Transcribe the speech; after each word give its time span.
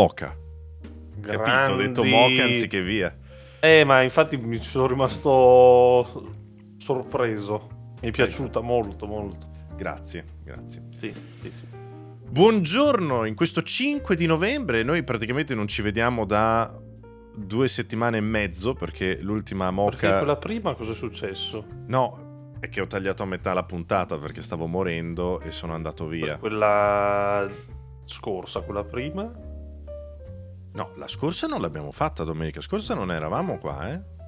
Oca. 0.00 0.34
Capito? 1.20 1.72
Ho 1.72 1.76
detto 1.76 2.04
Moca 2.04 2.44
anziché 2.44 2.80
via. 2.80 3.14
Eh, 3.60 3.84
ma 3.84 4.00
infatti 4.00 4.38
mi 4.38 4.62
sono 4.62 4.86
rimasto 4.86 6.34
sorpreso. 6.78 7.92
Mi 8.00 8.08
è 8.08 8.10
piaciuta 8.10 8.60
molto, 8.60 9.06
molto. 9.06 9.50
Grazie, 9.76 10.24
grazie. 10.42 10.84
Sì, 10.96 11.12
sì, 11.42 11.52
sì. 11.52 11.66
Buongiorno, 12.30 13.26
in 13.26 13.34
questo 13.34 13.60
5 13.60 14.16
di 14.16 14.24
novembre 14.24 14.82
noi 14.82 15.02
praticamente 15.02 15.54
non 15.54 15.68
ci 15.68 15.82
vediamo 15.82 16.24
da 16.24 16.74
due 17.34 17.68
settimane 17.68 18.16
e 18.16 18.22
mezzo 18.22 18.72
perché 18.72 19.20
l'ultima 19.20 19.70
moca... 19.70 19.96
Perché 19.96 20.16
quella 20.16 20.36
prima 20.36 20.74
cosa 20.74 20.92
è 20.92 20.94
successo? 20.94 21.66
No, 21.88 22.54
è 22.58 22.70
che 22.70 22.80
ho 22.80 22.86
tagliato 22.86 23.22
a 23.22 23.26
metà 23.26 23.52
la 23.52 23.64
puntata 23.64 24.16
perché 24.16 24.40
stavo 24.40 24.66
morendo 24.66 25.40
e 25.40 25.50
sono 25.50 25.74
andato 25.74 26.06
via. 26.06 26.38
Quella 26.38 27.50
scorsa, 28.06 28.60
quella 28.62 28.84
prima? 28.84 29.48
No, 30.72 30.92
la 30.96 31.08
scorsa 31.08 31.46
non 31.46 31.60
l'abbiamo 31.60 31.90
fatta 31.90 32.24
domenica 32.24 32.60
scorsa, 32.60 32.94
non 32.94 33.10
eravamo 33.10 33.58
qua, 33.58 33.90
eh? 33.92 34.18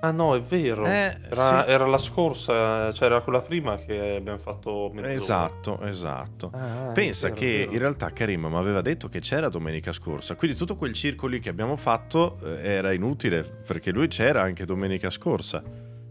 Ah 0.00 0.10
no, 0.10 0.34
è 0.34 0.40
vero. 0.40 0.84
Eh, 0.84 1.16
era, 1.30 1.64
sì. 1.64 1.70
era 1.70 1.86
la 1.86 1.98
scorsa, 1.98 2.92
cioè 2.92 3.06
era 3.06 3.20
quella 3.22 3.40
prima 3.40 3.76
che 3.76 4.16
abbiamo 4.16 4.38
fatto 4.38 4.90
mezz'ora. 4.92 5.12
Esatto, 5.12 5.80
esatto. 5.82 6.50
Ah, 6.52 6.90
è 6.90 6.92
Pensa 6.92 7.28
vero, 7.28 7.40
che 7.40 7.68
in 7.70 7.78
realtà 7.78 8.12
Karim 8.12 8.46
mi 8.46 8.56
aveva 8.56 8.82
detto 8.82 9.08
che 9.08 9.20
c'era 9.20 9.48
domenica 9.48 9.92
scorsa, 9.92 10.34
quindi 10.34 10.56
tutto 10.56 10.76
quel 10.76 10.92
circo 10.92 11.26
lì 11.26 11.40
che 11.40 11.48
abbiamo 11.48 11.76
fatto 11.76 12.38
eh, 12.44 12.58
era 12.62 12.92
inutile 12.92 13.42
perché 13.42 13.90
lui 13.90 14.08
c'era 14.08 14.42
anche 14.42 14.64
domenica 14.64 15.10
scorsa. 15.10 15.62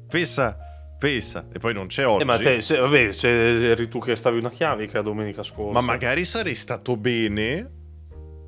Pensa, 0.08 0.58
pensa, 0.98 1.46
e 1.54 1.60
poi 1.60 1.74
non 1.74 1.88
c'è 1.88 2.08
oggi. 2.08 2.24
Eh, 2.24 2.26
ma 2.26 2.38
te, 2.38 2.62
se- 2.62 2.80
vabbè, 2.80 3.16
eri 3.22 3.88
tu 3.88 4.00
che 4.00 4.16
stavi 4.16 4.40
una 4.40 4.50
chiavica 4.50 5.02
domenica 5.02 5.44
scorsa. 5.44 5.72
Ma 5.72 5.82
magari 5.82 6.26
sarei 6.26 6.56
stato 6.56 6.98
bene 6.98 7.84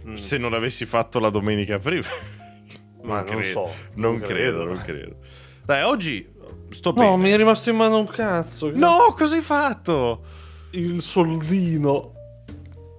Mm, 0.08 0.14
se 0.14 0.38
non 0.38 0.54
avessi 0.54 0.86
fatto 0.86 1.20
la 1.20 1.30
domenica 1.30 1.80
prima. 1.80 2.08
ma 3.04 3.22
non 3.22 3.26
credo, 3.26 3.66
so. 3.66 3.72
Non 3.96 4.20
credo, 4.20 4.64
non 4.64 4.78
credo. 4.78 5.18
Dai, 5.66 5.84
oggi 5.84 6.28
sto 6.70 6.94
bene. 6.94 7.10
No, 7.10 7.18
mi 7.18 7.30
è 7.30 7.38
rimasto 7.38 7.70
in 7.70 7.76
mano 7.76 8.00
un 8.00 8.08
cazzo. 8.08 8.72
No, 8.74 9.14
cosa 9.18 9.36
hai 9.36 9.42
fatto? 9.42 10.24
Il 10.72 11.02
soldino. 11.02 12.14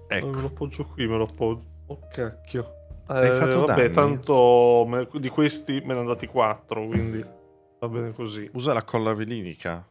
Me 0.09 0.17
Ecco, 0.17 0.41
lo 0.41 0.47
appoggio 0.47 0.84
qui, 0.84 1.06
me 1.06 1.17
lo 1.17 1.25
appoggio. 1.25 1.65
Oh 1.87 2.00
cacchio. 2.11 2.75
Hai 3.06 3.31
fatto 3.31 3.65
vabbè, 3.65 3.89
danni? 3.89 3.93
tanto 3.93 4.84
me- 4.87 5.09
di 5.15 5.31
questi 5.31 5.81
me 5.81 5.95
ne 5.95 6.00
hanno 6.00 6.09
dati 6.09 6.27
quattro, 6.27 6.87
quindi 6.87 7.25
va 7.81 7.89
bene 7.89 8.12
così. 8.12 8.48
usa 8.53 8.75
la 8.75 8.83
colla 8.83 9.15
velinica. 9.15 9.88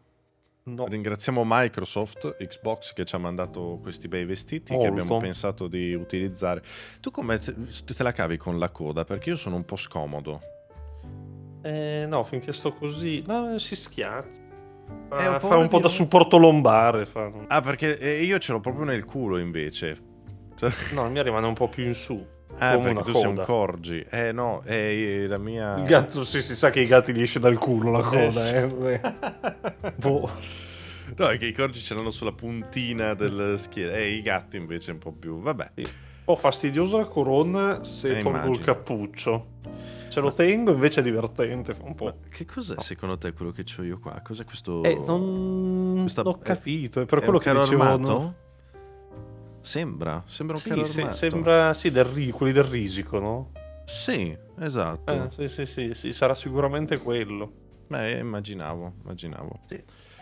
No. 0.68 0.86
Ringraziamo 0.86 1.44
Microsoft, 1.46 2.36
Xbox 2.38 2.92
che 2.92 3.06
ci 3.06 3.16
ha 3.16 3.18
mandato 3.18 3.80
questi 3.82 4.10
bei 4.10 4.26
vestiti 4.26 4.74
che 4.74 4.74
Molto. 4.74 4.88
abbiamo 4.90 5.18
pensato 5.18 5.68
di 5.68 5.94
utilizzare. 5.94 6.62
Tu 7.00 7.10
come 7.10 7.40
te, 7.40 7.54
te 7.86 8.04
la 8.04 8.12
cavi 8.12 8.36
con 8.36 8.60
la 8.60 8.70
coda? 8.70 9.06
Perché 9.06 9.30
io 9.30 9.36
sono 9.38 9.56
un 9.56 9.64
po' 9.64 9.78
scomodo. 9.78 10.42
Eh, 11.62 12.06
no, 12.06 12.24
finché 12.26 12.52
sto 12.52 12.74
così. 12.74 13.24
No, 13.26 13.58
si 13.58 13.78
schiaccia. 13.78 14.46
Fa, 15.10 15.36
ho 15.36 15.40
fa 15.40 15.56
un 15.56 15.70
po' 15.70 15.78
di 15.78 15.84
da 15.84 15.90
supporto 15.90 16.38
lombare. 16.38 17.06
Fa. 17.06 17.32
Ah, 17.48 17.62
perché 17.62 17.98
eh, 17.98 18.24
io 18.24 18.38
ce 18.38 18.52
l'ho 18.52 18.60
proprio 18.60 18.84
nel 18.84 19.06
culo 19.06 19.38
invece. 19.38 19.96
No, 20.94 21.10
mia 21.10 21.24
rimane 21.24 21.48
un 21.48 21.54
po' 21.54 21.70
più 21.70 21.86
in 21.86 21.94
su. 21.94 22.26
Ah, 22.60 22.76
come 22.76 22.94
perché 22.94 23.12
tu 23.12 23.18
sei 23.18 23.28
un 23.30 23.36
coda. 23.36 23.46
corgi. 23.46 24.06
Eh 24.10 24.32
no, 24.32 24.62
è 24.64 25.26
la 25.28 25.38
mia... 25.38 25.78
Il 25.78 25.84
gatto, 25.86 26.24
sì, 26.26 26.42
si 26.42 26.56
sa 26.56 26.70
che 26.70 26.80
i 26.82 26.88
gatti 26.88 27.14
gli 27.14 27.22
esce 27.22 27.40
dal 27.40 27.58
culo 27.58 27.92
la 27.92 28.00
Eh, 28.00 28.04
coda. 28.04 28.32
sì. 28.42 28.54
Eh, 28.56 29.02
eh. 29.84 29.94
Boh. 29.98 30.30
No, 31.16 31.28
è 31.30 31.38
che 31.38 31.46
i 31.48 31.54
corgi 31.54 31.80
ce 31.80 31.94
l'hanno 31.96 32.10
sulla 32.10 32.32
puntina 32.34 33.14
del 33.14 33.56
schiena. 33.58 33.94
E 33.94 34.12
i 34.14 34.22
gatti 34.22 34.58
invece 34.58 34.92
un 34.92 34.98
po' 35.00 35.12
più... 35.12 35.40
Vabbè. 35.40 35.72
Un 35.76 35.84
po' 36.26 36.36
fastidiosa 36.36 36.98
la 36.98 37.06
corona 37.06 37.84
se 37.84 38.18
Eh, 38.18 38.22
tolgo 38.22 38.38
il 38.40 38.44
immagino. 38.46 38.66
cappuccio. 38.66 39.48
Ce 40.10 40.20
lo 40.20 40.32
tengo, 40.34 40.72
invece 40.72 41.00
è 41.00 41.04
divertente. 41.04 41.74
Fa 41.74 41.84
un 41.84 41.90
Ma 41.90 41.96
po'. 41.96 42.16
che 42.30 42.46
cos'è 42.46 42.76
secondo 42.80 43.18
te 43.18 43.34
quello 43.34 43.52
che 43.52 43.64
ho 43.78 43.84
io 43.84 44.00
qua? 44.00 44.20
Cos'è 44.24 44.44
questo... 44.46 44.84
Eh, 44.84 44.96
non 45.06 46.00
Questa- 46.02 46.24
non 46.24 46.34
ho 46.34 46.38
capito. 46.40 47.02
È 47.02 47.06
per 47.06 47.20
è 47.20 47.24
quello 47.24 47.40
che 47.40 47.52
dicevo. 47.54 47.82
armato? 47.84 48.12
no? 48.12 48.36
Sembra, 49.68 50.24
sembra 50.28 50.56
un 50.56 50.62
Sì, 50.62 50.70
carro 50.70 50.86
se- 50.86 51.12
sembra 51.12 51.74
sì, 51.74 51.92
del 51.92 52.32
quelli 52.32 52.54
del 52.54 52.64
risico, 52.64 53.20
no? 53.20 53.52
Sì, 53.84 54.34
esatto. 54.60 55.14
Eh, 55.14 55.28
sì, 55.32 55.50
sì, 55.50 55.66
sì, 55.66 55.94
sì, 55.94 56.14
sarà 56.14 56.34
sicuramente 56.36 56.98
quello. 57.00 57.52
Beh, 57.88 58.20
immaginavo, 58.20 58.94
immaginavo. 59.04 59.60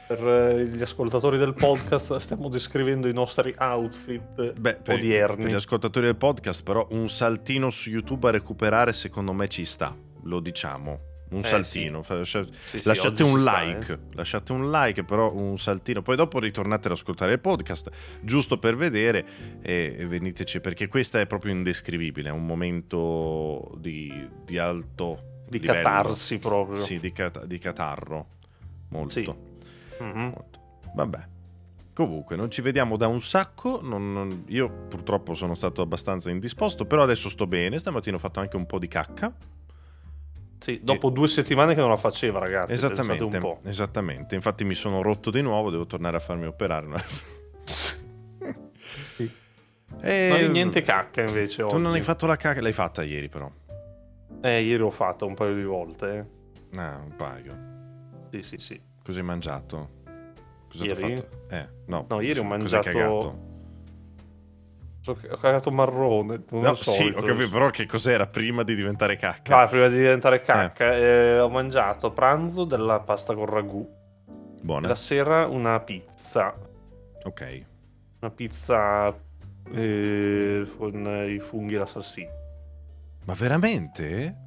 Per 0.07 0.27
eh, 0.27 0.65
gli 0.65 0.81
ascoltatori 0.81 1.37
del 1.37 1.53
podcast 1.53 2.15
stiamo 2.17 2.49
descrivendo 2.49 3.07
i 3.07 3.13
nostri 3.13 3.53
outfit 3.59 4.53
Beh, 4.53 4.77
per, 4.77 4.95
odierni. 4.95 5.43
per 5.43 5.51
gli 5.51 5.55
ascoltatori 5.55 6.07
del 6.07 6.15
podcast, 6.15 6.63
però, 6.63 6.87
un 6.89 7.07
saltino 7.07 7.69
su 7.69 7.91
YouTube 7.91 8.27
a 8.27 8.31
recuperare, 8.31 8.93
secondo 8.93 9.31
me 9.31 9.47
ci 9.47 9.63
sta. 9.63 9.95
Lo 10.23 10.39
diciamo. 10.39 11.13
Un 11.27 11.39
Eh, 11.39 11.43
saltino. 11.43 12.03
Sì, 12.03 12.45
sì, 12.63 12.81
lasciate 12.85 13.23
un 13.23 13.35
ci 13.35 13.41
sta, 13.41 13.61
like. 13.63 13.93
eh. 13.93 13.97
Lasciate 14.15 14.51
un 14.51 14.69
like, 14.69 15.03
però 15.03 15.33
un 15.33 15.57
saltino. 15.57 16.01
Poi 16.01 16.15
dopo 16.15 16.39
ritornate 16.39 16.87
ad 16.87 16.93
ascoltare 16.93 17.33
il 17.33 17.39
podcast, 17.39 17.89
giusto 18.21 18.57
per 18.59 18.75
vedere 18.75 19.25
e, 19.61 19.95
e 19.97 20.05
veniteci, 20.05 20.59
perché 20.59 20.87
questa 20.87 21.19
è 21.19 21.25
proprio 21.25 21.51
indescrivibile. 21.53 22.29
È 22.29 22.31
un 22.31 22.45
momento 22.45 23.73
di, 23.77 24.27
di 24.45 24.57
alto 24.57 25.43
Di 25.49 25.59
livello. 25.59 25.81
catarsi 25.81 26.37
proprio. 26.39 26.77
Sì, 26.77 26.99
di, 26.99 27.11
cat- 27.11 27.45
di 27.45 27.57
catarro. 27.57 28.27
Molto. 28.89 29.09
Sì. 29.09 30.03
Mhm. 30.03 30.19
Molto. 30.35 30.59
Vabbè. 30.93 31.27
Comunque, 31.93 32.35
non 32.35 32.51
ci 32.51 32.61
vediamo 32.61 32.97
da 32.97 33.07
un 33.07 33.21
sacco. 33.21 33.79
non- 33.81 34.13
non- 34.13 34.43
io 34.49 34.69
purtroppo 34.89 35.33
sono 35.33 35.55
stato 35.55 35.81
abbastanza 35.81 36.29
indisposto, 36.29 36.85
però 36.85 37.03
adesso 37.03 37.29
sto 37.29 37.47
bene. 37.47 37.79
Stamattina 37.79 38.15
ho 38.17 38.19
fatto 38.19 38.39
anche 38.39 38.55
un 38.57 38.65
po' 38.65 38.77
di 38.79 38.87
cacca. 38.87 39.33
Sì, 40.65 40.79
dopo 40.81 41.11
due 41.11 41.27
settimane 41.27 41.75
che 41.75 41.79
non 41.79 41.89
la 41.89 41.95
faceva, 41.97 42.39
ragazzi. 42.39 42.71
esattamente. 42.73 43.23
un 43.23 43.37
po'. 43.37 43.59
Esattamente. 43.65 44.33
Infatti 44.33 44.63
mi 44.63 44.73
sono 44.73 45.03
rotto 45.03 45.29
di 45.29 45.41
nuovo, 45.43 45.69
devo 45.69 45.85
tornare 45.85 46.17
a 46.17 46.19
farmi 46.19 46.47
operare. 46.47 46.87
Sì. 47.65 47.93
E- 50.01 50.27
Non 50.29 50.37
hai 50.39 50.49
niente 50.49 50.81
cacca 50.81 51.21
invece 51.21 51.57
Tu 51.63 51.73
oggi. 51.75 51.81
non 51.83 51.93
hai 51.93 52.01
fatto 52.01 52.25
la 52.25 52.35
cacca, 52.35 52.59
l'hai 52.61 52.73
fatta 52.73 53.03
ieri 53.03 53.29
però. 53.29 53.49
Eh, 54.41 54.61
ieri 54.63 54.81
ho 54.81 54.89
fatto 54.89 55.25
un 55.27 55.35
paio 55.35 55.53
di 55.53 55.63
volte. 55.63 56.27
eh. 56.71 56.77
Ah, 56.79 56.99
un 57.03 57.15
paio. 57.15 57.55
Sì, 58.31 58.41
sì, 58.41 58.57
sì. 58.57 58.81
Cosa 59.03 59.19
hai 59.19 59.25
mangiato? 59.25 59.89
Cosa 60.69 60.85
Ieri? 60.85 61.15
fatto? 61.17 61.29
Eh, 61.49 61.67
no. 61.85 62.05
No, 62.09 62.21
ieri 62.21 62.39
ho 62.39 62.43
mangiato- 62.43 63.53
Ho 65.07 65.37
cagato 65.37 65.71
marrone. 65.71 66.43
come 66.45 66.61
No, 66.61 66.69
al 66.69 66.77
sì, 66.77 67.13
ho 67.15 67.21
capito, 67.21 67.49
però 67.49 67.69
che 67.69 67.85
cos'era 67.85 68.27
prima 68.27 68.63
di 68.63 68.75
diventare 68.75 69.15
cacca? 69.15 69.61
Ah, 69.61 69.67
prima 69.67 69.87
di 69.87 69.97
diventare 69.97 70.41
cacca, 70.41 70.95
eh, 70.95 71.39
ho 71.39 71.49
mangiato 71.49 72.07
a 72.07 72.11
pranzo 72.11 72.63
della 72.63 72.99
pasta 72.99 73.33
con 73.33 73.45
ragù. 73.45 73.87
Buona. 74.61 74.87
La 74.87 74.95
sera 74.95 75.45
una 75.45 75.79
pizza. 75.79 76.55
Ok. 77.23 77.65
Una 78.21 78.31
pizza 78.31 79.15
eh, 79.71 80.67
con 80.77 81.25
i 81.27 81.39
funghi 81.39 81.75
e 81.75 81.77
la 81.77 81.85
salsiccia. 81.85 82.31
Ma 83.25 83.33
veramente? 83.33 84.37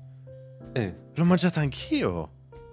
Eh. 0.72 0.94
L'ho 1.14 1.24
mangiata 1.24 1.60
anch'io. 1.60 2.30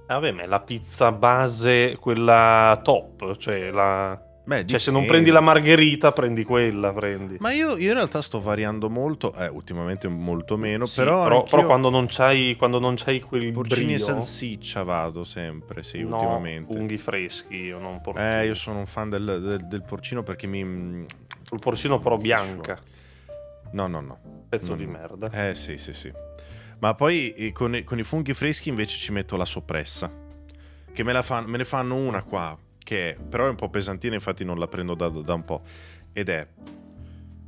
Vabbè, 0.08 0.32
ma 0.32 0.44
è 0.44 0.46
la 0.46 0.60
pizza 0.60 1.12
base, 1.12 1.98
quella 2.00 2.80
top. 2.84 3.38
Cioè, 3.38 3.72
la... 3.72 4.20
Beh, 4.46 4.66
cioè 4.68 4.78
se 4.80 4.92
non 4.92 5.06
prendi 5.06 5.32
la 5.32 5.40
margherita, 5.42 6.12
prendi 6.12 6.44
quella. 6.44 6.94
Prendi. 6.94 7.38
Ma 7.40 7.52
io, 7.52 7.78
io 7.78 7.88
in 7.90 7.94
realtà 7.96 8.22
sto 8.22 8.40
variando 8.40 8.90
molto, 8.90 9.34
eh, 9.34 9.48
ultimamente 9.48 10.08
molto 10.08 10.56
meno, 10.56 10.86
Sì, 10.86 11.00
però, 11.02 11.24
però, 11.24 11.44
però 11.44 11.66
quando 11.66 11.90
non 11.90 12.06
c'hai, 12.08 12.56
quando 12.56 12.80
non 12.80 12.94
c'hai 12.96 13.22
quel 13.22 13.52
porcini 13.52 13.94
e 13.94 13.96
brio, 13.96 14.06
salsiccia 14.06 14.84
vado 14.84 15.24
sempre, 15.24 15.82
sì, 15.82 16.04
no, 16.04 16.16
ultimamente. 16.18 16.72
funghi 16.74 16.98
freschi, 17.00 17.56
io 17.56 17.80
non 17.80 18.02
porcino. 18.02 18.40
Eh, 18.40 18.46
io 18.46 18.54
sono 18.54 18.78
un 18.80 18.86
fan 18.86 19.10
del, 19.10 19.42
del- 19.42 19.66
del 19.68 19.84
porcino 19.84 20.22
perché 20.22 20.46
mi... 20.46 21.06
Sul 21.42 21.60
porcino 21.60 22.00
però 22.00 22.18
bianca, 22.18 22.78
No, 23.72 23.88
no, 23.88 24.00
no. 24.02 24.20
pezzo 24.48 24.72
No, 24.72 24.78
di 24.78 24.86
no. 24.86 24.92
merda. 24.92 25.30
Eh, 25.50 25.56
sì, 25.56 25.78
sì, 25.78 25.92
sì. 25.94 26.12
Ma 26.80 26.94
poi 26.94 27.34
eh, 27.34 27.52
con, 27.52 27.76
i- 27.76 27.84
con 27.84 27.98
i 27.98 28.04
funghi 28.04 28.34
freschi 28.34 28.70
invece 28.70 28.96
ci 28.96 29.12
metto 29.12 29.36
la 29.38 29.46
soppressa. 29.46 30.12
Che 30.94 31.04
me, 31.04 31.12
la 31.14 31.22
fan- 31.24 31.46
me 31.46 31.58
ne 31.58 31.66
fanno 31.66 31.96
una 31.96 32.22
qua, 32.24 32.58
che 32.86 33.18
però 33.28 33.48
è 33.48 33.50
un 33.50 33.56
po' 33.56 33.70
pesantina, 33.70 34.14
infatti 34.14 34.46
non 34.46 34.58
la 34.60 34.68
prendo 34.68 34.94
da, 34.96 35.10
da 35.10 35.34
un 35.34 35.44
po'. 35.44 35.64
Ed 36.14 36.30
è 36.30 36.48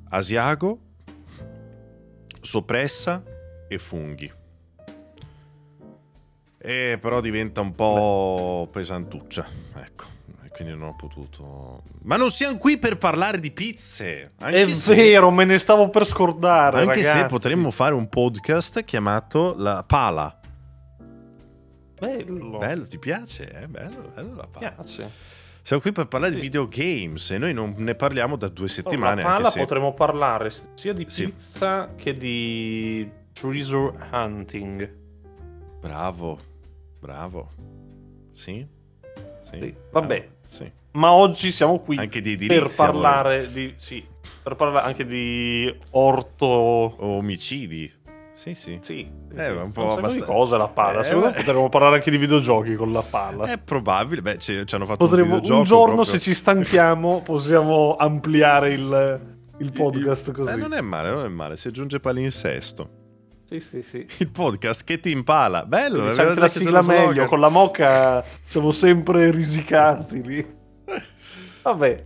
asiago, 0.09 0.79
soppressa 2.41 3.23
e 3.69 3.77
funghi. 3.77 4.31
E 6.59 6.97
però 6.99 7.21
diventa 7.21 7.61
un 7.61 7.73
po' 7.75 8.67
pesantuccia, 8.71 9.45
ecco. 9.75 10.05
E 10.43 10.49
quindi 10.49 10.73
non 10.75 10.89
ho 10.89 10.95
potuto... 10.95 11.83
Ma 12.03 12.15
non 12.17 12.31
siamo 12.31 12.57
qui 12.57 12.77
per 12.79 12.97
parlare 12.97 13.39
di 13.39 13.51
pizze! 13.51 14.31
Anche 14.39 14.61
È 14.63 14.73
se- 14.73 14.95
vero, 14.95 15.29
me 15.29 15.45
ne 15.45 15.59
stavo 15.59 15.89
per 15.89 16.05
scordare. 16.05 16.81
anche 16.81 17.03
se 17.03 17.09
ragazzi. 17.09 17.29
potremmo 17.29 17.69
fare 17.69 17.93
un 17.93 18.09
podcast 18.09 18.83
chiamato 18.83 19.53
La 19.57 19.83
Pala. 19.85 20.39
Bello. 21.99 22.57
Bello, 22.57 22.87
ti 22.87 22.97
piace? 22.99 23.47
È 23.47 23.65
bello, 23.67 24.11
bello 24.13 24.35
la 24.35 24.43
Mi 24.43 24.49
pala. 24.51 24.71
piace. 24.71 25.11
Siamo 25.61 25.81
qui 25.81 25.91
per 25.91 26.07
parlare 26.07 26.31
Sì. 26.33 26.39
di 26.39 26.45
videogames 26.45 27.31
e 27.31 27.37
noi 27.37 27.53
non 27.53 27.73
ne 27.77 27.95
parliamo 27.95 28.35
da 28.37 28.47
due 28.47 28.67
settimane. 28.69 29.21
la 29.21 29.27
pala 29.27 29.37
anche 29.37 29.49
se... 29.51 29.59
potremmo 29.59 29.93
parlare 29.93 30.51
sia 30.75 30.93
di 30.93 31.05
Sì. 31.09 31.25
pizza 31.25 31.93
che 31.95 32.15
di 32.15 33.09
treasure 33.33 33.97
hunting. 34.11 34.95
Bravo, 35.81 36.39
bravo. 36.99 37.51
Sì? 38.33 38.65
Sì. 39.43 39.59
Sì, 39.59 39.75
vabbè. 39.91 40.29
Sì. 40.49 40.71
Ma 40.91 41.11
oggi 41.11 41.51
siamo 41.51 41.79
qui 41.79 41.97
Anche 41.97 42.21
di 42.21 42.35
per 42.37 42.57
edilizia. 42.57 42.85
parlare 42.85 43.51
di 43.51 43.73
sì, 43.77 44.03
per 44.41 44.55
parlare 44.55 44.87
anche 44.87 45.05
di 45.05 45.73
orto 45.91 46.45
O 46.45 46.95
omicidi. 47.17 47.93
Sì, 48.37 48.53
sì. 48.53 48.77
sì, 48.81 48.99
Eh, 49.35 49.49
un 49.49 49.71
po' 49.71 49.81
un 49.81 49.87
sacco 49.89 49.99
abbast- 49.99 50.15
di 50.19 50.21
cose 50.23 50.57
la 50.57 50.67
palla. 50.67 51.01
Eh, 51.01 51.03
Secondo 51.05 51.25
me 51.27 51.33
potremmo 51.33 51.69
parlare 51.69 51.95
anche 51.95 52.11
di 52.11 52.17
videogiochi 52.17 52.75
con 52.75 52.91
la 52.91 53.01
palla. 53.01 53.45
È 53.45 53.57
probabile. 53.57 54.21
Beh, 54.21 54.37
ci, 54.37 54.61
ci 54.65 54.75
hanno 54.75 54.85
fatto 54.85 55.05
Potremmo, 55.05 55.35
un 55.35 55.41
videogioco 55.41 55.59
un 55.59 55.65
giorno, 55.65 55.95
proprio- 55.95 56.13
se 56.13 56.19
ci 56.19 56.33
stanchiamo, 56.35 57.21
possiamo 57.23 57.95
ampliare 57.97 58.69
il, 58.73 59.21
il 59.57 59.71
podcast 59.71 60.29
Eh, 60.29 60.31
così. 60.33 60.59
non 60.59 60.73
è 60.73 60.81
male, 60.81 61.09
non 61.09 61.25
è 61.25 61.29
male. 61.29 61.57
Si 61.57 61.67
aggiunge 61.67 61.99
palinsesto. 61.99 62.89
Sì, 63.49 63.59
sì, 63.59 63.81
sì. 63.81 64.05
Il 64.17 64.29
podcast 64.29 64.83
che 64.83 64.99
ti 64.99 65.09
impala. 65.09 65.65
Bello. 65.65 66.11
C'è 66.11 66.25
anche 66.25 66.39
la 66.39 66.47
sigla 66.47 66.81
slogan. 66.81 67.07
meglio. 67.07 67.25
Con 67.25 67.39
la 67.39 67.49
moca 67.49 68.23
siamo 68.45 68.69
sempre 68.71 69.31
risicati 69.31 70.21
lì. 70.21 70.45
Vabbè. 71.63 72.03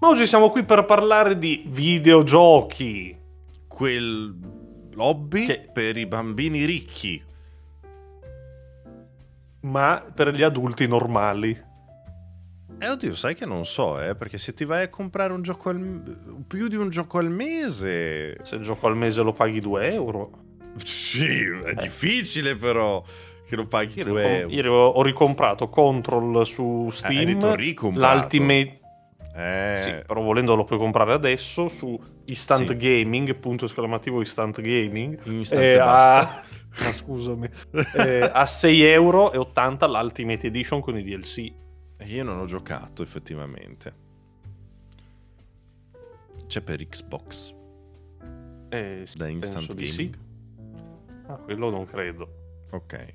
Ma 0.00 0.08
oggi 0.08 0.26
siamo 0.26 0.50
qui 0.50 0.64
per 0.64 0.84
parlare 0.84 1.38
di 1.38 1.62
videogiochi. 1.68 3.16
Quel 3.68 4.36
hobby 4.96 5.46
Che- 5.46 5.68
per 5.72 5.96
i 5.96 6.06
bambini 6.06 6.64
ricchi. 6.64 7.22
Ma 9.60 10.04
per 10.14 10.34
gli 10.34 10.42
adulti 10.42 10.86
normali. 10.88 11.70
Eh, 12.78 12.88
oddio, 12.88 13.14
sai 13.14 13.34
che 13.36 13.46
non 13.46 13.64
so, 13.64 14.00
eh, 14.02 14.16
perché 14.16 14.38
se 14.38 14.54
ti 14.54 14.64
vai 14.64 14.82
a 14.84 14.88
comprare 14.88 15.32
un 15.32 15.42
gioco 15.42 15.68
al... 15.68 16.42
più 16.48 16.66
di 16.66 16.74
un 16.74 16.88
gioco 16.88 17.18
al 17.18 17.30
mese... 17.30 18.38
Se 18.44 18.56
il 18.56 18.62
gioco 18.62 18.88
al 18.88 18.96
mese 18.96 19.22
lo 19.22 19.32
paghi 19.32 19.60
2 19.60 19.92
euro. 19.92 20.30
Sì, 20.82 21.28
è 21.64 21.74
difficile 21.74 22.56
però 22.56 23.04
che 23.46 23.54
lo 23.54 23.66
paghi 23.66 23.98
Ieri, 23.98 24.10
2 24.10 24.24
ho, 24.24 24.28
euro. 24.28 24.48
ieri 24.54 24.68
ho- 24.68 25.02
ricomprato 25.02 25.68
Control 25.68 26.44
su 26.44 26.86
Eh, 26.88 26.92
Steam. 26.92 27.54
ricomprato. 27.54 28.14
L'Ultimate. 28.16 28.80
Eh, 29.34 29.74
Sì, 29.76 29.90
però 30.06 30.20
volendo 30.22 30.54
lo 30.54 30.64
puoi 30.64 30.78
comprare 30.78 31.12
adesso 31.12 31.68
su 31.68 31.98
Instant 32.26 32.68
Sì. 32.70 32.76
Gaming, 32.76 33.34
punto 33.36 33.64
esclamativo 33.64 34.18
Instant 34.18 34.60
Gaming. 34.60 35.18
instant 35.24 35.62
Eh, 35.62 35.78
a... 35.78 35.84
basta. 35.84 36.42
ah, 36.88 36.92
scusami. 36.92 37.48
Eh, 37.96 38.30
a 38.32 38.44
6,80 38.44 38.82
euro 38.82 39.30
l'Ultimate 39.32 40.46
Edition 40.46 40.80
con 40.80 40.98
i 40.98 41.02
DLC. 41.02 41.52
Io 42.06 42.24
non 42.24 42.38
ho 42.40 42.44
giocato 42.46 43.02
effettivamente. 43.02 44.00
C'è 46.46 46.60
per 46.60 46.86
Xbox 46.86 47.54
Eh, 48.68 49.06
da 49.14 49.28
Instant 49.28 49.68
Gaming. 49.68 49.88
sì. 49.90 50.12
Ah, 51.28 51.36
quello 51.36 51.70
non 51.70 51.86
credo. 51.86 52.28
Ok. 52.72 53.14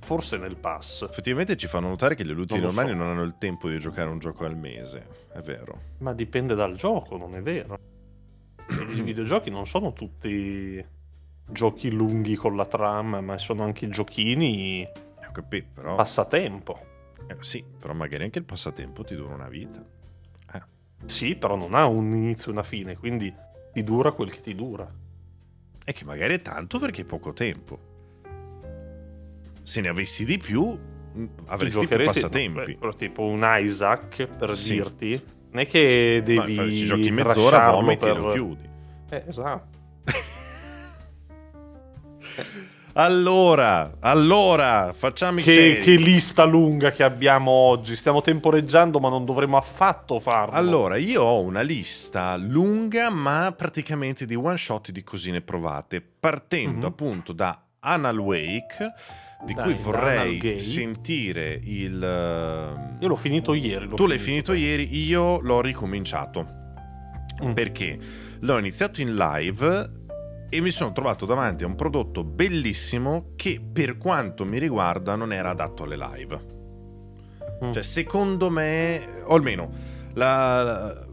Forse 0.00 0.36
nel 0.38 0.56
pass. 0.56 1.02
Effettivamente 1.02 1.56
ci 1.56 1.66
fanno 1.66 1.88
notare 1.88 2.14
che 2.14 2.24
gli 2.24 2.32
lo 2.32 2.44
normali 2.64 2.90
so. 2.90 2.96
non 2.96 3.08
hanno 3.08 3.22
il 3.22 3.36
tempo 3.38 3.68
di 3.68 3.78
giocare 3.78 4.08
un 4.10 4.18
gioco 4.18 4.44
al 4.44 4.56
mese. 4.56 5.19
È 5.32 5.40
vero. 5.40 5.80
Ma 5.98 6.12
dipende 6.12 6.54
dal 6.54 6.74
gioco, 6.76 7.16
non 7.16 7.34
è 7.34 7.42
vero. 7.42 7.78
I 8.68 9.00
videogiochi 9.02 9.50
non 9.50 9.66
sono 9.66 9.92
tutti 9.92 10.84
giochi 11.46 11.90
lunghi 11.90 12.36
con 12.36 12.56
la 12.56 12.66
trama, 12.66 13.20
ma 13.20 13.38
sono 13.38 13.62
anche 13.64 13.88
giochini 13.88 14.86
Ho 15.26 15.32
capito, 15.32 15.66
però... 15.74 15.94
passatempo. 15.96 16.78
eh, 17.26 17.36
sì, 17.40 17.64
però 17.78 17.92
magari 17.94 18.24
anche 18.24 18.38
il 18.38 18.44
passatempo 18.44 19.04
ti 19.04 19.14
dura 19.14 19.34
una 19.34 19.48
vita. 19.48 19.84
Eh. 20.52 20.62
Sì, 21.06 21.34
però 21.36 21.56
non 21.56 21.74
ha 21.74 21.86
un 21.86 22.12
inizio 22.12 22.48
e 22.48 22.52
una 22.52 22.62
fine, 22.62 22.96
quindi 22.96 23.32
ti 23.72 23.82
dura 23.82 24.12
quel 24.12 24.32
che 24.32 24.40
ti 24.40 24.54
dura. 24.54 24.86
E 25.84 25.92
che 25.92 26.04
magari 26.04 26.34
è 26.34 26.42
tanto 26.42 26.78
perché 26.78 27.02
è 27.02 27.04
poco 27.04 27.32
tempo. 27.32 27.88
Se 29.62 29.80
ne 29.80 29.88
avessi 29.88 30.24
di 30.24 30.38
più, 30.38 30.78
avresti 31.46 31.86
più 31.86 32.04
passatempi. 32.04 32.76
però 32.76 32.92
tipo 32.92 33.22
un 33.24 33.46
Isaac, 33.60 34.26
per 34.26 34.56
Sì. 34.56 34.74
dirti, 34.74 35.22
non 35.52 35.62
è 35.62 35.66
che 35.66 36.16
Ma 36.18 36.24
devi 36.24 36.50
infatti 36.52 36.76
ci 36.76 36.86
giochi 36.86 37.10
mezz'ora, 37.10 37.70
vomiti 37.70 38.04
e 38.04 38.08
per- 38.12 38.20
lo 38.20 38.32
chiudi. 38.32 38.68
Eh, 39.10 39.24
esatto. 39.28 39.78
Allora, 42.94 43.92
allora, 44.00 44.92
facciamo 44.92 45.38
i 45.38 45.42
Che, 45.44 45.78
che 45.80 45.94
lista 45.94 46.42
lunga 46.44 46.90
che 46.90 47.04
abbiamo 47.04 47.52
oggi. 47.52 47.94
Stiamo 47.94 48.20
temporeggiando, 48.20 48.98
ma 48.98 49.08
non 49.08 49.24
dovremmo 49.24 49.56
affatto 49.56 50.18
farlo. 50.18 50.56
Allora, 50.56 50.96
io 50.96 51.22
ho 51.22 51.40
una 51.40 51.60
lista 51.62 52.36
lunga, 52.36 53.08
ma 53.08 53.54
praticamente 53.56 54.26
di 54.26 54.34
one 54.34 54.56
shot 54.56 54.90
di 54.90 55.04
cosine 55.04 55.40
provate, 55.40 56.00
partendo 56.00 56.78
Mhm. 56.80 56.84
appunto 56.84 57.32
da 57.32 57.58
Anal 57.80 58.18
Wake, 58.18 58.92
di 59.46 59.54
Dai, 59.54 59.64
cui 59.64 59.74
vorrei 59.82 60.60
sentire 60.60 61.58
il... 61.62 62.02
ehm, 62.02 62.96
Io 63.00 63.08
l'ho 63.08 63.16
finito 63.16 63.54
ieri. 63.54 63.88
l'ho 63.88 63.94
tu 63.94 64.06
l'hai 64.06 64.18
finito 64.18 64.52
sì. 64.52 64.58
ieri, 64.58 65.04
io 65.06 65.40
l'ho 65.40 65.60
ricominciato. 65.60 66.58
Mm. 67.42 67.52
Perché 67.52 67.98
l'ho 68.40 68.58
iniziato 68.58 69.00
in 69.00 69.16
live 69.16 69.90
e 70.50 70.60
mi 70.60 70.70
sono 70.70 70.92
trovato 70.92 71.24
davanti 71.24 71.64
a 71.64 71.66
un 71.68 71.74
prodotto 71.74 72.22
bellissimo 72.22 73.32
che 73.36 73.60
per 73.72 73.96
quanto 73.96 74.44
mi 74.44 74.58
riguarda 74.58 75.14
non 75.14 75.32
era 75.32 75.50
adatto 75.50 75.84
alle 75.84 75.96
live. 75.96 76.44
Mm. 77.64 77.72
Cioè, 77.72 77.82
secondo 77.82 78.50
me, 78.50 79.00
o 79.24 79.34
almeno, 79.34 79.70
la- 80.14 81.06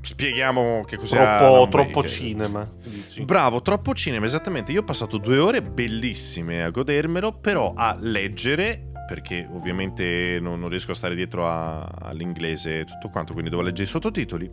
spieghiamo 0.00 0.84
che 0.86 0.96
cos'è 0.96 1.16
troppo, 1.38 1.68
troppo 1.68 2.04
cinema. 2.06 2.68
dici. 2.84 3.24
Bravo, 3.24 3.60
troppo 3.62 3.94
cinema, 3.94 4.26
esattamente. 4.26 4.72
Io 4.72 4.80
ho 4.80 4.84
passato 4.84 5.18
due 5.18 5.38
ore 5.38 5.62
bellissime 5.62 6.62
a 6.62 6.70
godermelo, 6.70 7.32
però 7.32 7.72
a 7.76 7.96
leggere, 7.98 8.90
perché 9.06 9.48
ovviamente 9.52 10.38
non, 10.40 10.60
non 10.60 10.68
riesco 10.68 10.92
a 10.92 10.94
stare 10.94 11.14
dietro 11.14 11.46
a- 11.48 11.82
all'inglese 12.02 12.80
e 12.80 12.84
tutto 12.84 13.08
quanto, 13.10 13.32
quindi 13.32 13.50
devo 13.50 13.62
leggere 13.62 13.84
i 13.84 13.90
sottotitoli. 13.90 14.50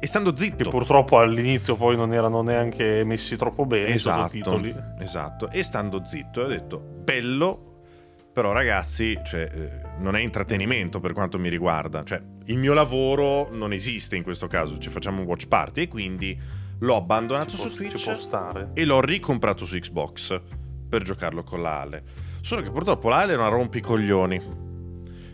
E 0.00 0.06
stando 0.06 0.36
zitto. 0.36 0.64
Che 0.64 0.68
purtroppo 0.70 1.18
all'inizio 1.18 1.76
poi 1.76 1.96
non 1.96 2.12
erano 2.12 2.42
neanche 2.42 3.04
messi 3.04 3.36
troppo 3.36 3.64
bene 3.64 3.88
i 3.88 3.92
Esatto, 3.92 4.20
sottotitoli. 4.28 4.74
esatto. 4.98 5.48
E 5.50 5.62
stando 5.62 6.02
zitto 6.04 6.42
ho 6.42 6.46
detto, 6.46 6.78
bello, 6.78 7.73
però 8.34 8.50
ragazzi, 8.50 9.16
cioè, 9.24 9.48
eh, 9.54 9.70
non 10.00 10.16
è 10.16 10.20
intrattenimento 10.20 10.98
per 10.98 11.12
quanto 11.12 11.38
mi 11.38 11.48
riguarda. 11.48 12.02
Cioè, 12.02 12.20
il 12.46 12.58
mio 12.58 12.72
lavoro 12.74 13.48
non 13.54 13.72
esiste 13.72 14.16
in 14.16 14.24
questo 14.24 14.48
caso, 14.48 14.76
ci 14.78 14.90
facciamo 14.90 15.20
un 15.20 15.26
watch 15.26 15.46
party 15.46 15.82
e 15.82 15.88
quindi 15.88 16.36
l'ho 16.80 16.96
abbandonato 16.96 17.50
Ci 17.50 17.56
su 17.56 17.68
può, 17.68 17.76
Twitch 17.76 18.72
e 18.74 18.84
l'ho 18.84 19.00
ricomprato 19.00 19.64
su 19.64 19.78
Xbox 19.78 20.40
per 20.88 21.02
giocarlo 21.02 21.44
con 21.44 21.62
la 21.62 21.80
Ale. 21.80 22.02
Solo 22.40 22.60
che 22.60 22.70
purtroppo 22.70 23.08
la 23.08 23.18
Ale 23.18 23.34
è 23.34 23.36
una 23.36 23.48
rompicoglioni. 23.48 24.42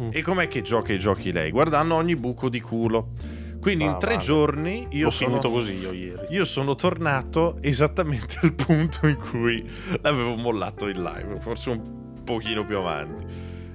Mm. 0.02 0.08
E 0.12 0.22
com'è 0.22 0.46
che 0.46 0.60
gioca 0.60 0.92
i 0.92 0.98
giochi 0.98 1.32
lei? 1.32 1.50
Guardando 1.50 1.94
ogni 1.94 2.16
buco 2.16 2.50
di 2.50 2.60
culo. 2.60 3.12
Quindi 3.60 3.84
in 3.84 3.90
Ah, 3.90 3.96
tre 3.96 4.12
vale. 4.14 4.24
giorni 4.24 4.86
io 4.90 5.04
L'ho 5.04 5.10
sono... 5.10 5.38
così 5.38 5.72
io 5.72 5.92
ieri. 5.92 6.26
Io 6.30 6.44
sono 6.44 6.74
tornato 6.74 7.56
esattamente 7.62 8.38
al 8.42 8.52
punto 8.52 9.06
in 9.06 9.16
cui 9.16 9.66
l'avevo 10.02 10.34
mollato 10.36 10.86
in 10.86 11.02
live, 11.02 11.40
forse 11.40 11.70
un 11.70 12.09
pochino 12.24 12.64
più 12.64 12.78
avanti. 12.78 13.24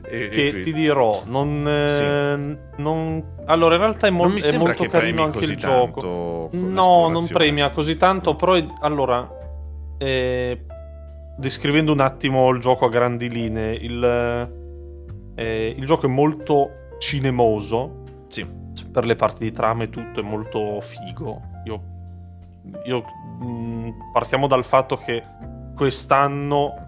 E- 0.08 0.25
e 0.25 0.30
Che 0.30 0.50
quindi- 0.52 0.64
ti 0.64 0.74
dirò, 0.74 1.24
non, 1.25 1.66
eh, 1.68 2.58
non- 2.78 3.34
Allora, 3.46 3.75
in 3.75 3.82
realtà 3.82 4.08
è, 4.08 4.12
mol- 4.12 4.30
non 4.32 4.38
è 4.42 4.58
molto 4.58 4.86
carino 4.86 5.24
anche 5.24 5.40
il 5.46 5.56
gioco. 5.58 6.50
No, 6.52 7.10
non 7.10 7.28
premia 7.28 7.72
così 7.72 7.96
tanto, 7.96 8.36
però 8.36 8.54
è- 8.54 8.66
allora, 8.82 9.28
eh, 9.98 10.64
descrivendo 11.38 11.92
un 11.92 12.00
attimo 12.02 12.50
il 12.50 12.60
gioco 12.60 12.86
a 12.86 12.90
grandi 12.90 13.30
linee, 13.30 13.74
il, 13.74 14.52
eh, 15.36 15.74
il 15.78 15.86
gioco 15.86 16.06
è 16.06 16.10
molto 16.10 16.70
cinemoso, 17.00 18.04
Sì, 18.28 18.46
per 18.92 19.06
le 19.06 19.16
parti 19.16 19.44
di 19.44 19.52
trama 19.52 19.84
e 19.84 19.90
tutto 19.90 20.20
è 20.20 20.24
molto 20.24 20.80
figo. 20.82 21.42
Io, 21.66 21.82
io, 22.86 23.04
mh, 23.40 23.90
partiamo 24.14 24.48
dal 24.48 24.64
fatto 24.66 24.98
che 24.98 25.24
quest'anno 25.75 26.85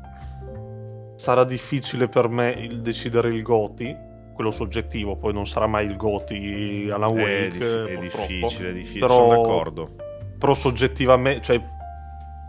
sarà 1.18 1.44
difficile 1.44 2.08
per 2.08 2.30
me 2.30 2.52
il 2.52 2.82
decidere 2.82 3.28
il 3.30 3.42
Goti, 3.42 3.94
quello 4.34 4.52
soggettivo, 4.52 5.16
poi 5.18 5.34
non 5.34 5.46
sarà 5.46 5.68
mai 5.68 5.86
il 5.88 5.98
Goti 5.98 6.88
è, 6.88 7.14
Wake. 7.14 7.50
dif- 7.50 7.86
è 7.88 7.98
difficile, 7.98 8.70
è 8.70 8.74
difficile, 8.74 9.00
Però- 9.08 9.14
sono 9.16 9.30
d'accordo. 9.30 9.90
Però 10.38 10.54
soggettivamente, 10.54 11.42
cioè 11.42 11.62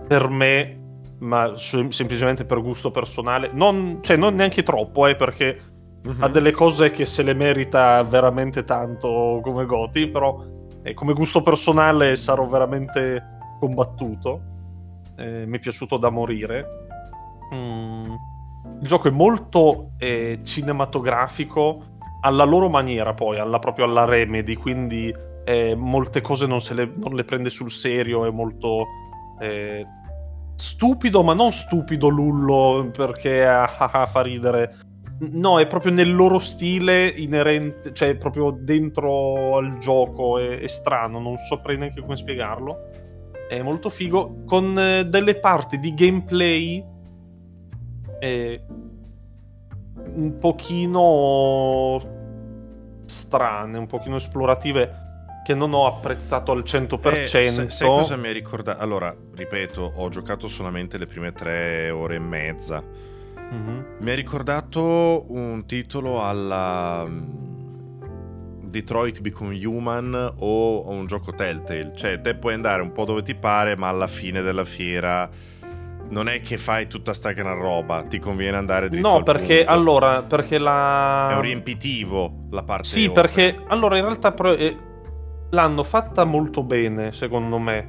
per 0.07 0.29
me, 0.29 0.77
ma 1.21 1.55
sem- 1.57 1.89
semplicemente 1.89 2.45
per 2.45 2.61
gusto 2.61 2.91
personale, 2.91 3.51
non, 3.53 3.99
cioè, 4.03 4.17
non 4.17 4.35
neanche 4.35 4.63
troppo, 4.63 5.07
eh, 5.07 5.17
perché 5.17 5.59
Mhm. 6.05 6.23
ha 6.23 6.29
delle 6.29 6.53
cose 6.53 6.91
che 6.91 7.05
se 7.07 7.23
le 7.23 7.35
merita 7.35 8.03
veramente 8.05 8.65
tanto 8.65 9.41
come 9.43 9.65
Goti, 9.65 10.07
però 10.09 10.45
eh, 10.83 10.95
come 10.95 11.13
gusto 11.15 11.41
personale 11.43 12.15
sarò 12.17 12.45
veramente 12.47 13.25
combattuto. 13.59 14.41
Eh, 15.17 15.45
mi 15.47 15.57
è 15.57 15.59
piaciuto 15.61 15.97
da 15.97 16.11
morire. 16.11 16.67
Mm, 17.55 18.05
Il 18.81 18.87
gioco 18.87 19.09
è 19.09 19.11
molto 19.11 19.93
eh, 19.99 20.41
cinematografico 20.43 21.97
alla 22.21 22.45
loro 22.45 22.69
maniera 22.69 23.15
poi, 23.15 23.39
alla, 23.39 23.59
proprio 23.59 23.85
alla 23.85 24.05
Remedy, 24.05 24.55
quindi 24.55 25.15
eh, 25.45 25.75
molte 25.75 26.21
cose 26.21 26.47
non, 26.47 26.61
le, 26.73 26.93
non, 26.97 27.15
le, 27.15 27.25
prende 27.25 27.51
sul 27.51 27.71
serio, 27.71 28.27
è 28.27 28.31
molto 28.31 28.87
eh, 29.41 29.87
stupido, 30.55 31.23
ma 31.23 31.33
non 31.33 31.53
stupido 31.53 32.09
lullo 32.09 32.91
perché 32.93 33.47
ah, 33.47 33.77
ah, 33.79 33.91
ah, 33.93 34.07
fa 34.07 34.21
ridere. 34.21 34.77
No, 35.21 35.59
è 35.59 35.67
proprio 35.67 35.91
nel 35.91 36.15
loro 36.15 36.39
stile 36.39 37.09
inerente, 37.09 37.93
cioè 37.93 38.17
proprio 38.17 38.51
dentro 38.51 39.57
al 39.57 39.79
gioco, 39.79 40.39
è, 40.39 40.61
è 40.61 40.67
strano, 40.67 41.19
non 41.19 41.37
saprei 41.37 41.77
neanche 41.77 42.01
come 42.01 42.17
spiegarlo. 42.17 42.77
È 43.49 43.63
molto 43.63 43.89
figo, 43.89 44.45
con 44.45 44.79
eh, 44.79 45.05
delle 45.07 45.37
parti 45.37 45.79
di 45.79 45.95
gameplay 45.95 46.85
eh, 48.19 48.63
un 50.15 50.39
pochino 50.39 52.01
strane, 53.07 53.79
un 53.79 53.87
pochino 53.87 54.17
esplorative 54.17 55.07
che 55.45 55.55
non 55.55 55.73
ho 55.73 55.87
apprezzato 55.87 56.53
al 56.53 56.63
100%. 56.63 57.15
Eh, 57.15 57.27
sai, 57.27 57.71
sai 57.71 57.89
cosa 57.89 58.17
mi 58.17 58.29
ha 58.29 58.33
ricordato? 58.33 58.83
Allora, 58.83 59.15
ripeto, 59.35 59.93
ho 59.97 60.09
giocato 60.11 60.47
solamente 60.47 60.99
le 60.99 61.07
prime 61.07 61.33
tre 61.33 61.91
ore 61.91 62.17
e 62.17 62.19
mezza. 62.19 62.83
Mm-hmm. 63.55 63.81
Mi 64.01 64.11
ha 64.11 64.15
ricordato 64.15 65.25
un 65.29 65.65
titolo 65.65 66.23
alla 66.23 67.03
mm, 67.09 68.59
Detroit 68.65 69.21
Become 69.21 69.65
Human 69.65 70.35
o 70.37 70.91
un 70.91 71.07
gioco 71.07 71.33
Telltale. 71.33 71.93
Cioè, 71.97 72.21
te 72.21 72.35
puoi 72.35 72.53
andare 72.53 72.83
un 72.83 72.93
po' 72.93 73.07
dove 73.07 73.23
ti 73.23 73.35
pare, 73.35 73.75
ma 73.75 73.89
alla 73.89 74.07
fine 74.07 74.43
della 74.43 74.65
fiera 74.65 75.31
non 76.11 76.29
è 76.29 76.41
che 76.41 76.57
fai 76.57 76.87
tutta 76.87 77.13
sta 77.13 77.33
gran 77.33 77.59
roba, 77.59 78.03
ti 78.05 78.19
conviene 78.19 78.57
andare 78.57 78.89
dritto 78.89 79.09
No, 79.09 79.23
perché 79.23 79.59
punto. 79.59 79.71
allora, 79.71 80.23
perché 80.23 80.59
la... 80.59 81.29
È 81.31 81.35
un 81.35 81.43
riempitivo 81.43 82.47
la 82.51 82.63
parte 82.63 82.89
Sì, 82.89 83.11
perché 83.11 83.57
allora 83.69 83.97
in 83.97 84.05
realtà 84.05 84.33
però, 84.33 84.53
eh, 84.53 84.77
l'hanno 85.51 85.83
fatta 85.83 86.25
molto 86.25 86.63
bene, 86.63 87.13
secondo 87.13 87.59
me, 87.59 87.87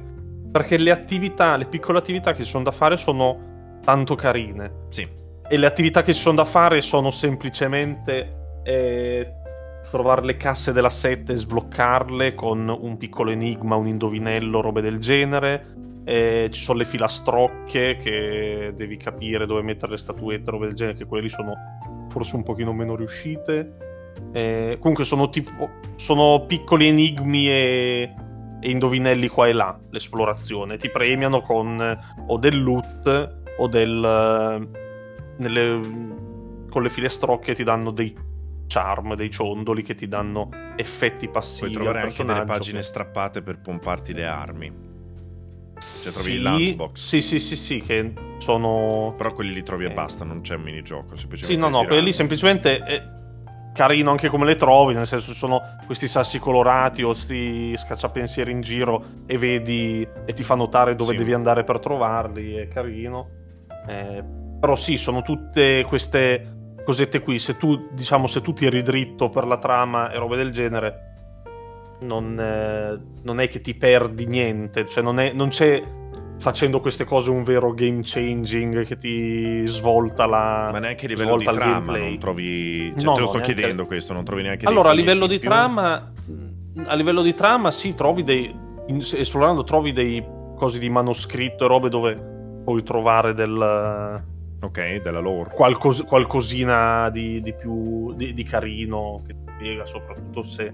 perché 0.50 0.76
le 0.76 0.90
attività, 0.90 1.56
le 1.56 1.66
piccole 1.66 1.98
attività 1.98 2.32
che 2.32 2.44
ci 2.44 2.50
sono 2.50 2.64
da 2.64 2.72
fare 2.72 2.96
sono 2.96 3.78
tanto 3.82 4.14
carine. 4.14 4.86
Sì. 4.90 5.08
E 5.48 5.56
le 5.56 5.66
attività 5.66 6.02
che 6.02 6.12
ci 6.12 6.20
sono 6.20 6.36
da 6.36 6.44
fare 6.44 6.80
sono 6.80 7.10
semplicemente 7.10 8.60
eh, 8.62 9.32
trovare 9.90 10.24
le 10.24 10.36
casse 10.36 10.72
della 10.72 10.90
7 10.90 11.32
e 11.32 11.36
sbloccarle 11.36 12.34
con 12.34 12.68
un 12.68 12.96
piccolo 12.96 13.30
enigma, 13.30 13.76
un 13.76 13.88
indovinello, 13.88 14.60
robe 14.60 14.80
del 14.80 14.98
genere 14.98 15.78
eh, 16.10 16.48
ci 16.50 16.60
sono 16.60 16.78
le 16.78 16.84
filastrocche 16.86 17.94
che 17.94 18.72
devi 18.74 18.96
capire 18.96 19.46
dove 19.46 19.62
mettere 19.62 19.92
le 19.92 19.96
statuette, 19.96 20.50
robe 20.50 20.66
del 20.66 20.74
genere, 20.74 20.98
che 20.98 21.04
quelle 21.04 21.22
lì 21.22 21.28
sono 21.28 21.54
forse 22.08 22.34
un 22.34 22.42
pochino 22.42 22.72
meno 22.72 22.96
riuscite. 22.96 23.76
Eh, 24.32 24.76
comunque 24.80 25.04
sono, 25.04 25.28
tipo, 25.30 25.70
sono 25.94 26.46
piccoli 26.46 26.88
enigmi 26.88 27.48
e, 27.48 28.14
e, 28.60 28.70
indovinelli 28.70 29.28
qua 29.28 29.46
e 29.46 29.52
là, 29.52 29.78
l'esplorazione. 29.90 30.78
Ti 30.78 30.90
premiano 30.90 31.42
con 31.42 31.98
o 32.26 32.38
del 32.38 32.60
loot 32.60 33.42
o 33.58 33.68
del... 33.68 34.68
Nelle, 35.36 35.80
con 36.68 36.82
le 36.82 36.88
filastrocche 36.88 37.54
ti 37.54 37.62
danno 37.62 37.92
dei 37.92 38.14
charm, 38.66 39.14
dei 39.14 39.30
ciondoli 39.30 39.82
che 39.82 39.94
ti 39.94 40.08
danno 40.08 40.48
effetti 40.74 41.28
passivi. 41.28 41.72
Puoi 41.72 41.84
trovare 41.84 42.06
anche 42.06 42.24
delle 42.24 42.44
pagine 42.44 42.78
che... 42.78 42.84
strappate 42.84 43.42
per 43.42 43.60
pomparti 43.60 44.12
le 44.12 44.26
armi. 44.26 44.89
Cioè 45.80 46.12
trovi 46.12 46.28
sì, 46.28 46.34
il 46.34 46.42
lunchbox. 46.42 46.98
Sì, 46.98 47.22
sì, 47.22 47.40
sì, 47.40 47.56
sì, 47.56 47.80
che 47.80 48.12
sono... 48.38 49.14
Però 49.16 49.32
quelli 49.32 49.52
li 49.52 49.62
trovi 49.62 49.84
e 49.84 49.90
eh. 49.90 49.94
basta, 49.94 50.24
non 50.24 50.40
c'è 50.40 50.54
un 50.54 50.62
minigioco. 50.62 51.16
Sì, 51.16 51.56
no, 51.56 51.68
no, 51.68 51.84
quelli 51.84 52.04
lì 52.04 52.12
semplicemente... 52.12 52.78
È 52.78 53.18
carino 53.72 54.10
anche 54.10 54.28
come 54.28 54.46
le 54.46 54.56
trovi, 54.56 54.94
nel 54.94 55.06
senso 55.06 55.32
sono 55.32 55.62
questi 55.86 56.08
sassi 56.08 56.38
colorati 56.38 57.02
o 57.02 57.08
questi 57.08 57.76
scacciapensieri 57.76 58.50
in 58.50 58.60
giro 58.60 59.04
e 59.26 59.38
vedi 59.38 60.06
e 60.26 60.32
ti 60.32 60.42
fa 60.42 60.54
notare 60.54 60.96
dove 60.96 61.12
sì. 61.12 61.18
devi 61.18 61.32
andare 61.32 61.64
per 61.64 61.78
trovarli, 61.78 62.54
è 62.54 62.68
carino. 62.68 63.28
Eh, 63.86 64.22
però 64.60 64.74
sì, 64.74 64.98
sono 64.98 65.22
tutte 65.22 65.84
queste 65.84 66.58
cosette 66.84 67.20
qui, 67.20 67.38
se 67.38 67.56
tu, 67.56 67.88
diciamo, 67.92 68.26
se 68.26 68.40
tu 68.40 68.52
tiri 68.52 68.82
dritto 68.82 69.28
per 69.28 69.46
la 69.46 69.58
trama 69.58 70.10
e 70.10 70.18
robe 70.18 70.36
del 70.36 70.50
genere, 70.50 71.09
non, 72.00 72.38
eh, 72.38 73.00
non, 73.22 73.40
è 73.40 73.48
che 73.48 73.60
ti 73.60 73.74
perdi 73.74 74.26
niente, 74.26 74.86
cioè 74.88 75.02
non, 75.02 75.18
è, 75.18 75.32
non, 75.32 75.48
c'è 75.48 75.82
facendo 76.40 76.80
queste 76.80 77.04
cose 77.04 77.30
un 77.30 77.44
vero 77.44 77.72
game 77.74 78.00
changing 78.02 78.84
che 78.86 78.96
ti 78.96 79.66
svolta 79.66 80.24
la 80.24 80.70
ma 80.72 80.78
neanche 80.78 81.04
a 81.04 81.08
livello 81.08 81.36
di 81.36 81.44
trama 81.44 81.96
non 81.98 82.18
trovi 82.18 82.94
cioè, 82.96 83.04
no, 83.04 83.12
te 83.12 83.20
lo 83.20 83.26
sto 83.26 83.36
neanche... 83.36 83.54
chiedendo 83.54 83.86
questo 83.86 84.14
non 84.14 84.24
trovi 84.24 84.42
neanche 84.42 84.66
allora 84.66 84.88
a 84.88 84.94
livello 84.94 85.26
di 85.26 85.38
più? 85.38 85.48
trama 85.48 86.12
a 86.86 86.94
livello 86.94 87.20
di 87.20 87.34
trama 87.34 87.70
sì 87.70 87.94
trovi 87.94 88.24
dei 88.24 88.54
esplorando 88.86 89.64
trovi 89.64 89.92
dei 89.92 90.24
cosi 90.56 90.78
di 90.78 90.88
manoscritto 90.88 91.66
e 91.66 91.68
robe 91.68 91.90
dove 91.90 92.18
puoi 92.64 92.82
trovare 92.82 93.34
del 93.34 94.24
ok 94.62 95.02
della 95.02 95.20
lore 95.20 95.50
qualcos, 95.50 96.04
qualcosina 96.04 97.10
di, 97.10 97.42
di 97.42 97.52
più 97.52 98.14
di, 98.14 98.32
di 98.32 98.42
carino 98.44 99.20
che 99.26 99.34
ti 99.34 99.52
spiega 99.56 99.84
soprattutto 99.84 100.40
se 100.40 100.72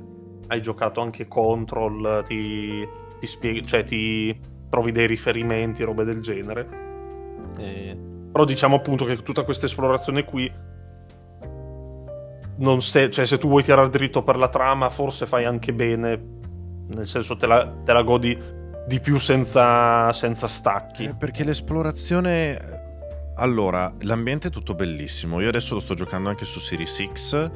hai 0.49 0.63
giocato 0.63 1.01
anche 1.01 1.27
Control, 1.29 2.23
ti, 2.25 2.87
ti 3.19 3.27
spieghi, 3.27 3.67
cioè 3.67 3.85
ti 3.85 4.39
trovi 4.69 4.93
dei 4.93 5.07
riferimenti, 5.07 5.83
robe 5.83 6.05
del 6.05 6.21
genere. 6.21 6.69
E... 7.59 7.97
Però 8.33 8.45
diciamo 8.45 8.77
appunto 8.77 9.05
che 9.05 9.17
tutta 9.23 9.45
questa 9.45 9.67
esplorazione 9.67 10.25
qui 10.25 10.53
non 12.59 12.81
se, 12.81 13.11
cioè 13.11 13.27
se 13.27 13.39
tu 13.39 13.49
vuoi 13.49 13.63
tirare 13.63 13.89
dritto 13.89 14.23
per 14.23 14.37
la 14.37 14.49
trama, 14.49 14.91
forse 14.91 15.27
fai 15.27 15.45
anche 15.45 15.73
bene, 15.73 16.23
nel 16.89 17.07
senso 17.07 17.37
te 17.37 17.47
la, 17.47 17.67
te 17.85 17.93
la 17.93 18.03
godi 18.03 18.39
di 18.87 19.01
più 19.01 19.19
senza, 19.19 20.13
senza 20.13 20.47
stacchi. 20.47 21.05
Eh, 21.05 21.15
perché 21.15 21.45
l'esplorazione... 21.45 22.85
Allora, 23.39 23.93
l'ambiente 24.01 24.49
è 24.49 24.51
tutto 24.51 24.75
bellissimo. 24.75 25.41
Io 25.41 25.49
adesso 25.49 25.75
lo 25.75 25.81
sto 25.81 25.95
giocando 25.95 26.31
anche 26.31 26.47
su 26.47 26.59
Series 26.59 27.05
X 27.13 27.51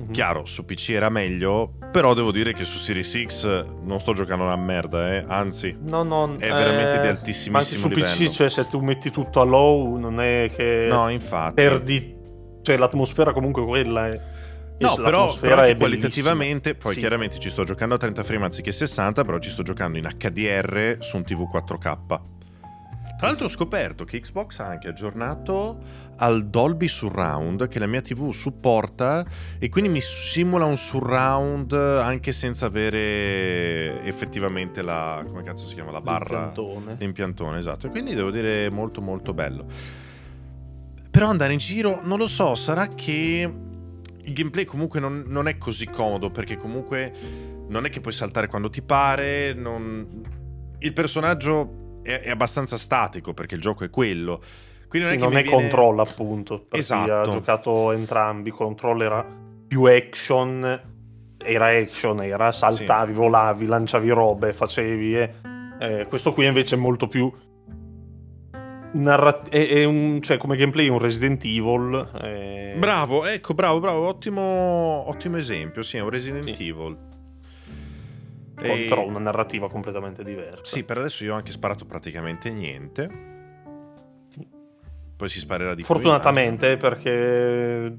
Mm-hmm. 0.00 0.12
Chiaro, 0.12 0.46
su 0.46 0.64
PC 0.64 0.90
era 0.90 1.08
meglio, 1.08 1.72
però 1.90 2.14
devo 2.14 2.30
dire 2.30 2.52
che 2.52 2.64
su 2.64 2.78
Series 2.78 3.20
X 3.24 3.66
non 3.82 3.98
sto 3.98 4.12
giocando 4.12 4.44
una 4.44 4.54
merda, 4.54 5.12
eh. 5.12 5.24
anzi, 5.26 5.76
no, 5.80 6.04
no, 6.04 6.36
è 6.38 6.48
veramente 6.48 6.98
eh, 6.98 7.00
di 7.00 7.06
altissimissimo 7.08 7.88
livello. 7.88 8.06
Ma 8.06 8.10
su 8.12 8.24
PC, 8.24 8.30
cioè, 8.30 8.48
se 8.48 8.68
tu 8.68 8.78
metti 8.78 9.10
tutto 9.10 9.40
a 9.40 9.44
low, 9.44 9.96
non 9.96 10.20
è 10.20 10.52
che 10.54 10.86
no, 10.88 11.08
infatti. 11.08 11.54
perdi, 11.54 12.16
cioè 12.62 12.76
l'atmosfera 12.76 13.32
comunque 13.32 13.64
quella 13.64 14.08
è. 14.08 14.20
No, 14.78 14.94
però, 14.94 15.34
però 15.36 15.76
qualitativamente, 15.76 16.76
poi 16.76 16.94
sì. 16.94 17.00
chiaramente 17.00 17.40
ci 17.40 17.50
sto 17.50 17.64
giocando 17.64 17.96
a 17.96 17.98
30 17.98 18.22
frame 18.22 18.44
anziché 18.44 18.70
60, 18.70 19.24
però 19.24 19.40
ci 19.40 19.50
sto 19.50 19.64
giocando 19.64 19.98
in 19.98 20.08
HDR 20.16 20.98
su 21.00 21.16
un 21.16 21.24
TV 21.24 21.48
4K. 21.52 22.20
Tra 23.18 23.26
l'altro 23.26 23.46
ho 23.46 23.50
scoperto 23.50 24.04
che 24.04 24.20
Xbox 24.20 24.60
ha 24.60 24.66
anche 24.66 24.86
aggiornato 24.86 25.76
al 26.18 26.46
Dolby 26.46 26.86
Surround 26.86 27.66
che 27.66 27.80
la 27.80 27.88
mia 27.88 28.00
TV 28.00 28.30
supporta 28.30 29.26
e 29.58 29.68
quindi 29.68 29.90
mi 29.90 30.00
simula 30.00 30.66
un 30.66 30.76
surround 30.76 31.72
anche 31.72 32.30
senza 32.30 32.66
avere 32.66 34.00
effettivamente 34.04 34.82
la 34.82 35.24
come 35.26 35.42
cazzo 35.42 35.66
si 35.66 35.74
chiama 35.74 35.90
la 35.90 36.00
barra? 36.00 36.44
L'impiantone, 36.44 36.96
l'impiantone 36.96 37.58
esatto. 37.58 37.88
E 37.88 37.90
quindi 37.90 38.14
devo 38.14 38.30
dire 38.30 38.70
molto 38.70 39.00
molto 39.00 39.34
bello. 39.34 39.66
Però 41.10 41.28
andare 41.28 41.52
in 41.52 41.58
giro 41.58 42.00
non 42.04 42.18
lo 42.18 42.28
so, 42.28 42.54
sarà 42.54 42.86
che 42.86 43.52
il 44.22 44.32
gameplay 44.32 44.64
comunque 44.64 45.00
non, 45.00 45.24
non 45.26 45.48
è 45.48 45.58
così 45.58 45.86
comodo 45.86 46.30
perché 46.30 46.56
comunque 46.56 47.12
non 47.66 47.84
è 47.84 47.90
che 47.90 47.98
puoi 47.98 48.14
saltare 48.14 48.46
quando 48.46 48.70
ti 48.70 48.80
pare, 48.80 49.54
non... 49.54 50.22
il 50.78 50.92
personaggio 50.92 51.77
è, 52.08 52.20
è 52.22 52.30
abbastanza 52.30 52.76
statico 52.76 53.34
perché 53.34 53.54
il 53.54 53.60
gioco 53.60 53.84
è 53.84 53.90
quello. 53.90 54.40
Quindi 54.88 55.08
non 55.08 55.18
sì, 55.18 55.24
è, 55.24 55.28
non 55.28 55.36
è 55.36 55.42
viene... 55.42 55.56
control 55.56 56.00
appunto, 56.00 56.64
esatto. 56.70 57.12
ha 57.12 57.28
giocato 57.28 57.92
entrambi, 57.92 58.50
control 58.50 59.02
era 59.02 59.26
più 59.66 59.84
action, 59.84 60.80
era 61.36 61.66
action, 61.66 62.22
era 62.22 62.50
saltavi, 62.52 63.12
sì. 63.12 63.18
volavi, 63.18 63.66
lanciavi 63.66 64.08
robe, 64.10 64.52
facevi... 64.52 65.18
Eh. 65.18 65.32
Eh, 65.80 66.06
questo 66.08 66.32
qui 66.32 66.46
invece 66.46 66.76
è 66.76 66.78
molto 66.78 67.06
più... 67.06 67.30
Narrat- 68.90 69.50
è, 69.50 69.68
è 69.68 69.84
un, 69.84 70.20
cioè, 70.22 70.38
come 70.38 70.56
gameplay 70.56 70.88
un 70.88 70.98
Resident 70.98 71.44
Evil. 71.44 72.10
Eh... 72.22 72.74
Bravo, 72.78 73.26
ecco, 73.26 73.52
bravo, 73.52 73.80
bravo, 73.80 74.06
ottimo, 74.06 75.04
ottimo 75.06 75.36
esempio. 75.36 75.82
Sì, 75.82 75.98
è 75.98 76.00
un 76.00 76.08
Resident 76.08 76.50
sì. 76.50 76.68
Evil. 76.68 77.07
E... 78.60 78.86
Però 78.88 79.06
una 79.06 79.18
narrativa 79.18 79.68
completamente 79.68 80.24
diversa. 80.24 80.64
Sì, 80.64 80.84
per 80.84 80.98
adesso 80.98 81.24
io 81.24 81.34
ho 81.34 81.36
anche 81.36 81.52
sparato 81.52 81.84
praticamente 81.84 82.50
niente. 82.50 83.10
Sì. 84.28 84.46
Poi 85.16 85.28
si 85.28 85.38
sparerà 85.38 85.74
di 85.74 85.82
Fortunatamente, 85.82 86.76
più. 86.76 86.88
perché. 86.88 87.98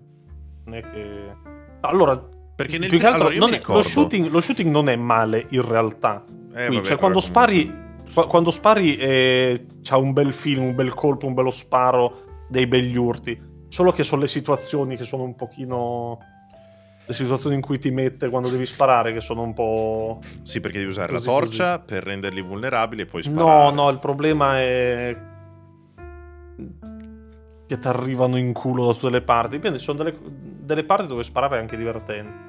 Non 0.66 0.76
è 0.76 0.82
che. 0.82 1.36
Allora, 1.82 2.18
perché 2.56 2.78
nel 2.78 2.90
più 2.90 3.00
che 3.00 3.06
altro 3.06 3.28
allora, 3.28 3.56
è... 3.56 3.62
lo, 3.66 3.84
shooting, 3.84 4.30
lo, 4.30 4.42
shooting, 4.42 4.70
non 4.70 4.90
è 4.90 4.96
male 4.96 5.48
in 5.50 5.66
realtà. 5.68 6.24
Eh, 6.54 6.66
Qui, 6.66 6.76
vabbè, 6.76 6.88
cioè, 6.88 6.98
quando 6.98 7.20
spari. 7.20 7.88
Quando 8.12 8.50
spari 8.50 8.98
eh, 8.98 9.66
c'ha 9.84 9.98
un 9.98 10.14
bel 10.14 10.34
film, 10.34 10.64
un 10.64 10.76
bel 10.76 10.94
colpo, 10.96 11.28
un 11.28 11.36
bello 11.36 11.52
sparo, 11.52 12.46
dei 12.50 12.66
begli 12.66 12.98
urti. 12.98 13.40
Solo 13.70 13.92
che 13.92 14.04
sono 14.04 14.22
le 14.22 14.28
situazioni 14.28 14.98
che 14.98 15.04
sono 15.04 15.24
un 15.24 15.36
pochino 15.36 16.18
le 17.10 17.16
situazioni 17.16 17.56
in 17.56 17.62
cui 17.62 17.80
ti 17.80 17.90
mette 17.90 18.30
quando 18.30 18.50
devi 18.50 18.68
sparare, 18.68 19.12
che 19.14 19.20
sono 19.20 19.42
un 19.42 19.56
po'. 19.56 20.20
Sì, 20.44 20.60
perché 20.60 20.78
devi 20.78 20.92
usare 20.92 21.12
Così, 21.12 21.26
la 21.26 21.32
torcia 21.32 21.80
per 21.80 22.04
renderli 22.04 22.40
vulnerabili 22.40 23.02
e 23.02 23.06
poi 23.08 23.24
No, 23.26 23.32
sparare. 23.42 23.72
no, 23.74 23.90
il 23.90 23.98
problema 23.98 24.60
è. 24.60 25.20
che 27.66 27.80
ti 27.80 27.88
arrivano 27.88 28.38
in 28.38 28.54
culo 28.54 28.86
da 28.86 28.94
tutte 28.94 29.10
le 29.10 29.22
parti. 29.24 29.56
Dipende, 29.56 29.80
ci 29.80 29.86
sono 29.86 30.04
delle, 30.04 30.18
delle 30.24 30.84
parti 30.84 31.08
dove 31.08 31.24
sparare 31.24 31.58
è 31.58 31.60
anche 31.60 31.78
divertente. 31.78 32.48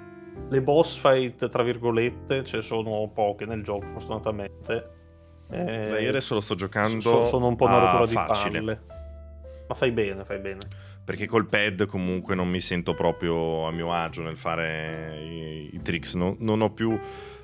Le 0.51 0.61
boss 0.61 0.99
fight, 0.99 1.49
tra 1.49 1.63
virgolette, 1.63 2.45
ce 2.45 2.57
ne 2.59 2.63
sono 2.63 3.11
poche 3.15 3.47
nel 3.47 3.63
gioco, 3.63 3.87
fortunatamente. 3.95 4.91
Eh, 5.51 6.03
io 6.03 6.09
adesso 6.11 6.35
lo 6.35 6.41
sto 6.41 6.55
giocando 6.55 7.01
so- 7.01 7.25
sono 7.25 7.47
un 7.49 7.57
po' 7.57 7.65
una 7.65 7.79
rottura 7.79 8.07
di 8.07 8.15
palle. 8.15 8.81
Ma 9.69 9.75
fai 9.75 9.91
bene, 9.91 10.23
fai 10.25 10.39
bene. 10.39 10.59
Perché 11.11 11.27
col 11.27 11.47
pad 11.47 11.87
comunque 11.87 12.37
non 12.37 12.49
mi 12.49 12.61
sento 12.61 12.95
proprio 12.95 13.67
a 13.67 13.73
mio 13.73 13.93
agio 13.93 14.23
nel 14.23 14.37
fare 14.37 15.19
i, 15.21 15.71
i 15.75 15.83
tricks. 15.83 16.15
Non, 16.15 16.37
non 16.39 16.61
ho 16.61 16.71
più 16.71 16.97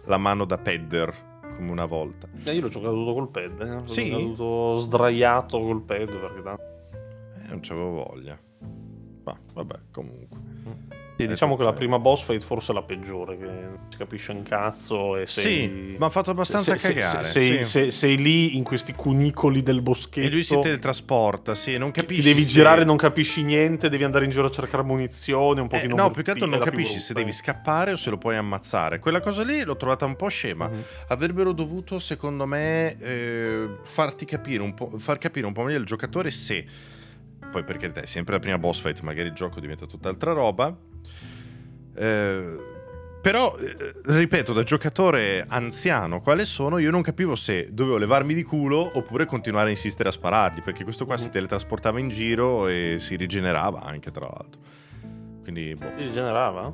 la 0.05 0.17
mano 0.19 0.45
da 0.45 0.57
padder 0.57 1.13
come 1.57 1.73
una 1.73 1.85
volta. 1.85 2.29
Eh, 2.45 2.53
io 2.55 2.61
l'ho 2.61 2.69
giocato 2.69 2.95
tutto 2.95 3.13
col 3.13 3.29
pad, 3.29 3.61
eh. 3.63 3.67
L'ho 3.81 3.87
Sì? 3.89 4.09
giocato 4.09 4.77
sdraiato 4.77 5.59
col 5.59 5.83
pad 5.83 6.17
perché 6.17 6.43
tanto- 6.43 6.63
Eh, 7.43 7.49
non 7.49 7.59
c'avevo 7.61 7.91
voglia. 7.91 8.39
Ma 9.25 9.37
vabbè, 9.55 9.79
comunque. 9.91 10.39
Sì, 11.17 11.23
Eh, 11.23 11.29
diciamo 11.29 11.57
che 11.57 11.65
la 11.65 11.73
prima 11.73 11.99
boss 11.99 12.23
fight 12.25 12.43
forse 12.45 12.73
è 12.73 12.75
la 12.75 12.83
peggiore, 12.83 13.39
che 13.39 13.45
non 13.47 13.79
si 13.89 13.97
capisce 13.97 14.33
un 14.33 14.43
cazzo 14.43 15.17
e 15.17 15.27
sei... 15.27 15.43
Sì, 15.45 15.97
ma 15.99 16.07
ha 16.07 16.11
fatto 16.11 16.31
abbastanza 16.31 16.77
se- 16.77 16.89
se- 16.89 16.93
cagare. 16.93 17.25
se- 17.25 17.31
sei, 17.33 17.57
sì. 17.65 17.71
se- 17.71 17.91
sei 17.91 18.17
lì 18.19 18.55
in 18.57 18.63
questi 18.63 18.93
cunicoli 18.93 19.63
del 19.63 19.81
boschetto. 19.81 20.27
E 20.27 20.31
lui 20.31 20.43
si 20.43 20.59
teletrasporta, 20.61 21.55
sì, 21.55 21.79
non 21.79 21.91
ti 21.91 22.01
capisci. 22.01 22.23
devi 22.23 22.43
se- 22.43 22.49
girare, 22.51 22.85
non 22.85 22.97
capisci 22.99 23.43
niente, 23.45 23.89
devi 23.89 24.05
andare 24.05 24.27
in 24.27 24.31
giro 24.31 24.47
a 24.47 24.51
cercare 24.51 24.83
munizioni, 24.83 25.61
un 25.61 25.67
Eh, 25.67 25.69
pochino 25.71 25.95
no, 25.95 26.11
più 26.11 26.23
che 26.23 26.33
altro 26.33 26.47
non 26.47 26.59
capisci 26.61 26.99
se 26.99 27.15
devi 27.15 27.33
scappare 27.33 27.93
o 27.93 27.97
se 27.97 28.11
lo 28.11 28.19
puoi 28.19 28.37
ammazzare. 28.37 28.99
Quella 28.99 29.21
cosa 29.21 29.43
lì 29.43 29.63
l'ho 29.65 29.77
trovata 29.77 30.05
un 30.05 30.17
po' 30.17 30.29
scema. 30.29 30.69
Mhm. 30.69 30.83
Avrebbero 31.09 31.53
dovuto, 31.53 31.99
secondo 31.99 32.45
me, 32.45 32.95
eh, 32.99 33.69
farti 33.85 34.27
capire 34.27 34.63
un 34.63 34.75
po', 34.75 34.93
far 34.99 35.17
capire 35.17 35.47
un 35.47 35.55
po' 35.55 35.63
meglio 35.63 35.79
al 35.79 35.85
giocatore 35.85 36.31
se. 36.31 36.65
Poi 37.51 37.63
per 37.65 37.77
carità, 37.79 38.03
è 38.03 38.07
sempre 38.07 38.35
la 38.35 38.41
prima 38.41 38.59
boss 38.59 38.81
fight, 38.81 39.01
magari 39.01 39.29
il 39.29 39.35
gioco 39.35 39.61
diventa 39.61 39.87
tutt'altra 39.87 40.33
roba. 40.35 40.77
Eh, 41.95 42.75
però, 43.27 43.57
eh, 43.59 43.95
ripeto, 44.05 44.53
da 44.53 44.63
giocatore 44.63 45.45
anziano, 45.49 46.21
quale 46.21 46.45
sono, 46.45 46.79
io 46.79 46.93
non 46.93 47.03
capivo 47.03 47.35
se 47.35 47.71
dovevo 47.73 47.97
levarmi 47.97 48.35
di 48.35 48.45
culo 48.45 48.89
oppure 48.97 49.27
continuare 49.27 49.67
a 49.67 49.71
insistere 49.71 50.11
a 50.11 50.13
sparargli, 50.13 50.63
perché 50.63 50.85
questo 50.85 51.07
qua 51.07 51.17
si 51.17 51.29
teletrasportava 51.31 51.99
in 51.99 52.09
giro 52.09 52.69
e 52.69 52.99
si 53.01 53.17
rigenerava 53.17 53.83
anche, 53.83 54.13
tra 54.13 54.27
l'altro. 54.27 54.61
Quindi, 55.43 55.75
boh. 55.75 55.91
Si 55.97 56.13
generava? 56.13 56.73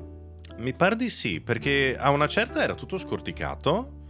Mi 0.59 0.75
pare 0.75 0.97
di 0.97 1.09
sì, 1.09 1.41
perché 1.41 1.97
a 1.99 2.11
una 2.11 2.27
certa 2.27 2.63
era 2.63 2.75
tutto 2.75 2.99
scorticato, 2.99 4.02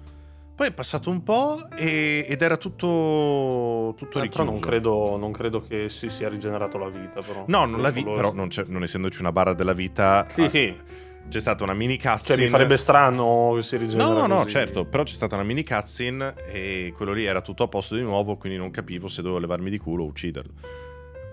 poi 0.55 0.69
è 0.69 0.73
passato 0.73 1.11
un 1.11 1.23
po' 1.23 1.61
e- 1.77 2.25
ed 2.29 2.43
era 2.43 2.57
tutto, 2.57 3.95
tutto 3.97 4.19
Eh, 4.19 4.23
richiuso. 4.23 4.43
però 4.43 4.45
non 4.51 4.61
credo, 4.61 5.17
non 5.17 5.33
credo 5.33 5.61
che 5.63 5.89
si 5.89 6.09
sia 6.09 6.29
rigenerato 6.29 6.79
la 6.79 6.89
vita, 6.89 7.21
però. 7.23 7.45
No, 7.47 7.65
non 7.65 7.81
la 7.81 7.91
vi- 7.91 8.03
Solo- 8.03 8.15
però 8.15 8.33
non, 8.33 8.49
non 8.67 8.83
essendoci 8.83 9.21
una 9.21 9.33
barra 9.33 9.55
della 9.55 9.73
vita, 9.73 10.25
Sì, 10.29 10.43
ah, 10.43 10.49
sì. 10.49 10.75
c'è 11.29 11.41
stata 11.41 11.65
una 11.65 11.73
mini 11.75 11.99
Cioè, 11.99 12.13
cutscene. 12.13 12.43
mi 12.43 12.49
farebbe 12.49 12.77
strano 12.77 13.53
che 13.57 13.63
si 13.63 13.77
rigenera 13.77 14.09
No, 14.11 14.27
no, 14.27 14.37
così. 14.43 14.49
certo, 14.51 14.85
però 14.85 15.03
c'è 15.03 15.15
stata 15.15 15.35
una 15.37 15.45
mini 15.45 15.65
cutscene 15.65 16.35
e 16.51 16.93
quello 16.97 17.13
lì 17.13 17.25
era 17.25 17.41
tutto 17.41 17.63
a 17.65 17.69
posto 17.69 17.95
di 17.97 18.03
nuovo, 18.03 18.37
quindi 18.37 18.59
non 18.59 18.71
capivo 18.71 19.09
se 19.09 19.23
dovevo 19.23 19.41
levarmi 19.41 19.71
di 19.71 19.79
culo 19.79 20.03
o 20.05 20.07
ucciderlo. 20.07 20.53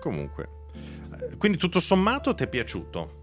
Comunque, 0.00 0.48
eh, 1.30 1.36
quindi 1.36 1.58
tutto 1.58 1.78
sommato 1.78 2.34
ti 2.34 2.44
è 2.44 2.48
piaciuto? 2.48 3.18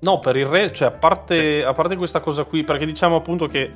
No, 0.00 0.18
per 0.18 0.36
il 0.36 0.46
re, 0.46 0.72
cioè, 0.72 0.88
a 0.88 0.90
parte, 0.90 1.62
a 1.64 1.72
parte 1.72 1.94
questa 1.94 2.18
cosa 2.18 2.42
qui, 2.42 2.64
perché 2.64 2.84
diciamo 2.84 3.14
appunto 3.14 3.46
che 3.46 3.72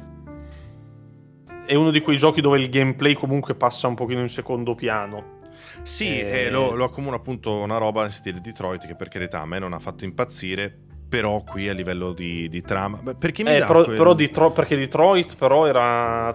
è 1.67 1.75
uno 1.75 1.91
di 1.91 2.01
quei 2.01 2.17
giochi 2.19 2.41
dove 2.41 2.59
il 2.59 2.69
gameplay 2.69 3.15
comunque 3.15 3.55
passa 3.55 3.87
un 3.89 3.95
pochino 3.95 4.21
in 4.21 4.29
secondo 4.29 4.75
piano. 4.75 5.35
Sì, 5.83 6.19
Eh, 6.19 6.45
eh, 6.47 6.51
lo, 6.51 6.75
lo 6.75 6.85
accomuna 6.85 7.17
appunto 7.17 7.53
una 7.55 7.79
roba 7.79 8.05
in 8.05 8.11
stile 8.11 8.41
Detroit 8.41 8.87
che 8.87 8.95
per 8.95 9.09
carità 9.09 9.41
a 9.41 9.47
me 9.47 9.59
non 9.59 9.73
ha 9.73 9.79
fatto 9.79 10.05
impazzire, 10.05 10.75
però 11.09 11.43
qui 11.45 11.69
a 11.69 11.73
livello 11.73 12.13
di, 12.13 12.49
di 12.49 12.61
trama... 12.63 12.99
beh, 12.99 13.15
Perché 13.17 13.43
mi 13.43 13.55
Eh, 13.55 13.59
però, 13.65 13.85
quel- 13.85 13.97
però 13.97 14.15
Detro- 14.15 14.51
perché 14.53 14.77
Detroit 14.77 15.37
però 15.37 15.67
era... 15.67 16.35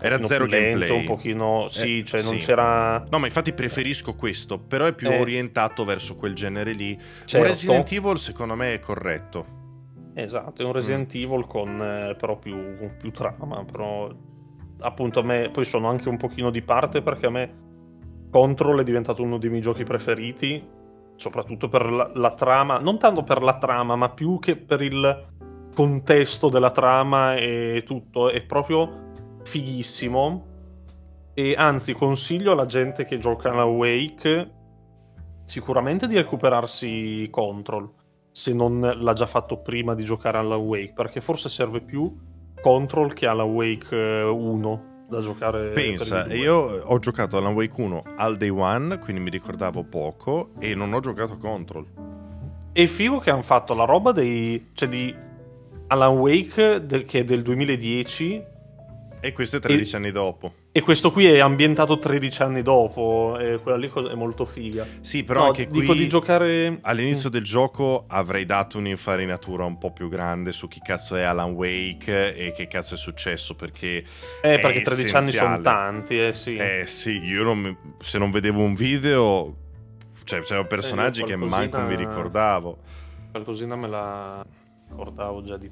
Era 0.00 0.24
zero 0.24 0.46
gameplay. 0.46 0.90
un 0.90 1.04
pochino... 1.04 1.66
Sì, 1.68 1.98
Eh, 1.98 2.04
cioè 2.04 2.22
non 2.22 2.38
sì. 2.40 2.46
c'era... 2.46 3.02
No, 3.10 3.18
ma 3.18 3.26
infatti 3.26 3.52
preferisco 3.52 4.14
questo, 4.14 4.58
però 4.58 4.86
è 4.86 4.94
più 4.94 5.10
Eh. 5.10 5.18
orientato 5.18 5.84
verso 5.84 6.14
quel 6.16 6.34
genere 6.34 6.72
lì. 6.72 6.96
Certo. 7.24 7.38
Un 7.38 7.42
Resident 7.44 7.90
Evil 7.92 8.18
secondo 8.18 8.54
me 8.54 8.74
è 8.74 8.78
corretto. 8.78 9.56
Esatto, 10.14 10.62
è 10.62 10.64
un 10.64 10.70
Mm. 10.70 10.74
Resident 10.74 11.14
Evil 11.14 11.46
con 11.46 11.80
eh, 11.82 12.14
però 12.16 12.36
più, 12.36 12.56
più 12.98 13.10
trama, 13.10 13.64
però 13.64 14.08
appunto 14.80 15.20
a 15.20 15.22
me 15.22 15.50
poi 15.52 15.64
sono 15.64 15.88
anche 15.88 16.08
un 16.08 16.16
pochino 16.16 16.50
di 16.50 16.62
parte 16.62 17.02
perché 17.02 17.26
a 17.26 17.30
me 17.30 17.66
Control 18.30 18.80
è 18.80 18.84
diventato 18.84 19.22
uno 19.22 19.38
dei 19.38 19.48
miei 19.48 19.62
giochi 19.62 19.84
preferiti, 19.84 20.62
soprattutto 21.16 21.68
per 21.68 21.90
la, 21.90 22.10
la 22.14 22.34
trama, 22.34 22.78
non 22.78 22.98
tanto 22.98 23.22
per 23.22 23.42
la 23.42 23.56
trama, 23.56 23.96
ma 23.96 24.10
più 24.10 24.38
che 24.38 24.56
per 24.56 24.82
il 24.82 25.26
contesto 25.74 26.48
della 26.48 26.70
trama 26.70 27.36
e 27.36 27.82
tutto, 27.86 28.30
è 28.30 28.42
proprio 28.44 29.12
fighissimo. 29.42 30.46
E 31.32 31.54
anzi 31.56 31.94
consiglio 31.94 32.52
alla 32.52 32.66
gente 32.66 33.04
che 33.04 33.18
gioca 33.18 33.50
alla 33.50 33.64
Wake 33.64 34.56
sicuramente 35.44 36.06
di 36.06 36.16
recuperarsi 36.16 37.28
Control 37.30 37.90
se 38.30 38.52
non 38.52 38.80
l'ha 38.80 39.12
già 39.14 39.26
fatto 39.26 39.58
prima 39.62 39.94
di 39.94 40.04
giocare 40.04 40.38
alla 40.38 40.56
Wake, 40.56 40.92
perché 40.92 41.20
forse 41.20 41.48
serve 41.48 41.80
più 41.80 42.14
Control 42.60 43.12
che 43.12 43.26
alla 43.26 43.44
Wake 43.44 43.94
eh, 43.96 44.22
1 44.22 44.84
da 45.08 45.20
giocare. 45.20 45.70
Pensa, 45.70 46.26
io 46.32 46.56
ho 46.82 46.98
giocato 46.98 47.36
Alan 47.38 47.54
Wake 47.54 47.80
1 47.80 48.02
al 48.16 48.36
day 48.36 48.50
one, 48.50 48.98
quindi 48.98 49.22
mi 49.22 49.30
ricordavo 49.30 49.84
poco, 49.84 50.50
e 50.58 50.74
non 50.74 50.92
ho 50.92 51.00
giocato 51.00 51.34
a 51.34 51.38
Control. 51.38 51.86
E 52.72 52.86
figo 52.86 53.18
che 53.18 53.30
hanno 53.30 53.42
fatto 53.42 53.74
la 53.74 53.84
roba 53.84 54.12
dei. 54.12 54.68
cioè 54.74 54.88
di 54.88 55.14
Alan 55.88 56.18
Wake, 56.18 56.84
de- 56.84 57.04
che 57.04 57.20
è 57.20 57.24
del 57.24 57.42
2010, 57.42 58.44
E 59.20 59.32
questo 59.32 59.56
è 59.56 59.60
13 59.60 59.96
anni 59.96 60.12
dopo. 60.12 60.52
E 60.78 60.80
questo 60.82 61.10
qui 61.10 61.26
è 61.26 61.40
ambientato 61.40 61.98
13 61.98 62.42
anni 62.42 62.62
dopo, 62.62 63.36
e 63.38 63.58
quella 63.58 63.76
lì 63.76 63.90
è 63.90 64.14
molto 64.14 64.44
figa. 64.44 64.86
Sì, 65.00 65.24
però 65.24 65.40
No, 65.40 65.46
anche 65.46 65.66
qui... 65.66 65.80
dico 65.80 65.92
di 65.94 66.08
giocare. 66.08 66.78
All'inizio 66.82 67.28
del 67.28 67.42
gioco 67.42 68.04
avrei 68.06 68.44
dato 68.46 68.78
un'infarinatura 68.78 69.64
un 69.64 69.76
po' 69.78 69.92
più 69.92 70.08
grande 70.08 70.52
su 70.52 70.68
chi 70.68 70.80
cazzo 70.80 71.16
è 71.16 71.22
Alan 71.22 71.50
Wake 71.52 72.34
e 72.34 72.52
che 72.52 72.66
cazzo 72.68 72.94
è 72.94 72.96
successo 72.96 73.54
perché 73.54 74.04
Eh, 74.42 74.58
perché 74.60 74.82
13 74.82 75.14
anni 75.16 75.30
sono 75.32 75.50
essenziale. 75.54 75.62
tanti, 75.62 76.18
eh 76.20 76.32
sì. 76.32 76.54
eh 76.56 76.84
sì, 76.86 77.18
io 77.24 77.42
non 77.42 77.76
se 78.00 78.18
non 78.18 78.30
vedevo 78.30 78.62
un 78.62 78.74
video 78.74 79.56
cioè 80.24 80.40
c'erano 80.42 80.66
personaggi 80.66 81.22
che 81.24 81.36
qualcosina- 81.36 81.56
manco 81.78 81.80
mi 81.88 81.96
ricordavo. 81.96 82.78
Qualcosina 83.30 83.76
me 83.76 83.88
la 83.88 84.46
ricordavo 84.90 85.42
già 85.42 85.56
di 85.56 85.68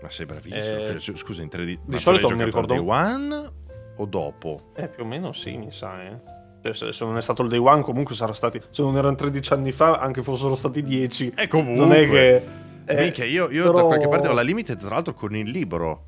Ma 0.00 0.10
sei 0.10 0.26
bravissimo. 0.26 0.76
Eh, 0.78 0.98
Scusa, 1.00 1.42
in 1.42 1.48
3D. 1.48 1.78
di 1.84 1.98
solito 1.98 2.34
mi 2.34 2.44
ricordo- 2.44 2.74
Day 2.74 2.82
One 2.86 3.52
o 3.98 4.04
dopo? 4.06 4.58
Eh, 4.74 4.88
più 4.88 5.04
o 5.04 5.06
meno 5.06 5.32
sì, 5.32 5.56
mi 5.56 5.70
sa, 5.70 6.02
eh. 6.02 6.36
Cioè, 6.72 6.92
se, 6.92 7.04
non 7.04 7.16
è 7.16 7.22
stato 7.22 7.42
il 7.42 7.48
day 7.48 7.58
one, 7.58 7.82
comunque 7.82 8.14
sarà 8.16 8.32
stati. 8.32 8.60
Se 8.70 8.82
non 8.82 8.96
erano 8.96 9.14
13 9.14 9.52
anni 9.52 9.70
fa, 9.72 9.96
anche 9.98 10.22
fossero 10.22 10.54
stati 10.56 10.82
10. 10.82 11.32
E 11.36 11.46
comunque. 11.46 11.84
Non 11.84 11.92
è 11.92 12.08
che. 12.08 12.42
eh, 12.86 12.94
Minchia, 13.00 13.24
io, 13.24 13.48
io 13.50 13.64
però- 13.64 13.76
da 13.78 13.84
qualche 13.84 14.08
parte 14.08 14.26
ho 14.28 14.32
la 14.32 14.42
limited, 14.42 14.76
tra 14.78 14.88
l'altro, 14.96 15.14
con 15.14 15.36
il 15.36 15.48
libro. 15.50 16.04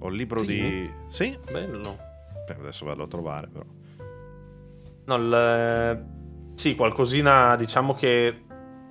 Ho 0.00 0.08
il 0.08 0.14
libro 0.16 0.40
Sì? 0.40 0.46
di. 0.46 0.90
Sì? 1.08 1.38
Bello. 1.50 1.96
Beh, 2.46 2.56
adesso 2.60 2.84
vado 2.84 3.04
a 3.04 3.06
trovare, 3.06 3.48
però. 3.50 3.64
No, 5.04 5.14
il- 5.16 6.04
Sì, 6.54 6.74
qualcosina 6.74 7.56
diciamo 7.56 7.94
che 7.94 8.42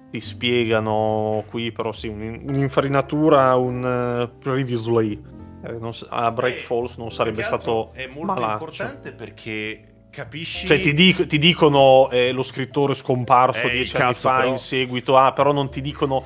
ti 0.10 0.20
spiegano 0.20 1.44
qui, 1.50 1.72
però 1.72 1.92
sì, 1.92 2.08
un- 2.08 2.42
un'infarinatura, 2.48 3.56
un 3.56 3.86
eh, 3.86 4.38
previously. 4.40 5.22
Eh, 5.64 5.72
non 5.74 5.92
a 6.10 6.32
Break 6.32 6.58
Eh, 6.58 6.60
Falls 6.62 6.96
non 6.96 7.12
sarebbe 7.12 7.44
stato 7.44 7.92
È 7.94 8.08
molto 8.08 8.34
malaccio. 8.34 8.52
importante 8.54 9.12
perché 9.14 9.84
capisci. 10.10 10.66
Cioè, 10.66 10.80
ti, 10.80 10.94
dic- 10.94 11.26
ti 11.28 11.38
dicono 11.38 12.10
eh, 12.12 12.32
lo 12.32 12.44
scrittore 12.44 12.94
scomparso 12.96 13.68
Eh, 13.68 13.72
dieci 13.72 13.96
anni 13.98 14.14
fa 14.16 14.38
però- 14.38 14.50
in 14.50 14.58
seguito 14.58 15.16
a, 15.18 15.32
però 15.34 15.52
non 15.52 15.70
ti 15.70 15.82
dicono. 15.82 16.24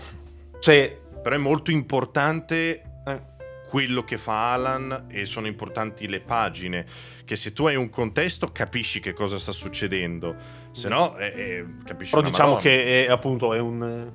Cioè, 0.59 1.03
Però 1.25 1.35
è 1.35 1.39
molto 1.39 1.71
importante 1.71 2.81
eh, 3.05 3.21
quello 3.67 4.03
che 4.03 4.17
fa 4.19 4.53
Alan 4.53 5.05
e 5.09 5.25
sono 5.25 5.47
importanti 5.47 6.07
le 6.07 6.19
pagine. 6.21 6.85
Che 7.25 7.35
se 7.35 7.51
tu 7.51 7.65
hai 7.65 7.75
un 7.75 7.89
contesto 7.89 8.51
capisci 8.51 8.99
che 8.99 9.11
cosa 9.13 9.39
sta 9.39 9.51
succedendo, 9.51 10.35
se 10.71 10.87
no 10.87 11.17
eh, 11.17 11.65
capisci 11.83 12.13
però 12.15 12.23
diciamo 12.25 12.53
Madonna. 12.53 12.69
che 12.69 13.05
è 13.07 13.09
appunto 13.09 13.55
è 13.55 13.59
un, 13.59 14.11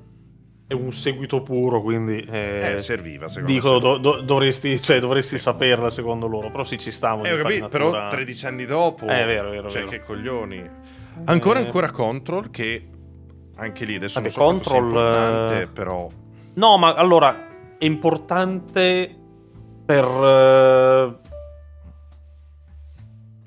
è 0.70 0.74
un 0.74 0.92
seguito 0.92 1.42
puro, 1.42 1.82
quindi. 1.82 2.24
eh, 2.30 2.74
Eh, 2.74 2.78
serviva, 2.78 3.28
secondo 3.28 3.52
Dico, 3.52 3.72
me. 3.72 3.78
do- 3.80 3.96
do- 3.98 4.20
dovresti, 4.20 4.80
cioè, 4.80 5.00
dovresti 5.00 5.36
saperla 5.36 5.90
secondo 5.90 6.28
loro, 6.28 6.48
però 6.52 6.62
sì, 6.62 6.78
ci 6.78 6.92
stavo. 6.92 7.24
Eh, 7.24 7.36
capito, 7.36 7.66
però 7.66 8.06
13 8.06 8.46
anni 8.46 8.64
dopo, 8.66 9.06
Eh, 9.06 9.22
è 9.22 9.26
vero, 9.26 9.48
è 9.48 9.50
vero, 9.50 9.68
cioè 9.68 9.80
vero. 9.84 9.90
che 9.90 10.00
coglioni. 10.04 10.70
Ancora, 11.24 11.58
Eh, 11.58 11.64
ancora 11.64 11.90
Control, 11.90 12.50
che 12.50 12.86
anche 13.56 13.84
lì 13.84 13.96
adesso 13.96 14.20
Vabbè, 14.20 14.32
non 14.36 14.62
so 14.62 14.70
Control, 14.70 14.84
importante, 14.84 15.60
eh, 15.62 15.66
però 15.66 16.06
No, 16.54 16.78
ma 16.78 16.94
allora 16.94 17.48
è 17.76 17.84
importante 17.84 19.12
per 19.84 20.04
eh, 20.04 21.19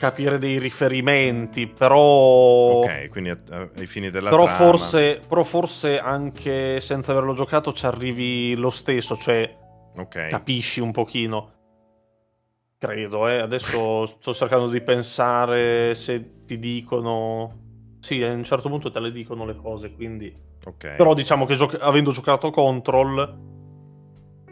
capire 0.03 0.37
dei 0.37 0.59
riferimenti, 0.59 1.65
però... 1.65 1.97
Ok, 2.81 3.07
quindi 3.07 3.29
ai 3.29 3.85
fini 3.87 4.09
della 4.09 4.29
Però 4.29 4.43
trama. 4.43 4.57
forse, 4.57 5.21
però 5.25 5.45
forse 5.45 5.97
anche 5.97 6.81
senza 6.81 7.11
averlo 7.13 7.33
giocato 7.33 7.71
ci 7.71 7.85
arrivi 7.85 8.53
lo 8.57 8.69
stesso, 8.69 9.15
cioè 9.15 9.49
Ok. 9.95 10.27
capisci 10.27 10.81
un 10.81 10.91
pochino. 10.91 11.51
Credo, 12.77 13.29
eh. 13.29 13.39
Adesso 13.39 14.05
sto 14.19 14.33
cercando 14.33 14.67
di 14.67 14.81
pensare 14.81 15.95
se 15.95 16.43
ti 16.45 16.59
dicono... 16.59 17.61
Sì, 18.01 18.21
a 18.21 18.33
un 18.33 18.43
certo 18.43 18.67
punto 18.67 18.91
te 18.91 18.99
le 18.99 19.13
dicono 19.13 19.45
le 19.45 19.55
cose, 19.55 19.93
quindi... 19.93 20.35
ok. 20.65 20.95
Però 20.97 21.13
diciamo 21.13 21.45
che 21.45 21.55
gioc- 21.55 21.79
avendo 21.79 22.11
giocato 22.11 22.49
Control, 22.49 23.37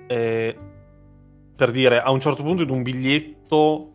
eh, 0.08 0.58
per 1.58 1.72
dire, 1.72 2.00
a 2.00 2.10
un 2.10 2.22
certo 2.22 2.42
punto 2.42 2.64
in 2.64 2.70
un 2.70 2.84
biglietto 2.84 3.88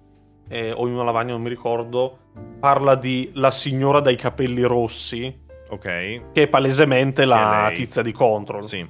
eh, 0.48 0.72
o 0.72 0.86
in 0.86 0.94
una 0.94 1.04
lavagna, 1.04 1.32
non 1.32 1.42
mi 1.42 1.48
ricordo, 1.48 2.18
parla 2.60 2.94
di 2.94 3.30
la 3.34 3.50
signora 3.50 4.00
dai 4.00 4.16
capelli 4.16 4.62
rossi, 4.62 5.44
Ok. 5.70 5.82
che 6.32 6.42
è 6.42 6.46
palesemente 6.48 7.24
la 7.24 7.68
è 7.70 7.74
tizia 7.74 8.02
di 8.02 8.12
Control. 8.12 8.64
Sì. 8.64 8.88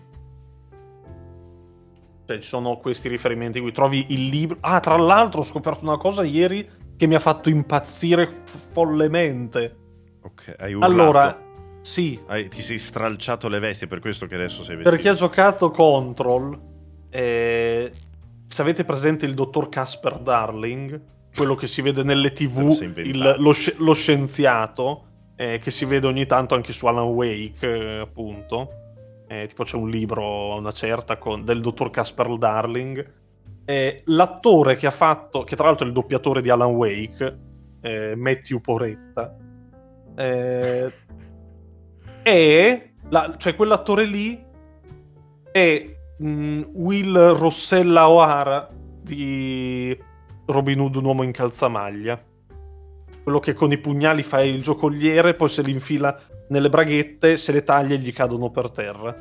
Cioè, 2.26 2.38
ci 2.40 2.48
sono 2.48 2.76
questi 2.78 3.08
riferimenti 3.08 3.60
qui. 3.60 3.70
Trovi 3.72 4.06
il 4.08 4.26
libro. 4.28 4.56
Ah, 4.60 4.80
tra 4.80 4.96
l'altro, 4.96 5.40
ho 5.42 5.44
scoperto 5.44 5.84
una 5.84 5.96
cosa 5.96 6.24
ieri 6.24 6.68
che 6.96 7.06
mi 7.06 7.14
ha 7.14 7.20
fatto 7.20 7.48
impazzire 7.48 8.28
follemente. 8.72 9.76
Ok. 10.22 10.54
Hai 10.58 10.74
urlato. 10.74 10.92
Allora, 10.92 11.40
sì, 11.82 12.20
Hai- 12.26 12.48
ti 12.48 12.62
sei 12.62 12.78
stralciato 12.78 13.48
le 13.48 13.60
vesti, 13.60 13.86
per 13.86 14.00
questo 14.00 14.26
che 14.26 14.34
adesso 14.34 14.64
sei 14.64 14.74
vestito. 14.76 14.90
per 14.90 14.98
chi 14.98 15.06
ha 15.08 15.14
giocato 15.14 15.70
Control, 15.70 16.58
eh, 17.10 17.92
se 18.44 18.60
avete 18.62 18.84
presente 18.84 19.24
il 19.24 19.34
dottor 19.34 19.68
Casper 19.68 20.18
Darling, 20.18 21.00
quello 21.36 21.54
che 21.54 21.66
si 21.66 21.82
vede 21.82 22.02
nelle 22.02 22.32
tv, 22.32 22.70
il- 23.06 23.34
lo, 23.38 23.52
lo 23.78 23.92
scienziato, 23.92 25.04
eh, 25.36 25.58
che 25.58 25.70
si 25.70 25.84
vede 25.84 26.06
ogni 26.06 26.26
tanto 26.26 26.54
anche 26.54 26.72
su 26.72 26.86
Alan 26.86 27.04
Wake, 27.08 27.66
eh, 27.66 27.98
appunto. 28.00 28.70
Eh, 29.28 29.46
tipo 29.48 29.64
c'è 29.64 29.76
un 29.76 29.90
libro 29.90 30.54
una 30.56 30.70
certa 30.70 31.16
con- 31.18 31.44
del 31.44 31.60
dottor 31.60 31.90
Casper 31.90 32.36
Darling. 32.38 33.12
L'attore 34.04 34.76
che 34.76 34.86
ha 34.86 34.92
fatto, 34.92 35.42
che 35.42 35.56
tra 35.56 35.66
l'altro 35.66 35.84
è 35.84 35.88
il 35.88 35.94
doppiatore 35.94 36.40
di 36.40 36.50
Alan 36.50 36.70
Wake, 36.70 37.38
eh, 37.80 38.14
Matthew 38.14 38.60
Poretta, 38.60 39.36
eh, 40.16 40.92
è, 42.22 42.90
la- 43.08 43.34
cioè 43.36 43.56
quell'attore 43.56 44.04
lì 44.04 44.40
è 45.50 45.96
mh, 46.18 46.60
Will 46.74 47.32
Rossella 47.32 48.08
O'Hara 48.08 48.68
di 49.02 49.98
Robin 50.46 50.80
Hood, 50.80 50.96
un 50.96 51.04
uomo 51.04 51.22
in 51.22 51.32
calzamaglia. 51.32 52.22
Quello 53.22 53.40
che 53.40 53.54
con 53.54 53.72
i 53.72 53.78
pugnali 53.78 54.22
fa 54.22 54.42
il 54.42 54.62
giocoliere, 54.62 55.34
poi 55.34 55.48
se 55.48 55.62
li 55.62 55.72
infila 55.72 56.18
nelle 56.48 56.70
braghette, 56.70 57.36
se 57.36 57.52
le 57.52 57.64
taglia 57.64 57.94
e 57.94 57.98
gli 57.98 58.12
cadono 58.12 58.50
per 58.50 58.70
terra. 58.70 59.14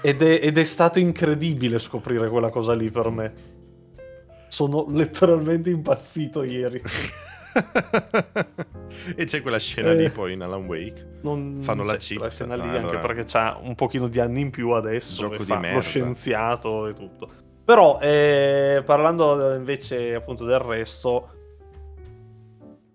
Ed 0.00 0.22
è, 0.22 0.40
ed 0.42 0.58
è 0.58 0.64
stato 0.64 0.98
incredibile 0.98 1.78
scoprire 1.78 2.28
quella 2.28 2.48
cosa 2.48 2.74
lì 2.74 2.90
per 2.90 3.10
me. 3.10 3.32
Sono 4.48 4.86
letteralmente 4.88 5.70
impazzito 5.70 6.42
ieri. 6.42 6.82
e 9.14 9.24
c'è 9.24 9.42
quella 9.42 9.58
scena 9.58 9.90
Eh. 9.90 9.94
lì 9.96 10.10
poi 10.10 10.32
in 10.32 10.42
Alan 10.42 10.64
Wake. 10.64 11.18
Non 11.22 11.58
Fanno 11.60 11.84
la 11.84 11.98
quella 11.98 12.30
scena 12.30 12.54
lì, 12.54 12.62
No, 12.62 12.66
anche 12.72 12.78
allora- 12.78 12.98
perché 13.00 13.24
c'ha 13.26 13.58
un 13.62 13.74
pochino 13.74 14.08
di 14.08 14.18
anni 14.20 14.40
in 14.40 14.50
più 14.50 14.70
adesso. 14.70 15.20
Gioco 15.20 15.36
di 15.36 15.44
fa 15.44 15.58
merda. 15.58 15.76
Lo 15.76 15.82
scienziato 15.82 16.86
e 16.88 16.94
tutto. 16.94 17.28
Però, 17.72 17.98
eh, 18.02 18.82
parlando 18.84 19.54
invece 19.54 20.14
appunto 20.14 20.44
del 20.44 20.58
resto, 20.58 21.30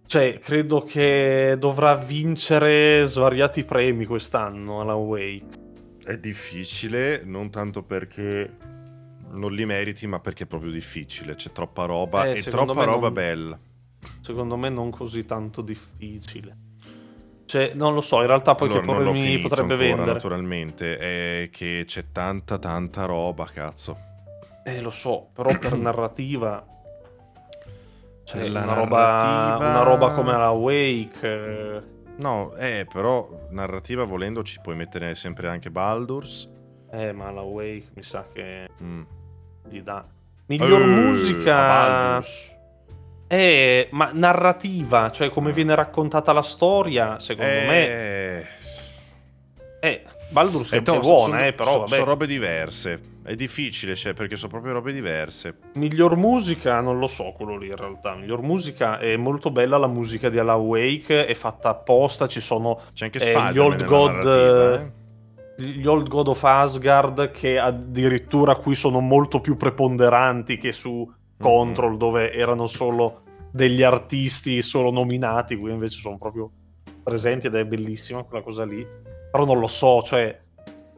cioè, 0.06 0.38
credo 0.38 0.84
che 0.84 1.56
dovrà 1.58 1.96
vincere 1.96 3.04
svariati 3.08 3.64
premi 3.64 4.06
quest'anno 4.06 4.80
Alan 4.82 4.98
Wake. 4.98 5.58
È 6.04 6.16
difficile, 6.20 7.24
non 7.26 7.50
tanto 7.50 7.82
perché 7.82 8.56
non 9.32 9.52
li 9.52 9.66
meriti, 9.66 10.06
ma 10.06 10.20
perché 10.20 10.44
è 10.44 10.46
proprio 10.46 10.70
difficile. 10.70 11.34
C'è 11.34 11.52
troppa 11.52 11.86
roba 11.86 12.28
Eh, 12.28 12.38
e 12.38 12.44
troppa 12.44 12.84
roba 12.84 13.06
non- 13.08 13.14
bella. 13.14 13.60
Secondo 14.22 14.58
me 14.58 14.70
non 14.70 14.92
così 14.92 15.26
tanto 15.26 15.64
difficile. 15.64 16.56
Cioè, 17.48 17.72
non 17.74 17.96
lo 17.96 18.02
so, 18.02 18.22
in 18.22 18.28
realtà 18.28 18.54
poi 18.54 18.68
Allora, 18.68 18.82
che 18.82 18.86
non 18.86 18.96
poi 18.98 19.06
l'ho 19.06 19.12
mi 19.14 19.22
finito 19.22 19.48
potrebbe 19.48 19.74
ancora, 19.74 19.88
vendere. 19.96 20.14
naturalmente. 20.14 20.98
È 20.98 21.50
che 21.50 21.84
c'è 21.88 22.12
tanta, 22.12 22.60
tanta 22.60 23.06
roba, 23.06 23.46
cazzo. 23.52 24.06
Eh, 24.68 24.82
lo 24.82 24.90
so, 24.90 25.30
però 25.34 25.58
per 25.58 25.76
narrativa... 25.78 26.66
Cioè, 28.26 28.48
La 28.50 28.64
una, 28.64 28.74
roba, 28.74 28.98
narrativa- 29.00 29.70
una 29.70 29.84
roba 29.84 30.12
come 30.12 30.32
la 30.38 30.50
Wake... 30.52 31.20
eh, 31.24 31.82
No, 32.18 32.54
eh, 32.56 32.86
però 32.92 33.30
narrativa 33.52 34.04
volendo 34.04 34.44
ci 34.44 34.60
puoi 34.62 34.76
mettere 34.76 35.14
sempre 35.16 35.48
anche 35.48 35.70
Baldur's. 35.70 36.50
Eh, 36.92 37.12
ma 37.14 37.30
la 37.32 37.42
Wake 37.42 37.86
mi 37.94 38.04
sa 38.04 38.26
che 38.34 38.68
Mm. 38.84 39.02
gli 39.70 39.82
dà. 39.82 40.04
Miglior 40.48 40.82
Eh, 40.82 40.86
musica... 40.86 42.22
Eh, 43.30 43.88
ma 43.92 44.10
narrativa, 44.14 45.12
cioè 45.12 45.30
come 45.30 45.52
viene 45.54 45.76
raccontata 45.76 46.34
la 46.34 46.42
storia, 46.44 47.20
secondo 47.20 47.52
me... 47.52 47.88
Eh, 47.88 48.46
Eh, 49.80 50.04
Baldur's 50.30 50.72
è, 50.72 50.76
eh, 50.76 50.80
è 50.80 50.82
buona, 50.82 51.00
sono- 51.38 51.46
eh, 51.46 51.54
però 51.54 51.72
so- 51.72 51.80
vabbè. 51.80 51.94
sono 51.96 52.06
robe 52.06 52.26
diverse. 52.28 53.00
È 53.28 53.36
difficile, 53.36 53.94
cioè, 53.98 54.14
perché 54.14 54.38
sono 54.38 54.52
proprio 54.52 54.72
robe 54.72 54.94
diverse. 54.94 55.58
Miglior 55.74 56.16
musica, 56.16 56.80
non 56.80 56.98
lo 56.98 57.08
so 57.08 57.34
quello 57.36 57.58
lì 57.58 57.68
in 57.68 57.76
realtà. 57.76 58.16
Miglior 58.16 58.42
musica 58.42 59.00
è 59.00 59.18
molto 59.18 59.52
bella 59.52 59.76
la 59.78 59.88
musica 59.88 60.30
di 60.30 60.40
Alan 60.40 60.62
Wake, 60.62 61.26
è 61.26 61.34
fatta 61.34 61.68
apposta, 61.68 62.26
ci 62.28 62.40
sono 62.40 62.84
C'è 62.94 63.04
anche 63.04 63.20
Eh, 63.20 63.52
gli 63.52 63.58
Old 63.58 63.84
God, 63.84 64.94
eh. 65.58 65.62
gli 65.62 65.86
Old 65.86 66.08
God 66.08 66.30
of 66.30 66.42
Asgard 66.42 67.32
che 67.32 67.60
addirittura 67.60 68.56
qui 68.56 68.76
sono 68.76 69.02
molto 69.02 69.42
più 69.42 69.58
preponderanti 69.58 70.58
che 70.58 70.72
su 70.72 71.06
Control 71.38 71.98
dove 71.98 72.32
erano 72.32 72.66
solo 72.66 73.24
degli 73.52 73.84
artisti 73.84 74.62
solo 74.62 74.90
nominati, 74.90 75.58
qui 75.58 75.72
invece 75.72 76.00
sono 76.00 76.18
proprio 76.18 76.50
presenti 77.04 77.48
ed 77.48 77.56
è 77.56 77.66
bellissima 77.66 78.24
quella 78.24 78.42
cosa 78.42 78.64
lì. 78.64 78.88
Però 79.30 79.44
non 79.44 79.60
lo 79.60 79.68
so, 79.68 80.02
cioè 80.02 80.46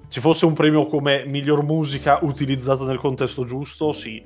ci 0.09 0.19
fosse 0.19 0.45
un 0.45 0.53
premio 0.53 0.87
come 0.87 1.23
miglior 1.25 1.63
musica 1.63 2.19
utilizzata 2.21 2.83
nel 2.83 2.97
contesto 2.97 3.45
giusto, 3.45 3.93
sì. 3.93 4.17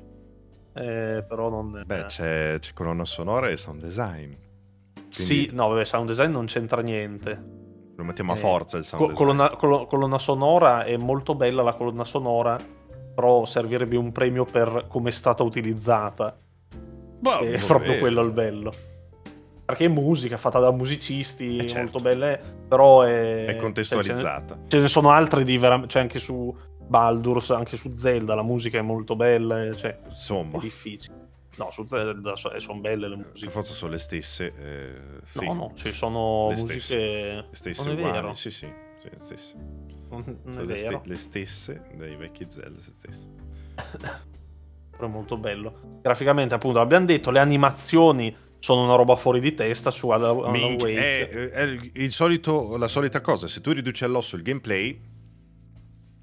Eh, 0.76 1.24
però 1.28 1.48
non... 1.50 1.82
Beh, 1.86 2.06
c'è, 2.06 2.56
c'è 2.58 2.72
colonna 2.72 3.04
sonora 3.04 3.48
e 3.48 3.56
sound 3.56 3.80
design. 3.80 4.32
Sì, 5.08 5.50
no, 5.52 5.68
vabbè, 5.68 5.84
sound 5.84 6.08
design 6.08 6.32
non 6.32 6.46
c'entra 6.46 6.80
niente. 6.82 7.52
Lo 7.96 8.02
mettiamo 8.02 8.32
a 8.32 8.34
Eh, 8.34 8.38
forza 8.38 8.76
il 8.78 8.84
sound 8.84 9.04
Co- 9.04 9.10
design. 9.10 9.26
colonna, 9.26 9.50
colo- 9.56 9.86
colonna 9.86 10.18
sonora 10.18 10.82
è 10.82 10.96
molto 10.96 11.36
bella 11.36 11.62
la 11.62 11.74
colonna 11.74 12.04
sonora, 12.04 12.58
però 13.14 13.44
servirebbe 13.44 13.96
un 13.96 14.10
premio 14.10 14.44
per 14.44 14.86
come 14.88 15.10
è 15.10 15.12
stata 15.12 15.44
utilizzata. 15.44 16.36
Boh, 17.20 17.38
è 17.38 17.52
vabbè. 17.52 17.66
proprio 17.66 17.98
quello 17.98 18.22
il 18.22 18.32
bello. 18.32 18.72
Perché 19.64 19.86
è 19.86 19.88
musica 19.88 20.36
fatta 20.36 20.58
da 20.58 20.70
musicisti 20.70 21.56
Eh, 21.56 21.66
certo. 21.66 21.78
molto 21.78 21.98
belle, 22.00 22.38
però 22.68 23.02
è, 23.02 23.44
È 23.46 23.56
contestualizzata. 23.56 24.46
cioè, 24.46 24.56
ce, 24.56 24.62
ne, 24.62 24.68
ce 24.68 24.80
ne 24.80 24.88
sono 24.88 25.10
altre 25.10 25.42
di 25.44 25.56
veramente. 25.56 25.88
C'è 25.92 26.00
anche 26.00 26.18
su 26.18 26.54
Baldur's, 26.86 27.50
anche 27.50 27.76
su 27.78 27.90
Zelda, 27.96 28.34
la 28.34 28.42
musica 28.42 28.78
è 28.78 28.82
molto 28.82 29.16
bella. 29.16 29.64
eh, 29.64 29.74
Cioè, 29.74 30.00
è 30.00 30.08
Insomma, 30.08 30.58
difficile. 30.58 31.22
No, 31.56 31.70
su 31.70 31.84
Zelda 31.86 32.34
sono 32.36 32.80
belle 32.80 33.08
le 33.08 33.16
per 33.16 33.26
musiche. 33.28 33.50
forza 33.50 33.72
sono 33.72 33.92
le 33.92 33.98
stesse. 33.98 34.52
eh, 34.58 34.94
sì. 35.24 35.46
No, 35.46 35.52
no, 35.54 35.72
ci 35.76 35.92
sono 35.92 36.48
Le 36.48 36.54
musiche. 36.56 36.80
stesse. 36.80 36.96
Le 36.98 37.46
stesse 37.52 37.82
non 37.84 37.92
è 37.92 37.94
uguali. 38.00 38.12
vero. 38.12 38.34
Sì, 38.34 38.50
sì, 38.50 38.68
sì, 38.98 39.08
le 39.10 39.18
stesse. 39.18 39.54
Non, 40.10 40.24
non 40.44 40.52
Sono 40.54 40.64
è 40.64 40.66
le, 40.66 40.82
vero. 40.82 41.02
le 41.04 41.14
stesse 41.14 41.82
dei 41.94 42.16
vecchi 42.16 42.44
Zelda 42.50 42.80
se 42.80 42.92
stesse. 42.96 43.26
però 44.90 45.06
è 45.06 45.10
molto 45.10 45.36
bello. 45.36 45.98
Graficamente, 46.02 46.54
appunto, 46.54 46.80
abbiamo 46.80 47.06
detto, 47.06 47.30
le 47.30 47.38
animazioni 47.38 48.34
sono 48.64 48.82
una 48.84 48.94
roba 48.94 49.14
fuori 49.14 49.40
di 49.40 49.52
testa 49.52 49.90
su 49.90 50.08
Alan 50.08 50.50
Minchia, 50.50 50.86
Wake. 50.86 51.28
è, 51.28 51.50
è 51.50 51.62
il- 51.92 52.12
solito- 52.12 52.78
la 52.78 52.88
solita 52.88 53.20
cosa, 53.20 53.46
se 53.46 53.60
tu 53.60 53.72
riduci 53.72 54.04
all'osso 54.04 54.36
il 54.36 54.42
gameplay, 54.42 54.98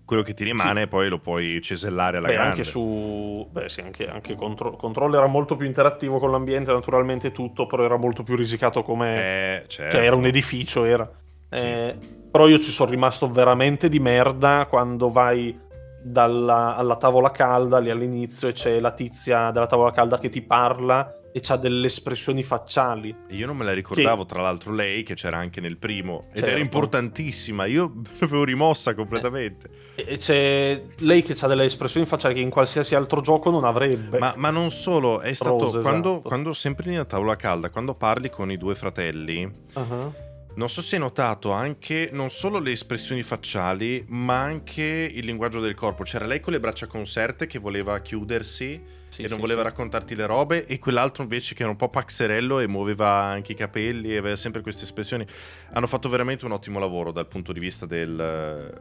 quello 0.03 0.23
che 0.23 0.33
ti 0.33 0.43
rimane 0.43 0.87
poi 0.87 1.07
lo 1.07 1.19
puoi 1.19 1.61
cesellare 1.61 2.17
alla 2.17 2.25
Beh, 2.29 2.33
grande. 2.33 2.49
anche 2.49 2.63
su... 2.63 3.47
Beh, 3.51 3.69
sì, 3.69 3.81
anche, 3.81 4.07
anche 4.07 4.33
Contro- 4.33 4.75
Control 4.75 5.13
era 5.13 5.27
molto 5.27 5.55
più 5.55 5.67
interattivo 5.67 6.17
con 6.17 6.31
l'ambiente, 6.31 6.71
naturalmente 6.71 7.31
tutto, 7.31 7.67
però 7.67 7.83
era 7.83 7.97
molto 7.97 8.23
più 8.23 8.35
risicato 8.35 8.81
come... 8.81 9.17
Eh, 9.17 9.63
certo. 9.67 9.95
Cioè, 9.95 10.03
era 10.03 10.15
un 10.15 10.25
edificio, 10.25 10.83
era. 10.83 11.07
Eh, 11.47 11.95
però 12.31 12.47
io 12.47 12.57
ci 12.57 12.71
sono 12.71 12.89
rimasto 12.89 13.29
veramente 13.29 13.87
di 13.87 13.99
merda 13.99 14.65
quando 14.67 15.11
vai 15.11 15.55
dalla, 16.01 16.75
alla 16.75 16.95
tavola 16.95 17.29
calda 17.29 17.77
lì 17.77 17.91
all'inizio 17.91 18.47
e 18.47 18.53
c'è 18.53 18.79
la 18.79 18.93
tizia 18.93 19.51
della 19.51 19.67
tavola 19.67 19.91
calda 19.91 20.17
che 20.17 20.29
ti 20.29 20.41
parla 20.41 21.17
e 21.31 21.39
c'ha 21.39 21.55
delle 21.55 21.87
espressioni 21.87 22.43
facciali. 22.43 23.15
Io 23.29 23.45
non 23.45 23.57
me 23.57 23.63
la 23.63 23.73
ricordavo, 23.73 24.23
che... 24.23 24.29
tra 24.29 24.41
l'altro, 24.41 24.73
lei 24.73 25.03
che 25.03 25.15
c'era 25.15 25.37
anche 25.37 25.61
nel 25.61 25.77
primo 25.77 26.25
ed 26.29 26.39
certo. 26.39 26.49
era 26.49 26.59
importantissima. 26.59 27.65
Io 27.65 28.01
l'avevo 28.19 28.43
rimossa 28.43 28.93
completamente. 28.93 29.69
Eh, 29.95 30.05
e 30.07 30.17
c'è 30.17 30.81
lei 30.97 31.21
che 31.21 31.35
ha 31.39 31.47
delle 31.47 31.65
espressioni 31.65 32.05
facciali 32.05 32.33
che 32.33 32.41
in 32.41 32.49
qualsiasi 32.49 32.95
altro 32.95 33.21
gioco 33.21 33.49
non 33.49 33.63
avrebbe. 33.63 34.19
Ma, 34.19 34.33
ma 34.35 34.49
non 34.49 34.71
solo, 34.71 35.21
è 35.21 35.33
stato 35.33 35.59
Rose, 35.59 35.81
quando, 35.81 36.11
esatto. 36.13 36.27
quando, 36.27 36.53
sempre 36.53 36.91
in 36.91 37.05
tavola 37.07 37.35
calda, 37.35 37.69
quando 37.69 37.95
parli 37.95 38.29
con 38.29 38.51
i 38.51 38.57
due 38.57 38.75
fratelli. 38.75 39.49
Uh-huh. 39.73 40.13
Non 40.53 40.69
so 40.69 40.81
se 40.81 40.95
hai 40.95 41.01
notato 41.01 41.51
anche 41.51 42.09
non 42.11 42.29
solo 42.29 42.59
le 42.59 42.71
espressioni 42.71 43.23
facciali, 43.23 44.03
ma 44.09 44.41
anche 44.41 44.83
il 44.83 45.25
linguaggio 45.25 45.61
del 45.61 45.75
corpo. 45.75 46.03
C'era 46.03 46.25
lei 46.25 46.41
con 46.41 46.51
le 46.51 46.59
braccia 46.59 46.87
conserte 46.87 47.47
che 47.47 47.57
voleva 47.57 47.97
chiudersi 48.01 48.99
sì, 49.11 49.23
e 49.23 49.27
non 49.27 49.35
sì, 49.35 49.41
voleva 49.41 49.61
sì. 49.61 49.67
raccontarti 49.67 50.15
le 50.15 50.25
robe 50.25 50.65
e 50.65 50.79
quell'altro 50.79 51.23
invece 51.23 51.53
che 51.53 51.63
era 51.63 51.71
un 51.71 51.75
po' 51.77 51.89
paxerello 51.89 52.59
e 52.59 52.67
muoveva 52.67 53.09
anche 53.09 53.51
i 53.51 53.55
capelli 53.55 54.13
e 54.13 54.17
aveva 54.17 54.37
sempre 54.37 54.61
queste 54.61 54.83
espressioni. 54.83 55.27
Hanno 55.73 55.87
fatto 55.87 56.07
veramente 56.07 56.45
un 56.45 56.53
ottimo 56.53 56.79
lavoro 56.79 57.11
dal 57.11 57.27
punto 57.27 57.51
di 57.51 57.59
vista 57.59 57.85
del 57.85 58.79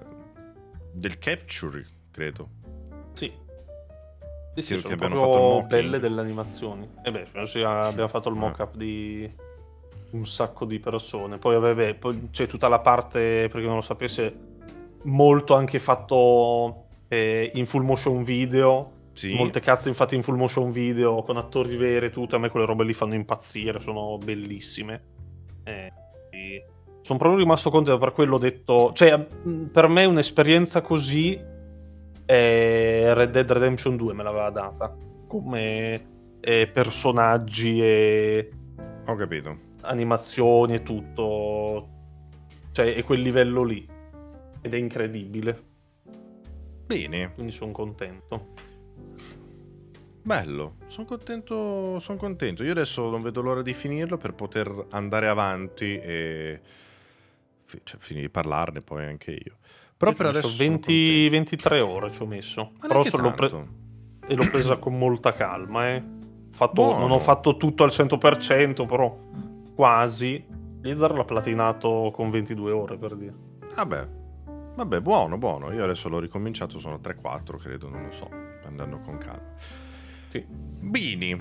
del 0.92 1.18
capture 1.18 1.84
credo. 2.12 2.48
Sì. 3.14 3.32
Sì, 4.54 4.62
sì, 4.62 4.82
che 4.82 4.92
abbiano 4.92 5.16
fatto 5.16 5.66
belle 5.66 5.98
delle 5.98 6.20
animazioni 6.20 6.88
e 7.02 7.10
beh 7.10 7.28
abbiamo 7.64 8.08
fatto 8.08 8.28
il 8.28 8.36
ah. 8.36 8.38
mock-up 8.38 8.76
di 8.76 9.28
un 10.10 10.26
sacco 10.26 10.64
di 10.64 10.78
persone. 10.78 11.38
Poi 11.38 11.58
vabbè 11.58 11.94
poi 11.94 12.28
c'è 12.30 12.46
tutta 12.46 12.68
la 12.68 12.78
parte 12.78 13.48
perché 13.50 13.66
non 13.66 13.76
lo 13.76 13.80
sapesse 13.80 14.32
molto 15.04 15.54
anche 15.54 15.80
fatto 15.80 16.84
eh, 17.08 17.50
in 17.54 17.66
full 17.66 17.82
motion 17.82 18.22
video 18.22 18.98
sì. 19.28 19.34
Molte 19.34 19.60
cazzo 19.60 19.88
infatti 19.88 20.14
in 20.14 20.22
full 20.22 20.36
motion 20.36 20.70
video 20.70 21.22
con 21.22 21.36
attori 21.36 21.76
veri 21.76 22.06
e 22.06 22.10
tutto, 22.10 22.36
a 22.36 22.38
me 22.38 22.48
quelle 22.48 22.64
robe 22.64 22.84
lì 22.84 22.94
fanno 22.94 23.14
impazzire, 23.14 23.78
sono 23.80 24.16
bellissime. 24.16 25.02
Eh, 25.64 25.92
sono 27.02 27.18
proprio 27.18 27.38
rimasto 27.38 27.70
contento 27.70 27.98
per 27.98 28.12
quello 28.12 28.36
ho 28.36 28.38
detto, 28.38 28.92
cioè 28.94 29.18
per 29.20 29.88
me 29.88 30.04
un'esperienza 30.06 30.80
così 30.80 31.38
eh, 32.24 33.14
Red 33.14 33.30
Dead 33.30 33.50
Redemption 33.50 33.96
2 33.96 34.14
me 34.14 34.22
l'aveva 34.22 34.50
data, 34.50 34.96
come 35.26 36.06
eh, 36.40 36.66
personaggi 36.72 37.82
e... 37.82 38.50
Ho 39.06 39.14
capito. 39.16 39.68
Animazioni 39.82 40.74
e 40.74 40.82
tutto, 40.82 41.88
cioè 42.72 42.94
è 42.94 43.02
quel 43.02 43.20
livello 43.20 43.64
lì 43.64 43.86
ed 44.62 44.72
è 44.72 44.76
incredibile. 44.76 45.68
Bene. 46.86 47.32
Quindi 47.34 47.52
sono 47.52 47.72
contento. 47.72 48.68
Bello, 50.22 50.76
sono 50.86 51.06
contento, 51.06 51.98
son 51.98 52.16
contento. 52.16 52.62
Io 52.62 52.72
adesso 52.72 53.08
non 53.08 53.22
vedo 53.22 53.40
l'ora 53.40 53.62
di 53.62 53.72
finirlo 53.72 54.16
per 54.16 54.34
poter 54.34 54.86
andare 54.90 55.28
avanti 55.28 55.98
e 55.98 56.60
cioè, 57.64 57.98
finire 58.00 58.26
di 58.26 58.30
parlarne 58.30 58.82
poi 58.82 59.04
anche 59.06 59.32
io. 59.32 59.56
Però 59.96 60.10
io 60.10 60.16
per 60.16 60.26
adesso 60.26 60.54
20, 60.56 61.28
23 61.28 61.80
ore 61.80 62.10
ci 62.10 62.22
ho 62.22 62.26
messo. 62.26 62.72
Ma 62.80 62.88
Però 62.88 63.02
l'ho, 63.02 63.32
pre- 63.32 63.66
e 64.26 64.34
l'ho 64.34 64.48
presa 64.48 64.76
con 64.76 64.96
molta 64.96 65.32
calma. 65.32 65.88
Eh. 65.88 66.02
Fatto, 66.52 66.96
non 66.96 67.10
ho 67.10 67.18
fatto 67.18 67.56
tutto 67.56 67.84
al 67.84 67.90
100%, 67.90 68.86
però 68.86 69.16
quasi. 69.74 70.44
Blizzard 70.80 71.16
l'ha 71.16 71.24
platinato 71.24 72.10
con 72.12 72.30
22 72.30 72.70
ore 72.70 72.96
per 72.96 73.14
dire. 73.14 73.34
Vabbè, 73.74 74.08
vabbè, 74.74 75.00
buono, 75.00 75.36
buono. 75.38 75.72
Io 75.72 75.84
adesso 75.84 76.08
l'ho 76.08 76.18
ricominciato, 76.18 76.78
sono 76.78 76.96
3-4 76.96 77.58
credo, 77.58 77.88
non 77.88 78.04
lo 78.04 78.10
so, 78.10 78.28
andando 78.64 79.00
con 79.00 79.18
calma. 79.18 79.88
Sì. 80.30 80.44
Bini. 80.46 81.36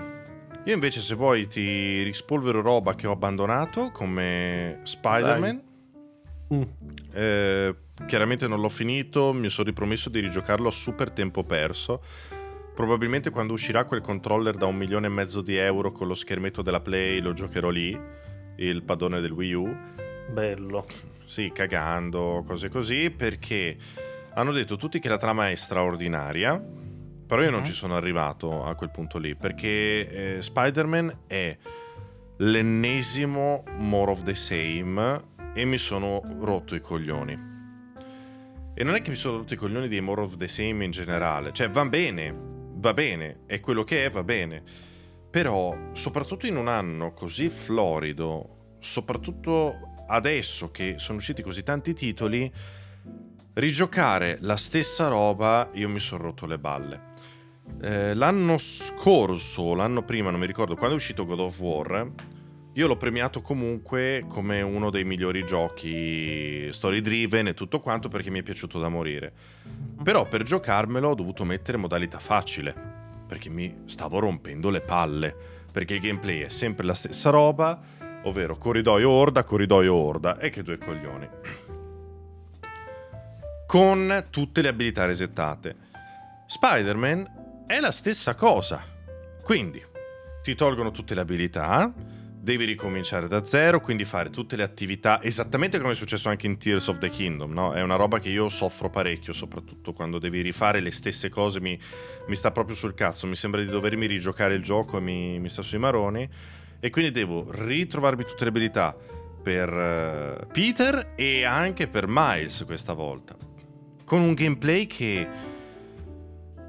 Io 0.64 0.74
invece 0.74 1.00
se 1.00 1.14
vuoi 1.14 1.46
ti 1.46 2.02
rispolvero 2.02 2.60
roba 2.60 2.94
che 2.94 3.06
ho 3.06 3.12
abbandonato 3.12 3.90
come 3.92 4.80
Spider-Man. 4.82 5.62
Mm. 6.52 6.62
Eh, 7.14 7.76
chiaramente 8.06 8.48
non 8.48 8.60
l'ho 8.60 8.68
finito, 8.68 9.32
mi 9.32 9.48
sono 9.48 9.68
ripromesso 9.68 10.10
di 10.10 10.18
rigiocarlo 10.18 10.68
a 10.68 10.72
super 10.72 11.12
tempo 11.12 11.44
perso. 11.44 12.02
Probabilmente 12.74 13.30
quando 13.30 13.52
uscirà 13.52 13.84
quel 13.84 14.00
controller 14.00 14.56
da 14.56 14.66
un 14.66 14.76
milione 14.76 15.06
e 15.06 15.10
mezzo 15.10 15.40
di 15.40 15.56
euro 15.56 15.92
con 15.92 16.08
lo 16.08 16.14
schermetto 16.14 16.60
della 16.60 16.80
Play 16.80 17.20
lo 17.20 17.32
giocherò 17.32 17.68
lì, 17.70 17.98
il 18.56 18.82
padrone 18.82 19.20
del 19.20 19.32
Wii 19.32 19.52
U. 19.52 19.76
Bello. 20.30 20.84
Sì, 21.24 21.52
cagando, 21.54 22.42
cose 22.46 22.68
così, 22.68 23.10
perché 23.10 23.76
hanno 24.34 24.52
detto 24.52 24.76
tutti 24.76 24.98
che 24.98 25.08
la 25.08 25.18
trama 25.18 25.48
è 25.48 25.54
straordinaria 25.54 26.60
però 27.30 27.42
io 27.42 27.50
non 27.52 27.64
ci 27.64 27.74
sono 27.74 27.94
arrivato 27.94 28.64
a 28.64 28.74
quel 28.74 28.90
punto 28.90 29.16
lì, 29.16 29.36
perché 29.36 30.38
eh, 30.38 30.42
Spider-Man 30.42 31.18
è 31.28 31.56
l'ennesimo 32.38 33.62
more 33.76 34.10
of 34.10 34.24
the 34.24 34.34
same 34.34 35.26
e 35.54 35.64
mi 35.64 35.78
sono 35.78 36.22
rotto 36.40 36.74
i 36.74 36.80
coglioni. 36.80 37.38
E 38.74 38.82
non 38.82 38.96
è 38.96 39.00
che 39.00 39.10
mi 39.10 39.14
sono 39.14 39.36
rotto 39.36 39.54
i 39.54 39.56
coglioni 39.56 39.86
di 39.86 40.00
more 40.00 40.22
of 40.22 40.38
the 40.38 40.48
same 40.48 40.84
in 40.84 40.90
generale, 40.90 41.52
cioè 41.52 41.70
va 41.70 41.84
bene, 41.84 42.34
va 42.36 42.92
bene, 42.92 43.42
è 43.46 43.60
quello 43.60 43.84
che 43.84 44.06
è, 44.06 44.10
va 44.10 44.24
bene. 44.24 44.64
Però, 45.30 45.90
soprattutto 45.92 46.48
in 46.48 46.56
un 46.56 46.66
anno 46.66 47.12
così 47.12 47.48
florido, 47.48 48.74
soprattutto 48.80 49.92
adesso 50.08 50.72
che 50.72 50.94
sono 50.96 51.18
usciti 51.18 51.42
così 51.42 51.62
tanti 51.62 51.94
titoli, 51.94 52.52
rigiocare 53.52 54.38
la 54.40 54.56
stessa 54.56 55.06
roba 55.06 55.70
io 55.74 55.88
mi 55.88 56.00
sono 56.00 56.24
rotto 56.24 56.46
le 56.46 56.58
balle. 56.58 57.09
Eh, 57.82 58.14
l'anno 58.14 58.58
scorso, 58.58 59.74
l'anno 59.74 60.02
prima, 60.02 60.30
non 60.30 60.40
mi 60.40 60.46
ricordo, 60.46 60.74
quando 60.74 60.94
è 60.94 60.98
uscito 60.98 61.24
God 61.24 61.40
of 61.40 61.60
War, 61.60 62.12
io 62.74 62.86
l'ho 62.86 62.96
premiato 62.96 63.42
comunque 63.42 64.24
come 64.28 64.62
uno 64.62 64.90
dei 64.90 65.04
migliori 65.04 65.44
giochi 65.44 66.68
story 66.72 67.00
driven 67.00 67.48
e 67.48 67.54
tutto 67.54 67.80
quanto 67.80 68.08
perché 68.08 68.30
mi 68.30 68.38
è 68.38 68.42
piaciuto 68.42 68.78
da 68.78 68.88
morire. 68.88 69.32
Però 70.02 70.26
per 70.26 70.44
giocarmelo 70.44 71.08
ho 71.08 71.14
dovuto 71.14 71.44
mettere 71.44 71.78
modalità 71.78 72.18
facile, 72.18 72.74
perché 73.26 73.48
mi 73.48 73.82
stavo 73.86 74.20
rompendo 74.20 74.70
le 74.70 74.80
palle, 74.80 75.34
perché 75.72 75.94
il 75.94 76.00
gameplay 76.00 76.40
è 76.40 76.48
sempre 76.48 76.86
la 76.86 76.94
stessa 76.94 77.30
roba, 77.30 77.80
ovvero 78.22 78.56
corridoio 78.56 79.10
orda, 79.10 79.42
corridoio 79.42 79.94
orda, 79.94 80.38
e 80.38 80.50
che 80.50 80.62
due 80.62 80.78
coglioni. 80.78 81.28
Con 83.66 84.24
tutte 84.30 84.62
le 84.62 84.68
abilità 84.68 85.06
resettate. 85.06 85.88
Spider-Man 86.46 87.39
è 87.70 87.78
la 87.78 87.92
stessa 87.92 88.34
cosa. 88.34 88.84
Quindi 89.44 89.80
ti 90.42 90.56
tolgono 90.56 90.90
tutte 90.90 91.14
le 91.14 91.20
abilità, 91.20 91.94
devi 91.94 92.64
ricominciare 92.64 93.28
da 93.28 93.44
zero, 93.44 93.80
quindi 93.80 94.04
fare 94.04 94.28
tutte 94.28 94.56
le 94.56 94.64
attività, 94.64 95.22
esattamente 95.22 95.78
come 95.78 95.92
è 95.92 95.94
successo 95.94 96.28
anche 96.28 96.48
in 96.48 96.58
Tears 96.58 96.88
of 96.88 96.98
the 96.98 97.08
Kingdom, 97.10 97.52
no? 97.52 97.72
È 97.72 97.80
una 97.80 97.94
roba 97.94 98.18
che 98.18 98.28
io 98.28 98.48
soffro 98.48 98.90
parecchio, 98.90 99.32
soprattutto 99.32 99.92
quando 99.92 100.18
devi 100.18 100.40
rifare 100.40 100.80
le 100.80 100.90
stesse 100.90 101.28
cose, 101.28 101.60
mi, 101.60 101.78
mi 102.26 102.34
sta 102.34 102.50
proprio 102.50 102.74
sul 102.74 102.92
cazzo, 102.94 103.28
mi 103.28 103.36
sembra 103.36 103.60
di 103.60 103.68
dovermi 103.68 104.06
rigiocare 104.06 104.54
il 104.54 104.62
gioco 104.64 104.96
e 104.96 105.00
mi, 105.00 105.38
mi 105.38 105.48
sta 105.48 105.62
sui 105.62 105.78
maroni, 105.78 106.28
e 106.80 106.90
quindi 106.90 107.12
devo 107.12 107.46
ritrovarmi 107.50 108.24
tutte 108.24 108.42
le 108.42 108.50
abilità 108.50 108.96
per 109.42 109.72
uh, 109.72 110.46
Peter 110.48 111.12
e 111.14 111.44
anche 111.44 111.86
per 111.86 112.06
Miles 112.08 112.64
questa 112.66 112.94
volta, 112.94 113.36
con 114.04 114.22
un 114.22 114.34
gameplay 114.34 114.88
che... 114.88 115.28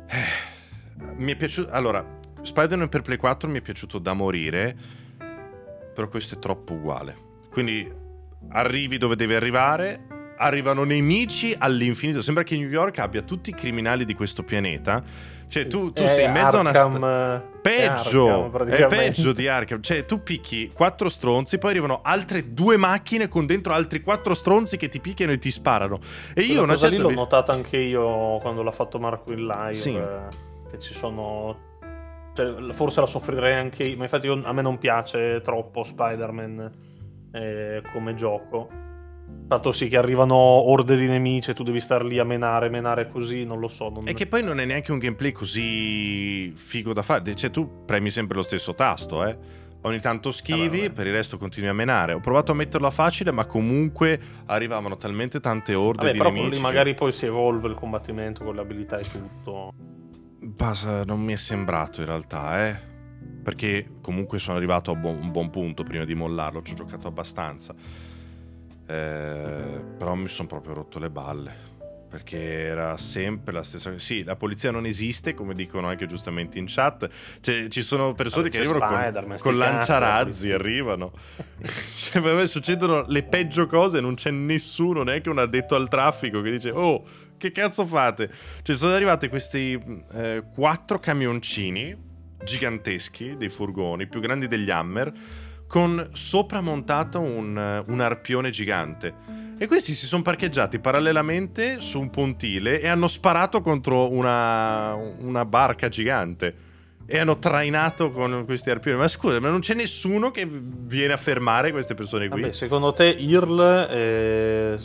Eh, 0.08 0.50
mi 1.22 1.34
è 1.34 1.36
piaciuto. 1.36 1.72
Allora, 1.72 2.04
Spider-Man 2.42 2.90
per 2.90 3.02
Play 3.02 3.18
4 3.18 3.48
mi 3.48 3.60
è 3.60 3.62
piaciuto 3.62 4.00
da 4.00 4.14
morire, 4.14 4.76
però 5.94 6.08
questo 6.08 6.36
è 6.36 6.40
troppo 6.40 6.74
uguale. 6.74 7.30
Quindi 7.52 7.90
arrivi 8.50 8.98
dove 8.98 9.16
devi 9.16 9.36
arrivare, 9.36 10.34
arrivano 10.38 10.84
nemici 10.84 11.56
all'infinito. 11.58 12.22
Sembra 12.22 12.44
che 12.44 12.58
New 12.58 12.70
York 12.70 12.98
abbia 13.00 13.22
tutti 13.22 13.52
i 13.52 13.54
criminali 13.54 14.06
di 14.06 14.16
questo 14.16 14.44
pianeta. 14.44 15.04
Cioè, 15.48 15.68
tu, 15.68 15.92
tu 15.92 16.06
sei 16.08 16.26
in 16.26 16.32
mezzo 16.32 16.58
Arkham, 16.60 16.94
a 16.94 16.98
una. 16.98 17.44
St- 17.46 17.62
peggio! 17.62 18.46
Arkham, 18.46 18.68
è 18.70 18.88
peggio 18.88 19.34
di 19.34 19.48
Arkham. 19.50 19.82
Cioè, 19.82 20.06
tu 20.06 20.24
picchi 20.24 20.72
quattro 20.74 21.10
stronzi, 21.10 21.58
poi 21.58 21.72
arrivano 21.72 22.00
altre 22.02 22.54
due 22.54 22.78
macchine 22.78 23.28
con 23.28 23.46
dentro 23.46 23.74
altri 23.74 24.02
quattro 24.02 24.34
stronzi 24.34 24.78
che 24.78 24.88
ti 24.88 25.02
picchiano 25.02 25.34
e 25.34 25.40
ti 25.40 25.52
sparano. 25.52 26.00
E 26.34 26.44
io 26.44 26.64
una 26.64 26.78
certa. 26.78 26.96
lì 26.96 27.02
l'ho 27.02 27.12
notata 27.12 27.52
anche 27.52 27.78
io 27.78 28.40
quando 28.40 28.64
l'ha 28.64 28.72
fatto 28.72 28.98
Marco 28.98 29.34
in 29.34 29.46
live. 29.46 29.74
Sì 29.74 30.50
che 30.72 30.80
ci 30.80 30.94
sono... 30.94 31.70
Cioè, 32.34 32.72
forse 32.72 33.02
la 33.02 33.08
soffrirei 33.08 33.56
anche 33.56 33.84
io, 33.84 33.98
ma 33.98 34.04
infatti 34.04 34.26
io, 34.26 34.42
a 34.42 34.54
me 34.54 34.62
non 34.62 34.78
piace 34.78 35.42
troppo 35.42 35.84
Spider-Man 35.84 36.72
eh, 37.34 37.82
come 37.92 38.16
gioco. 38.16 38.70
Fatto 39.48 39.72
sì 39.74 39.90
che 39.90 39.98
arrivano 39.98 40.36
orde 40.36 40.96
di 40.96 41.08
nemici 41.08 41.52
e 41.52 41.54
tu 41.54 41.64
devi 41.64 41.82
star 41.82 42.06
lì 42.06 42.20
a 42.20 42.24
menare, 42.24 42.70
menare 42.70 43.10
così, 43.10 43.44
non 43.44 43.60
lo 43.60 43.68
so. 43.68 43.90
Non... 43.90 44.08
E 44.08 44.14
che 44.14 44.28
poi 44.28 44.44
non 44.44 44.62
è 44.62 44.66
neanche 44.66 44.94
un 44.94 44.98
gameplay 44.98 45.34
così 45.34 46.52
figo 46.56 46.94
da 46.94 47.02
fare. 47.02 47.36
Cioè, 47.36 47.52
tu 47.52 47.84
premi 47.86 48.10
sempre 48.10 48.38
lo 48.38 48.44
stesso 48.44 48.74
tasto, 48.76 49.26
eh. 49.26 49.38
Ogni 49.84 50.00
tanto 50.00 50.32
schivi, 50.32 50.86
ah, 50.86 50.90
per 50.92 51.08
il 51.08 51.14
resto 51.14 51.38
continui 51.38 51.68
a 51.68 51.74
menare. 51.74 52.14
Ho 52.14 52.20
provato 52.20 52.52
a 52.52 52.56
metterlo 52.56 52.90
facile, 52.92 53.32
ma 53.32 53.46
comunque 53.46 54.20
arrivavano 54.46 54.96
talmente 54.96 55.40
tante 55.40 55.74
orde 55.74 56.04
vabbè, 56.04 56.12
di 56.12 56.18
però 56.18 56.30
nemici. 56.30 56.56
Lì 56.56 56.60
magari 56.60 56.94
poi 56.94 57.12
si 57.12 57.26
evolve 57.26 57.68
il 57.68 57.74
combattimento 57.74 58.44
con 58.44 58.56
le 58.56 58.62
abilità 58.62 59.00
e 59.00 59.04
tutto. 59.10 59.74
Basa, 60.44 61.04
non 61.04 61.22
mi 61.22 61.34
è 61.34 61.38
sembrato 61.38 62.02
in 62.02 62.08
realtà, 62.08 62.68
eh. 62.68 62.80
perché 63.44 63.86
comunque 64.02 64.40
sono 64.40 64.58
arrivato 64.58 64.90
a 64.90 64.94
un 64.96 65.32
buon 65.32 65.52
punto 65.52 65.84
prima 65.84 66.04
di 66.04 66.16
mollarlo, 66.16 66.64
ci 66.64 66.72
ho 66.72 66.76
giocato 66.76 67.08
abbastanza. 67.08 67.76
Eh, 68.88 69.84
però 69.98 70.16
mi 70.16 70.28
sono 70.28 70.48
proprio 70.48 70.74
rotto 70.74 70.98
le 70.98 71.10
balle 71.12 71.70
perché 72.12 72.40
era 72.42 72.98
sempre 72.98 73.54
la 73.54 73.64
stessa 73.64 73.92
cosa. 73.92 74.02
Sì, 74.02 74.24
la 74.24 74.36
polizia 74.36 74.70
non 74.70 74.86
esiste, 74.86 75.34
come 75.34 75.54
dicono 75.54 75.88
anche 75.88 76.08
giustamente 76.08 76.58
in 76.60 76.66
chat. 76.68 77.08
Cioè, 77.40 77.70
ci 77.70 77.84
sono 77.84 78.14
persone 78.14 78.50
che 78.50 78.58
arrivano 78.58 78.86
con, 78.86 79.38
con 79.40 79.58
lanciarazzi, 79.58 80.52
arrivano. 80.52 81.14
cioè, 81.96 82.20
me 82.20 82.46
succedono 82.48 83.06
le 83.08 83.24
peggio 83.24 83.66
cose, 83.68 84.02
non 84.02 84.16
c'è 84.16 84.32
nessuno, 84.32 85.04
neanche 85.04 85.30
un 85.30 85.38
addetto 85.38 85.76
al 85.76 85.88
traffico 85.88 86.42
che 86.42 86.52
dice 86.52 86.72
"Oh, 86.72 87.02
che 87.42 87.52
cazzo 87.52 87.86
fate?". 87.86 88.30
Cioè, 88.62 88.76
sono 88.76 88.94
arrivati 88.94 89.28
questi 89.28 89.82
eh, 90.14 90.44
quattro 90.54 91.00
camioncini 91.00 92.10
giganteschi, 92.44 93.36
dei 93.38 93.50
furgoni, 93.50 94.08
più 94.08 94.20
grandi 94.20 94.48
degli 94.48 94.70
Hammer, 94.70 95.12
con 95.68 96.10
sopra 96.14 96.62
montato 96.62 97.20
un, 97.20 97.84
un 97.88 98.00
arpione 98.00 98.50
gigante 98.50 99.42
e 99.62 99.68
questi 99.68 99.94
si 99.94 100.08
sono 100.08 100.24
parcheggiati 100.24 100.80
parallelamente 100.80 101.82
su 101.82 102.00
un 102.00 102.10
pontile 102.10 102.82
e 102.82 102.88
hanno 102.88 103.08
sparato 103.08 103.62
contro 103.62 104.12
una, 104.12 104.96
una 104.96 105.46
barca 105.46 105.88
gigante. 105.88 106.70
E 107.06 107.20
hanno 107.20 107.38
trainato 107.38 108.10
con 108.10 108.44
questi 108.46 108.72
arpioni. 108.72 108.98
Ma 108.98 109.08
scusa, 109.08 109.40
ma 109.40 109.50
non 109.50 109.60
c'è 109.60 109.76
nessuno 109.76 110.32
che 110.32 110.48
viene 110.50 111.14
a 111.14 111.18
fermare 111.18 111.72
queste 111.72 111.94
persone 111.94 112.28
qui? 112.28 112.42
Vabbè, 112.42 112.54
secondo 112.54 112.92
te 112.92 113.06
IRL 113.06 113.88
eh, 113.92 114.80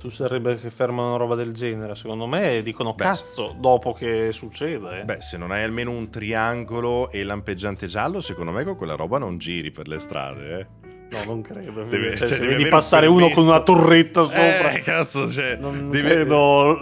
tu 0.00 0.08
sarebbe 0.08 0.56
che 0.56 0.70
fermano 0.70 1.08
una 1.08 1.18
roba 1.18 1.34
del 1.34 1.52
genere? 1.52 1.94
Secondo 1.94 2.26
me 2.26 2.62
dicono 2.62 2.94
Beh, 2.94 3.04
cazzo 3.04 3.54
dopo 3.58 3.92
che 3.92 4.30
succede. 4.32 5.04
Beh, 5.04 5.20
se 5.20 5.36
non 5.36 5.50
hai 5.50 5.62
almeno 5.62 5.90
un 5.90 6.08
triangolo 6.08 7.10
e 7.10 7.22
lampeggiante 7.22 7.86
giallo, 7.86 8.22
secondo 8.22 8.50
me 8.50 8.64
con 8.64 8.76
quella 8.76 8.94
roba 8.94 9.18
non 9.18 9.36
giri 9.36 9.70
per 9.70 9.88
le 9.88 9.98
strade, 9.98 10.58
eh. 10.58 10.66
No, 11.10 11.24
non 11.26 11.42
credo. 11.42 11.84
Deve, 11.84 12.16
cioè, 12.16 12.28
cioè, 12.28 12.38
se 12.38 12.46
vedi 12.46 12.66
passare 12.68 13.08
un 13.08 13.16
uno 13.16 13.30
con 13.30 13.44
una 13.44 13.60
torretta 13.60 14.22
sopra. 14.22 14.70
Eh, 14.70 14.80
cazzo, 14.80 15.30
cioè, 15.30 15.56
non 15.56 15.90
deve... 15.90 16.08
credo. 16.08 16.78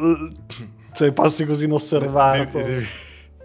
Cioè, 0.93 1.13
passi 1.13 1.45
così 1.45 1.65
inosservato. 1.65 2.59
Devi, 2.59 2.71
devi... 2.71 2.87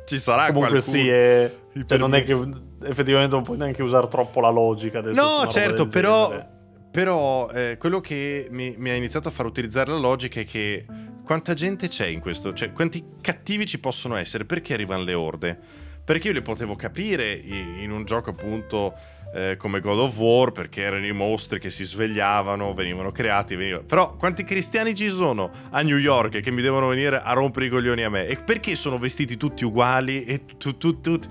Ci 0.06 0.20
sarà 0.20 0.48
Comunque 0.48 0.82
qualcuno. 0.82 1.04
sì, 1.04 1.08
è... 1.10 1.52
cioè, 1.88 1.98
non 1.98 2.14
è 2.14 2.22
che 2.22 2.38
effettivamente 2.84 3.34
non 3.34 3.44
puoi 3.44 3.58
neanche 3.58 3.82
usare 3.82 4.08
troppo 4.08 4.40
la 4.40 4.50
logica. 4.50 5.00
Adesso 5.00 5.20
no, 5.20 5.48
certo, 5.50 5.88
però. 5.88 6.52
Però 6.94 7.50
eh, 7.50 7.78
quello 7.80 8.00
che 8.02 8.48
mi, 8.52 8.76
mi, 8.78 8.92
ha 8.92 8.94
iniziato 8.94 9.28
a 9.28 9.32
far 9.32 9.48
utilizzare 9.48 9.92
la 9.92 9.98
logica 9.98 10.40
è 10.42 10.46
che 10.46 10.86
quanta 11.26 11.56
gente 11.56 11.88
c'è 11.88 12.06
in 12.06 12.20
questo? 12.20 12.54
Cioè, 12.54 12.72
quanti 12.72 13.04
cattivi 13.20 13.66
ci 13.66 13.80
possono 13.80 14.16
essere? 14.16 14.46
Perché 14.46 14.76
arrivano 14.76 15.02
le 15.02 15.16
orde? 15.16 15.60
Perché 16.06 16.28
io 16.28 16.36
le 16.36 16.44
potevo 16.44 16.76
capire 16.76 17.32
in 17.34 17.90
un 17.90 18.06
gioco 18.06 18.30
appunto 18.30 18.94
eh, 19.34 19.58
come 19.58 19.80
God 19.80 19.98
of 19.98 20.20
War, 20.20 20.52
perché 20.52 20.84
erano 20.84 21.08
i 21.08 21.14
mostri 21.14 21.60
che 21.60 21.72
si 21.72 21.84
svegliavano, 21.84 22.76
venivano 22.76 23.12
creati. 23.12 23.56
Venivano... 23.56 23.86
Però 23.86 24.16
quanti 24.16 24.44
cristiani 24.44 24.94
ci 24.94 25.10
sono 25.10 25.50
a 25.72 25.82
New 25.82 25.98
York 25.98 26.42
che 26.42 26.52
mi 26.52 26.62
devono 26.62 26.90
venire 26.90 27.20
a 27.20 27.34
rompere 27.34 27.66
i 27.66 27.70
coglioni 27.70 28.04
a 28.04 28.10
me? 28.10 28.28
E 28.28 28.36
perché 28.36 28.76
sono 28.76 29.00
vestiti 29.00 29.36
tutti 29.36 29.66
uguali 29.66 30.26
e, 30.26 30.46
tu, 30.46 30.78
tu, 30.78 31.02
tu, 31.02 31.18
tutti, 31.18 31.28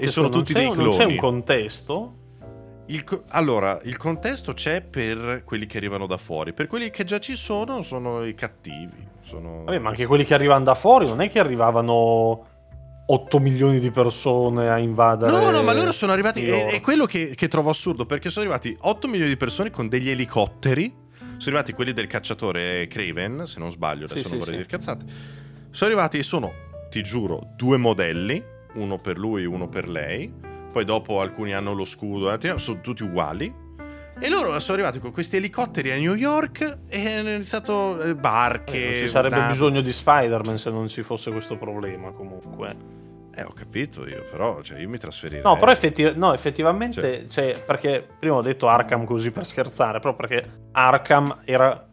e 0.00 0.06
sono 0.06 0.30
tutti 0.30 0.54
dei 0.54 0.70
cloni? 0.70 0.88
Non 0.88 0.96
c'è 0.96 1.04
un 1.04 1.16
contesto? 1.16 2.16
Il 2.86 3.04
co- 3.04 3.22
allora, 3.28 3.78
il 3.84 3.96
contesto 3.96 4.54
c'è 4.54 4.82
per 4.82 5.42
quelli 5.44 5.66
che 5.66 5.76
arrivano 5.76 6.06
da 6.06 6.16
fuori. 6.16 6.52
Per 6.52 6.66
quelli 6.66 6.90
che 6.90 7.04
già 7.04 7.18
ci 7.18 7.36
sono, 7.36 7.82
sono 7.82 8.24
i 8.24 8.34
cattivi. 8.34 9.08
Sono... 9.22 9.64
Vabbè, 9.64 9.78
ma 9.78 9.90
anche 9.90 10.06
quelli 10.06 10.24
che 10.24 10.34
arrivano 10.34 10.64
da 10.64 10.74
fuori 10.74 11.06
non 11.06 11.20
è 11.20 11.30
che 11.30 11.38
arrivavano 11.38 12.46
8 13.06 13.38
milioni 13.38 13.78
di 13.78 13.90
persone 13.90 14.68
a 14.68 14.78
invadere. 14.78 15.30
No, 15.30 15.50
no, 15.50 15.62
ma 15.62 15.72
loro 15.72 15.92
sono 15.92 16.12
arrivati. 16.12 16.46
È, 16.46 16.66
è, 16.66 16.80
quello 16.80 17.06
che, 17.06 17.34
che, 17.34 17.48
trovo 17.48 17.70
assurdo 17.70 18.06
perché 18.06 18.30
sono 18.30 18.46
arrivati 18.46 18.76
8 18.78 19.08
milioni 19.08 19.30
di 19.30 19.36
persone 19.36 19.70
con 19.70 19.88
degli 19.88 20.10
elicotteri. 20.10 21.00
Sono 21.18 21.56
arrivati 21.56 21.72
quelli 21.72 21.92
del 21.92 22.06
cacciatore 22.06 22.86
Craven, 22.86 23.46
se 23.46 23.58
non 23.58 23.70
sbaglio, 23.70 24.04
adesso 24.04 24.28
sì, 24.28 24.28
non 24.28 24.32
sì, 24.32 24.38
vorrei 24.38 24.54
sì. 24.54 24.56
dire 24.56 24.66
cazzate. 24.66 25.04
Sono 25.70 25.90
arrivati 25.90 26.18
e 26.18 26.22
sono, 26.22 26.52
ti 26.90 27.02
giuro, 27.02 27.48
due 27.56 27.76
modelli, 27.78 28.42
uno 28.74 28.98
per 28.98 29.18
lui 29.18 29.42
e 29.42 29.46
uno 29.46 29.68
per 29.68 29.88
lei. 29.88 30.32
Poi 30.72 30.84
dopo 30.84 31.20
alcuni 31.20 31.52
hanno 31.52 31.74
lo 31.74 31.84
scudo, 31.84 32.32
eh, 32.32 32.58
sono 32.58 32.80
tutti 32.80 33.02
uguali. 33.02 33.60
E 34.18 34.28
loro 34.28 34.58
sono 34.60 34.74
arrivati 34.78 35.00
con 35.00 35.10
questi 35.10 35.36
elicotteri 35.36 35.90
a 35.90 35.96
New 35.96 36.14
York 36.14 36.78
e 36.88 37.12
hanno 37.12 37.30
iniziato 37.30 38.00
eh, 38.00 38.14
barche. 38.14 38.80
Eh, 38.80 38.90
non 38.90 38.94
ci 38.94 39.08
sarebbe 39.08 39.36
navi. 39.36 39.48
bisogno 39.48 39.80
di 39.80 39.92
Spider-Man 39.92 40.58
se 40.58 40.70
non 40.70 40.88
ci 40.88 41.02
fosse 41.02 41.30
questo 41.30 41.56
problema, 41.56 42.10
comunque. 42.12 43.00
Eh, 43.34 43.42
ho 43.42 43.52
capito 43.52 44.06
io, 44.06 44.24
però 44.30 44.62
cioè, 44.62 44.78
io 44.78 44.88
mi 44.88 44.98
trasferirei. 44.98 45.42
No, 45.42 45.56
però 45.56 45.72
effetti- 45.72 46.12
no, 46.14 46.34
effettivamente, 46.34 47.26
cioè... 47.28 47.52
Cioè, 47.54 47.64
perché 47.64 48.06
prima 48.18 48.36
ho 48.36 48.42
detto 48.42 48.68
Arkham 48.68 49.04
così 49.04 49.30
per 49.30 49.44
scherzare, 49.46 49.98
però 50.00 50.14
perché 50.14 50.68
Arkham 50.72 51.40
era 51.44 51.88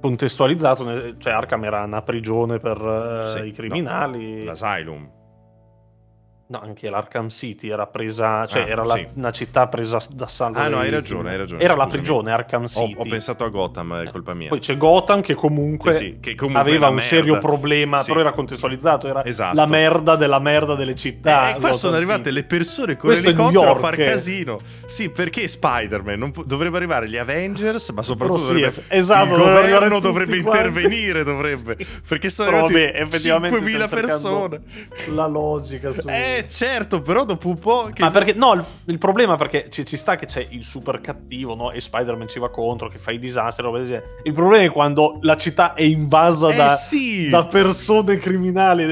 contestualizzato, 0.00 1.16
cioè 1.16 1.32
Arkham 1.32 1.64
era 1.64 1.82
una 1.84 2.02
prigione 2.02 2.58
per 2.58 2.78
uh, 2.78 3.38
sì, 3.38 3.46
i 3.46 3.52
criminali. 3.52 4.38
No, 4.38 4.44
l'asylum. 4.44 5.10
No, 6.46 6.60
anche 6.60 6.90
l'Arkham 6.90 7.30
City 7.30 7.70
era 7.70 7.86
presa, 7.86 8.44
cioè 8.44 8.64
ah, 8.64 8.68
era 8.68 8.84
la, 8.84 9.02
una 9.14 9.30
città 9.30 9.66
presa 9.66 9.98
d'assalto. 10.10 10.58
Ah, 10.58 10.68
no, 10.68 10.78
hai 10.78 10.90
ragione, 10.90 11.30
hai 11.30 11.38
ragione. 11.38 11.62
Era 11.62 11.72
scusami. 11.72 11.90
la 11.90 11.96
prigione 11.96 12.32
Arkham 12.32 12.66
City. 12.66 12.94
Ho, 12.98 13.00
ho, 13.00 13.08
pensato 13.08 13.44
a 13.44 13.48
Gotham, 13.48 14.02
è 14.02 14.10
colpa 14.10 14.34
mia. 14.34 14.50
Poi 14.50 14.58
c'è 14.58 14.76
Gotham 14.76 15.22
che 15.22 15.32
comunque, 15.32 15.92
sì, 15.92 15.98
sì, 15.98 16.16
che 16.20 16.34
comunque 16.34 16.60
aveva 16.60 16.88
un 16.88 16.96
merda. 16.96 17.08
serio 17.08 17.38
problema, 17.38 18.02
però 18.02 18.20
era 18.20 18.32
contestualizzato. 18.32 19.08
Era 19.08 19.24
esatto. 19.24 19.56
la 19.56 19.64
merda 19.64 20.16
della 20.16 20.38
merda 20.38 20.74
delle 20.74 20.94
città. 20.94 21.48
Eh, 21.48 21.56
e 21.56 21.60
qua 21.60 21.72
sono 21.72 21.96
arrivate 21.96 22.24
City. 22.24 22.34
le 22.34 22.44
persone 22.44 22.96
con 22.98 23.08
Questo 23.08 23.30
l'elicottero 23.30 23.70
a 23.70 23.76
far 23.76 23.96
casino. 23.96 24.58
Sì, 24.84 25.08
perché 25.08 25.48
Spider-Man? 25.48 26.30
Pu- 26.30 26.44
dovrebbe 26.44 26.76
arrivare 26.76 27.08
gli 27.08 27.16
Avengers, 27.16 27.88
ma 27.88 28.02
soprattutto 28.02 28.48
dovrebbe, 28.48 28.84
esatto, 28.88 29.34
il 29.34 29.40
governo 29.40 29.98
dovrebbe 29.98 30.36
intervenire, 30.36 31.24
dovrebbe. 31.24 31.78
Perché 32.06 32.28
sono 32.28 32.64
arrivate 32.64 33.02
5.000 33.02 33.88
persone. 33.88 34.60
La 35.06 35.26
logica 35.26 35.90
su... 35.90 36.06
Eh, 36.06 36.33
certo, 36.48 37.00
però 37.00 37.24
dopo 37.24 37.48
un 37.48 37.58
po'. 37.58 37.90
Che... 37.92 38.02
Ma 38.02 38.10
perché 38.10 38.34
no, 38.34 38.52
il, 38.52 38.64
il 38.86 38.98
problema 38.98 39.34
è 39.34 39.36
perché 39.36 39.68
ci, 39.70 39.84
ci, 39.84 39.96
sta 39.96 40.16
che 40.16 40.26
c'è 40.26 40.46
il 40.50 40.64
super 40.64 41.00
cattivo, 41.00 41.54
no? 41.54 41.70
E 41.70 41.80
Spider-Man 41.80 42.28
ci 42.28 42.38
va 42.38 42.50
contro, 42.50 42.88
che 42.88 42.98
fa 42.98 43.10
i 43.10 43.18
disastri, 43.18 43.62
roba 43.62 43.78
del 43.78 43.86
genere. 43.86 44.16
Il 44.24 44.32
problema 44.32 44.64
è 44.64 44.70
quando 44.70 45.18
la 45.22 45.36
città 45.36 45.74
è 45.74 45.82
invasa 45.82 46.50
eh 46.50 46.56
da, 46.56 46.74
sì. 46.76 47.28
da, 47.28 47.44
persone 47.44 48.16
criminali. 48.16 48.84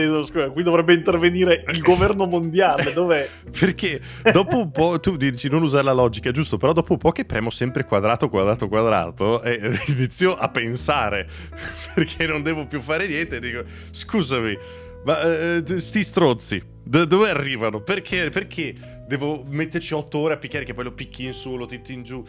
Qui 0.52 0.62
dovrebbe 0.62 0.94
intervenire 0.94 1.64
il 1.68 1.81
governo 1.83 2.26
mondiale. 2.26 2.92
Dov'è? 2.92 3.28
perché 3.59 4.00
dopo 4.33 4.59
un 4.59 4.70
po', 4.70 4.98
tu 5.00 5.16
dici 5.16 5.48
non 5.48 5.62
usare 5.62 5.85
la 5.85 5.92
logica, 5.92 6.31
giusto? 6.31 6.57
Però 6.57 6.72
dopo 6.72 6.92
un 6.92 6.98
po' 6.98 7.12
che 7.12 7.24
premo 7.24 7.50
sempre 7.50 7.85
quadrato, 7.85 8.28
quadrato, 8.28 8.68
quadrato, 8.68 9.42
e 9.42 9.78
inizio 9.88 10.37
a 10.37 10.48
pensare 10.48 11.26
perché 11.94 12.26
non 12.26 12.42
devo 12.42 12.66
più 12.66 12.81
fare 12.81 13.07
niente. 13.07 13.40
Dico, 13.40 13.62
scusami, 13.90 14.57
ma 15.05 15.20
eh, 15.22 15.64
sti 15.78 16.02
strozzi 16.02 16.72
da 16.85 17.05
dove 17.05 17.31
arrivano? 17.31 17.81
Perché, 17.81 18.29
perché 18.31 19.02
devo 19.12 19.44
metterci 19.46 19.92
otto 19.92 20.18
ore 20.18 20.35
a 20.35 20.37
picchiare 20.38 20.64
che 20.64 20.72
poi 20.72 20.85
lo 20.85 20.92
picchi 20.92 21.27
in 21.27 21.35
su, 21.35 21.57
lo 21.57 21.66
titti 21.66 21.92
in 21.92 22.03
giù? 22.03 22.25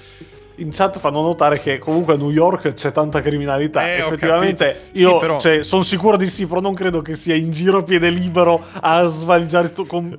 in 0.58 0.70
chat 0.72 1.00
fanno 1.00 1.22
notare 1.22 1.60
che 1.60 1.80
comunque 1.80 2.14
a 2.14 2.18
New 2.18 2.30
York 2.30 2.74
c'è 2.74 2.92
tanta 2.92 3.22
criminalità. 3.22 3.88
Eh, 3.88 3.98
Effettivamente, 4.00 4.90
io 4.94 5.14
sì, 5.14 5.18
però... 5.20 5.40
cioè, 5.40 5.64
sono 5.64 5.84
sicuro 5.84 6.18
di 6.18 6.28
sì, 6.28 6.46
però 6.46 6.60
non 6.60 6.76
credo 6.76 7.02
che 7.02 7.16
sia 7.16 7.34
in 7.34 7.52
giro 7.52 7.80
a 7.80 7.84
piede 7.84 8.10
libero 8.10 8.64
a 8.72 9.06
svaliggiare 9.06 9.72
to- 9.72 9.86
con 9.86 10.16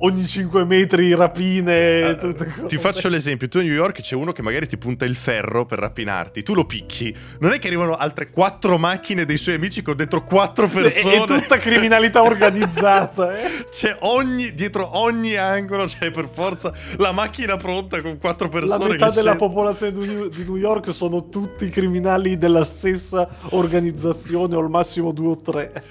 ogni 0.00 0.26
5 0.26 0.64
metri 0.64 1.14
rapine. 1.14 2.02
Uh, 2.02 2.16
tutte. 2.16 2.54
Ti 2.66 2.76
faccio 2.76 3.08
l'esempio: 3.08 3.48
tu 3.48 3.58
a 3.58 3.62
New 3.62 3.72
York 3.72 4.00
c'è 4.00 4.14
uno 4.14 4.32
che 4.32 4.42
magari 4.42 4.68
ti 4.68 4.76
punta 4.76 5.04
il 5.04 5.16
ferro 5.16 5.66
per 5.66 5.78
rapinarti, 5.78 6.42
tu 6.42 6.54
lo 6.54 6.66
picchi. 6.66 7.14
Non 7.40 7.52
è 7.52 7.58
che 7.58 7.66
arrivano 7.66 7.96
altre 7.96 8.30
4 8.30 8.78
macchine 8.78 9.24
dei 9.24 9.36
suoi 9.36 9.56
amici 9.56 9.82
con 9.82 9.96
dentro 9.96 10.22
4 10.22 10.68
persone. 10.68 11.14
È, 11.14 11.22
è 11.22 11.24
tutta 11.24 11.56
criminalità 11.56 12.22
organizzata. 12.22 13.22
Eh? 13.34 13.66
C'è 13.70 13.96
ogni, 14.00 14.54
dietro 14.54 14.98
ogni 14.98 15.34
angolo 15.34 15.88
c'è 15.98 16.10
per 16.10 16.28
forza 16.28 16.72
la 16.96 17.12
macchina 17.12 17.56
pronta 17.56 18.00
con 18.00 18.18
4 18.18 18.48
persone. 18.48 18.78
La 18.78 18.90
metà 18.90 19.10
della 19.10 19.36
popolazione 19.36 19.52
popolazione 19.54 20.28
di 20.28 20.44
New 20.44 20.56
York 20.56 20.92
sono 20.92 21.28
tutti 21.28 21.68
criminali 21.68 22.36
della 22.36 22.64
stessa 22.64 23.28
organizzazione 23.50 24.54
o 24.54 24.60
al 24.60 24.70
massimo 24.70 25.12
due 25.12 25.28
o 25.28 25.36
tre. 25.36 25.84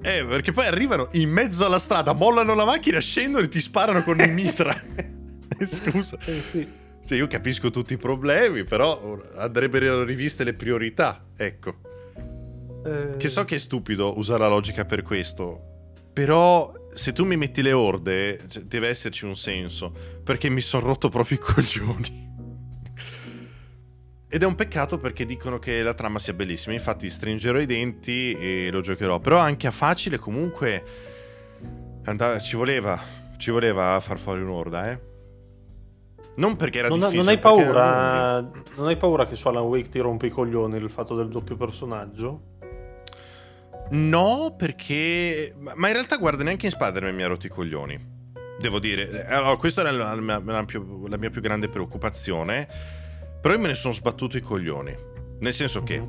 Eh, 0.00 0.24
perché 0.24 0.52
poi 0.52 0.66
arrivano 0.66 1.08
in 1.12 1.30
mezzo 1.30 1.66
alla 1.66 1.78
strada, 1.78 2.12
mollano 2.12 2.54
la 2.54 2.64
macchina, 2.64 3.00
scendono 3.00 3.44
e 3.44 3.48
ti 3.48 3.60
sparano 3.60 4.02
con 4.02 4.20
il 4.20 4.30
mitra. 4.30 4.74
Scusa. 5.60 6.16
Eh 6.24 6.40
sì. 6.40 6.68
Cioè, 7.04 7.18
io 7.18 7.26
capisco 7.26 7.70
tutti 7.70 7.94
i 7.94 7.96
problemi, 7.96 8.64
però 8.64 9.18
andrebbero 9.36 10.04
riviste 10.04 10.44
le 10.44 10.54
priorità, 10.54 11.24
ecco. 11.36 11.74
Eh... 12.84 13.16
Che 13.16 13.28
so 13.28 13.44
che 13.44 13.56
è 13.56 13.58
stupido 13.58 14.16
usare 14.18 14.40
la 14.40 14.48
logica 14.48 14.84
per 14.84 15.02
questo, 15.02 15.60
però 16.12 16.72
se 16.94 17.12
tu 17.12 17.24
mi 17.24 17.36
metti 17.36 17.62
le 17.62 17.72
orde, 17.72 18.40
cioè, 18.48 18.62
deve 18.62 18.88
esserci 18.88 19.24
un 19.24 19.36
senso, 19.36 19.92
perché 20.22 20.48
mi 20.48 20.60
sono 20.60 20.86
rotto 20.86 21.08
proprio 21.08 21.38
i 21.38 21.40
coglioni. 21.44 22.26
Ed 24.30 24.42
è 24.42 24.46
un 24.46 24.54
peccato 24.54 24.98
perché 24.98 25.24
dicono 25.24 25.58
che 25.58 25.82
la 25.82 25.94
trama 25.94 26.18
sia 26.18 26.34
bellissima. 26.34 26.74
Infatti, 26.74 27.08
stringerò 27.08 27.58
i 27.58 27.66
denti 27.66 28.32
e 28.32 28.68
lo 28.70 28.80
giocherò. 28.82 29.20
Però 29.20 29.38
anche 29.38 29.66
a 29.66 29.70
facile, 29.70 30.18
comunque, 30.18 30.84
andava, 32.04 32.38
ci 32.38 32.56
voleva 32.56 33.00
Ci 33.38 33.50
voleva 33.52 33.98
far 34.00 34.18
fuori 34.18 34.42
un'orda, 34.42 34.90
eh? 34.90 35.00
Non 36.36 36.56
perché 36.56 36.80
era 36.80 36.88
non, 36.88 36.98
difficile. 36.98 37.22
non 37.22 37.32
hai 37.32 37.38
paura. 37.38 38.40
Non 38.76 38.86
hai 38.88 38.96
paura 38.96 39.26
che 39.26 39.36
su 39.36 39.48
Alan 39.48 39.62
Wake 39.64 39.88
ti 39.88 39.98
rompe 40.00 40.26
i 40.26 40.30
coglioni 40.30 40.76
il 40.76 40.90
fatto 40.90 41.14
del 41.16 41.28
doppio 41.28 41.56
personaggio? 41.56 42.57
No, 43.90 44.54
perché. 44.56 45.54
Ma 45.74 45.86
in 45.86 45.92
realtà, 45.94 46.16
guarda, 46.16 46.42
neanche 46.44 46.66
in 46.66 46.72
Spider-Man 46.72 47.14
mi 47.14 47.22
ha 47.22 47.26
rotto 47.28 47.46
i 47.46 47.50
coglioni. 47.50 48.16
Devo 48.60 48.78
dire. 48.78 49.26
Allora, 49.26 49.56
questa 49.56 49.80
era 49.80 49.90
la, 49.92 50.14
la- 50.14 50.42
la 50.44 50.64
più- 50.64 51.06
la 51.06 51.16
mia 51.16 51.30
più 51.30 51.40
grande 51.40 51.68
preoccupazione. 51.68 52.68
Però 53.40 53.54
io 53.54 53.60
me 53.60 53.68
ne 53.68 53.74
sono 53.74 53.94
sbattuto 53.94 54.36
i 54.36 54.40
coglioni. 54.40 54.94
Nel 55.40 55.52
senso 55.54 55.82
che. 55.82 56.02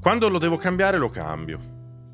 Quando 0.00 0.28
lo 0.28 0.38
devo 0.38 0.56
cambiare, 0.56 0.98
lo 0.98 1.10
cambio. 1.10 1.58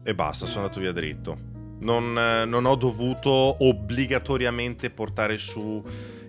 E 0.04 0.14
basta, 0.14 0.46
sono 0.46 0.62
andato 0.64 0.80
via 0.80 0.92
dritto. 0.92 1.54
Non, 1.78 2.16
eh, 2.18 2.44
non 2.44 2.64
ho 2.64 2.74
dovuto 2.76 3.30
obbligatoriamente 3.30 4.90
portare 4.90 5.36
su 5.38 5.82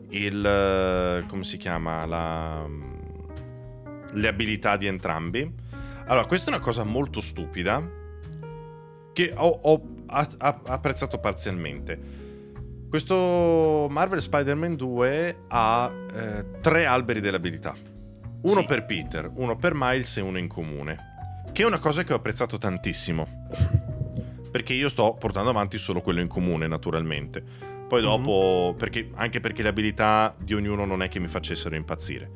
il. 0.10 0.46
eh, 0.46 1.26
come 1.28 1.44
si 1.44 1.58
chiama? 1.58 2.06
La, 2.06 2.66
le 4.14 4.28
abilità 4.28 4.78
di 4.78 4.88
entrambi. 4.88 5.66
Allora, 6.08 6.26
questa 6.26 6.50
è 6.52 6.54
una 6.54 6.64
cosa 6.64 6.84
molto 6.84 7.20
stupida. 7.22 7.82
Che 9.14 9.34
ho, 9.36 9.60
ho 9.64 9.82
a- 10.08 10.28
a- 10.38 10.62
apprezzato 10.68 11.18
parzialmente. 11.20 12.00
Questo 12.90 13.88
Marvel 13.90 14.22
Spider-Man 14.22 14.76
2 14.76 15.38
ha 15.50 15.92
eh, 16.14 16.46
tre 16.62 16.86
alberi 16.86 17.20
dell'abilità. 17.20 17.76
Uno 18.44 18.60
Sì. 18.62 18.66
per 18.66 18.86
Peter, 18.86 19.30
uno 19.34 19.56
per 19.58 19.74
Miles 19.76 20.16
e 20.18 20.22
uno 20.22 20.38
in 20.38 20.48
comune. 20.48 20.98
Che 21.52 21.64
è 21.64 21.66
una 21.66 21.80
cosa 21.80 22.04
che 22.04 22.14
ho 22.14 22.18
apprezzato 22.18 22.58
tantissimo. 22.58 23.48
Perché 24.52 24.74
io 24.74 24.88
sto 24.88 25.16
portando 25.16 25.50
avanti 25.50 25.78
solo 25.78 26.02
quello 26.02 26.22
in 26.22 26.28
comune, 26.28 26.68
naturalmente. 26.68 27.44
Poi 27.88 28.02
dopo, 28.02 28.76
perché- 28.78 29.10
anche 29.16 29.40
perché 29.40 29.62
le 29.64 29.70
abilità 29.70 30.34
di 30.38 30.54
ognuno 30.54 30.86
non 30.86 31.02
è 31.02 31.10
che 31.10 31.20
mi 31.20 31.28
facessero 31.28 31.76
impazzire. 31.76 32.30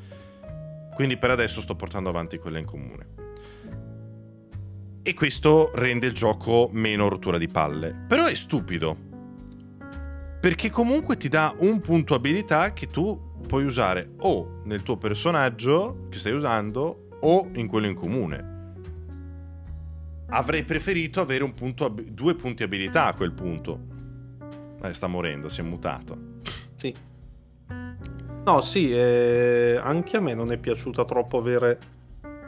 Quindi 0.94 1.18
per 1.18 1.30
adesso 1.30 1.62
sto 1.62 1.76
portando 1.76 2.10
avanti 2.10 2.38
quella 2.38 2.58
in 2.60 2.66
comune. 2.66 3.21
E 5.04 5.16
questo 5.16 5.72
rende 5.74 6.06
il 6.06 6.14
gioco 6.14 6.70
meno 6.74 7.08
rottura 7.08 7.40
di 7.40 7.48
palle. 7.48 8.06
Però 8.08 8.26
è 8.26 8.36
stupido. 8.36 8.96
Perché 10.40 10.70
comunque 10.70 11.18
ti 11.18 11.28
dà 11.28 11.56
un 11.58 11.82
punto 11.82 12.14
abilità 12.14 12.72
che 12.74 12.86
tu 12.86 13.20
puoi 13.48 13.66
usare 13.66 14.12
o 14.20 14.62
nel 14.66 14.84
tuo 14.84 14.98
personaggio 14.98 16.06
che 16.10 16.20
stai 16.20 16.34
usando 16.34 17.08
o 17.22 17.50
in 17.56 17.68
quello 17.68 17.88
in 17.88 17.96
comune. 17.96 18.50
Avrei 20.28 20.64
preferito 20.64 21.20
avere 21.20 21.44
un 21.44 21.54
punto 21.54 21.86
ab- 21.86 22.02
due 22.02 22.36
punti 22.36 22.62
abilità 22.62 23.08
a 23.08 23.16
quel 23.16 23.34
punto. 23.34 23.80
Eh, 24.84 24.94
sta 24.94 25.08
morendo, 25.08 25.50
si 25.50 25.62
è 25.62 25.64
mutato. 25.64 26.18
Sì. 26.76 26.94
No, 28.46 28.62
sì, 28.62 28.92
eh, 28.92 29.80
anche 29.82 30.18
a 30.18 30.20
me 30.20 30.36
non 30.36 30.52
è 30.52 30.58
piaciuta 30.58 31.06
troppo 31.06 31.40
avere 31.40 31.80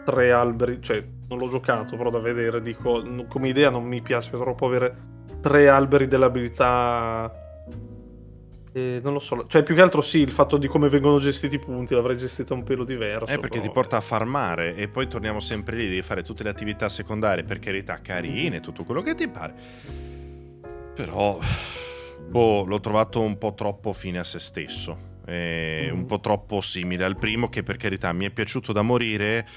tre 0.03 0.31
alberi, 0.31 0.81
cioè 0.81 1.03
non 1.27 1.37
l'ho 1.37 1.47
giocato, 1.47 1.95
però 1.95 2.09
da 2.09 2.19
vedere 2.19 2.61
dico, 2.61 3.03
come 3.27 3.49
idea 3.49 3.69
non 3.69 3.83
mi 3.83 4.01
piace 4.01 4.29
troppo 4.31 4.65
avere 4.65 4.95
tre 5.41 5.67
alberi 5.67 6.07
dell'abilità. 6.07 7.31
Eh, 8.75 8.99
non 9.03 9.13
lo 9.13 9.19
so, 9.19 9.45
cioè 9.47 9.61
più 9.61 9.75
che 9.75 9.81
altro 9.81 10.01
sì, 10.01 10.19
il 10.19 10.31
fatto 10.31 10.57
di 10.57 10.67
come 10.67 10.89
vengono 10.89 11.19
gestiti 11.19 11.55
i 11.55 11.59
punti 11.59 11.93
l'avrei 11.93 12.17
gestita 12.17 12.53
un 12.53 12.63
pelo 12.63 12.83
diverso. 12.83 13.31
Eh, 13.31 13.37
perché 13.37 13.59
però, 13.59 13.61
ti 13.61 13.69
porta 13.69 13.97
a 13.97 14.01
farmare 14.01 14.75
e 14.75 14.87
poi 14.87 15.07
torniamo 15.07 15.39
sempre 15.39 15.75
lì, 15.75 15.87
devi 15.87 16.01
fare 16.01 16.23
tutte 16.23 16.43
le 16.43 16.49
attività 16.49 16.89
secondarie, 16.89 17.43
per 17.43 17.59
carità, 17.59 18.01
carine, 18.01 18.61
tutto 18.61 18.83
quello 18.83 19.01
che 19.01 19.13
ti 19.13 19.27
pare. 19.27 19.53
Però, 20.95 21.37
boh, 22.27 22.63
l'ho 22.65 22.79
trovato 22.79 23.21
un 23.21 23.37
po' 23.37 23.53
troppo 23.53 23.93
fine 23.93 24.19
a 24.19 24.23
se 24.23 24.39
stesso. 24.39 25.11
Mhm. 25.25 25.93
Un 25.93 26.05
po' 26.05 26.19
troppo 26.19 26.59
simile 26.59 27.05
al 27.05 27.15
primo, 27.15 27.49
che 27.49 27.63
per 27.63 27.77
carità 27.77 28.11
mi 28.11 28.25
è 28.25 28.29
piaciuto 28.29 28.73
da 28.73 28.81
morire. 28.81 29.47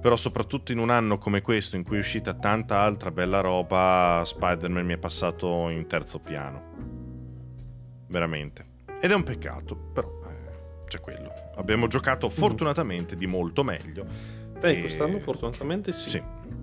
Però, 0.00 0.16
soprattutto 0.16 0.72
in 0.72 0.78
un 0.78 0.88
anno 0.90 1.18
come 1.18 1.42
questo, 1.42 1.76
in 1.76 1.84
cui 1.84 1.96
è 1.96 2.00
uscita 2.00 2.32
tanta 2.34 2.78
altra 2.80 3.10
bella 3.10 3.40
roba, 3.40 4.22
Spider-Man 4.24 4.84
mi 4.86 4.94
è 4.94 4.98
passato 4.98 5.68
in 5.68 5.86
terzo 5.86 6.18
piano. 6.20 6.62
Veramente. 8.06 8.66
Ed 9.00 9.10
è 9.10 9.14
un 9.14 9.22
peccato, 9.22 9.76
però 9.76 10.18
eh, 10.24 10.84
c'è 10.86 11.00
quello. 11.00 11.32
Abbiamo 11.56 11.86
giocato 11.86 12.28
fortunatamente 12.30 13.14
di 13.16 13.26
molto 13.26 13.62
meglio. 13.62 14.04
Beh, 14.58 14.70
E- 14.76 14.80
quest'anno 14.80 15.18
fortunatamente 15.20 15.92
sì. 15.92 16.08
Sì, 16.08 16.22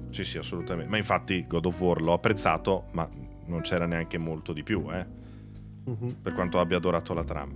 sì, 0.10 0.24
sì, 0.24 0.38
assolutamente. 0.40 0.90
Ma 0.90 0.98
infatti 0.98 1.46
God 1.48 1.66
of 1.68 1.80
War 1.80 2.02
l'ho 2.02 2.14
apprezzato, 2.14 2.86
ma 2.92 3.08
non 3.46 3.62
c'era 3.62 3.86
neanche 3.86 4.18
molto 4.18 4.52
di 4.52 4.64
più, 4.64 4.88
eh, 4.92 5.06
Mhm. 5.86 6.16
per 6.22 6.34
quanto 6.34 6.60
abbia 6.60 6.78
adorato 6.78 7.14
la 7.14 7.24
trama. 7.24 7.54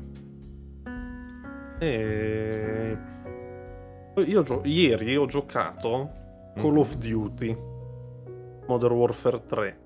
E... 1.80 2.98
Io 4.26 4.44
gio- 4.44 4.62
ieri 4.64 5.16
ho 5.16 5.26
giocato 5.26 6.10
Call 6.56 6.72
Mhm. 6.72 6.78
of 6.78 6.96
Duty 6.96 7.58
Modern 8.68 8.94
Warfare 8.94 9.46
3. 9.46 9.80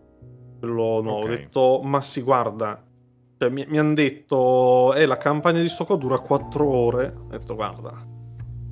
Quello 0.59 1.01
no, 1.01 1.11
ho 1.13 1.19
Ok. 1.19 1.27
detto, 1.27 1.81
ma 1.83 2.01
si 2.01 2.21
guarda. 2.21 2.81
Cioè, 3.37 3.49
mi, 3.49 3.77
hanno 3.77 3.93
detto, 3.93 4.93
eh, 4.93 5.05
la 5.05 5.17
campagna 5.17 5.61
di 5.61 5.67
sto 5.69 5.85
qua 5.85 5.95
dura 5.97 6.19
4 6.19 6.67
ore. 6.67 7.13
Ho 7.25 7.27
detto, 7.29 7.55
guarda, 7.55 7.93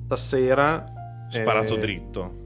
stasera. 0.04 0.84
Sparato 1.28 1.74
eh, 1.76 1.78
dritto. 1.78 2.42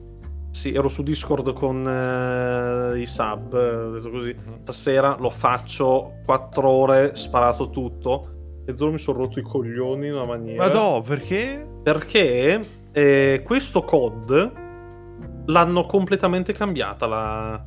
Sì, 0.51 0.73
ero 0.73 0.87
su 0.87 1.03
Discord 1.03 1.53
con 1.53 1.87
eh, 1.87 2.99
i 2.99 3.05
sub, 3.05 3.53
eh, 3.53 3.75
ho 3.75 3.91
detto 3.91 4.09
così. 4.09 4.33
Mhm. 4.35 4.61
Stasera 4.61 5.15
lo 5.19 5.29
faccio 5.29 6.13
4 6.25 6.67
ore, 6.69 7.15
sparato 7.15 7.69
tutto. 7.69 8.61
E 8.65 8.75
Zoro 8.75 8.91
mi 8.91 8.97
sono 8.99 9.19
rotto 9.19 9.39
i 9.39 9.43
coglioni 9.43 10.07
in 10.07 10.13
una 10.13 10.25
maniera. 10.25 10.67
Ma 10.67 10.73
no, 10.73 11.01
perché? 11.01 11.67
Perché 11.81 12.59
eh, 12.91 13.41
questo 13.45 13.83
COD 13.83 14.51
l'hanno 15.45 15.85
completamente 15.85 16.53
cambiata 16.53 17.05
la, 17.07 17.65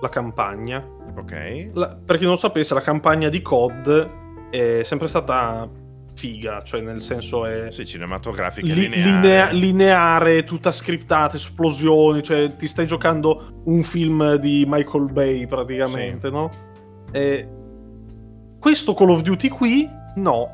la 0.00 0.08
campagna. 0.08 0.84
Ok. 1.16 1.68
La- 1.72 1.96
per 2.04 2.16
chi 2.16 2.22
non 2.24 2.32
lo 2.32 2.38
sapesse, 2.38 2.74
la 2.74 2.80
campagna 2.80 3.28
di 3.28 3.42
COD 3.42 4.06
è 4.50 4.82
sempre 4.84 5.08
stata 5.08 5.68
figa, 6.16 6.62
cioè 6.62 6.80
nel 6.80 7.02
senso 7.02 7.44
è 7.44 7.72
Sì, 7.72 7.84
cinematografica, 7.84 8.72
li- 8.72 8.88
lineare. 8.88 9.10
linea- 9.10 9.50
lineare, 9.50 10.44
tutta 10.44 10.70
scriptata, 10.70 11.34
esplosioni, 11.36 12.22
cioè 12.22 12.54
ti 12.54 12.68
stai 12.68 12.86
giocando 12.86 13.62
un 13.64 13.82
film 13.82 14.36
di 14.36 14.64
Michael 14.68 15.10
Bay 15.10 15.46
praticamente, 15.46 16.30
no? 16.30 16.50
E 17.10 17.48
questo 18.60 18.94
Call 18.94 19.10
of 19.10 19.22
Duty 19.22 19.48
qui, 19.48 19.88
no. 20.16 20.48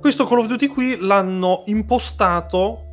Questo 0.00 0.26
Call 0.26 0.38
of 0.38 0.46
Duty 0.46 0.66
qui 0.68 0.96
l'hanno 0.98 1.60
impostato 1.66 2.84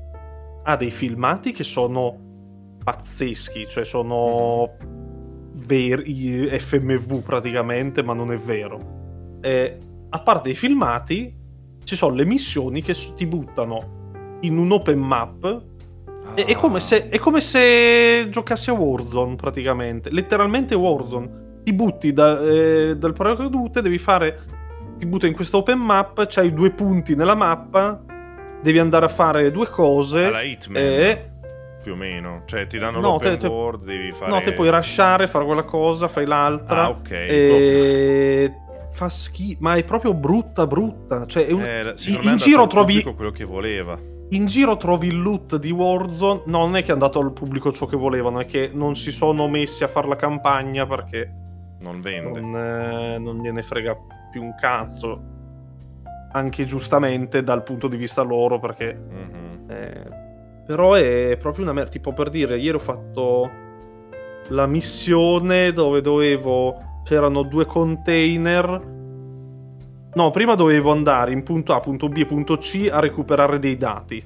a 0.68 0.76
dei 0.76 0.91
filmati 0.91 1.53
che 1.53 1.63
sono 1.63 2.76
pazzeschi, 2.84 3.68
cioè 3.70 3.86
sono 3.86 4.76
veri 5.65 6.59
FMV 6.59 7.22
praticamente, 7.22 8.03
ma 8.03 8.13
non 8.13 8.34
è 8.34 8.38
vero. 8.38 9.39
E, 9.41 9.78
a 10.09 10.20
parte 10.20 10.49
i 10.49 10.55
filmati, 10.55 11.34
ci 11.84 11.95
sono 11.95 12.15
le 12.15 12.26
missioni 12.26 12.82
che 12.82 12.93
ti 13.15 13.26
buttano 13.26 14.38
in 14.41 14.57
un 14.57 14.72
open 14.72 14.99
map. 14.99 15.63
È, 16.34 16.43
è 16.43 16.55
come 16.55 16.82
se, 16.82 17.07
è 17.07 17.18
come 17.18 17.39
se 17.39 18.28
giocassi 18.30 18.70
a 18.70 18.74
Warzone 18.74 19.36
praticamente, 19.36 20.11
letteralmente 20.11 20.76
Warzone. 20.76 21.45
Ti 21.63 21.74
butti 21.74 22.11
da- 22.11 22.41
eh, 22.41 22.97
dal 22.97 23.13
paracadute, 23.13 23.82
devi 23.82 23.97
fare. 23.97 24.55
Ti 24.97 25.05
butta 25.05 25.28
in 25.28 25.34
questa 25.34 25.55
open 25.55 25.80
map, 25.80 26.26
c'hai 26.28 26.53
due 26.53 26.72
punti 26.72 27.15
nella 27.15 27.36
mappa, 27.36 28.03
devi 28.62 28.80
andare 28.80 29.05
a 29.05 29.10
fare 29.10 29.51
due 29.51 29.68
cose. 29.68 30.26
Alla 30.26 30.41
Hitman, 30.41 30.82
e 30.82 31.30
più 31.82 31.93
o 31.93 31.95
meno. 31.95 32.41
Cioè, 32.45 32.68
ti 32.68 32.78
danno 32.78 32.99
No, 32.99 33.12
l'open 33.12 33.32
te- 33.38 33.47
te- 33.47 33.47
world, 33.47 33.84
devi 33.86 34.12
fare... 34.12 34.32
No, 34.32 34.41
te 34.41 34.51
puoi 34.53 34.70
rushare, 34.70 35.28
fare 35.28 35.45
quella 35.45 35.64
cosa, 35.64 36.08
fai 36.08 36.26
l'altra. 36.26 36.84
Ah, 36.84 36.89
ok. 36.89 37.12
E... 37.12 38.53
Fa 38.91 39.10
schifo, 39.10 39.58
ma 39.62 39.76
è 39.76 39.84
proprio 39.84 40.14
brutta, 40.14 40.66
brutta. 40.68 41.26
Cioè, 41.28 41.51
un- 41.51 41.62
Eh, 41.62 41.93
in, 42.08 42.20
in 42.24 42.36
giro 42.38 42.68
trovi. 42.68 43.01
quello 43.14 43.32
che 43.32 43.43
voleva. 43.45 43.97
In 44.32 44.45
giro 44.47 44.76
trovi 44.76 45.08
il 45.08 45.22
loot 45.22 45.55
di 45.58 45.72
Warzone. 45.72 46.41
No, 46.47 46.60
non 46.66 46.76
è 46.76 46.82
che 46.82 46.89
è 46.89 46.93
andato 46.93 47.20
al 47.20 47.32
pubblico 47.32 47.72
ciò 47.72 47.86
che 47.86 47.95
volevano, 47.95 48.39
è 48.41 48.45
che 48.45 48.70
non 48.74 48.95
si 48.97 49.12
sono 49.12 49.47
messi 49.47 49.84
a 49.86 49.88
fare 49.88 50.08
la 50.08 50.16
campagna 50.18 50.86
perché 50.86 51.32
Non 51.82 52.01
vende. 52.01 52.39
non, 52.41 52.55
eh, 52.58 53.18
non 53.20 53.38
gliene 53.41 53.62
frega 53.62 53.95
più 54.32 54.41
un 54.43 54.53
cazzo. 54.60 55.22
Anche 56.32 56.65
giustamente 56.65 57.41
dal 57.43 57.63
punto 57.63 57.88
di 57.88 57.95
vista 57.97 58.21
loro, 58.21 58.59
perché 58.59 58.93
Mhm. 58.93 59.69
eh, 59.69 60.03
però 60.65 60.93
è 60.93 61.38
proprio 61.39 61.63
una 61.63 61.73
merda. 61.73 61.89
Tipo 61.91 62.13
per 62.13 62.30
dire, 62.30 62.57
ieri 62.59 62.75
ho 62.78 62.80
fatto 62.82 63.49
la 64.49 64.65
missione 64.65 65.71
dove 65.71 66.01
dovevo. 66.01 66.82
C'erano 67.03 67.43
due 67.43 67.65
container. 67.65 68.95
No, 70.13 70.30
prima 70.32 70.55
dovevo 70.55 70.91
andare 70.91 71.32
in 71.32 71.43
punto 71.43 71.73
A, 71.73 71.80
punto 71.80 72.09
B 72.09 72.17
e 72.17 72.25
punto 72.25 72.57
C 72.57 72.89
a 72.91 72.99
recuperare 72.99 73.59
dei 73.59 73.78
dati. 73.78 74.21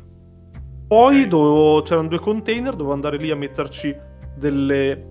Poi 0.88 1.22
Ok. 1.22 1.28
dovevo- 1.28 1.82
c'erano 1.84 2.08
due 2.08 2.20
container, 2.20 2.72
dovevo 2.72 2.94
andare 2.94 3.18
lì 3.18 3.30
a 3.30 3.36
metterci 3.36 3.96
delle, 4.36 5.06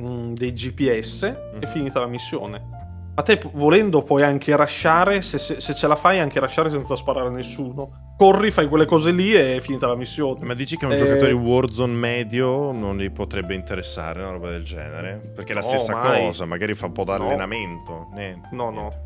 mm, 0.00 0.32
dei 0.32 0.52
GPS. 0.52 1.22
È 1.24 1.56
Mhm. 1.64 1.66
finita 1.66 2.00
la 2.00 2.06
missione. 2.06 2.74
A 3.18 3.22
te 3.22 3.40
volendo 3.54 4.02
puoi 4.02 4.22
anche 4.22 4.54
rasciare, 4.54 5.22
se, 5.22 5.38
se, 5.38 5.58
se, 5.58 5.74
ce 5.74 5.86
la 5.86 5.96
fai 5.96 6.20
anche 6.20 6.38
rasciare 6.38 6.68
senza 6.68 6.94
sparare 6.96 7.28
a 7.28 7.30
nessuno. 7.30 8.14
Corri, 8.18 8.50
fai 8.50 8.68
quelle 8.68 8.84
cose 8.84 9.10
lì 9.10 9.32
e 9.34 9.56
è 9.56 9.60
finita 9.60 9.86
la 9.86 9.94
missione. 9.94 10.44
Ma 10.44 10.52
dici 10.52 10.76
che 10.76 10.84
un 10.84 10.92
eh... 10.92 10.96
giocatore 10.96 11.32
Warzone 11.32 11.94
medio 11.94 12.72
non 12.72 12.98
gli 12.98 13.10
potrebbe 13.10 13.54
interessare 13.54 14.20
una 14.20 14.32
roba 14.32 14.50
del 14.50 14.64
genere? 14.64 15.32
Perché 15.34 15.52
è 15.52 15.54
la 15.54 15.62
no, 15.62 15.66
stessa 15.66 15.94
mai. 15.94 16.26
cosa, 16.26 16.44
magari 16.44 16.74
fa 16.74 16.86
un 16.86 16.92
po' 16.92 17.04
d'allenamento. 17.04 17.92
No, 17.92 18.10
niente, 18.12 18.48
no, 18.52 18.70
niente. 18.70 19.00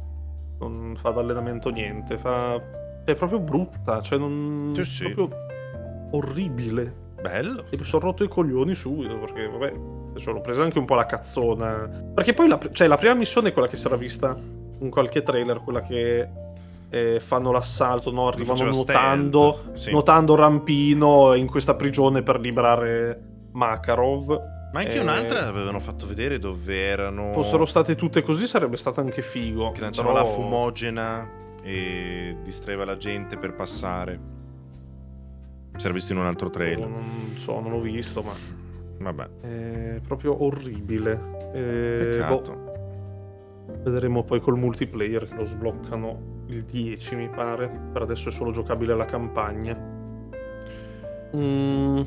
no. 0.59 0.69
Non 0.69 0.97
fa 0.97 1.11
d'allenamento 1.11 1.71
niente, 1.71 2.19
fa... 2.19 2.61
è 3.05 3.15
proprio 3.15 3.39
brutta, 3.39 4.03
cioè 4.03 4.19
non... 4.19 4.73
Sì, 4.75 4.85
sì. 4.85 5.09
proprio 5.11 5.39
orribile. 6.11 6.93
Bello. 7.23 7.65
E 7.71 7.77
mi 7.77 7.85
sono 7.85 8.07
rotto 8.07 8.25
i 8.25 8.29
coglioni 8.29 8.75
subito 8.75 9.17
perché, 9.19 9.47
vabbè, 9.47 9.73
l'ho 10.15 10.41
presa 10.41 10.63
anche 10.63 10.79
un 10.79 10.85
po' 10.85 10.95
la 10.95 11.07
cazzona. 11.07 11.89
Perché 12.15 12.33
poi 12.33 12.49
la, 12.49 12.59
cioè, 12.73 12.87
la 12.87 12.97
prima 12.97 13.15
missione 13.15 13.49
è 13.49 13.53
quella 13.53 13.69
che 13.69 13.77
si 13.77 13.87
era 13.87 13.97
vista 13.97 14.37
in 14.81 14.91
qualche 14.91 15.23
trailer, 15.23 15.61
quella 15.61 15.83
che 15.83 16.29
eh, 16.91 17.21
fanno 17.21 17.53
l'assalto, 17.53 18.11
no? 18.11 18.29
arrivano 18.29 18.65
nuotando, 18.65 19.73
sì. 19.75 19.91
nuotando 19.91 20.35
rampino 20.35 21.35
in 21.35 21.47
questa 21.47 21.75
prigione 21.75 22.23
per 22.23 22.41
liberare 22.41 23.21
Makarov. 23.53 24.59
Ma 24.73 24.81
anche 24.81 24.97
eh, 24.97 25.01
un'altra 25.01 25.47
avevano 25.47 25.81
fatto 25.81 26.07
vedere 26.07 26.39
dove 26.39 26.77
erano. 26.77 27.33
Fossero 27.33 27.67
state 27.67 27.95
tutte 27.95 28.23
così, 28.23 28.47
sarebbe 28.47 28.77
stato 28.77 29.01
anche 29.01 29.23
figo. 29.23 29.73
Che 29.73 29.81
lanciava 29.81 30.13
però... 30.13 30.25
la 30.25 30.29
fumogena 30.31 31.29
e 31.63 32.37
distraeva 32.43 32.85
la 32.85 32.97
gente 32.97 33.37
per 33.37 33.55
passare. 33.55 34.39
Si 35.77 35.85
era 35.85 35.95
visto 35.95 36.13
in 36.13 36.19
un 36.19 36.27
altro 36.27 36.51
trailer. 36.51 36.89
Non 36.89 37.35
so, 37.37 37.61
non 37.61 37.71
l'ho 37.71 37.81
visto, 37.81 38.23
ma. 38.23 38.33
Vabbè. 39.01 39.29
È 39.41 40.01
proprio 40.07 40.45
orribile. 40.45 41.39
Eh, 41.53 42.09
Peccato. 42.11 42.53
Boh. 42.53 42.69
Vedremo 43.83 44.25
poi 44.25 44.41
col 44.41 44.59
multiplayer 44.59 45.27
che 45.27 45.35
lo 45.35 45.47
sbloccano 45.47 46.45
il 46.49 46.65
10, 46.65 47.17
mi 47.17 47.29
pare. 47.29 47.69
Per 47.93 48.03
adesso 48.03 48.29
è 48.29 48.33
solo 48.33 48.51
giocabile 48.51 48.95
la 48.95 49.07
campagna. 49.07 49.77
Mm. 51.35 52.01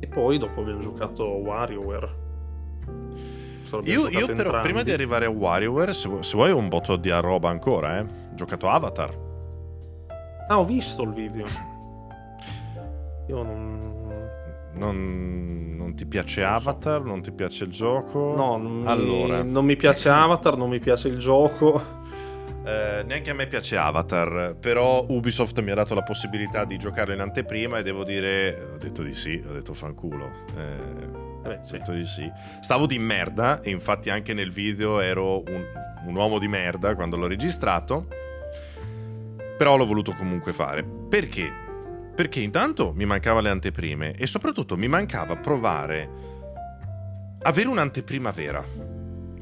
E 0.00 0.06
poi 0.06 0.38
dopo 0.38 0.60
abbiamo 0.60 0.80
giocato 0.80 1.24
WarioWare. 1.24 2.26
Io, 3.82 4.08
io 4.08 4.26
però 4.26 4.62
prima 4.62 4.82
di 4.82 4.92
arrivare 4.92 5.26
a 5.26 5.28
WarioWare, 5.28 5.92
se, 5.92 6.08
se 6.20 6.36
vuoi 6.36 6.52
un 6.52 6.68
botto 6.68 6.96
di 6.96 7.10
roba 7.10 7.50
ancora, 7.50 7.98
eh. 7.98 8.00
Ho 8.00 8.34
giocato 8.34 8.68
Avatar. 8.68 9.26
Ah, 10.48 10.58
ho 10.58 10.64
visto 10.64 11.02
il 11.02 11.12
video. 11.12 11.44
Io 13.26 13.42
non... 13.42 13.97
Non, 14.78 15.72
non 15.74 15.94
ti 15.94 16.06
piace 16.06 16.42
Avatar? 16.42 17.02
Non 17.02 17.20
ti 17.22 17.32
piace 17.32 17.64
il 17.64 17.70
gioco? 17.70 18.34
No, 18.36 18.56
non 18.56 18.86
allora. 18.86 19.42
mi, 19.42 19.50
non 19.50 19.64
mi 19.64 19.76
piace 19.76 20.08
Avatar, 20.08 20.56
non 20.56 20.68
mi 20.68 20.78
piace 20.78 21.08
il 21.08 21.18
gioco. 21.18 21.96
Eh, 22.64 23.02
neanche 23.02 23.30
a 23.30 23.34
me 23.34 23.46
piace 23.46 23.76
Avatar, 23.76 24.56
però 24.60 25.04
Ubisoft 25.08 25.58
mi 25.60 25.70
ha 25.70 25.74
dato 25.74 25.94
la 25.94 26.02
possibilità 26.02 26.64
di 26.64 26.76
giocarlo 26.76 27.14
in 27.14 27.20
anteprima 27.20 27.78
e 27.78 27.82
devo 27.82 28.04
dire, 28.04 28.72
ho 28.74 28.76
detto 28.76 29.02
di 29.02 29.14
sì, 29.14 29.42
ho 29.46 29.52
detto 29.52 29.72
fanculo. 29.72 30.30
Eh, 30.54 31.50
eh, 31.50 31.58
sì. 31.64 31.74
Ho 31.74 31.78
detto 31.78 31.92
di 31.92 32.04
sì. 32.04 32.30
Stavo 32.60 32.86
di 32.86 32.98
merda 32.98 33.60
e 33.62 33.70
infatti 33.70 34.10
anche 34.10 34.34
nel 34.34 34.52
video 34.52 35.00
ero 35.00 35.38
un, 35.46 35.64
un 36.06 36.14
uomo 36.14 36.38
di 36.38 36.46
merda 36.48 36.94
quando 36.94 37.16
l'ho 37.16 37.26
registrato, 37.26 38.06
però 39.56 39.76
l'ho 39.76 39.86
voluto 39.86 40.12
comunque 40.12 40.52
fare. 40.52 40.84
Perché? 40.84 41.66
Perché 42.18 42.40
intanto 42.40 42.92
mi 42.96 43.04
mancava 43.04 43.40
le 43.40 43.48
anteprime 43.48 44.12
e 44.14 44.26
soprattutto 44.26 44.76
mi 44.76 44.88
mancava 44.88 45.36
provare 45.36 46.10
avere 47.42 47.68
un'anteprima 47.68 48.32
vera. 48.32 48.60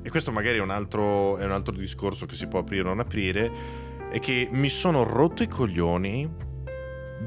E 0.03 0.11
questo 0.11 0.31
magari 0.31 0.59
è 0.59 0.61
un 0.61 0.69
altro, 0.69 1.39
è 1.39 1.45
un 1.47 1.53
altro 1.53 1.75
discorso 1.75 2.27
che 2.27 2.35
si 2.35 2.47
può 2.47 2.59
aprire 2.59 2.83
o 2.83 2.89
non 2.89 3.01
aprire. 3.01 3.51
È 4.11 4.19
che 4.19 4.51
mi 4.53 4.69
sono 4.69 5.05
rotto 5.05 5.43
i 5.43 5.49
coglioni 5.49 6.31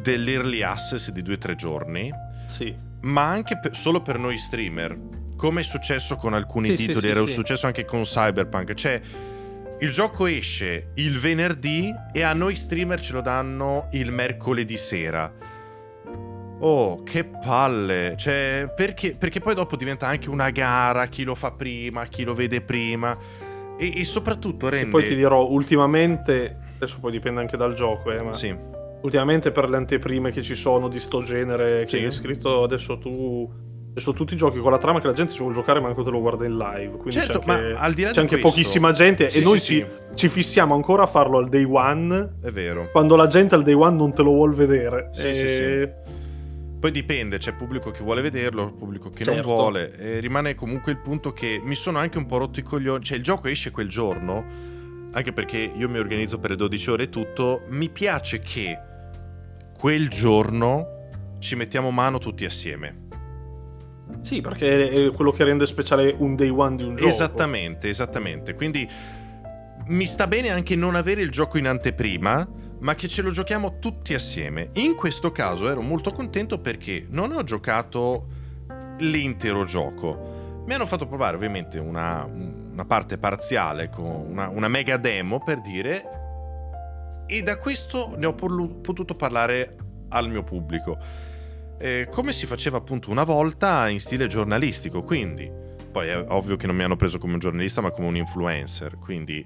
dell'early 0.04 0.62
access 0.62 1.10
di 1.10 1.24
due 1.24 1.34
o 1.34 1.38
tre 1.39 1.56
giorni. 1.56 2.12
Sì. 2.45 2.72
Ma 3.02 3.26
anche 3.26 3.58
per, 3.58 3.76
solo 3.76 4.04
per 4.04 4.20
noi 4.20 4.38
streamer. 4.38 5.00
Come 5.36 5.62
è 5.62 5.64
successo 5.64 6.16
con 6.18 6.36
alcuni 6.36 6.76
sì, 6.76 6.86
titoli, 6.86 7.08
sì, 7.08 7.12
era 7.12 7.26
successo 7.26 7.66
anche 7.66 7.86
con 7.86 8.04
Cyberpunk. 8.04 8.76
Cioè, 8.76 9.02
il 9.82 9.92
gioco 9.92 10.26
esce 10.26 10.92
il 10.96 11.18
venerdì 11.18 11.94
e 12.12 12.22
a 12.22 12.34
noi 12.34 12.56
streamer 12.56 13.00
ce 13.00 13.14
lo 13.14 13.22
danno 13.22 13.88
il 13.92 14.12
mercoledì 14.12 14.76
sera. 14.76 15.32
Oh, 16.62 17.04
che 17.04 17.24
palle! 17.24 18.16
Cioè, 18.18 18.72
perché, 18.76 19.16
perché 19.18 19.40
poi 19.40 19.56
dopo 19.56 19.78
diventa 19.78 20.08
anche 20.08 20.30
una 20.30 20.50
gara, 20.50 21.06
chi 21.08 21.24
lo 21.24 21.34
fa 21.34 21.52
prima, 21.52 22.06
chi 22.08 22.24
lo 22.24 22.34
vede 22.34 22.60
prima. 22.60 23.18
E, 23.78 24.00
e 24.00 24.04
soprattutto 24.04 24.68
rende... 24.68 24.88
E 24.88 24.92
poi 24.92 25.06
ti 25.06 25.16
dirò, 25.16 25.48
ultimamente, 25.48 26.58
adesso 26.76 27.00
poi 27.00 27.12
dipende 27.12 27.40
anche 27.40 27.56
dal 27.56 27.74
gioco, 27.74 28.12
eh, 28.12 28.22
ma... 28.22 28.34
Sì. 28.34 28.54
Ultimamente 29.02 29.52
per 29.52 29.70
le 29.70 29.78
anteprime 29.78 30.32
che 30.32 30.42
ci 30.42 30.56
sono 30.56 30.90
di 30.90 31.00
sto 31.00 31.24
genere, 31.24 31.86
che 31.86 31.98
sì. 32.00 32.04
hai 32.04 32.12
scritto 32.12 32.64
adesso 32.64 32.98
tu 32.98 33.50
sono 33.96 34.16
tutti 34.16 34.36
giochi 34.36 34.60
con 34.60 34.72
la 34.72 34.78
trama 34.78 35.02
che 35.02 35.08
la 35.08 35.14
gente 35.14 35.34
ci 35.34 35.40
vuole 35.40 35.56
giocare, 35.56 35.80
manco 35.80 36.04
te 36.04 36.10
lo 36.10 36.20
guarda 36.20 36.46
in 36.46 36.58
live. 36.58 36.92
Quindi 36.92 37.12
certo, 37.12 37.40
c'è 37.40 37.52
anche, 37.52 37.74
ma 37.74 37.80
al 37.80 37.94
di 37.94 38.04
là 38.04 38.12
c'è 38.12 38.22
anche 38.22 38.40
questo... 38.40 38.50
pochissima 38.50 38.92
gente 38.92 39.30
sì, 39.30 39.40
e 39.40 39.42
noi 39.42 39.60
sì, 39.60 39.66
ci, 39.66 39.86
sì. 40.10 40.16
ci, 40.16 40.30
fissiamo 40.30 40.76
ancora 40.76 41.04
a 41.04 41.08
farlo 41.08 41.38
al 41.38 41.50
day 41.50 41.64
one. 41.64 42.36
È 42.42 42.50
vero. 42.50 42.90
Quando 42.92 43.16
la 43.16 43.28
gente 43.28 43.56
al 43.56 43.64
day 43.64 43.74
one 43.74 43.96
non 43.96 44.14
te 44.14 44.22
lo 44.22 44.32
vuole 44.32 44.56
vedere. 44.56 45.10
Sì, 45.14 45.28
e... 45.28 45.34
sì, 45.34 45.48
sì. 45.48 46.18
Poi 46.80 46.92
dipende, 46.92 47.40
c'è 47.40 47.54
pubblico 47.54 47.92
che 47.92 48.04
vuole 48.04 48.22
vederlo, 48.22 48.72
pubblico 48.72 49.10
che 49.10 49.26
certo. 49.26 49.34
non 49.34 49.42
vuole. 49.42 49.98
E 49.98 50.20
rimane 50.20 50.56
comunque 50.56 50.94
il 50.94 51.00
punto 51.00 51.34
che 51.34 51.60
mi 51.62 51.76
sono 51.76 51.98
anche 51.98 52.18
un 52.18 52.26
po' 52.26 52.38
rotto 52.38 52.60
i 52.60 52.64
coglioni. 52.64 53.04
Cioè, 53.04 53.18
il 53.18 53.24
gioco 53.24 53.50
esce 53.50 53.72
quel 53.72 53.90
giorno, 53.90 54.46
anche 55.12 55.34
perché 55.34 55.58
io 55.58 55.90
mi 55.90 55.98
organizzo 55.98 56.40
per 56.40 56.52
le 56.52 56.56
12 56.56 56.90
ore 56.90 57.04
e 57.04 57.10
tutto. 57.10 57.64
Mi 57.68 57.90
piace 57.90 58.40
che 58.40 58.80
quel 59.78 60.08
giorno 60.08 61.08
ci 61.40 61.56
mettiamo 61.56 61.92
mano 61.92 62.18
tutti 62.18 62.46
assieme. 62.46 63.08
Sì, 64.22 64.41
perché 64.41 65.07
è 65.07 65.12
quello 65.12 65.32
che 65.32 65.43
rende 65.43 65.66
speciale 65.66 66.14
un 66.18 66.36
day 66.36 66.49
one 66.49 66.76
di 66.76 66.84
un 66.84 66.95
gioco. 66.95 67.10
Esattamente, 67.10 67.89
esattamente. 67.89 68.53
Quindi 68.53 68.88
mi 69.88 70.05
sta 70.05 70.28
bene 70.28 70.49
anche 70.49 70.76
non 70.76 70.95
avere 70.95 71.22
il 71.22 71.32
gioco 71.32 71.57
in 71.57 71.68
anteprima, 71.68 72.47
ma 72.80 72.95
che 72.95 73.07
ce 73.07 73.22
lo 73.22 73.32
giochiamo 73.32 73.80
tutti 73.80 74.14
assieme. 74.14 74.70
In 74.74 74.95
questo 74.95 75.32
caso 75.32 75.70
ero 75.70 75.82
molto 75.82 76.12
contento 76.12 76.60
perché 76.60 77.05
non 77.10 77.32
ho 77.32 77.43
giocato 77.43 78.28
l'intero 78.99 79.66
gioco. 79.66 80.64
Mi 80.66 80.74
hanno 80.74 80.86
fatto 80.86 81.07
provare 81.07 81.36
ovviamente 81.36 81.80
una, 81.80 82.24
una 82.26 82.86
parte 82.86 83.18
parziale 83.18 83.89
una, 83.97 84.49
una, 84.49 84.68
mega 84.68 84.97
demo 84.97 85.41
per 85.43 85.62
dire, 85.62 86.03
e 87.26 87.41
da 87.41 87.57
questo 87.57 88.14
ne 88.16 88.26
ho 88.28 88.34
potuto 88.34 89.14
parlare 89.16 89.76
al 90.10 90.30
mio 90.30 90.43
pubblico 90.43 90.97
eh, 91.80 92.08
come 92.12 92.34
si 92.34 92.46
faceva 92.46 92.78
appunto 92.78 93.10
una 93.10 93.24
volta 93.24 93.88
in 93.88 94.00
stile 94.00 94.28
giornalistico, 94.28 95.02
quindi 95.04 95.50
poi 95.92 96.10
è 96.10 96.26
ovvio 96.28 96.56
che 96.58 96.68
non 96.68 96.76
mi 96.76 96.84
hanno 96.84 96.96
preso 96.96 97.18
come 97.18 97.34
un 97.34 97.40
giornalista 97.40 97.82
ma 97.82 97.92
come 97.92 98.08
un 98.08 98.16
influencer, 98.18 98.98
quindi 99.00 99.46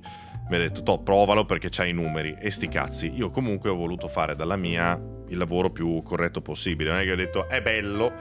mi 0.49 0.55
ha 0.55 0.59
detto 0.59 0.83
to, 0.83 0.99
provalo 0.99 1.45
perché 1.45 1.69
c'hai 1.69 1.91
i 1.91 1.93
numeri 1.93 2.35
e 2.39 2.51
sti 2.51 2.67
cazzi. 2.67 3.11
Io 3.15 3.29
comunque 3.29 3.69
ho 3.69 3.75
voluto 3.75 4.07
fare 4.07 4.35
dalla 4.35 4.57
mia 4.57 4.99
il 5.29 5.37
lavoro 5.37 5.69
più 5.69 6.01
corretto 6.03 6.41
possibile, 6.41 6.89
non 6.89 6.99
è 6.99 7.03
che 7.03 7.11
ho 7.11 7.15
detto 7.15 7.47
è 7.47 7.61
bello, 7.61 8.11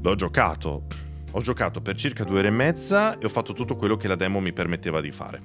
l'ho 0.00 0.14
giocato. 0.14 0.86
Ho 1.32 1.40
giocato 1.42 1.82
per 1.82 1.94
circa 1.94 2.24
due 2.24 2.38
ore 2.38 2.48
e 2.48 2.50
mezza 2.50 3.18
e 3.18 3.26
ho 3.26 3.28
fatto 3.28 3.52
tutto 3.52 3.76
quello 3.76 3.98
che 3.98 4.08
la 4.08 4.16
demo 4.16 4.40
mi 4.40 4.54
permetteva 4.54 5.02
di 5.02 5.10
fare. 5.10 5.42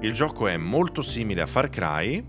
Il 0.00 0.12
gioco 0.12 0.48
è 0.48 0.56
molto 0.56 1.00
simile 1.00 1.40
a 1.42 1.46
Far 1.46 1.70
Cry, 1.70 2.22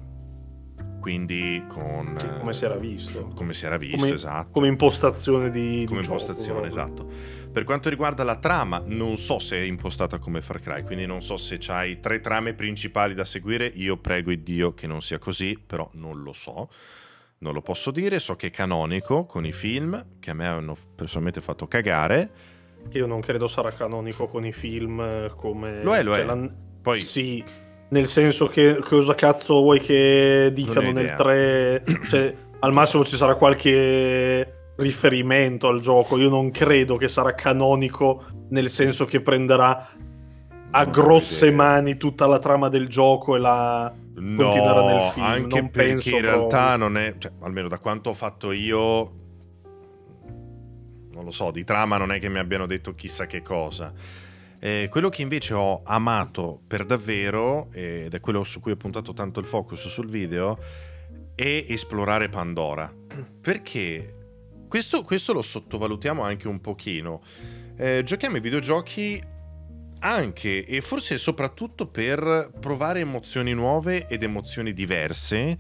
quindi 1.05 1.63
con... 1.67 2.17
Sì, 2.17 2.27
come 2.39 2.51
si 2.51 2.65
era 2.65 2.77
visto. 2.77 3.27
Come 3.35 3.53
si 3.53 3.67
era 3.67 3.77
visto, 3.77 3.97
come, 3.97 4.13
esatto. 4.15 4.49
Come 4.49 4.67
impostazione 4.69 5.51
di... 5.51 5.83
Come 5.87 5.99
di 5.99 6.07
impostazione, 6.07 6.67
gioco, 6.67 6.87
esatto. 6.89 7.07
Per 7.51 7.63
quanto 7.63 7.89
riguarda 7.89 8.23
la 8.23 8.37
trama, 8.37 8.81
non 8.83 9.15
so 9.17 9.37
se 9.37 9.55
è 9.55 9.61
impostata 9.61 10.17
come 10.17 10.41
Far 10.41 10.59
Cry, 10.59 10.81
quindi 10.81 11.05
non 11.05 11.21
so 11.21 11.37
se 11.37 11.57
c'hai 11.59 11.99
tre 11.99 12.21
trame 12.21 12.55
principali 12.55 13.13
da 13.13 13.23
seguire, 13.23 13.67
io 13.67 13.97
prego 13.97 14.31
il 14.31 14.39
Dio 14.39 14.73
che 14.73 14.87
non 14.87 14.99
sia 15.03 15.19
così, 15.19 15.61
però 15.63 15.87
non 15.93 16.23
lo 16.23 16.33
so. 16.33 16.71
Non 17.37 17.53
lo 17.53 17.61
posso 17.61 17.91
dire, 17.91 18.17
so 18.17 18.35
che 18.35 18.47
è 18.47 18.49
canonico 18.49 19.25
con 19.25 19.45
i 19.45 19.51
film, 19.51 20.17
che 20.19 20.31
a 20.31 20.33
me 20.33 20.47
hanno 20.47 20.75
personalmente 20.95 21.39
fatto 21.39 21.67
cagare. 21.67 22.31
Io 22.93 23.05
non 23.05 23.21
credo 23.21 23.45
sarà 23.45 23.71
canonico 23.73 24.25
con 24.25 24.43
i 24.43 24.51
film 24.51 24.99
eh, 25.01 25.31
come... 25.35 25.83
Lo 25.83 25.93
è, 25.93 26.01
lo 26.01 26.15
cioè, 26.15 26.25
è. 26.25 26.49
Poi... 26.81 26.99
Sì, 26.99 27.43
nel 27.89 28.07
senso 28.07 28.47
che 28.47 28.77
cosa 28.81 29.15
cazzo 29.15 29.61
vuoi 29.61 29.79
che 29.79 30.51
dicano 30.53 30.91
nel 30.91 31.13
3? 31.13 31.83
Cioè, 32.09 32.35
al 32.59 32.73
massimo 32.73 33.05
ci 33.05 33.15
sarà 33.15 33.35
qualche 33.35 34.73
riferimento 34.77 35.67
al 35.67 35.79
gioco. 35.81 36.17
Io 36.17 36.29
non 36.29 36.51
credo 36.51 36.97
che 36.97 37.07
sarà 37.07 37.33
canonico, 37.33 38.23
nel 38.49 38.69
senso 38.69 39.05
che 39.05 39.21
prenderà 39.21 39.89
a 40.71 40.83
non 40.83 40.91
grosse 40.91 41.51
mani 41.51 41.95
tutta 41.97 42.27
la 42.27 42.39
trama 42.39 42.67
del 42.69 42.87
gioco 42.87 43.35
e 43.35 43.39
la 43.39 43.93
no, 44.15 44.43
continuerà 44.43 44.85
nel 44.85 45.11
film. 45.11 45.25
Anche 45.25 45.59
non 45.59 45.69
perché 45.69 46.09
in 46.09 46.21
realtà 46.21 46.75
non 46.75 46.97
è, 46.97 47.15
cioè, 47.17 47.31
almeno 47.41 47.67
da 47.67 47.79
quanto 47.79 48.09
ho 48.09 48.13
fatto 48.13 48.51
io, 48.51 49.11
non 51.11 51.23
lo 51.23 51.31
so, 51.31 51.51
di 51.51 51.63
trama 51.63 51.97
non 51.97 52.11
è 52.11 52.19
che 52.19 52.29
mi 52.29 52.39
abbiano 52.39 52.65
detto 52.65 52.93
chissà 52.95 53.25
che 53.25 53.41
cosa. 53.41 53.93
Eh, 54.65 54.87
quello 54.89 55.09
che 55.09 55.21
invece 55.21 55.53
ho 55.53 55.83
amato 55.83 56.59
per 56.65 56.87
davvero, 56.87 57.69
ed 57.71 58.11
è 58.11 58.19
quello 58.19 58.43
su 58.43 58.59
cui 58.59 58.71
ho 58.71 58.75
puntato 58.75 59.13
tanto 59.13 59.39
il 59.39 59.45
focus 59.45 59.89
sul 59.89 60.09
video, 60.09 60.57
è 61.35 61.65
esplorare 61.67 62.29
Pandora. 62.29 62.91
Perché 63.41 64.15
questo, 64.67 65.03
questo 65.03 65.33
lo 65.33 65.43
sottovalutiamo 65.43 66.23
anche 66.23 66.47
un 66.47 66.61
pochino. 66.61 67.21
Eh, 67.77 68.01
giochiamo 68.03 68.37
ai 68.37 68.41
videogiochi 68.41 69.21
anche 69.99 70.65
e 70.65 70.81
forse 70.81 71.19
soprattutto 71.19 71.85
per 71.85 72.49
provare 72.59 73.01
emozioni 73.01 73.53
nuove 73.53 74.07
ed 74.07 74.23
emozioni 74.23 74.73
diverse. 74.73 75.59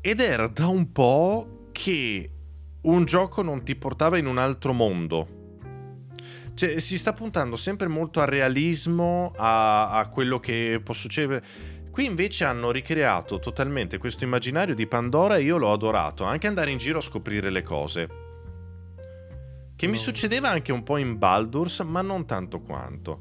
Ed 0.00 0.18
era 0.18 0.48
da 0.48 0.66
un 0.66 0.90
po' 0.90 1.68
che 1.70 2.30
un 2.80 3.04
gioco 3.04 3.42
non 3.42 3.62
ti 3.62 3.76
portava 3.76 4.18
in 4.18 4.26
un 4.26 4.38
altro 4.38 4.72
mondo. 4.72 5.35
Cioè, 6.56 6.78
si 6.78 6.96
sta 6.96 7.12
puntando 7.12 7.54
sempre 7.56 7.86
molto 7.86 8.22
al 8.22 8.28
realismo, 8.28 9.34
a, 9.36 9.90
a 9.90 10.08
quello 10.08 10.40
che 10.40 10.80
può 10.82 10.94
succedere. 10.94 11.44
Qui 11.90 12.06
invece 12.06 12.44
hanno 12.44 12.70
ricreato 12.70 13.38
totalmente 13.38 13.98
questo 13.98 14.24
immaginario 14.24 14.74
di 14.74 14.86
Pandora 14.86 15.36
e 15.36 15.42
io 15.42 15.58
l'ho 15.58 15.70
adorato, 15.70 16.24
anche 16.24 16.46
andare 16.46 16.70
in 16.70 16.78
giro 16.78 16.96
a 16.96 17.02
scoprire 17.02 17.50
le 17.50 17.62
cose. 17.62 18.08
Che 19.76 19.84
no. 19.84 19.92
mi 19.92 19.98
succedeva 19.98 20.48
anche 20.48 20.72
un 20.72 20.82
po' 20.82 20.96
in 20.96 21.18
Baldur's, 21.18 21.80
ma 21.80 22.00
non 22.00 22.24
tanto 22.24 22.60
quanto. 22.60 23.20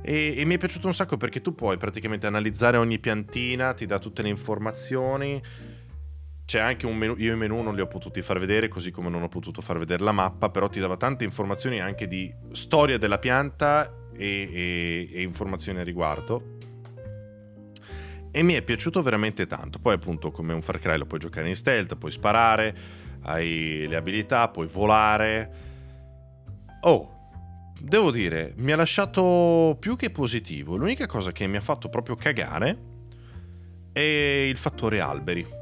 E, 0.00 0.34
e, 0.36 0.44
mi 0.44 0.54
è 0.54 0.58
piaciuto 0.58 0.86
un 0.86 0.94
sacco 0.94 1.16
perché 1.16 1.40
tu 1.40 1.56
puoi 1.56 1.78
praticamente 1.78 2.28
analizzare 2.28 2.76
ogni 2.76 3.00
piantina, 3.00 3.74
ti 3.74 3.86
dà 3.86 3.98
tutte 3.98 4.22
le 4.22 4.28
informazioni 4.28 5.42
c'è 6.46 6.60
anche 6.60 6.86
un 6.86 6.96
menu, 6.96 7.16
io 7.18 7.34
i 7.34 7.36
menu 7.36 7.60
non 7.60 7.74
li 7.74 7.80
ho 7.80 7.88
potuti 7.88 8.22
far 8.22 8.38
vedere, 8.38 8.68
così 8.68 8.92
come 8.92 9.10
non 9.10 9.22
ho 9.22 9.28
potuto 9.28 9.60
far 9.60 9.78
vedere 9.78 10.04
la 10.04 10.12
mappa, 10.12 10.48
però 10.48 10.68
ti 10.68 10.78
dava 10.78 10.96
tante 10.96 11.24
informazioni 11.24 11.80
anche 11.80 12.06
di 12.06 12.32
storia 12.52 12.98
della 12.98 13.18
pianta 13.18 13.92
e, 14.14 14.48
e, 14.52 15.08
e 15.12 15.22
informazioni 15.22 15.80
a 15.80 15.82
riguardo. 15.82 16.54
E 18.30 18.42
mi 18.44 18.54
è 18.54 18.62
piaciuto 18.62 19.02
veramente 19.02 19.46
tanto. 19.46 19.80
Poi, 19.80 19.94
appunto, 19.94 20.30
come 20.30 20.52
un 20.52 20.62
Far 20.62 20.78
Cry 20.78 20.96
lo 20.96 21.06
puoi 21.06 21.18
giocare 21.18 21.48
in 21.48 21.56
stealth, 21.56 21.96
puoi 21.96 22.12
sparare, 22.12 22.76
hai 23.22 23.86
le 23.88 23.96
abilità, 23.96 24.48
puoi 24.48 24.68
volare. 24.68 25.50
Oh, 26.82 27.72
devo 27.80 28.12
dire, 28.12 28.52
mi 28.58 28.70
ha 28.70 28.76
lasciato 28.76 29.76
più 29.80 29.96
che 29.96 30.10
positivo. 30.10 30.76
L'unica 30.76 31.06
cosa 31.06 31.32
che 31.32 31.48
mi 31.48 31.56
ha 31.56 31.60
fatto 31.60 31.88
proprio 31.88 32.14
cagare 32.14 32.78
è 33.90 34.00
il 34.00 34.58
fattore 34.58 35.00
alberi 35.00 35.55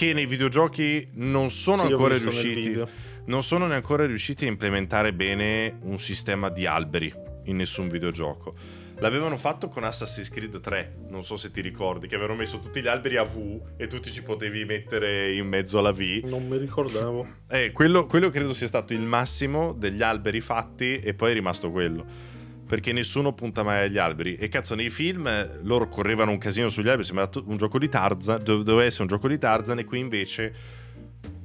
che 0.00 0.14
nei 0.14 0.24
videogiochi 0.24 1.08
non 1.16 1.50
sono 1.50 1.84
sì, 1.84 1.92
ancora 1.92 2.16
riusciti 2.16 2.82
non 3.26 3.42
sono 3.42 3.66
neanche 3.66 3.84
ancora 3.84 4.06
riusciti 4.06 4.46
a 4.46 4.48
implementare 4.48 5.12
bene 5.12 5.76
un 5.82 5.98
sistema 5.98 6.48
di 6.48 6.64
alberi 6.64 7.12
in 7.44 7.56
nessun 7.56 7.88
videogioco. 7.88 8.54
L'avevano 8.98 9.36
fatto 9.36 9.68
con 9.68 9.84
Assassin's 9.84 10.30
Creed 10.30 10.58
3, 10.58 11.04
non 11.10 11.22
so 11.22 11.36
se 11.36 11.50
ti 11.50 11.60
ricordi, 11.60 12.06
che 12.06 12.14
avevano 12.14 12.38
messo 12.38 12.60
tutti 12.60 12.80
gli 12.80 12.88
alberi 12.88 13.18
a 13.18 13.24
V 13.24 13.60
e 13.76 13.88
tu 13.88 14.00
ti 14.00 14.10
ci 14.10 14.22
potevi 14.22 14.64
mettere 14.64 15.34
in 15.34 15.46
mezzo 15.46 15.78
alla 15.78 15.92
V. 15.92 16.22
Non 16.24 16.48
mi 16.48 16.56
ricordavo. 16.56 17.26
Eh, 17.48 17.70
quello, 17.70 18.06
quello 18.06 18.30
credo 18.30 18.54
sia 18.54 18.66
stato 18.66 18.94
il 18.94 19.00
massimo 19.00 19.74
degli 19.74 20.00
alberi 20.00 20.40
fatti 20.40 20.98
e 20.98 21.12
poi 21.12 21.32
è 21.32 21.34
rimasto 21.34 21.70
quello 21.70 22.29
perché 22.70 22.92
nessuno 22.92 23.32
punta 23.32 23.64
mai 23.64 23.86
agli 23.86 23.98
alberi. 23.98 24.36
E 24.36 24.46
cazzo, 24.46 24.76
nei 24.76 24.90
film 24.90 25.28
loro 25.62 25.88
correvano 25.88 26.30
un 26.30 26.38
casino 26.38 26.68
sugli 26.68 26.86
alberi, 26.86 27.02
sembrava 27.02 27.28
un 27.46 27.56
gioco 27.56 27.80
di 27.80 27.88
Tarzan, 27.88 28.44
doveva 28.44 28.84
essere 28.84 29.02
un 29.02 29.08
gioco 29.08 29.26
di 29.26 29.38
Tarzan 29.38 29.80
e 29.80 29.84
qui 29.84 29.98
invece 29.98 30.54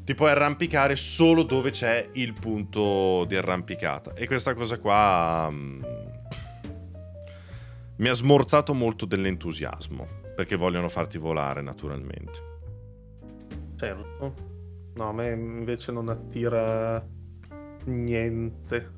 ti 0.04 0.14
puoi 0.14 0.30
arrampicare 0.30 0.96
solo 0.96 1.42
dove 1.42 1.72
c'è 1.72 2.10
il 2.12 2.34
punto 2.34 3.26
di 3.28 3.36
arrampicata. 3.36 4.14
E 4.14 4.28
questa 4.28 4.54
cosa 4.54 4.78
qua 4.78 5.48
um, 5.50 5.84
mi 7.96 8.08
ha 8.08 8.14
smorzato 8.14 8.76
molto 8.76 9.08
dell'entusiasmo, 9.08 10.08
perché 10.36 10.56
vogliono 10.56 10.90
farti 10.90 11.18
volare 11.18 11.64
naturalmente. 11.64 12.40
Certo. 13.78 14.34
No, 14.94 15.10
a 15.10 15.12
me 15.12 15.32
invece 15.32 15.92
non 15.92 16.08
attira 16.08 17.04
niente. 17.86 18.92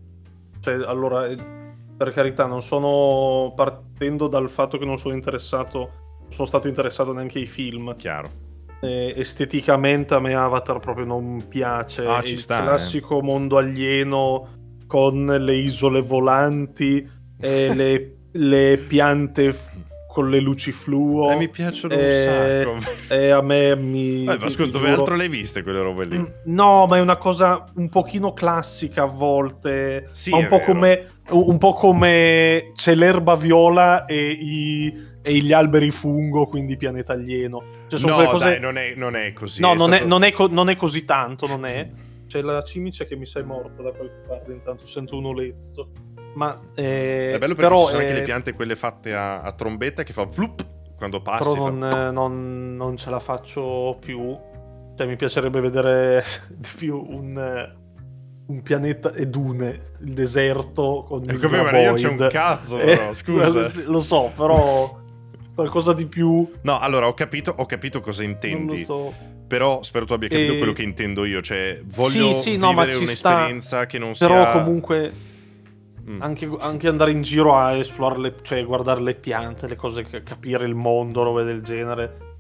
Cioè, 0.60 0.74
allora 0.86 1.56
per 1.98 2.12
carità, 2.12 2.46
non 2.46 2.62
sono 2.62 3.52
partendo 3.56 4.28
dal 4.28 4.50
fatto 4.50 4.78
che 4.78 4.86
non 4.86 5.00
sono 5.00 5.16
interessato, 5.16 5.80
non 6.22 6.32
sono 6.32 6.48
stato 6.48 6.68
interessato 6.68 7.12
neanche 7.12 7.40
ai 7.40 7.48
film. 7.48 7.96
Chiaro. 7.96 8.46
Eh, 8.80 9.14
esteticamente 9.18 10.14
a 10.14 10.20
me 10.20 10.36
Avatar 10.36 10.80
proprio 10.80 11.06
non 11.06 11.48
piace. 11.48 12.06
Ah, 12.06 12.22
ci 12.22 12.34
il 12.34 12.40
sta, 12.40 12.62
classico 12.62 13.20
eh. 13.20 13.24
mondo 13.24 13.58
alieno 13.58 14.50
con 14.86 15.26
le 15.26 15.56
isole 15.56 16.02
volanti 16.02 17.06
e 17.40 17.74
le, 17.74 18.18
le 18.32 18.78
piante 18.78 19.56
con 20.18 20.32
le 20.32 20.40
luci 20.40 20.72
fluo. 20.72 21.30
Eh, 21.30 21.36
mi 21.36 21.48
piacciono 21.48 21.94
e, 21.94 22.66
un 22.66 22.82
sacco. 22.82 23.14
E 23.14 23.30
a 23.30 23.40
me 23.44 23.76
mi. 23.76 24.24
Eh, 24.24 24.38
ma 24.40 24.50
scusa, 24.50 24.72
dove 24.72 24.90
altro 24.90 25.14
le 25.14 25.26
hai 25.26 25.30
viste 25.30 25.62
quelle 25.62 25.80
robe 25.80 26.06
lì? 26.06 26.26
No, 26.46 26.88
ma 26.88 26.98
è 26.98 27.02
una 27.02 27.18
cosa 27.18 27.66
un 27.76 27.88
pochino 27.88 28.34
classica 28.34 29.04
a 29.04 29.06
volte. 29.06 30.10
Sì, 30.14 30.32
un 30.32 30.48
po' 30.48 30.62
come. 30.62 31.06
Un 31.30 31.60
po' 31.60 31.74
come 31.74 32.70
c'è 32.74 32.96
l'erba 32.96 33.36
viola 33.36 34.06
e, 34.06 34.32
i, 34.32 34.92
e 35.22 35.34
gli 35.34 35.54
alberi 35.54 35.92
fungo, 35.92 36.48
quindi 36.48 36.78
pianeta 36.78 37.14
alieno. 37.14 37.62
Cioè, 37.88 38.00
sono 38.00 38.20
no, 38.20 38.28
cose... 38.28 38.46
dai, 38.46 38.60
non 38.60 38.78
è, 38.78 38.94
non 38.96 39.16
è 39.16 39.34
così. 39.34 39.62
No, 39.62 39.74
è 39.74 39.76
non, 39.76 39.90
stato... 39.90 40.04
è, 40.04 40.08
non, 40.08 40.24
è 40.24 40.32
co- 40.32 40.48
non, 40.50 40.70
è, 40.70 40.76
così 40.76 41.06
tanto, 41.06 41.46
non 41.46 41.64
è. 41.64 41.88
C'è 42.26 42.42
la 42.42 42.64
cimice 42.64 43.06
che 43.06 43.16
mi 43.16 43.28
sei 43.28 43.44
morta 43.44 43.84
da 43.84 43.92
qualche 43.92 44.24
parte, 44.28 44.52
intanto 44.52 44.88
sento 44.88 45.16
un 45.16 45.26
olezzo. 45.26 45.92
Ma 46.38 46.60
eh, 46.76 47.34
è 47.34 47.38
bello 47.40 47.56
perché 47.56 47.70
però, 47.70 47.80
ci 47.80 47.86
sono 47.88 47.98
eh, 47.98 48.02
anche 48.04 48.14
le 48.14 48.22
piante 48.22 48.54
quelle 48.54 48.76
fatte 48.76 49.16
a, 49.16 49.42
a 49.42 49.52
trombetta 49.54 50.04
che 50.04 50.14
fa 50.14 50.24
vlup 50.26 50.64
quando 50.96 51.20
passi. 51.20 51.52
Però 51.52 51.70
non, 51.72 51.90
fa... 51.90 52.12
non, 52.12 52.76
non, 52.76 52.96
ce 52.96 53.10
la 53.10 53.20
faccio 53.20 53.98
più. 54.00 54.38
Cioè, 54.96 55.08
mi 55.08 55.16
piacerebbe 55.16 55.60
vedere 55.60 56.24
di 56.56 56.70
più 56.78 57.04
un, 57.10 57.74
un 58.46 58.62
pianeta 58.62 59.14
e 59.14 59.26
dune, 59.26 59.94
il 60.02 60.14
deserto 60.14 61.06
con 61.08 61.24
il 61.24 61.40
come 61.40 61.60
ma 61.60 61.80
io 61.80 61.94
c'è 61.96 62.08
un 62.08 62.28
cazzo, 62.30 62.78
però, 62.78 63.14
scusa. 63.16 63.84
lo 63.86 64.00
so, 64.00 64.32
però 64.36 64.96
qualcosa 65.56 65.94
di 65.94 66.06
più. 66.06 66.48
No, 66.62 66.78
allora 66.78 67.08
ho 67.08 67.16
capito, 67.16 67.52
ho 67.58 67.66
capito 67.66 68.00
cosa 68.00 68.24
intendi. 68.24 68.84
So. 68.84 69.12
Però 69.48 69.82
spero 69.82 70.06
tu 70.06 70.14
abbia 70.14 70.28
capito 70.28 70.54
e... 70.54 70.58
quello 70.58 70.74
che 70.74 70.84
intendo 70.84 71.26
io. 71.26 71.42
Cioè, 71.42 71.82
voglio 71.84 72.34
sì, 72.34 72.42
sì, 72.42 72.52
vivere 72.58 72.92
no, 72.94 73.00
un'esperienza 73.00 73.78
sta... 73.78 73.86
che 73.88 73.98
non 73.98 74.12
però 74.16 74.36
sia. 74.36 74.52
Però 74.52 74.64
comunque 74.64 75.12
Mm. 76.10 76.22
Anche, 76.22 76.50
anche, 76.60 76.88
andare 76.88 77.12
in 77.12 77.22
giro 77.22 77.58
a 77.58 77.74
esplorare, 77.74 78.22
le, 78.22 78.36
cioè 78.42 78.64
guardare 78.64 79.02
le 79.02 79.16
piante, 79.16 79.68
le 79.68 79.76
cose, 79.76 80.04
capire 80.24 80.66
il 80.66 80.74
mondo, 80.74 81.22
robe 81.24 81.44
del 81.44 81.62
genere. 81.62 82.36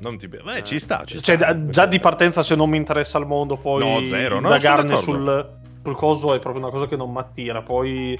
Non 0.00 0.18
ti... 0.18 0.26
Beh, 0.26 0.64
ci 0.64 0.80
sta, 0.80 1.04
ci 1.04 1.22
cioè, 1.22 1.36
sta. 1.36 1.68
già 1.68 1.86
di 1.86 2.00
partenza 2.00 2.42
se 2.42 2.56
non 2.56 2.68
mi 2.68 2.76
interessa 2.76 3.18
il 3.18 3.26
mondo, 3.26 3.56
poi 3.56 4.00
no, 4.00 4.06
zero, 4.06 4.40
no, 4.40 4.48
indagarne 4.48 4.96
sul, 4.96 5.50
sul 5.84 5.94
coso 5.94 6.34
è 6.34 6.40
proprio 6.40 6.62
una 6.62 6.72
cosa 6.72 6.88
che 6.88 6.96
non 6.96 7.12
mi 7.12 7.20
attira. 7.20 7.62
Poi 7.62 8.18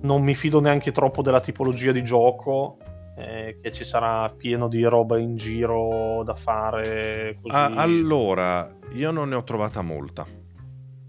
non 0.00 0.22
mi 0.24 0.34
fido 0.34 0.60
neanche 0.60 0.90
troppo 0.90 1.22
della 1.22 1.40
tipologia 1.40 1.92
di 1.92 2.02
gioco. 2.02 2.78
Eh, 3.16 3.58
che 3.60 3.70
ci 3.70 3.84
sarà 3.84 4.30
pieno 4.30 4.66
di 4.66 4.82
roba 4.82 5.18
in 5.18 5.36
giro 5.36 6.22
da 6.24 6.34
fare. 6.34 7.36
Così. 7.42 7.54
Ah, 7.54 7.66
allora, 7.74 8.66
io 8.92 9.10
non 9.10 9.28
ne 9.28 9.34
ho 9.34 9.44
trovata 9.44 9.82
molta 9.82 10.26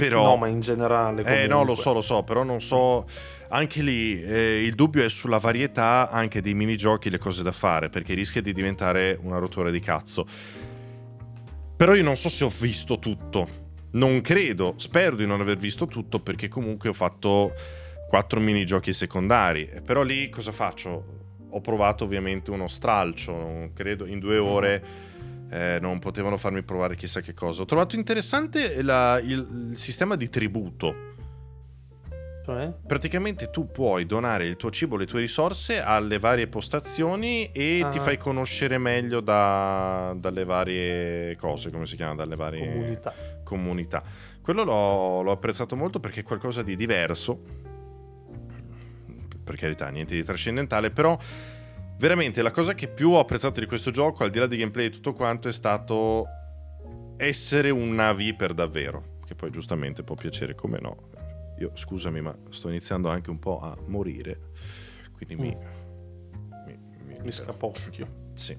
però... 0.09 0.23
No, 0.23 0.37
ma 0.37 0.47
in 0.47 0.61
generale. 0.61 1.21
Comunque. 1.21 1.43
Eh 1.43 1.47
no, 1.47 1.63
lo 1.63 1.75
so, 1.75 1.93
lo 1.93 2.01
so, 2.01 2.23
però 2.23 2.43
non 2.43 2.59
so... 2.59 3.05
Anche 3.49 3.81
lì 3.81 4.21
eh, 4.23 4.63
il 4.63 4.75
dubbio 4.75 5.03
è 5.03 5.09
sulla 5.09 5.37
varietà 5.37 6.09
anche 6.09 6.41
dei 6.41 6.53
minigiochi, 6.53 7.09
le 7.09 7.17
cose 7.17 7.43
da 7.43 7.51
fare, 7.51 7.89
perché 7.89 8.13
rischia 8.13 8.41
di 8.41 8.53
diventare 8.53 9.19
una 9.21 9.37
rottura 9.37 9.69
di 9.69 9.79
cazzo. 9.79 10.25
Però 11.75 11.93
io 11.93 12.03
non 12.03 12.15
so 12.15 12.29
se 12.29 12.45
ho 12.45 12.49
visto 12.49 12.97
tutto. 12.97 13.59
Non 13.91 14.21
credo, 14.21 14.75
spero 14.77 15.17
di 15.17 15.27
non 15.27 15.41
aver 15.41 15.57
visto 15.57 15.85
tutto, 15.85 16.21
perché 16.21 16.47
comunque 16.47 16.89
ho 16.89 16.93
fatto 16.93 17.51
quattro 18.07 18.39
minigiochi 18.39 18.93
secondari. 18.93 19.69
Però 19.85 20.01
lì 20.01 20.29
cosa 20.29 20.53
faccio? 20.53 21.19
Ho 21.49 21.59
provato 21.59 22.05
ovviamente 22.05 22.51
uno 22.51 22.69
stralcio, 22.69 23.71
credo, 23.73 24.05
in 24.05 24.19
due 24.19 24.37
ore 24.37 24.83
eh, 25.51 25.79
non 25.81 25.99
potevano 25.99 26.37
farmi 26.37 26.63
provare 26.63 26.95
chissà 26.95 27.19
che 27.19 27.33
cosa. 27.33 27.63
Ho 27.63 27.65
trovato 27.65 27.97
interessante 27.97 28.81
la, 28.81 29.19
il, 29.19 29.69
il, 29.71 29.77
sistema 29.77 30.15
di 30.15 30.29
tributo. 30.29 31.09
Cioè? 32.45 32.73
Praticamente 32.87 33.49
tu 33.49 33.69
puoi 33.69 34.05
donare 34.05 34.45
il 34.45 34.55
tuo 34.55 34.71
cibo, 34.71 34.95
le 34.95 35.05
tue 35.05 35.19
risorse 35.19 35.81
alle 35.81 36.19
varie 36.19 36.47
postazioni 36.47 37.51
e 37.51 37.81
ah. 37.83 37.89
ti 37.89 37.99
fai 37.99 38.17
conoscere 38.17 38.77
meglio 38.77 39.19
da, 39.19 40.15
dalle 40.17 40.45
varie 40.45 41.35
cose, 41.35 41.69
come 41.69 41.85
si 41.85 41.97
chiama, 41.97 42.15
dalle 42.15 42.37
varie 42.37 42.71
comunità. 42.71 43.13
comunità. 43.43 44.03
Quello 44.41 44.63
l'ho, 44.63 45.21
l'ho 45.21 45.31
apprezzato 45.31 45.75
molto 45.75 45.99
perché 45.99 46.21
è 46.21 46.23
qualcosa 46.23 46.63
di 46.63 46.77
diverso. 46.77 47.39
Per 49.43 49.55
carità, 49.55 49.89
niente 49.89 50.15
di 50.15 50.23
trascendentale, 50.23 50.91
però 50.91 51.17
veramente 52.01 52.41
la 52.41 52.49
cosa 52.49 52.73
che 52.73 52.87
più 52.87 53.11
ho 53.11 53.19
apprezzato 53.19 53.59
di 53.59 53.67
questo 53.67 53.91
gioco, 53.91 54.23
al 54.23 54.31
di 54.31 54.39
là 54.39 54.47
di 54.47 54.57
gameplay 54.57 54.87
e 54.87 54.89
tutto 54.89 55.13
quanto, 55.13 55.47
è 55.47 55.53
stato 55.53 56.25
essere 57.15 57.69
un 57.69 57.93
Navi 57.93 58.33
per 58.33 58.55
davvero. 58.55 59.19
Che 59.23 59.35
poi 59.35 59.51
giustamente 59.51 60.03
può 60.03 60.15
piacere 60.15 60.55
come 60.55 60.79
no. 60.81 61.09
Io 61.59 61.71
scusami, 61.75 62.19
ma 62.19 62.35
sto 62.49 62.69
iniziando 62.69 63.07
anche 63.07 63.29
un 63.29 63.37
po' 63.37 63.59
a 63.61 63.77
morire. 63.85 64.39
Quindi 65.15 65.35
mi. 65.35 65.55
Mi, 66.65 66.79
mi, 67.05 67.17
mi 67.21 67.31
scapocchio. 67.31 68.07
Sì. 68.33 68.57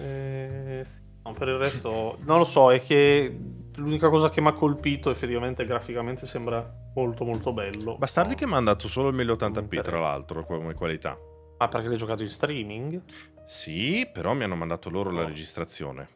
Eh, 0.00 0.84
no, 1.22 1.32
per 1.32 1.48
il 1.48 1.56
resto, 1.56 2.18
non 2.24 2.38
lo 2.38 2.44
so, 2.44 2.72
è 2.72 2.80
che 2.82 3.38
l'unica 3.76 4.08
cosa 4.08 4.30
che 4.30 4.40
mi 4.40 4.48
ha 4.48 4.52
colpito 4.52 5.10
effettivamente 5.10 5.64
graficamente 5.64 6.26
sembra 6.26 6.68
molto 6.96 7.24
molto 7.24 7.52
bello. 7.52 7.96
Bastardi 7.96 8.32
no. 8.32 8.36
che 8.36 8.46
mi 8.48 8.54
hanno 8.54 8.64
dato 8.64 8.88
solo 8.88 9.10
il 9.10 9.14
1080p, 9.14 9.60
Inter- 9.60 9.82
tra 9.82 10.00
l'altro, 10.00 10.44
come 10.44 10.74
qualità. 10.74 11.16
Ah, 11.64 11.68
perché 11.68 11.88
l'hai 11.88 11.96
giocato 11.96 12.22
in 12.22 12.28
streaming? 12.28 13.00
Sì, 13.46 14.06
però 14.12 14.34
mi 14.34 14.44
hanno 14.44 14.54
mandato 14.54 14.90
loro 14.90 15.10
la 15.10 15.22
No. 15.22 15.28
registrazione. 15.28 16.08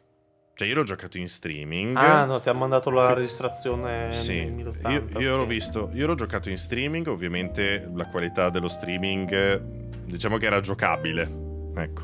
Cioè, 0.53 0.67
io 0.67 0.75
l'ho 0.75 0.83
giocato 0.83 1.17
in 1.17 1.27
streaming. 1.27 1.95
Ah, 1.97 2.25
no, 2.25 2.39
ti 2.39 2.49
ha 2.49 2.53
mandato 2.53 2.89
la 2.91 3.07
Che- 3.07 3.13
registrazione 3.15 4.11
Sì, 4.11 4.37
in 4.37 4.53
1080, 4.55 4.89
io, 4.91 5.19
io 5.19 5.37
l'ho 5.37 5.45
visto, 5.47 5.89
io 5.93 6.05
l'ho 6.05 6.15
giocato 6.15 6.49
in 6.49 6.57
streaming, 6.57 7.07
ovviamente 7.07 7.89
la 7.95 8.05
qualità 8.07 8.49
dello 8.49 8.67
streaming 8.67 9.61
diciamo 10.03 10.37
che 10.37 10.45
era 10.45 10.59
giocabile, 10.59 11.31
ecco. 11.75 12.03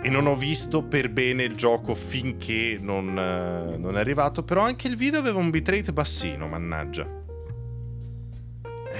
E 0.00 0.08
non 0.08 0.26
ho 0.26 0.36
visto 0.36 0.82
per 0.82 1.10
bene 1.10 1.42
il 1.42 1.56
gioco 1.56 1.92
finché 1.94 2.78
non, 2.80 3.08
eh, 3.18 3.76
non 3.76 3.96
è 3.96 4.00
arrivato, 4.00 4.42
però 4.44 4.62
anche 4.62 4.86
il 4.88 4.96
video 4.96 5.18
aveva 5.18 5.38
un 5.40 5.50
bitrate 5.50 5.92
bassino, 5.92 6.46
mannaggia. 6.46 7.17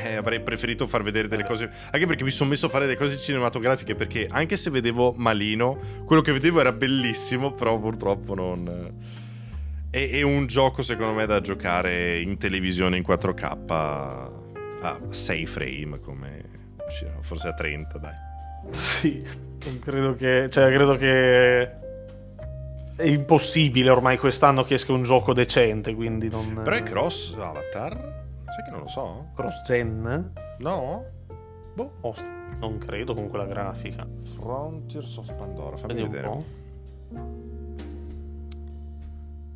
Eh, 0.05 0.15
avrei 0.15 0.41
preferito 0.41 0.87
far 0.87 1.03
vedere 1.03 1.29
delle 1.29 1.45
cose, 1.45 1.71
anche 1.91 2.07
perché 2.07 2.23
mi 2.23 2.31
sono 2.31 2.51
messo 2.51 2.67
a 2.67 2.69
fare 2.69 2.87
delle 2.87 2.97
cose 2.97 3.19
cinematografiche, 3.19 3.95
perché 3.95 4.29
anche 4.31 4.57
se 4.57 4.71
vedevo 4.71 5.13
malino, 5.17 5.79
quello 6.05 6.23
che 6.23 6.33
vedevo 6.33 6.61
era 6.61 6.73
bellissimo, 6.73 7.53
però 7.53 7.79
purtroppo 7.79 8.35
non... 8.35 8.93
È, 9.91 10.11
è 10.11 10.23
un 10.23 10.47
gioco 10.47 10.83
secondo 10.83 11.15
me 11.15 11.27
da 11.27 11.41
giocare 11.41 12.21
in 12.21 12.37
televisione 12.37 12.99
in 12.99 13.05
4K 13.07 13.57
a 14.81 15.01
6 15.11 15.47
frame 15.47 15.99
come 16.01 16.57
forse 17.21 17.49
a 17.49 17.55
30 17.55 17.99
dai. 17.99 18.15
Sì, 18.71 19.25
non 19.65 19.79
credo 19.79 20.15
che... 20.15 20.49
Cioè, 20.51 20.73
credo 20.73 20.97
che... 20.97 21.87
È 22.97 23.05
impossibile 23.05 23.91
ormai 23.91 24.19
quest'anno 24.19 24.65
che 24.65 24.75
esca 24.75 24.93
un 24.93 25.05
gioco 25.05 25.33
decente, 25.33 25.95
quindi 25.95 26.29
non... 26.29 26.63
Però 26.65 26.75
è 26.75 26.83
cross 26.83 27.33
avatar? 27.39 28.18
Sai 28.55 28.65
che 28.65 28.71
non 28.71 28.81
lo 28.81 28.89
so? 28.89 29.27
Cross-gen? 29.35 30.33
No? 30.59 31.05
Boh, 31.75 31.93
oh, 32.01 32.15
non 32.59 32.79
credo 32.79 33.15
con 33.15 33.29
quella 33.29 33.47
grafica. 33.47 34.07
Frontiers 34.37 35.17
of 35.17 35.33
Pandora, 35.35 35.77
fammi 35.77 35.95
Vedi 35.95 36.09
vedere. 36.09 36.45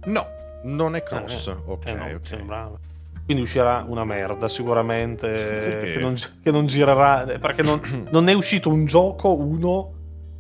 No, 0.05 0.26
non 0.64 0.97
è 0.97 1.03
cross. 1.03 1.49
Eh, 1.49 1.57
ok, 1.64 1.86
eh 1.86 1.93
no, 1.95 2.05
ok. 2.05 2.26
sembrava. 2.26 2.78
Quindi 3.24 3.43
uscirà 3.45 3.84
una 3.86 4.05
merda 4.05 4.49
sicuramente 4.49 5.28
che 5.95 5.99
non, 6.01 6.16
che 6.43 6.51
non 6.51 6.66
girerà 6.66 7.24
eh, 7.24 7.38
perché 7.38 7.62
non, 7.62 7.80
non 8.11 8.28
è 8.28 8.32
uscito 8.32 8.68
un 8.68 8.84
gioco 8.84 9.34
uno 9.34 9.93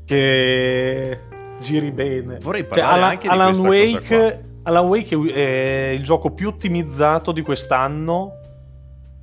che 0.04 1.18
giri 1.60 1.92
bene. 1.92 2.38
Vorrei 2.38 2.62
Cioè, 2.62 2.68
parlare 2.68 2.92
Alan, 2.92 3.10
anche 3.10 3.28
di 3.28 3.34
Alan 3.34 3.60
questa 3.60 4.00
cosa 4.00 4.14
Wake, 4.14 4.44
Alan 4.64 4.86
Wake 4.86 5.32
è 5.32 5.88
il 5.90 6.02
gioco 6.02 6.30
più 6.30 6.48
ottimizzato 6.48 7.30
di 7.30 7.42
quest'anno, 7.42 8.40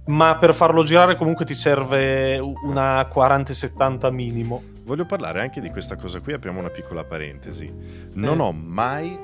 ma 0.10 0.38
per 0.38 0.54
farlo 0.56 0.84
girare 0.84 1.16
comunque 1.16 1.46
ti 1.46 1.54
serve 1.54 2.38
una 2.40 3.02
40-70 3.02 4.12
minimo. 4.12 4.64
Voglio 4.84 5.06
parlare 5.06 5.40
anche 5.42 5.62
di 5.62 5.70
questa 5.70 5.96
cosa 5.96 6.20
qui, 6.20 6.34
apriamo 6.34 6.60
una 6.60 6.70
piccola 6.70 7.04
parentesi. 7.04 7.72
Non 8.14 8.40
Eh. 8.40 8.42
ho 8.44 8.52
mai, 8.52 9.20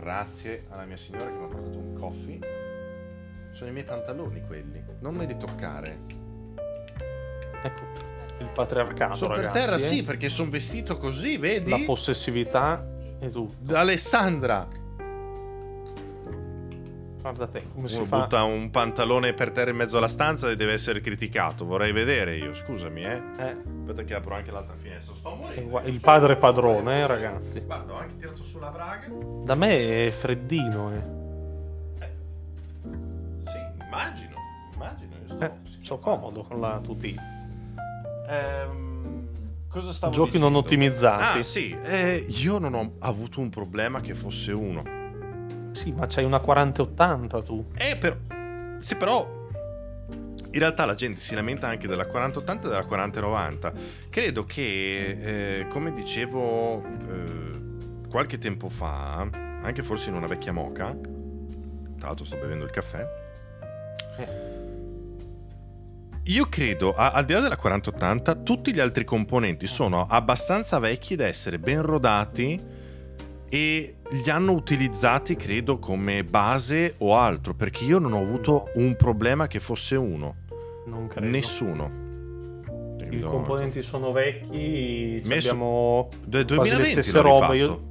grazie 0.00 0.66
alla 0.70 0.84
mia 0.84 0.96
signora 0.96 1.24
che 1.26 1.36
mi 1.36 1.44
ha 1.44 1.48
portato 1.48 1.78
un 1.78 1.92
coffee, 1.98 2.38
sono 3.52 3.70
i 3.70 3.72
miei 3.72 3.84
pantaloni 3.84 4.42
quelli, 4.46 4.82
non 5.00 5.14
me 5.16 5.26
li 5.26 5.36
toccare. 5.36 5.98
Ecco, 7.62 7.82
il 8.38 8.48
patriarcato, 8.54 9.16
sono 9.16 9.34
per 9.34 9.50
terra, 9.50 9.74
eh. 9.74 9.80
sì, 9.80 10.04
perché 10.04 10.28
sono 10.28 10.50
vestito 10.50 10.96
così, 10.98 11.36
vedi? 11.36 11.68
La 11.70 11.80
possessività 11.84 12.80
e 13.18 13.28
tutto. 13.30 13.74
Alessandra! 13.76 14.68
Guarda 17.30 17.46
te, 17.46 17.62
come 17.74 17.88
si 17.88 17.96
Uno 17.96 18.04
fa? 18.06 18.20
butta 18.20 18.42
un 18.44 18.70
pantalone 18.70 19.34
per 19.34 19.50
terra 19.50 19.68
in 19.70 19.76
mezzo 19.76 19.98
alla 19.98 20.08
stanza 20.08 20.48
e 20.50 20.56
deve 20.56 20.72
essere 20.72 21.00
criticato. 21.00 21.66
Vorrei 21.66 21.92
vedere 21.92 22.36
io, 22.36 22.54
scusami, 22.54 23.04
eh. 23.04 23.20
Eh, 23.38 23.56
Aspetta 23.80 24.02
che 24.04 24.14
apro 24.14 24.34
anche 24.34 24.50
l'altra 24.50 24.74
finestra. 24.80 25.14
Sto 25.14 25.34
morendo. 25.34 25.80
il 25.84 26.00
padre 26.00 26.36
padrone, 26.36 27.00
eh, 27.00 27.06
ragazzi. 27.06 27.60
Guarda, 27.60 27.92
ho 27.92 27.96
anche 27.98 28.16
tirato 28.16 28.42
sulla 28.42 28.70
braga. 28.70 29.08
Da 29.44 29.54
me 29.54 30.06
è 30.06 30.10
freddino, 30.10 30.90
eh. 30.94 31.16
Sì, 33.44 33.84
immagino. 33.84 34.36
Immagino. 34.74 35.10
Io 35.28 35.34
sto, 35.34 35.44
Eh, 35.44 35.50
sto 35.82 35.98
comodo 35.98 36.42
con 36.44 36.60
la 36.60 36.80
tutti. 36.82 37.14
Ehm, 38.28 39.28
cosa 39.68 39.92
stavo 39.92 40.12
Giochi 40.14 40.30
dicendo? 40.32 40.48
non 40.48 40.58
ottimizzati. 40.64 41.38
Ah, 41.38 41.42
sì. 41.42 41.76
eh, 41.84 42.24
io 42.28 42.56
non 42.58 42.72
ho 42.74 42.92
avuto 43.00 43.40
un 43.40 43.50
problema 43.50 44.00
che 44.00 44.14
fosse 44.14 44.52
uno. 44.52 44.96
Sì, 45.78 45.92
ma 45.92 46.08
c'hai 46.08 46.24
una 46.24 46.40
4080 46.40 47.42
tu. 47.42 47.64
Eh, 47.76 47.96
però... 47.96 48.16
Sì, 48.80 48.96
però... 48.96 49.36
In 50.50 50.58
realtà 50.58 50.84
la 50.84 50.96
gente 50.96 51.20
si 51.20 51.36
lamenta 51.36 51.68
anche 51.68 51.86
della 51.86 52.06
4080 52.06 52.66
e 52.66 52.70
della 52.70 52.82
4090. 52.82 53.72
Credo 54.10 54.44
che, 54.44 55.60
eh, 55.60 55.66
come 55.68 55.92
dicevo 55.92 56.82
eh, 56.82 58.08
qualche 58.08 58.38
tempo 58.38 58.68
fa, 58.68 59.28
anche 59.62 59.82
forse 59.84 60.08
in 60.08 60.16
una 60.16 60.26
vecchia 60.26 60.50
moca, 60.50 60.96
tra 61.96 62.06
l'altro 62.08 62.24
sto 62.24 62.36
bevendo 62.36 62.64
il 62.64 62.70
caffè, 62.70 63.06
io 66.24 66.48
credo, 66.48 66.94
a- 66.94 67.12
al 67.12 67.24
di 67.24 67.34
là 67.34 67.40
della 67.40 67.56
4080, 67.56 68.34
tutti 68.36 68.74
gli 68.74 68.80
altri 68.80 69.04
componenti 69.04 69.68
sono 69.68 70.08
abbastanza 70.08 70.80
vecchi 70.80 71.14
da 71.14 71.26
essere 71.26 71.60
ben 71.60 71.82
rodati 71.82 72.77
e 73.48 73.96
li 74.10 74.30
hanno 74.30 74.52
utilizzati, 74.52 75.36
credo, 75.36 75.78
come 75.78 76.24
base 76.24 76.94
o 76.98 77.16
altro, 77.16 77.54
perché 77.54 77.84
io 77.84 77.98
non 77.98 78.12
ho 78.12 78.20
avuto 78.20 78.70
un 78.74 78.96
problema 78.96 79.46
che 79.46 79.60
fosse 79.60 79.96
uno. 79.96 80.34
Non 80.86 81.08
credo. 81.08 81.26
Nessuno. 81.26 82.06
I 83.10 83.20
componenti 83.20 83.82
sono 83.82 84.12
vecchi. 84.12 85.22
Messo- 85.24 85.48
Abbiamo 85.48 86.08
Del 86.24 86.44
quasi 86.44 86.70
le 86.70 86.76
2020 86.76 86.92
stesse 86.92 87.16
l'ho 87.16 87.22
robe. 87.22 87.56
Io, 87.56 87.82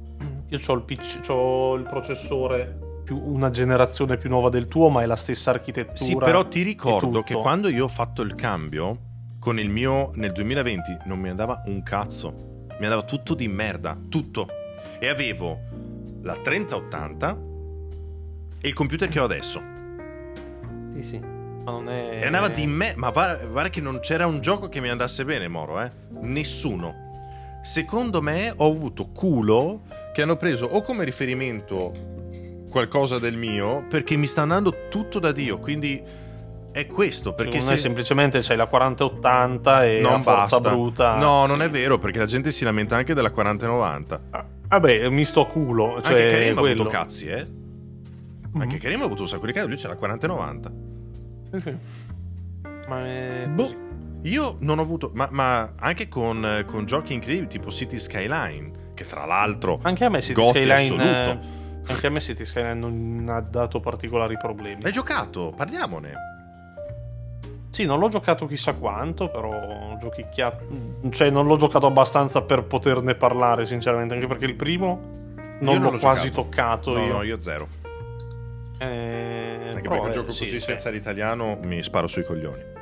io 0.48 0.60
ho 0.64 0.74
il, 0.74 0.82
PC, 0.82 1.20
c'ho 1.26 1.74
il 1.74 1.84
processore 1.84 2.78
più 3.04 3.20
una 3.24 3.50
generazione 3.50 4.16
più 4.16 4.28
nuova 4.28 4.50
del 4.50 4.68
tuo, 4.68 4.90
ma 4.90 5.02
è 5.02 5.06
la 5.06 5.16
stessa 5.16 5.50
architettura. 5.50 5.96
Sì, 5.96 6.14
però 6.14 6.46
ti 6.46 6.62
ricordo 6.62 7.22
che 7.22 7.34
quando 7.34 7.68
io 7.68 7.84
ho 7.84 7.88
fatto 7.88 8.22
il 8.22 8.34
cambio 8.34 9.06
con 9.40 9.58
il 9.58 9.70
mio 9.70 10.10
nel 10.14 10.32
2020 10.32 10.98
non 11.06 11.18
mi 11.18 11.28
andava 11.28 11.62
un 11.66 11.82
cazzo. 11.82 12.66
Mi 12.78 12.84
andava 12.84 13.02
tutto 13.02 13.34
di 13.34 13.48
merda, 13.48 13.98
tutto. 14.08 14.46
E 14.98 15.08
avevo 15.08 15.60
la 16.22 16.36
3080 16.36 17.38
e 18.60 18.68
il 18.68 18.74
computer 18.74 19.08
che 19.08 19.20
ho 19.20 19.24
adesso. 19.24 19.62
Sì, 20.92 21.02
sì. 21.02 21.18
Ma 21.18 21.70
non 21.70 21.88
è. 21.88 22.20
E 22.22 22.26
andava 22.26 22.48
di 22.48 22.66
me, 22.66 22.94
ma 22.96 23.10
guarda, 23.10 23.44
guarda 23.46 23.70
che 23.70 23.80
non 23.80 24.00
c'era 24.00 24.26
un 24.26 24.40
gioco 24.40 24.68
che 24.68 24.80
mi 24.80 24.88
andasse 24.88 25.24
bene, 25.24 25.48
Moro, 25.48 25.80
eh? 25.80 25.90
Nessuno. 26.20 27.06
Secondo 27.62 28.22
me 28.22 28.52
ho 28.56 28.70
avuto 28.70 29.08
culo 29.10 29.82
che 30.12 30.22
hanno 30.22 30.36
preso 30.36 30.64
o 30.66 30.80
come 30.80 31.04
riferimento 31.04 31.92
qualcosa 32.70 33.18
del 33.18 33.36
mio 33.36 33.84
perché 33.88 34.16
mi 34.16 34.26
sta 34.26 34.42
andando 34.42 34.88
tutto 34.88 35.18
da 35.18 35.32
Dio, 35.32 35.58
quindi 35.58 36.02
è 36.70 36.86
questo, 36.86 37.34
perché 37.34 37.58
non 37.58 37.66
se 37.66 37.74
è 37.74 37.76
semplicemente 37.76 38.40
c'hai 38.40 38.56
la 38.56 38.66
4080 38.66 39.86
e 39.86 40.00
non 40.00 40.12
la 40.12 40.18
basta. 40.18 40.60
bruta. 40.60 41.16
No, 41.16 41.46
non 41.46 41.60
è 41.62 41.68
vero, 41.68 41.98
perché 41.98 42.18
la 42.18 42.26
gente 42.26 42.50
si 42.50 42.64
lamenta 42.64 42.96
anche 42.96 43.14
della 43.14 43.30
4090. 43.30 44.20
Ah, 44.30 44.44
Vabbè, 44.68 45.08
mi 45.08 45.24
sto 45.24 45.46
culo. 45.46 46.00
Cioè, 46.02 46.12
anche 46.12 46.28
Karim 46.30 46.56
ha 46.56 46.60
quello. 46.60 46.82
avuto 46.82 46.96
cazzi, 46.96 47.26
eh? 47.26 47.46
Mhm. 48.52 48.60
Anche 48.60 48.78
Karim 48.78 49.02
ha 49.02 49.04
avuto 49.04 49.22
un 49.22 49.28
sacco 49.28 49.46
di 49.46 49.52
cazzi, 49.52 49.66
lui 49.68 49.76
c'è 49.76 49.88
la 49.88 49.96
4090. 49.96 50.72
Sì, 51.52 51.60
sì. 51.60 51.76
Ma 52.88 53.04
è 53.06 53.46
Boh. 53.48 53.86
Io 54.22 54.56
non 54.60 54.78
ho 54.78 54.82
avuto, 54.82 55.10
ma, 55.14 55.28
ma 55.30 55.74
anche 55.76 56.08
con, 56.08 56.64
con 56.66 56.84
giochi 56.86 57.12
incredibili 57.14 57.46
tipo 57.48 57.70
City 57.70 57.98
Skyline, 57.98 58.72
che 58.94 59.04
tra 59.04 59.24
l'altro 59.26 59.78
Anche 59.82 60.04
a 60.04 60.08
me 60.08 60.20
City 60.20 60.42
Skyline. 60.48 60.72
assoluto. 60.74 61.04
eh, 61.04 61.38
anche 61.92 62.06
a 62.06 62.10
me 62.10 62.20
City 62.20 62.44
Skyline 62.44 62.74
non 62.74 63.26
ha 63.28 63.40
dato 63.40 63.78
particolari 63.80 64.36
problemi. 64.36 64.80
Hai 64.82 64.90
giocato? 64.92 65.52
Parliamone. 65.56 66.12
Sì, 67.70 67.84
non 67.84 67.98
l'ho 67.98 68.08
giocato 68.08 68.46
chissà 68.46 68.74
quanto, 68.74 69.28
però 69.28 69.96
giochicchiato. 70.00 70.64
Cioè, 71.10 71.30
non 71.30 71.46
l'ho 71.46 71.56
giocato 71.56 71.86
abbastanza 71.86 72.42
per 72.42 72.64
poterne 72.64 73.14
parlare, 73.14 73.66
sinceramente. 73.66 74.14
Anche 74.14 74.26
perché 74.26 74.46
il 74.46 74.54
primo 74.54 75.00
non 75.60 75.74
Io 75.74 75.80
l'ho 75.80 75.90
l'ho 75.90 75.98
quasi 75.98 76.30
toccato 76.30 76.92
No, 76.92 77.04
io. 77.04 77.12
no, 77.12 77.22
io 77.22 77.40
zero. 77.40 77.68
Eh, 78.78 79.58
Anche 79.74 79.88
perché 79.88 80.04
un 80.04 80.08
eh, 80.08 80.12
gioco 80.12 80.30
sì, 80.30 80.44
così 80.44 80.60
sì. 80.60 80.66
senza 80.66 80.88
l'italiano 80.88 81.58
mi 81.64 81.82
sparo 81.82 82.06
sui 82.06 82.24
coglioni. 82.24 82.76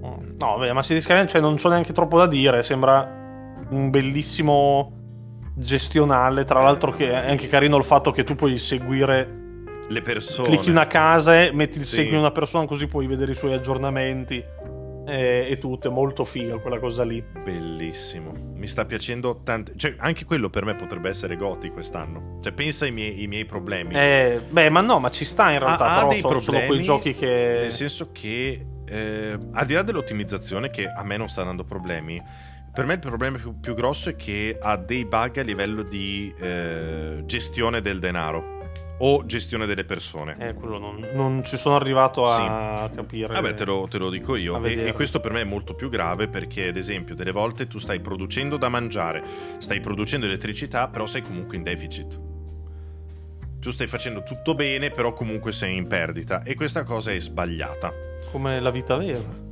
No, 0.00 0.56
vabbè, 0.56 0.72
ma 0.72 0.82
City 0.82 1.00
Skyline 1.00 1.26
cioè, 1.26 1.40
non 1.40 1.56
c'ho 1.56 1.68
neanche 1.68 1.92
troppo 1.92 2.16
da 2.18 2.26
dire. 2.26 2.62
Sembra 2.62 3.06
un 3.68 3.90
bellissimo 3.90 4.92
gestionale. 5.54 6.44
Tra 6.44 6.62
l'altro, 6.62 6.90
che 6.90 7.10
è 7.10 7.28
anche 7.30 7.48
carino 7.48 7.76
il 7.76 7.84
fatto 7.84 8.10
che 8.10 8.24
tu 8.24 8.34
puoi 8.34 8.56
seguire 8.58 9.38
le 9.90 10.02
persone. 10.02 10.48
Clicchi 10.48 10.70
una 10.70 10.86
casa 10.86 11.42
e 11.42 11.50
metti 11.52 11.78
il 11.78 11.84
Sì. 11.84 11.96
segui 11.96 12.16
una 12.16 12.30
persona 12.30 12.64
così 12.66 12.86
puoi 12.86 13.06
vedere 13.06 13.32
i 13.32 13.34
suoi 13.34 13.52
aggiornamenti 13.52 14.42
e, 15.06 15.46
e 15.48 15.58
tutto. 15.58 15.88
È 15.88 15.90
molto 15.90 16.24
figa 16.24 16.58
quella 16.58 16.78
cosa 16.78 17.02
lì. 17.02 17.22
Bellissimo. 17.44 18.32
Mi 18.54 18.66
sta 18.66 18.84
piacendo 18.84 19.40
tanto. 19.42 19.72
Cioè, 19.74 19.94
anche 19.98 20.24
quello 20.24 20.48
per 20.48 20.64
me 20.64 20.74
potrebbe 20.74 21.08
essere 21.08 21.36
Goti 21.36 21.70
quest'anno. 21.70 22.38
Cioè, 22.40 22.52
pensa 22.52 22.84
ai 22.84 22.92
miei, 22.92 23.18
ai 23.18 23.26
miei 23.26 23.44
problemi. 23.44 23.94
Eh, 23.94 24.40
beh, 24.48 24.70
ma 24.70 24.80
no, 24.80 25.00
ma 25.00 25.10
ci 25.10 25.24
sta 25.24 25.50
in 25.50 25.58
realtà. 25.58 25.84
Ha- 25.86 25.92
ha 25.92 25.96
però 25.98 26.08
dei 26.10 26.20
sono, 26.20 26.38
sono 26.38 26.56
quei 26.58 26.68
problemi, 26.68 26.84
giochi 26.84 27.14
che. 27.14 27.58
Nel 27.62 27.72
senso 27.72 28.10
che, 28.12 28.64
eh, 28.86 29.38
al 29.52 29.66
di 29.66 29.74
là 29.74 29.82
dell'ottimizzazione, 29.82 30.70
che 30.70 30.84
a 30.86 31.02
me 31.02 31.16
non 31.16 31.28
sta 31.28 31.42
dando 31.42 31.64
problemi, 31.64 32.22
per 32.72 32.84
me 32.84 32.92
il 32.94 32.98
problema 33.00 33.36
più, 33.38 33.58
più 33.58 33.74
grosso 33.74 34.10
è 34.10 34.16
che 34.16 34.56
ha 34.60 34.76
dei 34.76 35.04
bug 35.04 35.38
a 35.38 35.42
livello 35.42 35.82
di 35.82 36.32
eh, 36.38 37.22
gestione 37.24 37.80
del 37.80 37.98
denaro 37.98 38.58
o 39.02 39.24
gestione 39.24 39.66
delle 39.66 39.84
persone. 39.84 40.36
Eh, 40.38 40.54
quello 40.54 40.78
non, 40.78 41.08
non 41.12 41.44
ci 41.44 41.56
sono 41.56 41.76
arrivato 41.76 42.26
a 42.26 42.90
capire. 42.94 43.32
Vabbè, 43.32 43.54
te 43.54 43.64
lo, 43.64 43.86
te 43.88 43.98
lo 43.98 44.10
dico 44.10 44.36
io. 44.36 44.62
E, 44.64 44.88
e 44.88 44.92
questo 44.92 45.20
per 45.20 45.32
me 45.32 45.42
è 45.42 45.44
molto 45.44 45.74
più 45.74 45.88
grave 45.88 46.28
perché, 46.28 46.68
ad 46.68 46.76
esempio, 46.76 47.14
delle 47.14 47.32
volte 47.32 47.66
tu 47.66 47.78
stai 47.78 48.00
producendo 48.00 48.56
da 48.56 48.68
mangiare, 48.68 49.22
stai 49.58 49.80
producendo 49.80 50.26
elettricità, 50.26 50.88
però 50.88 51.06
sei 51.06 51.22
comunque 51.22 51.56
in 51.56 51.62
deficit. 51.62 52.20
Tu 53.58 53.70
stai 53.70 53.86
facendo 53.86 54.22
tutto 54.22 54.54
bene, 54.54 54.90
però 54.90 55.12
comunque 55.12 55.52
sei 55.52 55.76
in 55.76 55.86
perdita. 55.86 56.42
E 56.42 56.54
questa 56.54 56.82
cosa 56.82 57.12
è 57.12 57.20
sbagliata. 57.20 57.92
Come 58.30 58.60
la 58.60 58.70
vita 58.70 58.96
vera. 58.96 59.48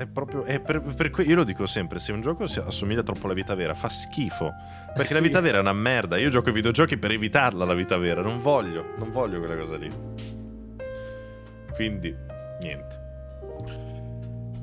È 0.00 0.06
proprio. 0.06 0.44
È 0.44 0.58
per, 0.60 0.80
per 0.80 1.10
que- 1.10 1.24
io 1.24 1.36
lo 1.36 1.44
dico 1.44 1.66
sempre: 1.66 1.98
se 1.98 2.12
un 2.12 2.22
gioco 2.22 2.44
assomiglia 2.44 3.02
troppo 3.02 3.26
alla 3.26 3.34
vita 3.34 3.54
vera, 3.54 3.74
fa 3.74 3.90
schifo. 3.90 4.50
Perché 4.94 5.10
Eh 5.10 5.14
la 5.14 5.20
sì. 5.20 5.26
vita 5.26 5.40
vera 5.40 5.58
è 5.58 5.60
una 5.60 5.74
merda. 5.74 6.16
Io 6.16 6.30
gioco 6.30 6.48
ai 6.48 6.54
videogiochi 6.54 6.96
per 6.96 7.10
evitarla 7.10 7.66
la 7.66 7.74
vita 7.74 7.98
vera. 7.98 8.22
Non 8.22 8.38
voglio, 8.38 8.94
non 8.96 9.10
voglio 9.10 9.38
quella 9.38 9.58
cosa 9.58 9.76
lì. 9.76 9.90
Quindi, 11.74 12.16
niente. 12.60 12.98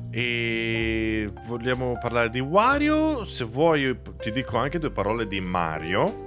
E 0.10 1.32
vogliamo 1.46 2.00
parlare 2.02 2.32
di 2.32 2.40
Wario? 2.40 3.24
Se 3.24 3.44
vuoi, 3.44 3.96
ti 4.18 4.32
dico 4.32 4.58
anche 4.58 4.80
due 4.80 4.90
parole 4.90 5.28
di 5.28 5.40
Mario. 5.40 6.26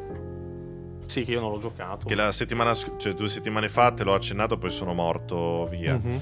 Sì, 1.07 1.25
che 1.25 1.33
io 1.33 1.41
non 1.41 1.51
l'ho 1.51 1.59
giocato. 1.59 2.07
Che 2.07 2.15
la 2.15 2.31
settimana, 2.31 2.75
cioè 2.75 3.15
due 3.15 3.29
settimane 3.29 3.69
fa 3.69 3.91
te 3.91 4.05
l'ho 4.05 4.15
accennato, 4.15 4.57
poi 4.57 4.71
sono 4.71 4.95
morto 4.95 5.67
via. 5.69 5.95
Mhm. 6.01 6.21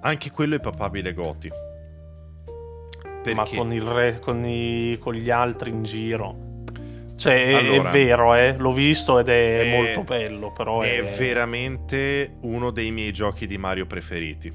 Anche 0.00 0.30
quello 0.30 0.54
è 0.54 0.60
papabile 0.60 1.12
Goti. 1.12 1.50
Perché? 3.32 3.54
Ma 3.56 3.62
con, 3.62 3.72
il 3.72 3.82
re, 3.82 4.18
con, 4.20 4.44
i- 4.44 4.96
con 5.00 5.14
gli 5.14 5.30
altri 5.30 5.70
in 5.70 5.82
giro. 5.82 6.52
Cioè, 7.16 7.46
è, 7.46 7.52
Allora. 7.54 7.88
è 7.88 7.92
vero, 7.92 8.34
eh, 8.34 8.56
l'ho 8.58 8.72
visto 8.72 9.18
ed 9.18 9.28
è, 9.28 9.60
È- 9.60 9.70
molto 9.76 10.02
bello. 10.02 10.52
Però 10.52 10.80
è, 10.82 10.98
è 10.98 11.02
veramente 11.16 12.36
uno 12.40 12.70
dei 12.70 12.90
miei 12.90 13.12
giochi 13.12 13.46
di 13.46 13.56
Mario 13.58 13.86
preferiti. 13.86 14.52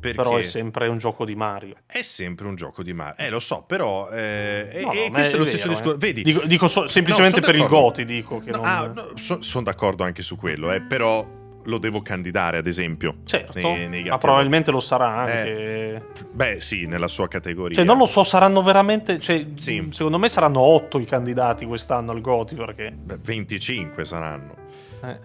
Perché 0.00 0.16
però 0.16 0.38
è 0.38 0.42
sempre 0.42 0.88
un 0.88 0.96
gioco 0.96 1.26
di 1.26 1.34
Mario. 1.34 1.74
è 1.84 2.00
sempre 2.00 2.46
un 2.46 2.54
gioco 2.54 2.82
di 2.82 2.94
Mario. 2.94 3.16
Eh, 3.18 3.28
lo 3.28 3.38
so, 3.38 3.64
però. 3.66 4.08
eh, 4.10 4.80
No, 4.82 4.92
no, 4.94 5.10
questo 5.10 5.34
è 5.34 5.38
lo 5.38 5.44
vero, 5.44 5.56
stesso 5.56 5.66
eh. 5.66 5.70
discorso. 5.70 5.96
Vedi, 5.98 6.22
Dico, 6.22 6.46
dico 6.46 6.68
so- 6.68 6.86
semplicemente 6.88 7.40
No, 7.40 7.44
per 7.46 7.54
sono 7.56 7.66
il 7.66 7.70
d'accordo. 7.70 7.88
Goti, 7.90 8.04
dico 8.06 8.38
che 8.38 8.50
No, 8.50 8.56
non... 8.56 8.66
ah, 8.66 8.86
no, 8.86 9.10
so- 9.16 9.42
sono 9.42 9.64
d'accordo 9.64 10.02
anche 10.02 10.22
su 10.22 10.36
quello, 10.36 10.72
eh, 10.72 10.80
però 10.80 11.26
lo 11.70 11.78
devo 11.78 12.02
candidare, 12.02 12.58
ad 12.58 12.66
esempio. 12.66 13.16
Certo, 13.24 13.58
nei- 13.58 13.88
nei 13.88 14.02
ma 14.04 14.18
probabilmente 14.18 14.70
lo 14.70 14.80
sarà 14.80 15.26
Eh, 15.26 15.38
anche... 15.38 16.06
Beh, 16.32 16.60
sì, 16.60 16.84
nella 16.86 17.08
sua 17.08 17.26
categoria. 17.28 17.74
Cioè, 17.74 17.84
non 17.84 17.96
lo 17.96 18.04
so, 18.06 18.22
saranno 18.22 18.62
veramente... 18.62 19.18
Cioè, 19.18 19.46
Sì. 19.54 19.88
Secondo 19.90 20.18
me 20.18 20.28
saranno 20.28 20.60
8 20.60 20.98
i 20.98 21.04
candidati 21.06 21.64
quest'anno 21.64 22.10
al 22.12 22.20
Goti, 22.20 22.54
perché... 22.54 22.90
Beh, 22.92 23.18
25 23.22 24.04
saranno. 24.04 24.54
eh, 25.02 25.18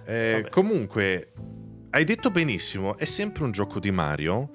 Eh, 0.44 0.50
comunque, 0.50 1.34
hai 1.90 2.06
detto 2.06 2.30
benissimo, 2.32 2.98
è 2.98 3.06
sempre 3.06 3.44
un 3.44 3.52
gioco 3.52 3.80
di 3.80 3.92
Mario. 3.92 4.50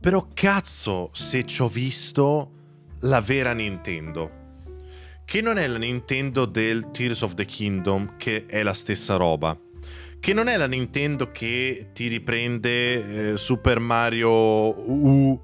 Però 0.00 0.26
cazzo 0.34 1.10
se 1.12 1.44
ci 1.44 1.62
ho 1.62 1.68
visto 1.68 2.50
la 3.02 3.20
vera 3.20 3.52
Nintendo. 3.52 4.40
Che 5.24 5.40
non 5.40 5.56
è 5.58 5.66
la 5.68 5.78
Nintendo 5.78 6.44
del 6.44 6.90
Tears 6.90 7.22
of 7.22 7.34
the 7.34 7.44
Kingdom, 7.44 8.16
che 8.16 8.46
è 8.46 8.62
la 8.64 8.72
stessa 8.74 9.14
roba. 9.16 9.56
Che 10.22 10.32
non 10.32 10.46
è 10.46 10.56
la 10.56 10.68
Nintendo 10.68 11.32
che 11.32 11.88
ti 11.92 12.06
riprende 12.06 13.32
eh, 13.32 13.36
Super 13.36 13.80
Mario 13.80 14.30
U, 14.30 15.40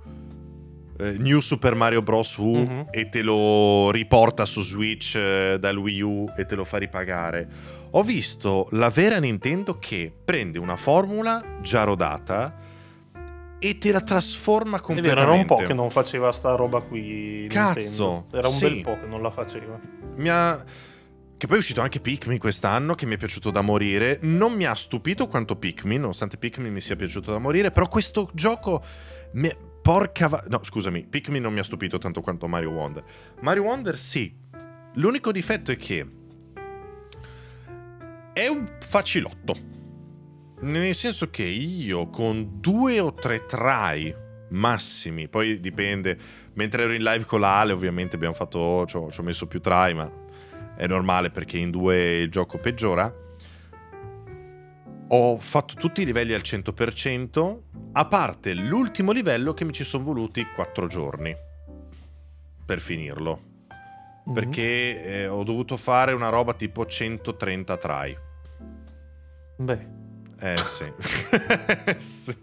eh, 1.01 1.13
New 1.19 1.41
Super 1.41 1.75
Mario 1.75 2.01
Bros. 2.01 2.37
U 2.37 2.59
Mhm. 2.59 2.87
e 2.93 3.09
te 3.09 3.23
lo 3.23 3.91
riporta 3.91 4.45
su 4.45 4.63
Switch 4.63 5.17
eh, 5.17 5.57
dal 5.59 5.77
Wii 5.77 6.01
U 6.03 6.31
e 6.37 6.47
te 6.47 6.55
lo 6.55 6.65
fa 6.65 6.77
ripagare. 6.77 7.49
Ho 7.91 8.03
visto 8.05 8.69
la 8.71 8.89
vera 8.89 9.19
Nintendo 9.19 9.81
che 9.81 10.13
prende 10.25 10.61
una 10.61 10.77
formula 10.77 11.43
già 11.61 11.83
rodata 11.83 12.57
e 13.59 13.79
te 13.79 13.91
la 13.91 14.01
trasforma 14.03 14.81
completamente. 14.81 15.21
vero, 15.25 15.33
era 15.33 15.41
un 15.41 15.45
po' 15.47 15.67
che 15.67 15.75
non 15.75 15.91
faceva 15.91 16.31
sta 16.31 16.55
roba 16.55 16.83
qui. 16.83 17.49
Cazzo, 17.51 18.11
Nintendo. 18.31 18.37
Era 18.39 18.47
un 18.47 18.55
sì. 18.55 18.63
bel 18.63 18.81
po' 18.83 18.97
che 19.01 19.07
non 19.09 19.23
la 19.23 19.31
faceva. 19.33 19.77
Mi 20.15 20.29
ha- 20.29 20.65
Che 21.39 21.47
poi 21.47 21.55
è 21.55 21.61
uscito 21.61 21.81
anche 21.81 22.01
Pikmin 22.01 22.37
quest'anno, 22.39 22.97
che 22.97 23.07
mi 23.07 23.15
è 23.15 23.17
piaciuto 23.17 23.53
da 23.53 23.61
morire. 23.61 24.19
Non 24.23 24.55
mi 24.55 24.65
ha 24.65 24.75
stupito 24.75 25.29
quanto 25.29 25.55
Pikmin, 25.55 26.01
nonostante 26.01 26.37
Pikmin 26.37 26.73
mi 26.73 26.81
sia 26.81 26.97
piaciuto 26.97 27.31
da 27.31 27.39
morire. 27.39 27.71
Però 27.71 27.87
questo 27.87 28.29
gioco. 28.35 28.85
mi- 29.35 29.55
Porca 29.81 30.27
va... 30.27 30.43
No, 30.49 30.59
scusami, 30.65 31.07
Pikmin 31.07 31.41
non 31.41 31.53
mi 31.53 31.61
ha 31.61 31.63
stupito 31.63 31.97
tanto 31.99 32.23
quanto 32.23 32.49
Mario 32.49 32.71
Wonder. 32.71 33.05
Mario 33.41 33.63
Wonder 33.63 33.97
sì. 33.97 34.35
L'unico 34.95 35.31
difetto 35.31 35.71
è 35.71 35.77
che. 35.77 36.05
È 38.33 38.47
un 38.49 38.69
facilotto. 38.81 39.55
Nel 40.63 40.93
senso 40.93 41.31
che 41.31 41.45
io 41.45 42.09
con 42.09 42.59
due 42.61 42.99
o 42.99 43.13
tre 43.13 43.47
try 43.47 44.13
massimi, 44.49 45.29
poi 45.29 45.61
dipende. 45.61 46.19
Mentre 46.55 46.83
ero 46.83 46.95
in 46.95 47.03
live 47.05 47.25
con 47.27 47.39
la 47.39 47.61
Ale, 47.61 47.73
ovviamente 47.73 48.17
abbiamo 48.17 48.35
fatto. 48.35 48.85
Ci 48.87 48.97
ho, 48.97 49.09
ci 49.13 49.21
ho 49.21 49.23
messo 49.23 49.47
più 49.47 49.61
try, 49.61 49.95
ma 49.95 50.27
è 50.79 50.87
normale 50.87 51.31
perché 51.31 51.59
in 51.59 51.73
due 51.73 52.19
il 52.19 52.31
gioco 52.31 52.59
peggiora. 52.59 53.13
Ho 55.09 55.39
fatto 55.41 55.75
tutti 55.75 56.03
i 56.03 56.05
livelli 56.05 56.35
al 56.35 56.43
100%, 56.43 57.59
a 57.93 58.05
parte 58.07 58.55
l'ultimo 58.55 59.11
livello 59.11 59.55
che 59.55 59.65
mi 59.65 59.73
ci 59.73 59.83
sono 59.83 60.05
voluti 60.05 60.47
4 60.55 60.87
giorni 60.87 61.35
per 62.65 62.79
finirlo. 62.79 63.41
Mhm. 64.27 64.33
Perché 64.33 65.03
eh, 65.03 65.27
ho 65.27 65.43
dovuto 65.43 65.77
fare 65.77 66.13
una 66.13 66.29
roba 66.29 66.55
tipo 66.55 66.87
130 66.87 67.77
try. 67.77 68.17
Beh, 69.57 69.87
Eh 70.39 70.57
sì. 70.59 70.93
Sì. 71.99 72.37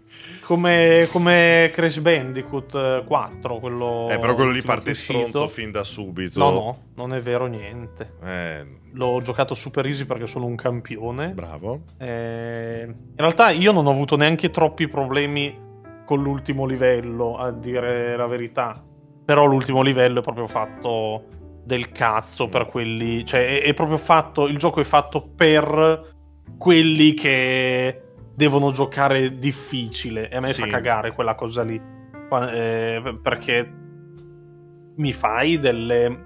Come, 0.46 1.08
come 1.10 1.70
Crash 1.72 1.98
Bandicoot 1.98 2.74
eh, 2.76 3.04
4, 3.04 3.58
quello. 3.58 4.06
Eh, 4.08 4.18
però 4.20 4.36
quello 4.36 4.52
lì 4.52 4.62
parte 4.62 4.94
stronzo 4.94 5.48
fin 5.48 5.72
da 5.72 5.82
subito. 5.82 6.38
No, 6.38 6.50
no, 6.52 6.78
non 6.94 7.12
è 7.14 7.20
vero 7.20 7.46
niente. 7.46 8.14
Eh, 8.22 8.64
L'ho 8.92 9.20
giocato 9.22 9.54
super 9.54 9.84
easy 9.86 10.04
perché 10.04 10.28
sono 10.28 10.46
un 10.46 10.54
campione. 10.54 11.30
bravo. 11.30 11.80
Eh, 11.98 12.84
in 12.86 13.16
realtà 13.16 13.50
io 13.50 13.72
non 13.72 13.86
ho 13.86 13.90
avuto 13.90 14.16
neanche 14.16 14.50
troppi 14.50 14.86
problemi 14.86 15.64
con 16.04 16.22
l'ultimo 16.22 16.64
livello, 16.64 17.36
a 17.36 17.50
dire 17.50 18.16
la 18.16 18.28
verità. 18.28 18.80
Però 19.24 19.46
l'ultimo 19.46 19.82
livello 19.82 20.20
è 20.20 20.22
proprio 20.22 20.46
fatto 20.46 21.24
del 21.64 21.90
cazzo 21.90 22.48
per 22.48 22.66
quelli. 22.66 23.26
Cioè, 23.26 23.62
è, 23.62 23.62
è 23.64 23.74
proprio 23.74 23.98
fatto. 23.98 24.46
Il 24.46 24.58
gioco 24.58 24.80
è 24.80 24.84
fatto 24.84 25.22
per 25.22 26.14
quelli 26.56 27.14
che 27.14 28.05
devono 28.36 28.70
giocare 28.70 29.38
difficile. 29.38 30.28
E 30.28 30.36
a 30.36 30.40
me 30.40 30.48
Sì. 30.52 30.60
fa 30.60 30.66
cagare 30.68 31.12
quella 31.12 31.34
cosa 31.34 31.62
lì. 31.62 31.80
Eh, 32.52 33.18
perché 33.22 33.72
mi 34.96 35.12
fai 35.12 35.58
delle. 35.58 36.24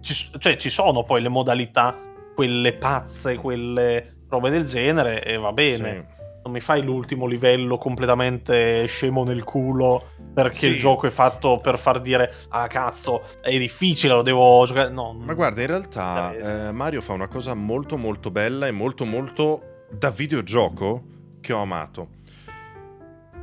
Ci, 0.00 0.30
cioè, 0.38 0.56
ci 0.56 0.70
sono 0.70 1.02
poi 1.04 1.20
le 1.20 1.28
modalità, 1.28 1.96
quelle 2.34 2.74
pazze, 2.74 3.34
quelle 3.36 4.14
robe 4.28 4.50
del 4.50 4.64
genere, 4.66 5.24
e 5.24 5.36
va 5.36 5.52
bene. 5.52 6.14
Non 6.44 6.54
mi 6.54 6.60
fai 6.60 6.80
l'ultimo 6.84 7.26
livello 7.26 7.76
completamente 7.76 8.86
scemo 8.86 9.24
nel 9.24 9.42
culo 9.42 10.10
perché 10.32 10.58
Sì. 10.58 10.66
il 10.68 10.78
gioco 10.78 11.08
è 11.08 11.10
fatto 11.10 11.58
per 11.58 11.76
far 11.76 12.00
dire 12.00 12.32
ah 12.50 12.68
cazzo 12.68 13.22
è 13.40 13.56
difficile 13.58 14.12
lo 14.14 14.22
devo 14.22 14.64
giocare 14.64 14.90
no 14.90 15.12
Ma 15.12 15.32
guarda, 15.34 15.62
in 15.62 15.66
realtà 15.66 16.68
eh, 16.68 16.72
Mario 16.72 17.00
fa 17.00 17.14
una 17.14 17.26
cosa 17.26 17.54
molto 17.54 17.96
molto 17.96 18.30
bella 18.30 18.68
e 18.68 18.70
molto 18.70 19.04
molto 19.04 19.75
da 19.90 20.10
videogioco 20.10 21.04
che 21.40 21.52
ho 21.52 21.60
amato. 21.62 22.08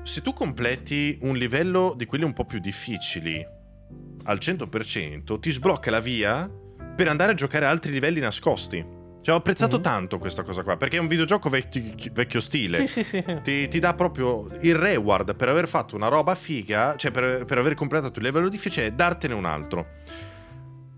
Se 0.04 0.22
tu 0.22 0.34
completi 0.34 1.18
un 1.22 1.36
livello 1.38 1.94
di 1.96 2.06
quelli 2.06 2.26
un 2.26 2.34
po' 2.34 2.46
più 2.46 2.60
difficili 2.60 3.46
al 4.26 4.38
100%, 4.38 5.40
ti 5.40 5.50
sblocca 5.50 5.90
la 5.92 6.00
via 6.00 6.50
per 6.96 7.08
andare 7.08 7.32
a 7.32 7.36
giocare 7.36 7.66
a 7.66 7.70
altri 7.70 7.92
livelli 7.92 8.20
nascosti. 8.20 9.02
Cioè, 9.22 9.34
ho 9.36 9.38
apprezzato 9.38 9.78
Mhm. 9.78 9.82
tanto 9.84 10.18
questa 10.20 10.44
cosa 10.44 10.64
qua, 10.64 10.76
perché 10.76 10.98
è 10.98 11.00
un 11.00 11.08
videogioco 11.08 11.48
vecchio, 11.48 11.82
vecchio 12.12 12.42
stile. 12.42 12.86
sì 12.86 13.04
sì 13.04 13.24
sì 13.24 13.40
Ti, 13.42 13.70
ti 13.70 13.80
dà 13.80 13.94
proprio 13.94 14.46
il 14.62 14.76
reward 14.76 15.34
per 15.38 15.48
aver 15.48 15.70
fatto 15.70 15.96
una 15.96 16.10
roba 16.10 16.36
figa, 16.36 16.96
cioè 16.98 17.12
per, 17.12 17.46
per 17.46 17.58
aver 17.58 17.74
completato 17.74 18.20
il 18.20 18.26
livello 18.26 18.50
difficile, 18.50 18.88
e 18.88 18.92
dartene 18.92 19.34
un 19.34 19.46
altro. 19.46 19.86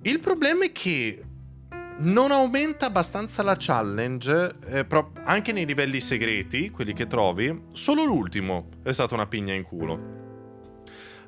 Il 0.01 0.19
problema 0.19 0.65
è 0.65 0.71
che 0.71 1.21
non 1.97 2.31
aumenta 2.31 2.87
abbastanza 2.87 3.41
la 3.41 3.55
challenge, 3.57 4.51
eh, 4.65 4.85
pro- 4.85 5.11
anche 5.23 5.53
nei 5.53 5.65
livelli 5.65 6.01
segreti, 6.01 6.69
quelli 6.69 6.93
che 6.93 7.07
trovi. 7.07 7.63
Solo 7.73 8.03
l'ultimo 8.03 8.69
è 8.83 8.91
stata 8.91 9.13
una 9.13 9.27
pigna 9.27 9.53
in 9.53 9.63
culo. 9.63 10.23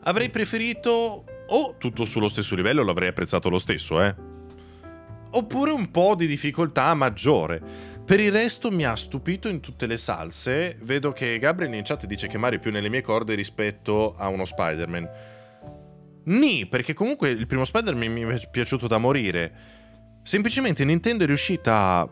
Avrei 0.03 0.29
preferito 0.29 1.25
o 1.47 1.75
tutto 1.77 2.05
sullo 2.05 2.27
stesso 2.27 2.55
livello, 2.55 2.83
l'avrei 2.83 3.09
apprezzato 3.09 3.49
lo 3.49 3.59
stesso, 3.59 4.01
eh. 4.01 4.15
Oppure 5.31 5.71
un 5.71 5.91
po' 5.91 6.15
di 6.15 6.27
difficoltà 6.27 6.93
maggiore. 6.93 7.61
Per 8.05 8.19
il 8.19 8.31
resto 8.31 8.71
mi 8.71 8.85
ha 8.85 8.95
stupito 8.95 9.49
in 9.49 9.59
tutte 9.59 9.85
le 9.85 9.97
salse. 9.97 10.77
Vedo 10.81 11.11
che 11.11 11.37
Gabriel 11.39 11.73
in 11.73 11.83
chat 11.83 12.05
dice 12.05 12.27
che 12.27 12.37
Mario 12.37 12.59
è 12.59 12.61
più 12.61 12.71
nelle 12.71 12.89
mie 12.89 13.01
corde 13.01 13.35
rispetto 13.35 14.15
a 14.15 14.29
uno 14.29 14.45
Spider-Man. 14.45 15.09
Ni, 16.23 16.65
perché 16.67 16.93
comunque 16.93 17.29
il 17.29 17.45
primo 17.47 17.65
Spider-Man 17.65 18.11
mi 18.11 18.21
è 18.21 18.49
piaciuto 18.49 18.87
da 18.87 18.97
morire. 18.97 19.76
Semplicemente 20.27 20.83
Nintendo 20.83 21.23
è 21.23 21.27
riuscita 21.27 21.99
a 21.99 22.09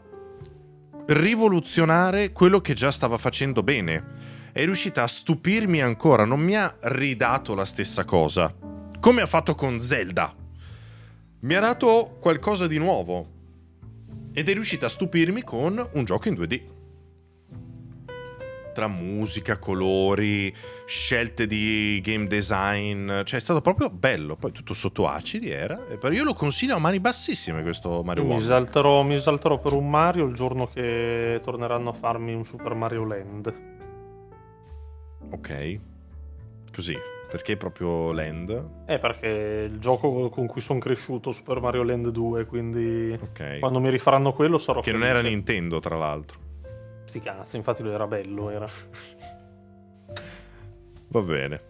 rivoluzionare 1.08 2.32
quello 2.32 2.62
che 2.62 2.74
già 2.74 2.90
stava 2.90 3.18
facendo 3.18 3.62
bene. 3.62 4.04
È 4.54 4.64
riuscita 4.64 5.04
a 5.04 5.08
stupirmi 5.08 5.82
ancora, 5.82 6.24
non 6.24 6.40
mi 6.40 6.56
ha 6.56 6.78
ridato 6.84 7.54
la 7.56 7.66
stessa 7.66 8.06
cosa. 8.06 8.56
Come 9.02 9.22
ha 9.22 9.26
fatto 9.26 9.54
con 9.54 9.82
Zelda. 9.82 10.34
Mi 11.42 11.56
ha 11.56 11.60
dato 11.60 12.16
qualcosa 12.22 12.68
di 12.68 12.78
nuovo. 12.78 13.34
Ed 14.34 14.48
è 14.48 14.54
riuscita 14.54 14.86
a 14.86 14.90
stupirmi 14.90 15.44
con 15.44 15.86
un 15.92 16.06
gioco 16.06 16.30
in 16.30 16.36
2D 16.36 16.75
tra 18.76 18.88
musica, 18.90 19.58
colori, 19.58 20.54
scelte 20.86 21.48
di 21.48 22.02
game 22.04 22.28
design, 22.28 23.08
cioè 23.24 23.40
è 23.40 23.42
stato 23.42 23.62
proprio 23.62 23.90
bello, 23.90 24.36
poi 24.36 24.52
tutto 24.52 24.74
sotto 24.74 25.08
acidi 25.08 25.50
era, 25.50 25.76
però 25.78 26.14
io 26.14 26.26
lo 26.26 26.34
consiglio 26.34 26.76
a 26.76 26.80
mani 26.80 27.00
bassissime 27.00 27.62
questo 27.64 28.04
Mario 28.04 28.24
Mi 28.24 28.30
Wonder. 28.32 28.46
esalterò, 28.46 29.02
mi 29.04 29.14
esalterò 29.14 29.60
per 29.60 29.72
un 29.72 29.90
Mario 29.90 30.26
il 30.26 30.36
giorno 30.36 30.68
che 30.68 31.40
torneranno 31.42 31.90
a 31.92 31.94
farmi 31.94 32.34
un 32.34 32.44
Super 32.44 32.74
Mario 32.74 33.06
Land. 33.06 33.54
Ok, 35.32 35.80
così, 36.74 36.96
perché 37.32 37.56
proprio 37.58 38.12
Land? 38.12 38.70
Eh, 38.88 39.00
perché 39.00 39.62
è 39.62 39.64
il 39.64 39.80
gioco 39.80 40.30
con 40.30 40.46
cui 40.48 40.60
sono 40.62 40.80
cresciuto, 40.80 41.32
Super 41.32 41.60
Mario 41.62 41.84
Land 41.84 42.10
2, 42.10 42.46
quindi 42.46 43.18
Ok, 43.20 43.60
quando 43.60 43.80
mi 43.80 43.90
rifaranno 43.90 44.34
quello 44.34 44.58
sarò 44.58 44.82
che 44.82 44.92
non 44.92 45.02
felice. 45.02 45.20
era 45.20 45.28
Nintendo 45.28 45.80
tra 45.80 45.96
l'altro. 45.98 46.44
Sti 47.06 47.20
cazzi, 47.22 47.56
infatti 47.58 47.82
lui 47.84 47.94
era 47.94 48.08
bello, 48.08 48.50
era. 48.50 48.68
Va 51.08 51.22
bene. 51.22 51.62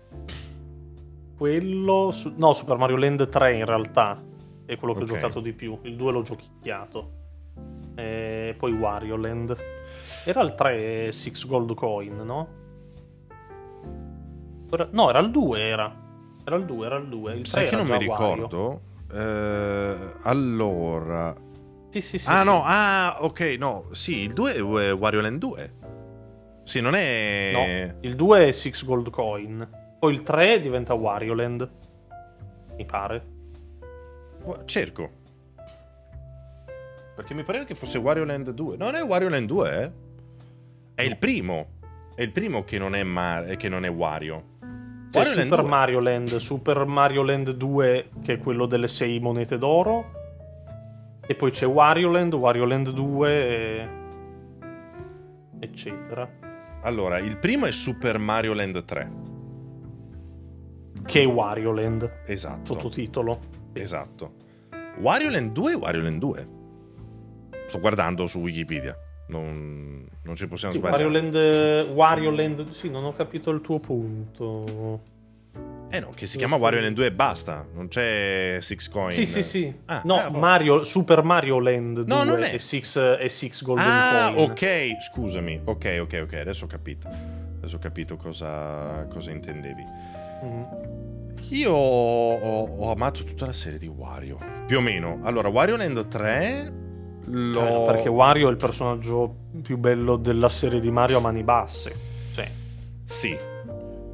Quello... 1.38 2.12
su- 2.12 2.34
No, 2.38 2.54
Super 2.54 2.78
Mario 2.78 2.98
Land 2.98 3.28
3 3.30 3.54
in 3.56 3.66
realtà 3.66 4.22
è 4.66 4.78
quello 4.78 4.94
che 4.94 5.04
Ok. 5.04 5.10
ho 5.10 5.14
giocato 5.14 5.40
di 5.42 5.54
più. 5.54 5.78
Il 5.84 5.96
2 5.96 6.12
l'ho 6.12 6.22
giochicchiato. 6.24 7.12
E 7.96 8.56
poi 8.58 8.72
Wario 8.74 9.18
Land. 9.18 9.56
Era 10.26 10.42
il 10.42 10.56
3 10.56 11.12
Six 11.12 11.46
Gold 11.46 11.74
Coin, 11.76 12.16
no? 12.16 12.48
Era- 14.72 14.88
No, 14.92 15.10
era 15.10 15.20
il 15.20 15.32
2 15.32 15.60
era. 15.62 16.04
Era 16.44 16.56
il 16.56 16.66
2, 16.66 16.86
era 16.86 16.96
il 16.98 17.08
2. 17.10 17.34
Il 17.36 17.46
Sai 17.48 17.68
3 17.68 17.70
che 17.78 17.84
non 17.84 17.88
mi 17.92 17.98
ricordo? 17.98 18.82
Eh, 19.12 19.96
allora... 20.24 21.36
Sì, 21.96 22.02
sì, 22.02 22.18
sì. 22.18 22.28
ah 22.28 22.40
sì. 22.40 22.46
no, 22.46 22.62
ah 22.66 23.18
ok, 23.22 23.40
no, 23.58 23.86
sì, 23.92 24.18
il 24.18 24.34
2 24.34 24.54
è 24.54 24.58
eh, 24.58 24.92
Wario 24.92 25.22
Land 25.22 25.40
2. 25.40 25.74
Sì, 26.66 26.82
non 26.82 26.94
è... 26.94 27.52
No, 27.54 28.00
il 28.02 28.16
2 28.16 28.48
è 28.48 28.52
Six 28.52 28.84
Gold 28.84 29.10
Coin. 29.12 29.66
Poi 29.98 30.14
il 30.14 30.22
3 30.22 30.60
diventa 30.60 30.94
Wario 30.94 31.34
Land. 31.34 31.72
Mi 32.76 32.84
pare. 32.86 33.26
Cerco. 34.66 35.10
Perché 37.16 37.34
mi 37.34 37.44
pareva 37.44 37.64
che 37.64 37.76
fosse 37.76 37.98
Wario 37.98 38.26
Land 38.26 38.50
2. 38.50 38.76
No, 38.76 38.86
non 38.86 38.96
è 38.96 39.04
Wario 39.04 39.30
Land 39.30 39.48
2, 39.48 39.82
eh? 39.82 39.92
È 40.96 41.02
il 41.02 41.18
primo. 41.18 41.76
È 42.14 42.24
il 42.24 42.32
primo 42.32 42.66
che 42.66 42.78
non 42.78 42.94
è, 42.94 43.04
Mar- 43.04 43.56
che 43.56 43.70
non 43.70 43.86
è 43.86 43.90
Wario. 43.90 44.58
C'è 45.12 45.20
Wario 45.20 45.34
Land 45.34 45.50
Super 45.50 45.60
2. 45.62 45.70
Mario 45.70 46.00
Land, 46.02 46.36
Super 46.36 46.86
Mario 46.86 47.24
Land 47.24 47.52
2 47.52 48.10
che 48.22 48.34
è 48.34 48.38
quello 48.38 48.66
delle 48.66 48.90
6 48.90 49.20
monete 49.22 49.58
d'oro 49.58 50.24
e 51.28 51.36
poi 51.36 51.52
c'è 51.52 51.66
Wario 51.66 52.12
Land, 52.12 52.34
Wario 52.34 52.66
Land 52.66 52.90
2 52.92 53.30
e... 53.48 53.90
eccetera. 55.60 56.30
Allora, 56.84 57.18
il 57.18 57.38
primo 57.38 57.66
è 57.66 57.72
Super 57.72 58.18
Mario 58.20 58.54
Land 58.54 58.86
3. 58.86 59.12
Che 61.06 61.22
è 61.22 61.26
Wario 61.26 61.72
Land, 61.72 62.22
Esatto. 62.26 62.74
sottotitolo. 62.74 63.40
Esatto. 63.74 64.34
Wario 65.00 65.30
Land 65.30 65.52
2 65.52 65.74
è 65.74 65.76
Wario 65.78 66.02
Land 66.02 66.20
2. 66.20 66.48
Sto 67.68 67.80
guardando 67.80 68.28
su 68.28 68.40
Wikipedia. 68.40 68.96
Non, 69.28 70.08
non 70.24 70.36
ci 70.36 70.48
possiamo 70.48 70.74
Sì, 70.74 70.80
sbagliare. 70.80 71.04
Wario 71.06 71.22
Land, 71.22 71.90
Wario 71.96 72.30
Land, 72.30 72.72
sì, 72.72 72.90
non 72.90 73.04
ho 73.04 73.14
capito 73.14 73.50
il 73.50 73.62
tuo 73.62 73.80
punto. 73.80 75.00
Eh 75.96 76.00
no, 76.00 76.10
che 76.16 76.26
si 76.26 76.38
chiama. 76.38 76.56
Wario 76.58 76.82
Land 76.82 76.96
2 76.96 77.06
e 77.06 77.12
basta. 77.12 77.66
Non 77.74 77.88
c'è 77.88 78.58
Six 78.62 78.90
Coin. 78.90 79.12
Sì, 79.12 79.26
sì, 79.26 79.44
sì. 79.44 79.74
Ah, 79.86 80.02
no, 80.04 80.30
boh. 80.30 80.40
Mario, 80.40 80.84
Super 80.84 81.24
Mario 81.24 81.60
Land 81.60 82.02
2 82.02 82.06
No, 82.06 82.24
non 82.24 82.44
è. 82.44 82.54
e 82.54 82.60
Six, 82.60 82.96
e 83.20 83.30
Six 83.30 83.64
Golden 83.64 83.86
Ah, 83.88 84.32
Coin. 84.34 84.50
ok, 84.52 85.02
scusami. 85.02 85.62
Ok, 85.64 85.98
ok, 86.02 86.20
ok, 86.24 86.34
adesso 86.34 86.66
ho 86.66 86.68
capito. 86.68 87.08
Adesso 87.08 87.76
ho 87.76 87.80
capito 87.80 88.16
cosa, 88.18 89.06
cosa 89.10 89.32
intendevi. 89.32 89.84
Mhm. 90.44 90.68
Io 91.50 91.72
ho, 91.74 92.64
ho 92.66 92.92
amato 92.92 93.24
tutta 93.24 93.46
la 93.46 93.54
serie 93.54 93.78
di 93.78 93.88
Wario. 93.88 94.38
Più 94.66 94.78
o 94.78 94.82
meno. 94.82 95.20
Allora, 95.24 95.48
Wario 95.48 95.76
Land 95.76 96.08
3 96.08 96.74
l'ho... 97.28 97.84
Eh, 97.84 97.86
perché 97.86 98.10
Wario 98.10 98.48
è 98.48 98.52
il 98.52 98.58
personaggio 98.58 99.36
più 99.62 99.78
bello 99.78 100.16
della 100.18 100.50
serie 100.50 100.80
di 100.80 100.90
Mario 100.92 101.18
a 101.18 101.22
mani 101.22 101.44
basse. 101.44 101.96
Cioè, 102.34 102.50
Sì. 103.06 103.38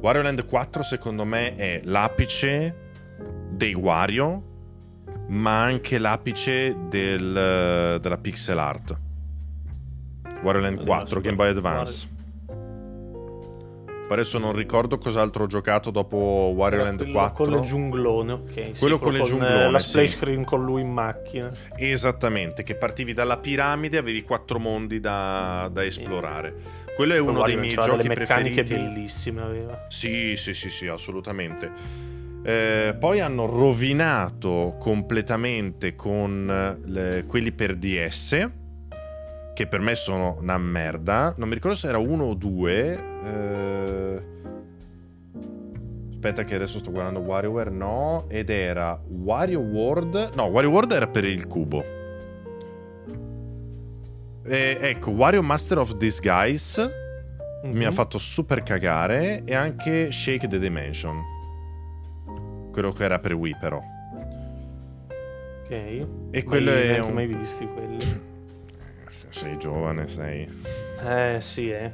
Wario 0.02 0.22
Land 0.22 0.44
4 0.46 0.82
secondo 0.82 1.24
me 1.24 1.54
è 1.54 1.80
l'apice 1.84 2.74
dei 3.50 3.72
Wario, 3.74 4.42
ma 5.28 5.62
anche 5.62 5.98
l'apice 5.98 6.74
del- 6.88 7.98
della 8.00 8.18
pixel 8.18 8.58
art. 8.58 8.96
Wario 10.42 10.60
Land 10.60 10.74
Della 10.78 10.86
4, 10.86 11.06
Super 11.06 11.22
Game 11.22 11.36
Boy 11.36 11.48
Advance. 11.50 12.08
Per 14.08 14.20
adesso 14.20 14.38
non 14.38 14.52
ricordo 14.52 14.98
cos'altro 14.98 15.44
ho 15.44 15.46
giocato 15.46 15.90
dopo 15.90 16.52
Wario 16.54 16.82
Land 16.82 16.98
quello 16.98 17.12
4. 17.12 17.44
con 17.44 17.52
le 17.54 17.60
giunglone, 17.62 18.32
ok. 18.32 18.52
sì, 18.52 18.72
Quello 18.78 18.98
con 18.98 19.12
le 19.12 19.20
eh, 19.20 19.24
giunglone, 19.24 19.70
La 19.70 19.78
sì. 19.78 19.88
splash 19.90 20.10
screen 20.16 20.44
con 20.44 20.64
lui 20.64 20.82
in 20.82 20.90
macchina. 20.92 21.50
Esattamente, 21.76 22.62
che 22.64 22.74
partivi 22.74 23.14
dalla 23.14 23.38
piramide 23.38 23.96
e 23.96 24.00
avevi 24.00 24.22
quattro 24.22 24.58
mondi 24.58 24.98
da, 25.00 25.70
da 25.72 25.84
esplorare. 25.84 26.54
Quello 26.94 27.14
è 27.14 27.18
uno 27.18 27.40
Wario 27.40 27.54
dei 27.54 27.64
miei 27.64 27.74
giochi 27.74 27.96
delle 28.02 28.08
meccaniche 28.08 28.62
preferiti. 28.64 28.74
bellissime 28.94 29.40
aveva. 29.42 29.86
Sì, 29.88 30.36
sì, 30.36 30.52
sì, 30.54 30.70
sì, 30.70 30.86
assolutamente. 30.86 31.70
Eh, 32.44 32.96
poi 32.98 33.20
hanno 33.20 33.46
rovinato 33.46 34.76
completamente 34.78 35.94
con 35.94 36.48
eh, 36.50 36.88
le- 36.88 37.24
quelli 37.26 37.52
per 37.52 37.76
DS, 37.76 38.50
che 39.54 39.66
per 39.66 39.80
me 39.80 39.94
sono 39.94 40.36
una 40.40 40.58
merda. 40.58 41.34
Non 41.38 41.48
mi 41.48 41.54
ricordo 41.54 41.76
se 41.76 41.88
era 41.88 41.98
uno 41.98 42.24
o 42.24 42.34
due. 42.34 43.04
eh, 43.24 44.30
Aspetta 46.24 46.44
che 46.44 46.54
adesso 46.54 46.78
sto 46.78 46.92
guardando 46.92 47.18
WarioWare, 47.20 47.70
no. 47.70 48.26
Ed 48.28 48.48
era 48.48 49.00
Wario 49.08 49.58
World. 49.58 50.30
No, 50.36 50.44
Wario 50.44 50.70
World 50.70 50.92
era 50.92 51.08
per 51.08 51.24
il 51.24 51.48
cubo. 51.48 51.82
Eh, 54.44 54.78
ecco, 54.80 55.10
Wario 55.10 55.42
Master 55.42 55.78
of 55.78 55.94
Disguise 55.96 57.00
mi 57.64 57.84
ha 57.84 57.88
Mhm. 57.90 57.94
fatto 57.94 58.18
super 58.18 58.62
cagare 58.62 59.42
e 59.44 59.54
anche 59.54 60.10
Shake 60.10 60.48
the 60.48 60.58
Dimension. 60.58 61.22
Quello 62.72 62.90
che 62.90 63.04
era 63.04 63.18
per 63.20 63.34
Wii 63.34 63.56
però. 63.60 63.80
Ok. 65.64 66.06
E 66.30 66.42
quello 66.42 66.70
mai, 66.72 66.80
è 66.80 66.86
neanche 66.86 67.06
un- 67.06 67.14
mai 67.14 67.26
visti 67.26 67.66
quelli. 67.66 68.30
Sei 69.30 69.56
giovane, 69.58 70.08
sei... 70.08 70.46
Eh, 71.06 71.38
sì, 71.40 71.70
eh. 71.70 71.92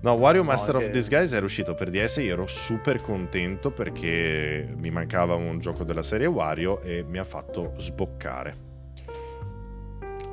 No, 0.00 0.12
Wario 0.12 0.42
No, 0.42 0.48
Master 0.50 0.74
è 0.74 0.76
of 0.78 0.84
che- 0.86 0.90
Disguise 0.90 1.34
era 1.36 1.44
uscito 1.46 1.74
per 1.74 1.88
DS 1.88 2.18
e 2.18 2.22
io 2.24 2.32
ero 2.34 2.46
super 2.46 3.00
contento 3.00 3.70
perché 3.70 4.66
mi 4.76 4.90
mancava 4.90 5.36
un 5.36 5.58
gioco 5.58 5.84
della 5.84 6.02
serie 6.02 6.26
Wario 6.26 6.80
e 6.82 7.02
mi 7.08 7.16
ha 7.18 7.24
fatto 7.24 7.72
sboccare. 7.78 8.70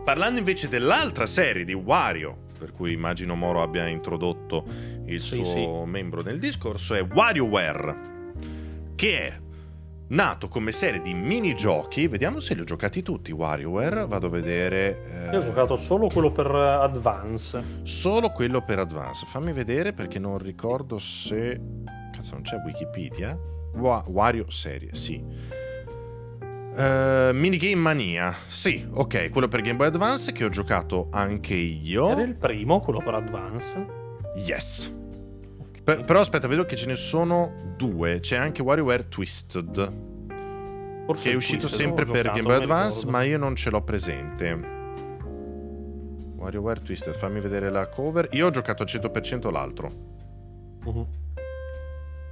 Parlando 0.09 0.39
invece 0.39 0.67
dell'altra 0.69 1.27
serie 1.27 1.63
di 1.63 1.73
Wario, 1.75 2.35
per 2.57 2.71
cui 2.71 2.93
immagino 2.93 3.35
Moro 3.35 3.61
abbia 3.61 3.85
introdotto 3.85 4.65
il 5.05 5.19
Sì, 5.19 5.35
suo 5.35 5.45
sì. 5.45 5.67
membro 5.85 6.23
nel 6.23 6.39
discorso, 6.39 6.95
è 6.95 7.03
WarioWare, 7.03 7.95
che 8.95 9.27
è 9.27 9.37
nato 10.07 10.47
come 10.47 10.71
serie 10.71 10.99
di 11.03 11.13
minigiochi. 11.13 12.07
Vediamo 12.07 12.39
se 12.39 12.55
li 12.55 12.61
ho 12.61 12.63
giocati 12.63 13.03
tutti, 13.03 13.31
WarioWare. 13.31 14.07
Vado 14.07 14.25
a 14.25 14.29
vedere... 14.31 15.27
eh, 15.27 15.31
Io 15.31 15.41
ho 15.41 15.43
giocato 15.43 15.75
solo 15.77 16.07
quello 16.07 16.31
per 16.31 16.47
Advance. 16.47 17.63
Solo 17.83 18.31
quello 18.31 18.63
per 18.63 18.79
Advance. 18.79 19.27
Fammi 19.27 19.53
vedere 19.53 19.93
perché 19.93 20.17
non 20.17 20.39
ricordo 20.39 20.97
se. 20.97 21.61
Cazzo, 22.11 22.33
non 22.33 22.41
c'è 22.41 22.55
Wikipedia? 22.65 23.37
Wa- 23.75 24.03
Wario 24.07 24.49
serie, 24.49 24.95
sì. 24.95 25.23
Uh, 26.71 27.33
minigame 27.33 27.75
Mania. 27.75 28.33
Sì, 28.47 28.87
ok, 28.89 29.31
quello 29.31 29.47
per 29.47 29.61
Game 29.61 29.75
Boy 29.75 29.87
Advance 29.87 30.31
che 30.31 30.45
ho 30.45 30.49
giocato 30.49 31.07
anche 31.11 31.55
io. 31.55 32.09
Era 32.09 32.21
il 32.21 32.35
primo, 32.35 32.79
quello 32.79 32.99
per 32.99 33.15
Advance? 33.15 33.85
Yes. 34.35 34.93
Per, 35.83 36.05
però 36.05 36.19
aspetta, 36.19 36.47
vedo 36.47 36.65
che 36.65 36.75
ce 36.75 36.85
ne 36.85 36.95
sono 36.95 37.73
due. 37.75 38.19
C'è 38.19 38.37
anche 38.37 38.61
WarioWare 38.61 39.07
Twisted. 39.09 39.93
Forse 41.05 41.23
che 41.23 41.31
è 41.31 41.35
uscito 41.35 41.61
Twisted 41.61 41.79
sempre 41.79 42.05
per 42.05 42.25
giocato, 42.25 42.35
Game 42.35 42.47
Boy 42.47 42.61
Advance, 42.61 43.05
ma 43.07 43.23
io 43.23 43.37
non 43.37 43.55
ce 43.55 43.69
l'ho 43.71 43.81
presente. 43.81 44.77
WarioWare 46.35 46.81
Twisted, 46.81 47.13
fammi 47.15 47.39
vedere 47.39 47.69
la 47.71 47.87
cover. 47.87 48.29
Io 48.31 48.45
ho 48.45 48.51
giocato 48.51 48.83
al 48.83 48.89
100% 48.89 49.51
l'altro. 49.51 49.89
Uh-huh. 50.85 51.07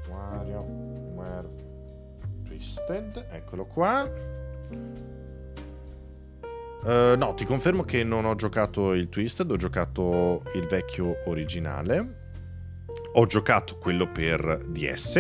WarioWare 0.10 0.77
Twisted, 2.88 3.26
eccolo 3.32 3.66
qua. 3.66 4.10
Uh, 6.84 7.18
no, 7.18 7.34
ti 7.36 7.44
confermo 7.44 7.84
che 7.84 8.04
non 8.06 8.24
ho 8.24 8.36
giocato 8.36 8.94
il 8.94 9.10
Twisted, 9.10 9.52
ho 9.52 9.58
giocato 9.58 10.44
il 10.54 10.66
vecchio 10.68 11.18
originale. 11.26 12.26
Ho 13.14 13.26
giocato 13.26 13.78
quello 13.78 14.10
per 14.10 14.64
DS, 14.68 15.16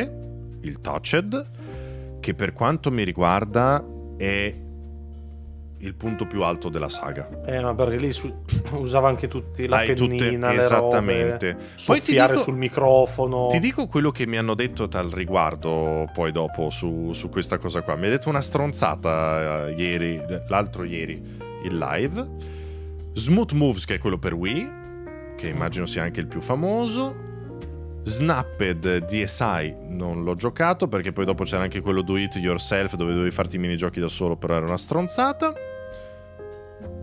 il 0.61 0.79
Touched, 0.79 2.19
che 2.21 2.33
per 2.33 2.53
quanto 2.53 2.89
mi 2.89 3.03
riguarda 3.03 3.85
è 4.15 4.65
il 5.79 5.93
punto 5.93 6.25
più 6.25 6.43
alto 6.43 6.69
della 6.69 6.89
saga. 6.89 7.29
Eh, 7.45 7.61
ma 7.61 7.75
perché 7.75 7.97
lì 7.97 8.11
su- 8.11 8.33
usava 8.73 9.07
anche 9.07 9.27
tutti 9.27 9.67
la 9.67 9.77
Hai 9.77 9.93
pennina, 9.93 10.49
tutte, 10.49 10.63
esattamente. 10.63 11.51
Robe, 11.51 11.65
Poi 11.85 12.01
ti 12.01 12.11
dico, 12.13 12.37
sul 12.37 12.55
microfono. 12.55 13.47
Ti 13.47 13.59
dico 13.59 13.87
quello 13.87 14.11
che 14.11 14.25
mi 14.25 14.37
hanno 14.37 14.55
detto 14.55 14.87
tal 14.87 15.09
riguardo 15.09 16.09
poi 16.13 16.31
dopo 16.31 16.69
su, 16.69 17.11
su 17.13 17.29
questa 17.29 17.57
cosa 17.57 17.81
qua. 17.81 17.95
Mi 17.95 18.07
ha 18.07 18.09
detto 18.09 18.29
una 18.29 18.41
stronzata 18.41 19.65
uh, 19.67 19.79
ieri, 19.79 20.21
l'altro 20.47 20.83
ieri, 20.83 21.21
in 21.63 21.77
live. 21.77 22.27
Smooth 23.13 23.51
Moves, 23.53 23.85
che 23.85 23.95
è 23.95 23.97
quello 23.97 24.17
per 24.17 24.33
Wii, 24.33 24.69
che 25.37 25.47
immagino 25.47 25.85
sia 25.85 26.03
anche 26.03 26.19
il 26.19 26.27
più 26.27 26.41
famoso. 26.41 27.25
Snapped 28.07 29.05
DSI 29.05 29.75
non 29.89 30.23
l'ho 30.23 30.33
giocato 30.33 30.87
perché 30.87 31.11
poi 31.11 31.25
dopo 31.25 31.43
c'era 31.43 31.63
anche 31.63 31.81
quello 31.81 32.01
Do 32.01 32.15
It 32.15 32.35
Yourself 32.35 32.95
dove 32.95 33.11
dovevi 33.11 33.31
farti 33.31 33.57
i 33.57 33.59
minigiochi 33.59 33.99
da 33.99 34.07
solo, 34.07 34.37
però 34.37 34.55
era 34.55 34.65
una 34.65 34.77
stronzata. 34.77 35.53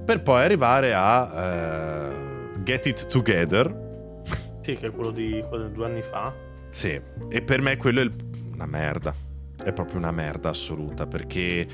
Per 0.04 0.22
poi 0.22 0.42
arrivare 0.42 0.94
a 0.94 2.08
uh, 2.54 2.62
Get 2.62 2.86
It 2.86 3.06
Together. 3.08 4.22
Sì, 4.62 4.76
che 4.76 4.86
è 4.86 4.90
quello 4.90 5.10
di 5.10 5.44
quello 5.46 5.68
due 5.68 5.84
anni 5.84 6.02
fa. 6.02 6.32
Sì, 6.70 6.98
e 7.28 7.42
per 7.42 7.60
me 7.60 7.76
quello 7.76 8.00
è 8.00 8.04
il... 8.04 8.12
una 8.54 8.66
merda. 8.66 9.14
È 9.62 9.72
proprio 9.72 9.98
una 9.98 10.10
merda 10.10 10.48
assoluta 10.48 11.06
perché 11.06 11.66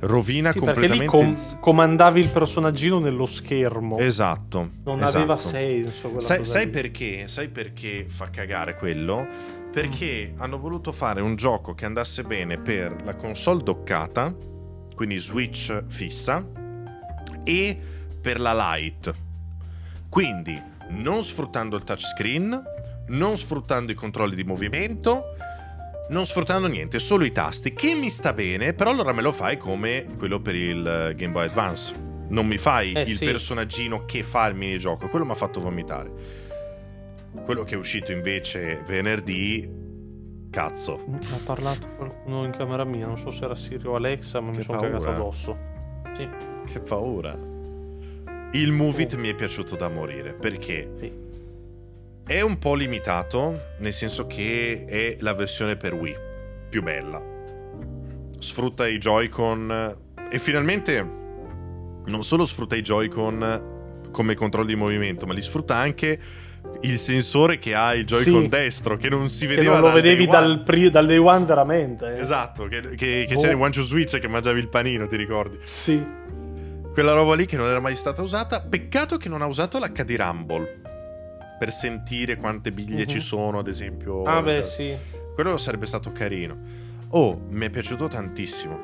rovina 0.00 0.52
sì, 0.52 0.58
completamente 0.58 1.06
com- 1.06 1.58
comandavi 1.58 2.20
il 2.20 2.28
personaggino 2.28 2.98
nello 2.98 3.26
schermo 3.26 3.98
esatto 3.98 4.70
non 4.84 5.02
esatto. 5.02 5.16
aveva 5.16 5.36
senso 5.38 6.20
sai, 6.20 6.44
sai 6.44 6.68
perché 6.68 7.26
sai 7.26 7.48
perché 7.48 8.04
fa 8.06 8.30
cagare 8.30 8.76
quello 8.76 9.26
perché 9.72 10.32
mm. 10.34 10.40
hanno 10.40 10.58
voluto 10.58 10.92
fare 10.92 11.20
un 11.20 11.34
gioco 11.34 11.74
che 11.74 11.84
andasse 11.84 12.22
bene 12.22 12.58
per 12.58 13.02
la 13.04 13.16
console 13.16 13.62
doccata 13.62 14.34
quindi 14.94 15.18
switch 15.18 15.84
fissa 15.88 16.44
e 17.44 17.78
per 18.20 18.40
la 18.40 18.76
Lite 18.76 19.26
quindi 20.08 20.60
non 20.90 21.22
sfruttando 21.24 21.76
il 21.76 21.82
touchscreen 21.82 22.62
non 23.08 23.36
sfruttando 23.36 23.90
i 23.90 23.94
controlli 23.94 24.36
di 24.36 24.44
movimento 24.44 25.34
non 26.08 26.24
sfruttando 26.24 26.68
niente, 26.68 26.98
solo 26.98 27.24
i 27.24 27.32
tasti, 27.32 27.72
che 27.74 27.94
mi 27.94 28.08
sta 28.08 28.32
bene, 28.32 28.72
però 28.72 28.90
allora 28.90 29.12
me 29.12 29.22
lo 29.22 29.32
fai 29.32 29.56
come 29.56 30.06
quello 30.16 30.40
per 30.40 30.54
il 30.54 30.86
eh, 30.86 31.14
Game 31.14 31.32
Boy 31.32 31.46
Advance. 31.46 32.06
Non 32.28 32.46
mi 32.46 32.58
fai 32.58 32.92
eh, 32.92 33.02
il 33.02 33.16
sì. 33.16 33.24
personaggino 33.24 34.04
che 34.04 34.22
fa 34.22 34.46
il 34.46 34.54
minigioco, 34.54 35.08
quello 35.08 35.24
mi 35.24 35.32
ha 35.32 35.34
fatto 35.34 35.60
vomitare. 35.60 36.10
Quello 37.44 37.62
che 37.62 37.74
è 37.74 37.78
uscito 37.78 38.12
invece 38.12 38.82
venerdì, 38.86 39.68
cazzo. 40.50 41.04
Ha 41.32 41.40
parlato 41.44 41.86
qualcuno 41.96 42.44
in 42.44 42.52
camera 42.52 42.84
mia, 42.84 43.06
non 43.06 43.18
so 43.18 43.30
se 43.30 43.44
era 43.44 43.54
Sirio 43.54 43.92
o 43.92 43.94
Alexa, 43.94 44.40
ma 44.40 44.50
che 44.50 44.58
mi 44.58 44.62
sono 44.62 44.80
cagato 44.80 45.08
addosso. 45.08 45.58
Sì. 46.16 46.28
Che 46.64 46.80
paura. 46.80 47.32
Il 48.52 48.72
Move 48.72 49.02
It 49.02 49.12
oh. 49.12 49.18
mi 49.18 49.28
è 49.28 49.34
piaciuto 49.34 49.76
da 49.76 49.88
morire, 49.88 50.32
perché... 50.32 50.92
Sì 50.94 51.26
è 52.28 52.42
un 52.42 52.58
po' 52.58 52.74
limitato, 52.74 53.70
nel 53.78 53.94
senso 53.94 54.26
che 54.26 54.84
è 54.86 55.16
la 55.20 55.32
versione 55.32 55.76
per 55.76 55.94
Wii 55.94 56.16
più 56.68 56.82
bella. 56.82 57.18
Sfrutta 58.38 58.86
i 58.86 58.98
Joy-Con 58.98 59.96
e 60.30 60.38
finalmente 60.38 61.00
non 62.04 62.22
solo 62.22 62.44
sfrutta 62.44 62.76
i 62.76 62.82
Joy-Con 62.82 64.10
come 64.12 64.34
controlli 64.34 64.68
di 64.68 64.76
movimento, 64.76 65.24
ma 65.24 65.32
li 65.32 65.40
sfrutta 65.40 65.76
anche 65.76 66.20
il 66.82 66.98
sensore 66.98 67.58
che 67.58 67.74
ha 67.74 67.94
il 67.94 68.04
Joy-Con 68.04 68.42
sì, 68.42 68.48
destro, 68.48 68.98
che 68.98 69.08
non 69.08 69.30
si 69.30 69.46
vedeva 69.46 69.76
che 69.76 69.80
non 69.80 69.88
lo 69.88 69.94
vedevi 69.94 70.26
dal, 70.26 70.62
pri- 70.62 70.90
dal, 70.90 71.06
day 71.06 71.16
one 71.16 71.46
veramente. 71.46 72.18
Esatto, 72.18 72.66
che, 72.66 72.90
che, 72.90 73.24
che 73.26 73.34
oh. 73.34 73.40
c'era 73.40 73.52
il 73.52 73.58
One 73.58 73.70
to 73.70 73.82
Switch 73.82 74.18
che 74.18 74.28
mangiavi 74.28 74.60
il 74.60 74.68
panino, 74.68 75.06
ti 75.06 75.16
ricordi? 75.16 75.56
Sì. 75.62 76.04
Quella 76.92 77.14
roba 77.14 77.34
lì 77.34 77.46
che 77.46 77.56
non 77.56 77.68
era 77.70 77.80
mai 77.80 77.96
stata 77.96 78.20
usata. 78.20 78.60
Peccato 78.60 79.16
che 79.16 79.30
non 79.30 79.40
ha 79.40 79.46
usato 79.46 79.78
l'HD 79.78 80.10
Rumble 80.10 80.96
per 81.58 81.72
sentire 81.72 82.36
quante 82.36 82.70
biglie 82.70 83.02
uh-huh. 83.02 83.08
ci 83.08 83.16
mhm. 83.16 83.22
sono, 83.22 83.58
ad 83.58 83.68
esempio. 83.68 84.22
Ah, 84.22 84.40
beh, 84.40 84.64
sì. 84.64 84.96
Quello 85.34 85.56
sarebbe 85.58 85.86
stato 85.86 86.12
carino. 86.12 86.56
Oh, 87.10 87.40
mi 87.48 87.66
è 87.66 87.70
piaciuto 87.70 88.08
tantissimo. 88.08 88.80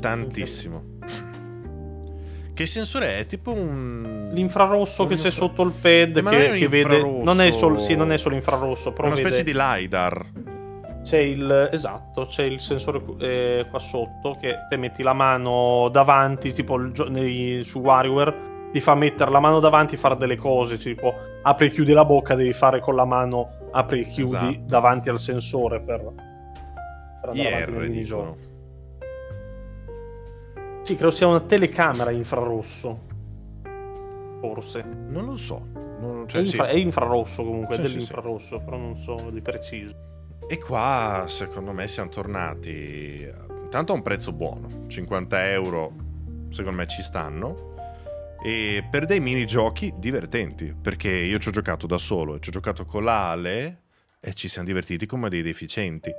Tantissimo. 0.00 0.98
Che 2.52 2.66
sensore 2.66 3.18
è? 3.18 3.26
Tipo 3.26 3.52
un. 3.52 4.30
L'infrarosso 4.32 5.04
un 5.04 5.08
che 5.08 5.16
c'è 5.16 5.30
sotto 5.30 5.62
il 5.62 5.72
pad 5.72 6.18
Ma 6.18 6.30
che, 6.30 6.48
non 6.48 6.58
che 6.58 6.68
vede. 6.68 7.00
Non 7.00 7.40
è, 7.40 7.50
solo, 7.52 7.78
sì, 7.78 7.94
non 7.94 8.12
è 8.12 8.18
solo 8.18 8.34
infrarosso, 8.34 8.92
però. 8.92 9.06
Una 9.06 9.16
vede... 9.16 9.28
specie 9.28 9.44
di 9.44 9.52
LiDAR. 9.54 10.26
C'è 11.02 11.18
il. 11.18 11.70
Esatto, 11.72 12.26
c'è 12.26 12.42
il 12.42 12.60
sensore 12.60 13.02
eh, 13.18 13.66
qua 13.70 13.78
sotto 13.78 14.36
che 14.40 14.66
te 14.68 14.76
metti 14.76 15.02
la 15.02 15.14
mano 15.14 15.88
davanti, 15.90 16.52
tipo 16.52 16.76
il, 16.76 16.92
nei, 17.08 17.64
su 17.64 17.78
WarioWare 17.78 18.49
ti 18.72 18.80
fa 18.80 18.94
mettere 18.94 19.30
la 19.30 19.40
mano 19.40 19.58
davanti 19.58 19.94
e 19.94 19.98
fare 19.98 20.16
delle 20.16 20.36
cose, 20.36 20.78
tipo 20.78 21.12
apri 21.42 21.66
e 21.66 21.70
chiudi 21.70 21.92
la 21.92 22.04
bocca, 22.04 22.34
devi 22.34 22.52
fare 22.52 22.80
con 22.80 22.94
la 22.94 23.04
mano 23.04 23.68
apri 23.72 24.00
e 24.00 24.06
chiudi 24.06 24.34
esatto. 24.34 24.58
davanti 24.66 25.08
al 25.08 25.18
sensore 25.18 25.80
per, 25.80 26.12
per 27.20 27.30
andare 27.30 27.60
IR, 27.60 27.90
dicono. 27.90 28.36
Sì, 30.82 30.94
credo 30.94 31.10
sia 31.10 31.26
una 31.26 31.40
telecamera 31.40 32.10
infrarosso. 32.10 33.08
Forse. 34.40 34.82
Non 34.82 35.26
lo 35.26 35.36
so. 35.36 35.66
Non, 36.00 36.26
cioè, 36.26 36.40
è, 36.40 36.44
infra- 36.44 36.68
sì. 36.68 36.70
è, 36.70 36.76
infrarosso 36.76 37.44
comunque, 37.44 37.74
sì, 37.76 37.80
è 37.82 37.84
dell'infrarosso, 37.84 38.58
sì, 38.58 38.64
però 38.64 38.76
non 38.78 38.96
so 38.96 39.28
di 39.30 39.40
preciso. 39.40 39.94
E 40.48 40.58
qua, 40.58 41.24
secondo 41.28 41.72
me, 41.72 41.86
siamo 41.86 42.08
tornati... 42.08 43.28
Tanto 43.68 43.92
a 43.92 43.94
un 43.94 44.02
prezzo 44.02 44.32
buono. 44.32 44.86
50 44.88 45.50
euro, 45.50 45.92
secondo 46.48 46.78
me, 46.78 46.86
ci 46.88 47.02
stanno 47.02 47.69
e 48.42 48.84
per 48.90 49.06
dei 49.06 49.20
minigiochi 49.20 49.92
divertenti, 49.96 50.74
perché 50.80 51.10
io 51.10 51.38
ci 51.38 51.48
ho 51.48 51.52
giocato 51.52 51.86
da 51.86 51.98
solo, 51.98 52.38
ci 52.38 52.48
ho 52.48 52.52
giocato 52.52 52.84
con 52.84 53.04
l'Ale 53.04 53.82
e 54.20 54.34
ci 54.34 54.48
siamo 54.48 54.66
divertiti 54.66 55.06
come 55.06 55.28
dei 55.28 55.42
deficienti. 55.42 56.10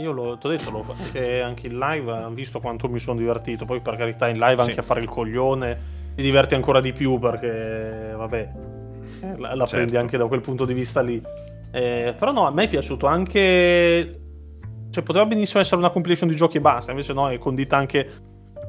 Io 0.00 0.12
l'ho, 0.12 0.38
ti 0.38 0.46
ho 0.46 0.50
detto, 0.50 0.70
l'ho, 0.70 0.84
anche, 0.98 1.40
anche 1.40 1.66
in 1.66 1.78
live, 1.78 2.10
hanno 2.12 2.34
visto 2.34 2.60
quanto 2.60 2.88
mi 2.88 2.98
sono 2.98 3.18
divertito, 3.18 3.64
poi 3.64 3.80
per 3.80 3.96
carità 3.96 4.28
in 4.28 4.38
live 4.38 4.60
anche 4.60 4.74
sì. 4.74 4.78
a 4.78 4.82
fare 4.82 5.00
il 5.00 5.08
coglione 5.08 5.98
ti 6.14 6.22
diverti 6.22 6.54
ancora 6.54 6.80
di 6.80 6.92
più 6.92 7.18
perché, 7.18 8.12
vabbè, 8.16 8.52
eh, 9.22 9.38
la, 9.38 9.54
la 9.54 9.64
certo. 9.64 9.76
prendi 9.76 9.96
anche 9.96 10.16
da 10.16 10.26
quel 10.26 10.40
punto 10.40 10.64
di 10.64 10.74
vista 10.74 11.00
lì. 11.00 11.22
Eh, 11.72 12.14
però 12.18 12.32
no, 12.32 12.46
a 12.46 12.50
me 12.50 12.64
è 12.64 12.68
piaciuto 12.68 13.06
anche... 13.06 14.20
Cioè, 14.90 15.04
poteva 15.04 15.24
benissimo 15.24 15.60
essere 15.60 15.76
una 15.76 15.90
compilation 15.90 16.28
di 16.28 16.34
giochi 16.34 16.56
e 16.56 16.60
basta, 16.60 16.90
invece 16.90 17.12
no, 17.12 17.30
è 17.30 17.38
condita 17.38 17.76
anche 17.76 18.10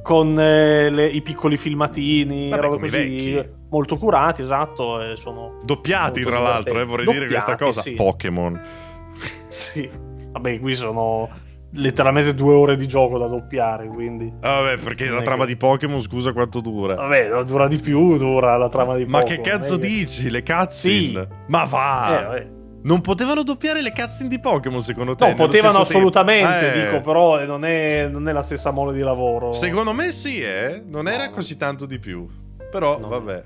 con 0.02 0.40
eh, 0.40 0.90
le, 0.90 1.08
i 1.08 1.22
piccoli 1.22 1.58
filmatini, 1.58 2.50
Vabbè, 2.50 2.62
robe 2.62 2.90
così 2.90 3.60
molto 3.70 3.98
curati, 3.98 4.42
esatto. 4.42 5.02
E 5.02 5.16
sono 5.16 5.60
Doppiati, 5.64 6.22
tra 6.22 6.40
l'altro, 6.40 6.80
eh, 6.80 6.86
vorrei 6.86 7.06
Doppiati, 7.06 7.28
dire 7.28 7.40
questa 7.40 7.56
cosa. 7.56 7.82
Sì. 7.82 7.92
Pokémon. 7.92 8.62
sì. 9.48 9.90
Vabbè, 10.32 10.60
qui 10.60 10.76
sono 10.76 11.30
letteralmente 11.74 12.34
due 12.34 12.54
ore 12.54 12.76
di 12.76 12.88
gioco 12.88 13.18
da 13.18 13.28
doppiare, 13.28 13.88
quindi... 13.88 14.32
Ah, 14.42 14.62
vabbè, 14.62 14.78
perché 14.78 15.08
la 15.08 15.22
trama 15.22 15.44
che... 15.44 15.52
di 15.52 15.58
Pokémon, 15.58 16.02
scusa 16.02 16.34
quanto 16.34 16.60
dura. 16.60 16.96
Vabbè, 16.96 17.44
dura 17.44 17.68
di 17.68 17.78
più, 17.78 18.18
dura 18.18 18.58
la 18.58 18.70
trama 18.70 18.96
di 18.96 19.06
Ma 19.06 19.20
Pokémon. 19.20 19.40
Ma 19.40 19.44
che 19.44 19.50
cazzo 19.50 19.78
dici? 19.78 20.30
Le 20.30 20.44
cutscene? 20.44 20.70
Sì. 20.72 21.28
Ma 21.48 21.64
va! 21.66 22.20
Eh, 22.20 22.24
vabbè. 22.24 22.60
Non 22.84 23.02
potevano 23.02 23.44
doppiare 23.44 23.82
le 23.82 23.92
cutscene 23.92 24.28
di 24.28 24.40
Pokémon, 24.40 24.82
secondo 24.82 25.16
te? 25.16 25.28
No, 25.28 25.34
potevano 25.36 25.80
assolutamente, 25.80 26.74
eh. 26.74 26.86
dico, 26.86 27.02
però 27.02 27.46
non 27.46 27.64
è, 27.64 28.08
non 28.08 28.28
è, 28.28 28.32
la 28.32 28.42
stessa 28.42 28.72
mole 28.72 28.94
di 28.94 29.02
lavoro. 29.02 29.54
Secondo 29.54 29.94
me 29.94 30.12
sì, 30.12 30.42
eh. 30.42 30.82
Non 30.86 31.08
era 31.08 31.26
no. 31.26 31.32
così 31.32 31.58
tanto 31.58 31.86
di 31.86 32.00
più. 32.00 32.28
Però, 32.72 32.98
no. 32.98 33.08
vabbè. 33.08 33.44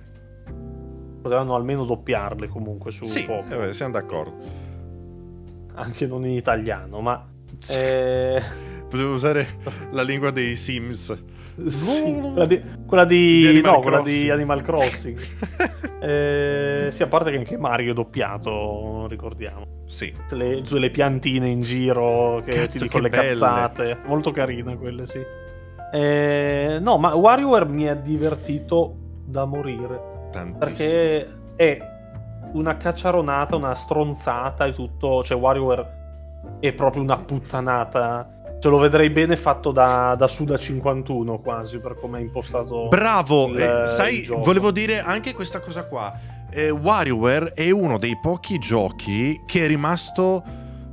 Potevano 1.21 1.55
almeno 1.55 1.83
doppiarle 1.83 2.47
comunque 2.47 2.91
su 2.91 3.03
sì, 3.05 3.23
Pokémon. 3.23 3.67
Eh, 3.67 3.73
siamo 3.73 3.91
d'accordo. 3.93 4.63
Anche 5.73 6.05
non 6.07 6.25
in 6.25 6.33
italiano, 6.33 7.01
ma... 7.01 7.27
Sì. 7.59 7.77
Eh... 7.77 8.43
Potevo 8.87 9.13
usare 9.13 9.47
la 9.91 10.03
lingua 10.03 10.31
dei 10.31 10.55
Sims. 10.55 11.13
Sì, 11.67 12.19
quella 12.21 12.45
di, 12.45 12.61
quella 12.85 13.05
di, 13.05 13.61
no, 13.63 13.79
quella 13.79 13.97
Crossing. 14.01 14.23
di 14.23 14.29
Animal 14.29 14.61
Crossing. 14.61 15.19
eh, 16.01 16.89
sì, 16.91 17.03
a 17.03 17.07
parte 17.07 17.31
che 17.31 17.37
anche 17.37 17.57
Mario 17.57 17.91
è 17.91 17.93
doppiato, 17.93 19.07
ricordiamo. 19.07 19.65
Sì. 19.85 20.11
Tutte 20.11 20.35
le, 20.35 20.61
tutte 20.61 20.79
le 20.79 20.89
piantine 20.89 21.47
in 21.47 21.61
giro 21.61 22.41
che 22.43 22.51
Cazzo, 22.51 22.77
ti 22.77 22.83
dicono 22.83 23.03
le 23.03 23.09
belle. 23.09 23.29
cazzate. 23.29 23.97
Molto 24.05 24.31
carine 24.31 24.77
quelle, 24.77 25.05
sì. 25.05 25.19
Eh, 25.93 26.77
no, 26.81 26.97
ma 26.97 27.15
WarioWare 27.15 27.65
mi 27.65 27.87
ha 27.87 27.95
divertito 27.95 28.95
da 29.25 29.45
morire. 29.45 30.29
Tantissimo. 30.31 30.57
Perché 30.57 31.29
è 31.55 31.77
una 32.51 32.75
cacciaronata, 32.75 33.55
una 33.55 33.75
stronzata 33.75 34.65
e 34.65 34.73
tutto. 34.73 35.23
Cioè, 35.23 35.37
WarioWare 35.37 36.03
è 36.59 36.73
proprio 36.73 37.01
una 37.01 37.17
puttanata. 37.17 38.29
Ce 38.59 38.69
lo 38.69 38.77
vedrei 38.77 39.09
bene 39.11 39.35
fatto 39.35 39.71
da, 39.71 40.15
da 40.17 40.27
Suda 40.27 40.57
51 40.57 41.39
quasi 41.39 41.77
per 41.79 41.95
come 41.99 42.17
è 42.19 42.21
impostato. 42.21 42.87
Bravo, 42.87 43.47
il- 43.49 43.59
eh, 43.61 43.87
sai, 43.87 44.23
volevo 44.23 44.71
dire 44.71 44.99
anche 45.01 45.33
questa 45.33 45.59
cosa 45.59 45.83
qua. 45.83 46.11
Eh, 46.49 46.69
WarioWare 46.69 47.53
è 47.53 47.69
uno 47.69 47.97
dei 47.97 48.17
pochi 48.19 48.57
giochi 48.59 49.41
che 49.45 49.65
è 49.65 49.67
rimasto 49.67 50.43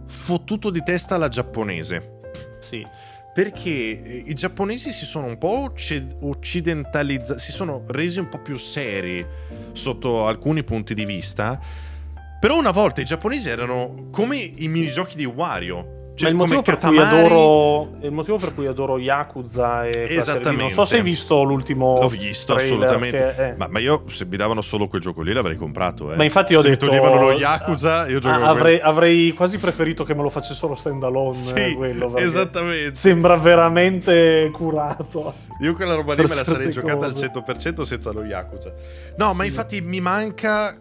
fottuto 0.06 0.70
di 0.70 0.82
testa 0.82 1.14
alla 1.14 1.28
giapponese. 1.28 2.20
Sì. 2.58 2.86
Perché 3.32 3.70
eh, 4.02 4.22
i 4.26 4.34
giapponesi 4.34 4.92
si 4.92 5.06
sono 5.06 5.26
un 5.26 5.38
po' 5.38 5.60
occ- 5.62 6.16
occidentalizzati, 6.20 7.40
si 7.40 7.52
sono 7.52 7.84
resi 7.86 8.18
un 8.18 8.28
po' 8.28 8.38
più 8.38 8.56
seri 8.56 9.24
sotto 9.72 10.26
alcuni 10.26 10.62
punti 10.64 10.92
di 10.92 11.06
vista. 11.06 11.58
Però 12.38 12.58
una 12.58 12.72
volta 12.72 13.00
i 13.00 13.04
giapponesi 13.04 13.48
erano 13.48 14.08
come 14.10 14.36
i 14.36 14.68
minigiochi 14.68 15.16
di 15.16 15.24
Wario. 15.24 16.00
Cioè, 16.14 16.30
Ma 16.30 16.44
il 16.44 16.50
motivo, 16.52 17.00
adoro, 17.00 17.96
il 18.02 18.10
motivo 18.12 18.36
per 18.36 18.52
cui 18.52 18.66
adoro 18.66 18.98
Yakuza 18.98 19.86
e 19.86 20.06
Esattamente. 20.10 20.62
Non 20.62 20.70
so 20.70 20.84
se 20.84 20.96
hai 20.96 21.02
visto 21.02 21.42
l'ultimo. 21.42 21.98
L'ho 22.00 22.08
visto 22.08 22.54
assolutamente. 22.54 23.16
che- 23.34 23.48
eh. 23.48 23.54
Ma, 23.56 23.66
ma 23.68 23.78
io 23.78 24.04
se 24.08 24.26
mi 24.26 24.36
davano 24.36 24.60
solo 24.60 24.88
quel 24.88 25.00
gioco 25.00 25.22
lì 25.22 25.32
l'avrei 25.32 25.56
comprato. 25.56 26.12
Eh. 26.12 26.16
Ma 26.16 26.24
infatti 26.24 26.54
ho 26.54 26.60
se 26.60 26.68
detto- 26.68 26.84
mi 26.84 26.98
toglievano 26.98 27.28
lo 27.30 27.32
Yakuza, 27.32 28.06
io 28.08 28.18
giocavo 28.18 28.44
avrei, 28.44 28.78
avrei 28.78 29.32
quasi 29.32 29.56
preferito 29.56 30.04
che 30.04 30.14
me 30.14 30.20
lo 30.22 30.28
facessero 30.28 30.74
stand 30.74 31.02
alone. 31.02 31.32
Sì, 31.34 31.72
quello, 31.74 32.08
perché 32.08 32.24
esattamente. 32.24 32.94
Sembra 32.94 33.36
veramente 33.36 34.50
curato. 34.52 35.34
Io 35.60 35.72
quella 35.74 35.94
roba 35.94 36.12
lì 36.14 36.22
me 36.22 36.28
la 36.28 36.34
sarei 36.44 36.66
certe 36.66 36.70
giocata 36.72 37.06
cose. 37.06 37.24
al 37.24 37.30
100% 37.32 37.82
senza 37.82 38.10
lo 38.12 38.22
Yakuza. 38.22 38.70
No, 39.16 39.32
ma 39.32 39.42
Sì. 39.42 39.48
infatti 39.48 39.80
mi 39.80 40.00
manca 40.00 40.78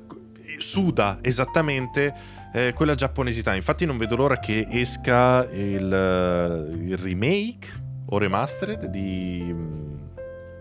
Suda 0.57 1.19
esattamente 1.21 2.13
eh, 2.53 2.73
quella 2.73 2.95
giapponesità. 2.95 3.53
Infatti 3.55 3.85
non 3.85 3.97
vedo 3.97 4.15
l'ora 4.15 4.39
che 4.39 4.67
esca 4.69 5.47
il, 5.51 5.91
eh, 5.93 6.73
il 6.75 6.97
remake 6.97 7.67
o 8.07 8.17
remastered 8.17 8.85
di 8.85 9.49
mm, 9.51 9.95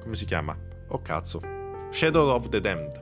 come 0.03 0.15
si 0.17 0.25
chiama? 0.25 0.57
Oh 0.89 1.01
cazzo. 1.03 1.41
Shadow 1.91 2.29
of 2.31 2.49
the 2.49 2.61
Damned, 2.61 3.01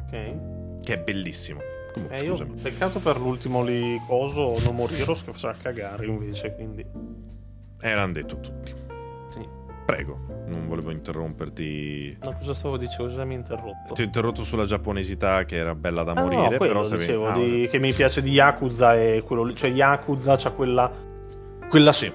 Ok. 0.00 0.80
che 0.82 0.94
è 0.94 0.98
bellissimo. 0.98 1.60
Comunque, 1.92 2.18
Eh, 2.18 2.24
io, 2.24 2.46
peccato 2.62 2.98
per 3.00 3.18
l'ultimo 3.18 3.62
lì 3.62 4.00
coso, 4.06 4.58
non 4.62 4.74
Moriros 4.76 5.24
che 5.24 5.32
faceva 5.32 5.54
cagare 5.60 6.06
invece, 6.06 6.54
quindi... 6.54 6.84
Eh, 7.80 7.94
l'hanno 7.94 8.12
detto 8.12 8.40
tutti. 8.40 8.72
Prego, 9.88 10.18
non 10.48 10.68
volevo 10.68 10.90
interromperti. 10.90 12.14
No, 12.20 12.36
cosa 12.36 12.52
stavo 12.52 12.76
dicendo? 12.76 13.04
Cosa 13.04 13.24
mi 13.24 13.32
ha 13.32 13.36
interrotto? 13.38 13.94
Ti 13.94 14.02
ho 14.02 14.04
interrotto 14.04 14.44
sulla 14.44 14.66
giapponesità 14.66 15.46
che 15.46 15.56
era 15.56 15.74
bella 15.74 16.02
da 16.02 16.12
Ah, 16.12 16.14
no, 16.16 16.20
morire, 16.24 16.58
quello 16.58 16.72
però 16.74 16.84
se 16.84 16.98
dicevo, 16.98 17.28
ah, 17.28 17.32
di- 17.32 17.66
che 17.70 17.78
mi 17.78 17.94
piace 17.94 18.20
di 18.20 18.32
Yakuza 18.32 18.94
è 18.94 19.22
quello 19.24 19.44
lì, 19.44 19.56
cioè 19.56 19.70
Yakuza 19.70 20.36
c'ha 20.36 20.50
quella 20.50 20.92
quella 21.70 21.92
Sì. 21.94 22.12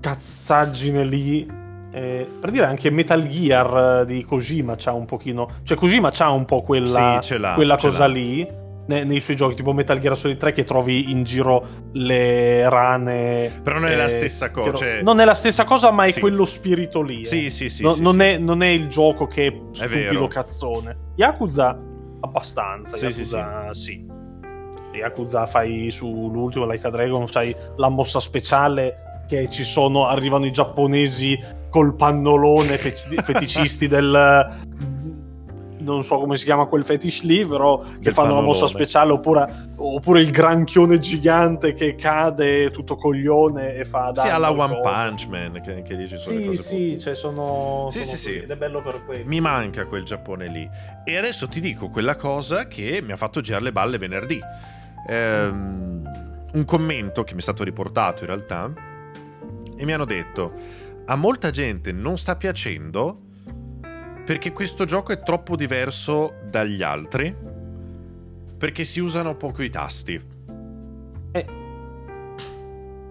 cazzaggine 0.00 1.04
lì 1.04 1.48
eh, 1.92 2.28
per 2.40 2.50
dire 2.50 2.64
anche 2.66 2.90
Metal 2.90 3.24
Gear 3.28 4.04
di 4.04 4.24
Kojima 4.24 4.74
c'ha 4.76 4.92
un 4.92 5.04
pochino 5.06 5.48
cioè 5.62 5.76
Kojima 5.76 6.10
c'ha 6.10 6.30
un 6.30 6.44
po' 6.44 6.62
quella, 6.62 7.20
Sì, 7.22 7.36
quella 7.54 7.76
cosa 7.76 8.08
l'ha. 8.08 8.14
lì 8.14 8.48
ne- 8.86 9.04
nei 9.04 9.20
suoi 9.20 9.36
giochi 9.36 9.54
tipo 9.56 9.72
Metal 9.72 9.98
Gear 9.98 10.16
Solid 10.16 10.36
3 10.38 10.52
che 10.52 10.64
trovi 10.64 11.10
in 11.10 11.24
giro 11.24 11.66
le 11.92 12.68
rane 12.68 13.50
Però 13.62 13.78
non 13.78 13.88
è 13.90 13.96
la 13.96 14.04
eh, 14.04 14.08
stessa 14.08 14.50
cosa, 14.50 14.72
cioè- 14.74 15.02
non 15.02 15.20
è 15.20 15.24
la 15.24 15.34
stessa 15.34 15.64
cosa 15.64 15.90
ma 15.90 16.04
è 16.04 16.10
Sì. 16.12 16.20
quello 16.20 16.44
spirito 16.44 17.02
lì 17.02 17.22
eh. 17.22 17.26
Sì, 17.26 17.50
sì, 17.50 17.68
sì. 17.68 17.82
No- 17.82 17.92
sì, 17.94 18.02
non, 18.02 18.14
sì. 18.14 18.20
È, 18.20 18.38
non 18.38 18.62
è 18.62 18.68
il 18.68 18.88
gioco 18.88 19.26
che 19.26 19.46
è 19.46 19.52
stupido 19.72 19.98
vero. 20.10 20.28
cazzone. 20.28 20.96
Yakuza 21.16 21.78
abbastanza. 22.20 22.96
Sì, 22.96 23.04
Yakuza 23.06 23.68
sì. 23.72 24.04
Yakuza 24.92 25.46
fai 25.46 25.90
sull'ultimo 25.90 26.64
Like 26.66 26.86
a 26.86 26.90
Dragon, 26.90 27.26
fai 27.26 27.54
la 27.76 27.88
mossa 27.90 28.18
speciale 28.20 29.24
che 29.28 29.48
ci 29.50 29.64
sono, 29.64 30.06
arrivano 30.06 30.46
i 30.46 30.50
giapponesi 30.52 31.38
col 31.68 31.94
pannolone 31.96 32.78
feti- 32.78 33.16
feticisti 33.22 33.86
del... 33.88 34.46
Non 35.86 36.02
so 36.02 36.18
come 36.18 36.36
si 36.36 36.44
chiama 36.44 36.66
quel 36.66 36.84
fetish 36.84 37.22
lì, 37.22 37.46
però 37.46 37.78
che 37.78 37.98
Del 38.00 38.12
fanno 38.12 38.34
la 38.34 38.40
mossa 38.40 38.66
speciale, 38.66 39.12
oppure, 39.12 39.68
oppure 39.76 40.20
il 40.20 40.32
granchione 40.32 40.98
gigante 40.98 41.74
che 41.74 41.94
cade 41.94 42.72
tutto 42.72 42.96
coglione 42.96 43.74
e 43.76 43.84
fa 43.84 44.10
Sì, 44.12 44.26
alla 44.26 44.48
al 44.48 44.58
One. 44.58 44.80
Punch 44.80 45.26
Man, 45.28 45.60
che 45.62 45.72
anche 45.74 45.94
lì 45.94 46.08
ci 46.08 46.16
sono 46.16 46.34
le 46.38 46.40
Sì, 46.40 46.46
cose 46.48 46.62
sì, 46.62 46.68
fottute. 46.86 46.98
cioè 46.98 47.14
sono, 47.14 47.86
Sì, 47.90 48.02
sono 48.04 48.16
sì, 48.16 48.22
sì. 48.22 48.34
ed 48.38 48.50
è 48.50 48.56
bello 48.56 48.82
per 48.82 49.04
quello. 49.04 49.22
Mi 49.26 49.40
manca 49.40 49.86
quel 49.86 50.02
Giappone 50.02 50.48
lì. 50.48 50.68
E 51.04 51.16
adesso 51.16 51.46
ti 51.46 51.60
dico 51.60 51.88
quella 51.88 52.16
cosa 52.16 52.66
che 52.66 53.00
mi 53.00 53.12
ha 53.12 53.16
fatto 53.16 53.40
girare 53.40 53.62
le 53.62 53.72
balle 53.72 53.96
venerdì. 53.98 54.40
Ehm, 55.08 56.10
un 56.52 56.64
commento 56.64 57.22
che 57.22 57.34
mi 57.34 57.38
è 57.38 57.42
stato 57.42 57.62
riportato 57.62 58.22
in 58.24 58.26
realtà. 58.30 58.72
E 59.76 59.84
mi 59.84 59.92
hanno 59.92 60.04
detto: 60.04 60.52
A 61.06 61.14
molta 61.14 61.50
gente 61.50 61.92
non 61.92 62.18
sta 62.18 62.34
piacendo 62.34 63.20
perché 64.26 64.52
questo 64.52 64.84
gioco 64.84 65.12
è 65.12 65.22
troppo 65.22 65.54
diverso 65.54 66.34
dagli 66.50 66.82
altri. 66.82 67.34
Perché 68.58 68.82
si 68.82 68.98
usano 68.98 69.36
poco 69.36 69.62
i 69.62 69.70
tasti. 69.70 70.20
Eh, 71.30 71.46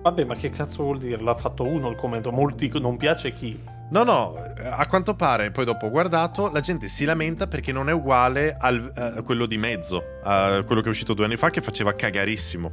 Vabbè, 0.01 0.25
ma 0.25 0.35
che 0.35 0.49
cazzo 0.49 0.83
vuol 0.83 0.97
dire? 0.97 1.21
L'ha 1.21 1.33
fatto 1.33 1.63
uno 1.63 1.89
il 1.89 1.95
commento, 1.95 2.31
molti 2.31 2.69
non 2.79 2.97
piace 2.97 3.33
chi? 3.33 3.59
No, 3.89 4.03
no, 4.03 4.35
a 4.69 4.85
quanto 4.87 5.15
pare, 5.15 5.51
poi 5.51 5.63
dopo 5.63 5.85
ho 5.85 5.89
guardato, 5.89 6.51
la 6.51 6.59
gente 6.59 6.87
si 6.87 7.05
lamenta 7.05 7.47
perché 7.47 7.71
non 7.71 7.87
è 7.87 7.93
uguale 7.93 8.57
al, 8.59 8.91
a 8.93 9.21
quello 9.21 9.45
di 9.45 9.57
mezzo, 9.57 10.03
a 10.23 10.63
quello 10.63 10.81
che 10.81 10.87
è 10.87 10.89
uscito 10.91 11.13
due 11.13 11.25
anni 11.25 11.37
fa 11.37 11.49
che 11.49 11.61
faceva 11.61 11.93
cagarissimo. 11.93 12.71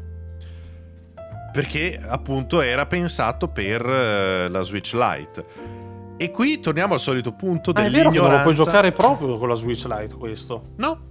Perché 1.53 2.01
appunto 2.03 2.61
era 2.61 2.87
pensato 2.87 3.49
per 3.49 3.87
eh, 3.87 4.49
la 4.49 4.63
Switch 4.63 4.93
Lite. 4.95 5.82
E 6.23 6.31
qui 6.31 6.61
torniamo 6.61 6.95
al 6.95 7.01
solito 7.01 7.33
punto 7.33 7.71
Ah, 7.73 7.85
è 7.85 7.91
vero 7.91 7.91
che 7.91 7.99
non 8.03 8.13
dell'ignoranza. 8.13 8.37
lo 8.37 8.43
puoi 8.43 8.55
giocare 8.55 8.93
proprio 8.93 9.39
con 9.39 9.49
la 9.49 9.55
Switch 9.55 9.85
Lite 9.87 10.15
questo. 10.15 10.63
No. 10.77 11.11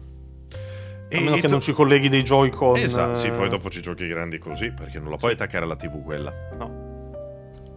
A 1.14 1.20
meno 1.20 1.36
che 1.36 1.42
to- 1.42 1.48
non 1.50 1.60
ci 1.60 1.74
colleghi 1.74 2.08
dei 2.08 2.24
Joy-Con. 2.24 2.78
Esatto, 2.78 3.18
sì, 3.20 3.30
poi 3.32 3.50
dopo 3.50 3.70
ci 3.70 3.82
giochi 3.82 4.08
grandi 4.08 4.38
così, 4.38 4.72
perché 4.72 5.00
non 5.00 5.10
la 5.10 5.18
puoi 5.18 5.34
attaccare 5.34 5.66
alla 5.66 5.76
TV 5.76 6.02
quella. 6.04 6.32
No. 6.58 6.90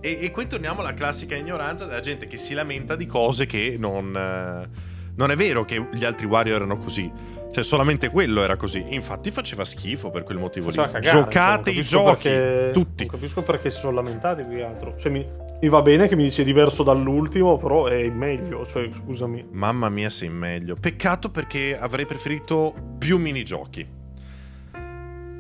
E, 0.01 0.19
e 0.23 0.31
qui 0.31 0.47
torniamo 0.47 0.81
alla 0.81 0.95
classica 0.95 1.35
ignoranza 1.35 1.85
della 1.87 2.01
gente 2.01 2.27
che 2.29 2.37
si 2.37 2.55
lamenta 2.55 2.95
di 2.95 3.07
cose 3.07 3.47
che 3.47 3.75
non... 3.79 4.15
eh, 4.15 4.93
non 5.17 5.31
è 5.31 5.37
vero 5.37 5.65
che 5.65 5.89
gli 5.93 6.05
altri 6.05 6.27
Wario 6.27 6.55
erano 6.55 6.77
così. 6.77 7.11
Cioè, 7.53 7.65
solamente 7.65 8.09
quello 8.11 8.43
era 8.43 8.57
così. 8.57 8.85
Infatti 8.91 9.31
faceva 9.31 9.65
schifo 9.65 10.11
per 10.11 10.23
quel 10.25 10.39
motivo 10.39 10.69
lì. 10.71 10.75
Faceva 10.77 10.93
cagare, 11.01 11.19
Giocate 11.19 11.71
cioè, 11.73 11.81
i 11.81 11.85
giochi, 11.85 12.29
perché- 12.29 12.71
tutti. 12.73 13.05
Non 13.07 13.13
capisco 13.15 13.43
perché 13.43 13.71
si 13.71 13.79
sono 13.81 13.95
lamentati 13.95 14.43
più 14.45 14.57
che 14.57 14.65
altro. 14.65 14.95
Cioè, 14.97 15.11
mi, 15.13 15.27
mi 15.65 15.71
va 15.71 15.81
bene 15.81 16.09
che 16.09 16.15
mi 16.15 16.25
dice 16.25 16.45
diverso 16.45 16.83
dall'ultimo, 16.83 17.57
però 17.57 17.87
è 17.87 18.07
meglio. 18.11 18.67
Cioè, 18.67 18.91
scusami. 18.93 19.47
Mamma 19.53 19.89
mia, 19.89 20.11
sei 20.11 20.29
meglio. 20.29 20.77
Peccato 20.79 21.31
perché 21.31 21.77
avrei 21.79 22.05
preferito 22.05 22.75
più 22.99 23.17
minigiochi. 23.19 23.87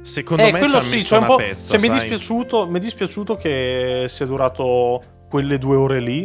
Secondo 0.01 0.42
eh, 0.42 0.52
me 0.52 0.59
quello 0.60 0.80
ci 0.80 1.01
sì, 1.01 1.05
cioè 1.05 1.18
un 1.18 1.26
po'. 1.26 1.36
pezza, 1.36 1.76
cioè, 1.76 1.80
mi 1.80 1.94
è 1.94 1.98
dispiaciuto, 1.98 2.66
mi 2.66 2.78
è 2.78 2.80
dispiaciuto 2.80 3.36
che 3.36 4.06
sia 4.09 4.24
durato 4.26 5.02
quelle 5.28 5.59
due 5.59 5.76
ore 5.76 6.01
lì. 6.01 6.20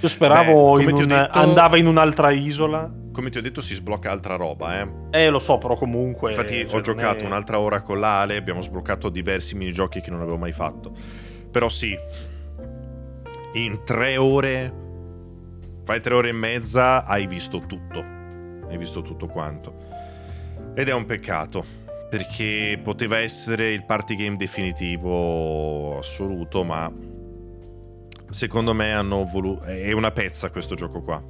Io 0.00 0.08
speravo 0.08 0.76
Beh, 0.76 0.82
in 0.82 0.92
un- 0.92 1.06
detto- 1.06 1.38
andava 1.38 1.76
in 1.76 1.86
un'altra 1.86 2.30
isola. 2.30 2.88
Come 3.12 3.30
ti 3.30 3.38
ho 3.38 3.42
detto, 3.42 3.60
si 3.60 3.74
sblocca 3.74 4.12
altra 4.12 4.36
roba, 4.36 4.80
eh. 4.80 4.88
Eh, 5.10 5.28
lo 5.28 5.40
so, 5.40 5.58
però 5.58 5.76
comunque. 5.76 6.30
Infatti 6.30 6.68
cioè, 6.68 6.78
ho 6.78 6.80
giocato 6.80 7.24
è- 7.24 7.26
un'altra 7.26 7.58
ora 7.58 7.80
con 7.82 7.98
l'Ale, 7.98 8.36
abbiamo 8.36 8.62
sbloccato 8.62 9.08
diversi 9.08 9.56
minigiochi 9.56 10.00
che 10.00 10.10
non 10.12 10.20
avevo 10.20 10.36
mai 10.38 10.52
fatto. 10.52 10.92
Però 11.50 11.68
sì, 11.68 11.96
in 13.54 13.80
tre 13.84 14.16
ore, 14.16 14.72
fai 15.84 16.00
tre 16.00 16.14
ore 16.14 16.28
e 16.28 16.32
mezza, 16.32 17.04
hai 17.04 17.26
visto 17.26 17.60
tutto. 17.60 18.04
Hai 18.68 18.78
visto 18.78 19.02
tutto 19.02 19.26
quanto. 19.26 19.74
Ed 20.74 20.88
è 20.88 20.94
un 20.94 21.04
peccato, 21.04 21.64
perché 22.08 22.78
poteva 22.82 23.18
essere 23.18 23.72
il 23.72 23.84
party 23.84 24.14
game 24.14 24.36
definitivo 24.36 25.98
assoluto, 25.98 26.62
ma 26.62 26.90
secondo 28.28 28.72
me 28.74 28.92
hanno 28.92 29.24
voluto... 29.24 29.64
È 29.64 29.90
una 29.92 30.12
pezza 30.12 30.50
questo 30.50 30.76
gioco 30.76 31.02
qua. 31.02 31.20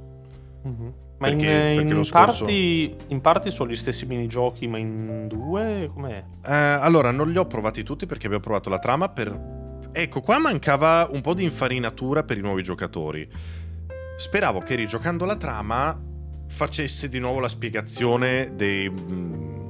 Mhm. 0.63 0.93
Ma 1.17 1.27
Perché- 1.27 1.45
in, 1.45 1.75
perché 1.77 1.93
in 1.93 2.03
scorso- 2.03 2.45
parti, 2.45 2.95
in 3.09 3.21
parti 3.21 3.51
sono 3.51 3.69
gli 3.69 3.75
stessi 3.75 4.07
minigiochi, 4.07 4.67
ma 4.67 4.79
in 4.79 5.27
due 5.27 5.89
com'è? 5.93 6.23
Eh, 6.43 6.53
allora, 6.53 7.11
non 7.11 7.29
li 7.31 7.37
ho 7.37 7.45
provati 7.45 7.83
tutti 7.83 8.07
perché 8.07 8.25
abbiamo 8.25 8.43
provato 8.43 8.69
la 8.69 8.79
trama 8.79 9.09
per... 9.09 9.59
Ecco, 9.93 10.21
qua 10.21 10.37
mancava 10.37 11.09
un 11.11 11.21
po' 11.21 11.33
di 11.33 11.43
infarinatura 11.43 12.23
per 12.23 12.37
i 12.37 12.41
nuovi 12.41 12.63
giocatori. 12.63 13.27
speravo 14.17 14.59
che 14.59 14.75
rigiocando 14.75 15.25
la 15.25 15.35
trama 15.35 15.99
facesse 16.47 17.07
di 17.07 17.19
nuovo 17.19 17.39
la 17.39 17.47
spiegazione 17.47 18.51
dei, 18.55 18.91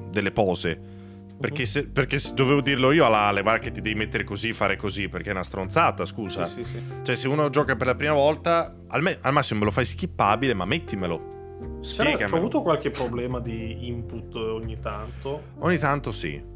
delle 0.09 0.31
pose. 0.31 0.99
Perché, 1.39 1.65
se, 1.65 1.87
perché 1.87 2.19
se 2.19 2.35
dovevo 2.35 2.61
dirlo 2.61 2.91
io 2.91 3.03
alla 3.03 3.31
guarda 3.41 3.57
che 3.59 3.71
ti 3.71 3.81
devi 3.81 3.95
mettere 3.95 4.23
così, 4.23 4.53
fare 4.53 4.75
così, 4.75 5.09
perché 5.09 5.29
è 5.29 5.31
una 5.31 5.41
stronzata, 5.41 6.05
scusa. 6.05 6.45
Sì, 6.45 6.63
sì, 6.63 6.69
sì. 6.69 6.81
Cioè, 7.01 7.15
se 7.15 7.27
uno 7.27 7.49
gioca 7.49 7.75
per 7.75 7.87
la 7.87 7.95
prima 7.95 8.13
volta, 8.13 8.75
al, 8.89 9.01
me- 9.01 9.17
al 9.21 9.33
massimo 9.33 9.59
me 9.59 9.65
lo 9.65 9.71
fai 9.71 9.85
skippabile, 9.85 10.53
ma 10.53 10.65
mettimelo. 10.65 11.79
Spiegamelo. 11.81 12.29
c'ho 12.29 12.35
avuto 12.35 12.61
qualche 12.61 12.91
problema 12.91 13.39
di 13.39 13.87
input 13.87 14.35
ogni 14.35 14.79
tanto. 14.79 15.41
Ogni 15.59 15.79
tanto 15.79 16.11
sì. 16.11 16.50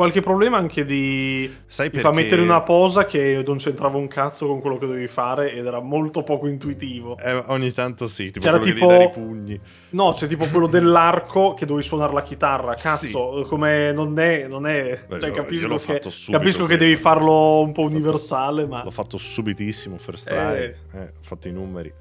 Qualche 0.00 0.22
problema 0.22 0.56
anche 0.56 0.86
di. 0.86 1.54
Sai 1.66 1.90
Ti 1.90 1.96
perché... 1.98 2.08
fa 2.08 2.14
mettere 2.14 2.40
una 2.40 2.62
posa 2.62 3.04
che 3.04 3.42
non 3.46 3.58
c'entrava 3.58 3.98
un 3.98 4.08
cazzo 4.08 4.46
con 4.46 4.62
quello 4.62 4.78
che 4.78 4.86
dovevi 4.86 5.08
fare 5.08 5.52
ed 5.52 5.66
era 5.66 5.80
molto 5.80 6.22
poco 6.22 6.46
intuitivo. 6.46 7.18
Eh, 7.18 7.34
ogni 7.48 7.70
tanto 7.72 8.06
sì, 8.06 8.30
tipo 8.30 8.46
C'era 8.46 8.58
tipo- 8.60 9.10
pugni. 9.10 9.60
No, 9.90 10.12
c'è 10.12 10.26
tipo 10.26 10.46
quello 10.46 10.68
dell'arco 10.68 11.52
che 11.52 11.66
dovevi 11.66 11.86
suonare 11.86 12.14
la 12.14 12.22
chitarra. 12.22 12.72
Cazzo, 12.72 13.42
Sì. 13.42 13.46
come 13.46 13.92
non 13.92 14.18
è. 14.18 14.46
Non 14.48 14.66
è 14.66 15.04
Beh, 15.06 15.20
cioè, 15.20 15.28
io- 15.28 15.34
capisco, 15.34 15.68
che, 15.68 15.78
fatto 15.78 16.08
subito 16.08 16.38
capisco 16.38 16.64
che 16.64 16.76
devi 16.78 16.96
farlo 16.96 17.60
un 17.60 17.72
po' 17.72 17.82
L'ho 17.82 17.88
fatto- 17.88 17.96
universale, 17.98 18.66
ma. 18.66 18.82
L'ho 18.82 18.90
fatto 18.90 19.18
subitissimo, 19.18 19.98
first 19.98 20.28
try. 20.28 20.56
Eh. 20.62 20.74
Eh, 20.94 20.98
ho 21.08 21.12
fatto 21.20 21.46
i 21.46 21.52
numeri. 21.52 21.92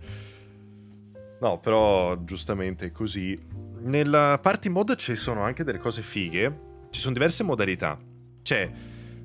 No, 1.42 1.60
però 1.60 2.16
giustamente 2.24 2.86
è 2.86 2.92
così. 2.94 3.38
Nella 3.82 4.40
party 4.42 4.70
mode 4.70 4.96
ci 4.96 5.16
sono 5.16 5.42
anche 5.42 5.66
delle 5.66 5.80
cose 5.80 6.02
fighe. 6.02 6.68
Ci 6.90 7.00
sono 7.00 7.14
diverse 7.14 7.44
modalità. 7.44 7.98
C'è 8.42 8.70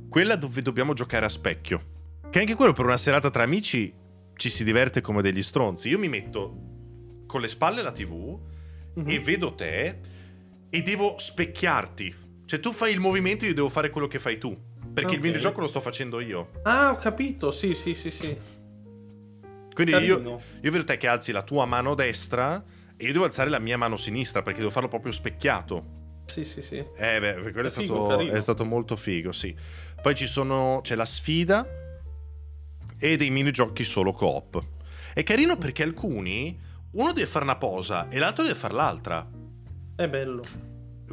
quella 0.09 0.37
dove 0.37 0.63
dobbiamo 0.63 0.93
giocare 0.93 1.25
a 1.25 1.29
specchio. 1.29 1.93
Che 2.31 2.39
anche 2.39 2.55
quello 2.55 2.73
per 2.73 2.85
una 2.85 2.97
serata 2.97 3.31
tra 3.31 3.43
amici 3.43 3.93
ci 4.37 4.49
si 4.51 4.65
diverte 4.65 5.01
come 5.01 5.23
degli 5.23 5.43
stronzi. 5.43 5.89
Io 5.89 5.99
mi 5.99 6.09
metto 6.09 7.23
con 7.27 7.41
le 7.41 7.49
spalle 7.49 7.81
alla 7.81 7.93
TV 7.93 8.39
Mhm. 8.97 9.09
e 9.11 9.19
vedo 9.21 9.55
te 9.55 9.99
e 10.71 10.83
devo 10.83 11.17
specchiarti. 11.19 12.15
Cioè 12.47 12.61
tu 12.61 12.73
fai 12.73 12.93
il 12.93 13.01
movimento 13.01 13.45
e 13.45 13.49
io 13.49 13.55
devo 13.55 13.69
fare 13.69 13.91
quello 13.91 14.07
che 14.07 14.19
fai 14.19 14.39
tu. 14.39 14.57
Perché 14.93 15.13
il 15.13 15.19
Ok. 15.19 15.25
videogioco 15.25 15.61
lo 15.61 15.67
sto 15.67 15.81
facendo 15.81 16.21
io. 16.21 16.51
Ah, 16.63 16.91
ho 16.91 16.97
capito. 16.97 17.51
Sì, 17.51 17.75
sì, 17.75 17.95
sì, 17.95 18.11
sì. 18.11 18.37
Quindi 19.73 19.93
io, 19.95 20.41
io 20.61 20.71
vedo 20.71 20.85
te 20.85 20.97
che 20.97 21.09
alzi 21.09 21.33
la 21.33 21.43
tua 21.43 21.65
mano 21.65 21.95
destra 21.97 22.63
e 22.97 23.05
io 23.07 23.13
devo 23.13 23.25
alzare 23.25 23.51
la 23.51 23.59
mia 23.59 23.77
mano 23.77 23.97
sinistra 23.97 24.43
perché 24.43 24.61
devo 24.61 24.71
farlo 24.71 24.89
proprio 24.89 25.11
specchiato. 25.11 26.03
Sì, 26.27 26.45
sì, 26.45 26.63
sì. 26.63 26.77
Eh 26.97 27.21
beh, 27.21 27.53
quello 27.53 27.69
è, 27.69 27.71
È 27.71 27.75
figo, 27.75 28.05
stato, 28.07 28.21
è 28.21 28.41
stato 28.41 28.65
molto 28.65 28.97
figo, 28.97 29.31
sì. 29.33 29.55
Poi 30.03 30.15
ci 30.15 30.27
sono, 30.27 30.81
c'è 30.83 30.95
la 30.95 31.05
sfida 31.05 31.67
e 32.99 33.17
dei 33.17 33.31
minigiochi 33.31 33.85
solo 33.85 34.13
coop. 34.13 34.63
È 35.13 35.23
carino 35.23 35.57
perché 35.57 35.83
alcuni, 35.83 36.59
uno 36.93 37.13
deve 37.13 37.27
fare 37.27 37.45
una 37.45 37.57
posa 37.57 38.09
e 38.09 38.19
l'altro 38.19 38.43
deve 38.43 38.55
fare 38.57 38.75
l'altra. 38.75 39.29
È 39.97 40.09
bello. 40.09 40.45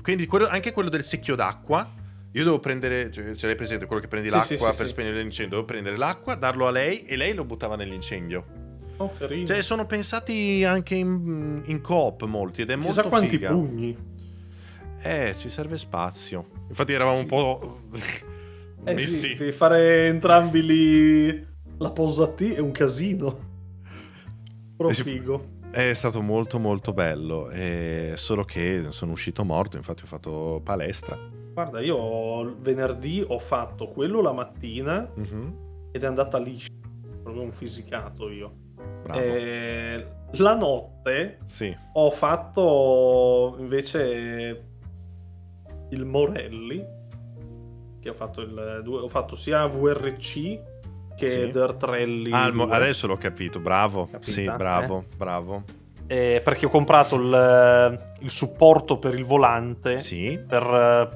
Quindi 0.02 0.26
quello- 0.26 0.48
anche 0.48 0.72
quello 0.72 0.90
del 0.90 1.04
secchio 1.04 1.36
d'acqua. 1.36 2.00
Io 2.34 2.44
devo 2.46 2.60
prendere, 2.60 3.12
cioè, 3.12 3.36
ce 3.36 3.46
l'hai 3.46 3.56
presente, 3.56 3.86
quello 3.86 4.02
che 4.02 4.08
prendi 4.08 4.30
Sì, 4.30 4.34
l'acqua 4.36 4.56
sì, 4.56 4.72
sì, 4.72 4.78
per 4.78 4.86
sì. 4.88 4.94
spegnere 4.94 5.22
l'incendio. 5.22 5.56
Devo 5.58 5.66
prendere 5.66 5.98
l'acqua, 5.98 6.34
darlo 6.36 6.66
a 6.66 6.72
lei 6.72 7.04
e 7.06 7.16
lei 7.18 7.34
lo 7.34 7.44
buttava 7.44 7.76
nell'incendio. 7.76 8.46
Oh, 8.98 9.14
carino. 9.18 9.46
Cioè, 9.46 9.62
sono 9.62 9.86
pensati 9.86 10.64
anche 10.64 10.96
in, 10.96 11.62
in 11.66 11.82
coop 11.82 12.24
molti 12.26 12.62
ed 12.62 12.70
è 12.70 12.76
molto 12.76 12.94
Chissà 12.94 13.08
quanti 13.10 13.30
figa. 13.30 13.50
pugni. 13.52 13.98
Eh, 15.04 15.36
ci 15.38 15.50
serve 15.50 15.78
spazio. 15.78 16.46
Infatti 16.70 16.94
eravamo 16.94 17.20
un 17.20 17.26
po' 17.26 17.80
Eh 18.84 18.94
messi. 18.94 19.30
sì, 19.30 19.36
devi 19.36 19.52
fare 19.52 20.08
entrambi 20.08 20.64
lì 20.64 21.48
la 21.78 21.92
posa 21.92 22.26
a 22.26 22.28
T 22.28 22.54
è 22.54 22.60
un 22.60 22.72
casino. 22.72 23.50
Però 24.78 24.90
Eh 24.90 24.94
sì. 24.94 25.04
figo. 25.04 25.60
È 25.72 25.94
stato 25.94 26.22
molto 26.22 26.60
molto 26.60 26.92
bello, 26.92 27.50
eh, 27.50 28.14
solo 28.16 28.44
che 28.44 28.88
sono 28.90 29.14
uscito 29.14 29.46
morto, 29.46 29.78
infatti 29.78 30.04
ho 30.04 30.08
fatto 30.08 30.60
palestra. 30.64 31.18
Guarda, 31.54 31.80
io 31.80 32.58
venerdì 32.60 33.24
ho 33.26 33.40
fatto 33.40 33.88
quello 33.88 34.22
la 34.22 34.34
mattina 34.34 35.10
Mhm, 35.16 35.90
ed 35.92 36.04
è 36.04 36.06
andata 36.06 36.38
liscia. 36.40 36.70
Proprio 37.24 37.44
un 37.44 37.52
fisicato 37.52 38.30
io. 38.30 38.52
Bravo. 39.04 39.20
Eh, 39.20 40.06
la 40.34 40.56
notte 40.56 41.40
Sì. 41.46 41.74
ho 41.94 42.10
fatto 42.12 43.56
invece 43.60 44.66
il 45.92 46.06
Morelli. 46.06 46.84
Che 48.02 48.10
ho 48.10 48.14
fatto 48.14 48.42
il 48.42 48.84
ho 48.86 49.08
fatto 49.08 49.36
sia 49.36 49.66
VRC 49.68 50.60
che 51.16 51.28
Sì. 51.30 51.50
Dirt 51.52 51.84
Rally. 51.84 52.32
Ah, 52.32 52.52
mo- 52.52 52.66
2. 52.66 52.76
adesso 52.76 53.06
l'ho 53.08 53.18
capito, 53.18 53.60
bravo. 53.60 54.08
Capita? 54.10 54.32
Sì, 54.32 54.44
bravo, 54.46 55.06
bravo. 55.16 55.64
Eh, 56.08 56.42
perché 56.44 56.66
ho 56.66 56.70
comprato 56.70 57.16
il, 57.16 58.16
il 58.20 58.30
supporto 58.30 58.98
per 58.98 59.14
il 59.14 59.24
volante 59.24 60.00
Sì. 60.00 60.38
per 60.46 60.64
eh, 60.64 61.10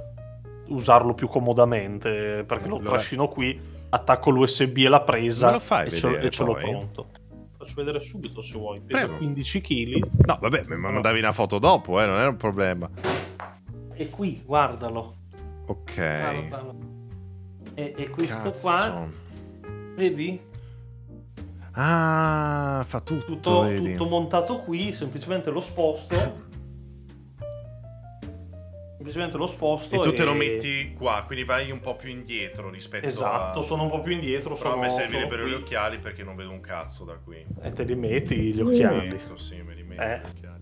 usarlo 0.68 1.14
più 1.14 1.28
comodamente 1.28 2.44
perché 2.48 2.68
lo 2.70 2.80
trascino 2.80 3.28
qui 3.28 3.60
attacco 3.90 4.30
l'USB 4.30 4.78
e 4.78 4.88
la 4.90 5.02
presa 5.02 5.48
Me 5.48 5.52
lo 5.54 5.60
fai 5.60 5.88
e 5.88 5.92
ce, 5.92 6.20
e 6.20 6.30
ce 6.30 6.44
l'ho 6.46 6.54
pronto 6.54 7.08
faccio 7.58 7.74
vedere 7.76 8.00
subito 8.00 8.40
se 8.42 8.58
vuoi 8.58 8.80
pesa 8.80 9.02
Prego. 9.06 9.18
15 9.18 9.62
kg 9.62 10.08
No, 10.28 10.38
vabbè, 10.40 10.64
mi 10.68 10.78
mandavi 10.78 11.20
una 11.20 11.34
foto 11.34 11.60
dopo, 11.60 12.00
eh, 12.02 12.06
non 12.06 12.16
era 12.18 12.30
un 12.30 12.38
problema. 12.38 12.90
E 13.96 14.10
qui 14.10 14.42
guardalo 14.46 15.16
Ok. 15.68 15.98
e, 15.98 17.94
e 17.98 18.10
questo 18.10 18.52
Cazzo. 18.52 18.60
qua 18.62 19.08
vedi 19.96 20.40
Ah, 21.78 22.86
fa 22.88 23.02
tutto, 23.02 23.26
tutto, 23.26 23.62
vedi. 23.64 23.92
tutto 23.94 24.06
montato 24.10 24.60
qui 24.60 24.94
semplicemente 24.94 25.50
lo 25.50 25.60
sposto 25.60 26.44
semplicemente 28.96 29.38
lo 29.38 29.46
sposto 29.48 29.96
E 29.96 30.00
tu 30.00 30.14
te 30.14 30.24
lo 30.24 30.34
metti 30.34 30.94
qua, 30.94 31.24
quindi 31.26 31.44
vai 31.44 31.70
un 31.72 31.80
po' 31.82 31.96
più 31.96 32.10
indietro 32.10 32.70
rispetto 32.70 33.06
esatto 33.08 33.60
a... 33.60 33.62
sono 33.62 33.84
un 33.84 33.90
po' 33.90 34.00
più 34.02 34.14
indietro 34.14 34.54
Però 34.56 34.70
a 34.70 34.72
sono, 34.72 34.82
me 34.82 34.90
sono 34.90 35.02
servirebbero 35.08 35.48
gli 35.48 35.54
occhiali 35.54 36.00
perché 36.00 36.24
non 36.24 36.36
vedo 36.36 36.52
un 36.52 36.62
cazzo 36.62 37.04
da 37.04 37.16
qui. 37.16 37.46
e 37.62 37.72
te 37.74 37.84
li 37.84 37.96
metti 37.96 38.36
gli 38.54 38.62
occhiali 38.62 39.10
metto, 39.10 39.36
sì, 39.38 39.62
me 39.62 39.74
li 39.76 39.84
metto 39.84 40.02
Eh. 40.02 40.20
gli 40.20 40.26
occhiali. 40.30 40.55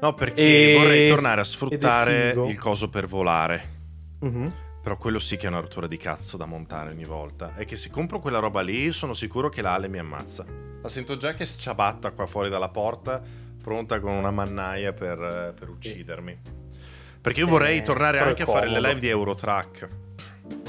No, 0.00 0.14
perché 0.14 0.72
E- 0.72 0.76
vorrei 0.76 1.08
tornare 1.08 1.40
a 1.40 1.44
sfruttare 1.44 2.30
il 2.46 2.58
coso 2.58 2.88
per 2.88 3.06
volare. 3.06 3.76
Mhm. 4.20 4.52
Però 4.82 4.96
quello 4.96 5.18
sì 5.18 5.36
che 5.36 5.46
è 5.46 5.48
una 5.48 5.60
rottura 5.60 5.86
di 5.86 5.96
cazzo 5.96 6.36
da 6.36 6.46
montare 6.46 6.90
ogni 6.90 7.04
volta. 7.04 7.54
È 7.54 7.64
che 7.64 7.76
se 7.76 7.90
compro 7.90 8.20
quella 8.20 8.38
roba 8.38 8.60
lì, 8.62 8.90
sono 8.92 9.12
sicuro 9.12 9.48
che 9.48 9.60
l'Ale 9.60 9.88
mi 9.88 9.98
ammazza. 9.98 10.44
La 10.80 10.88
sento 10.88 11.16
già 11.16 11.34
che 11.34 11.44
sciabatta 11.44 12.12
qua 12.12 12.26
fuori 12.26 12.48
dalla 12.48 12.68
porta, 12.68 13.20
pronta 13.60 14.00
con 14.00 14.12
una 14.12 14.30
mannaia 14.30 14.92
per, 14.92 15.52
per 15.58 15.68
uccidermi. 15.68 16.38
Perché 17.20 17.40
io 17.40 17.48
vorrei 17.48 17.78
Eh, 17.78 17.82
tornare 17.82 18.20
anche 18.20 18.44
a 18.44 18.46
fare 18.46 18.68
le 18.68 18.80
live 18.80 19.00
di 19.00 19.08
Eurotrack. 19.08 19.88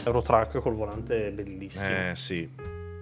Eurotrack 0.04 0.60
col 0.60 0.74
volante 0.76 1.28
è 1.28 1.32
bellissimo 1.32 1.86
Eh 1.86 2.12
sì. 2.16 2.50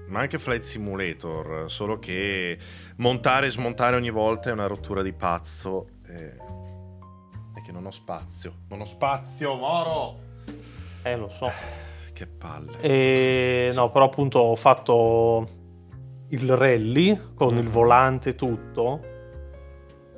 Ma 0.07 0.19
anche 0.19 0.37
Flight 0.37 0.61
Simulator, 0.63 1.69
solo 1.71 1.97
che 1.99 2.57
montare 2.97 3.47
e 3.47 3.51
smontare 3.51 3.95
ogni 3.95 4.11
volta 4.11 4.49
è 4.49 4.53
una 4.53 4.67
rottura 4.67 5.01
di 5.01 5.13
pazzo. 5.13 5.87
È 6.25 7.61
che 7.65 7.71
non 7.71 7.85
ho 7.85 7.91
spazio. 7.91 8.53
Non 8.69 8.81
ho 8.81 8.85
spazio, 8.85 9.55
Moro! 9.55 10.19
Eh, 11.03 11.15
lo 11.15 11.29
so. 11.29 11.49
Che 12.17 12.25
palle. 12.25 12.79
E 12.81 13.69
no, 13.75 13.91
però 13.91 14.05
appunto 14.05 14.39
ho 14.39 14.55
fatto 14.55 15.45
il 16.29 16.55
rally 16.55 17.15
con 17.35 17.55
il 17.57 17.65
Mhm. 17.65 17.69
volante 17.69 18.29
e 18.29 18.35
tutto. 18.35 19.01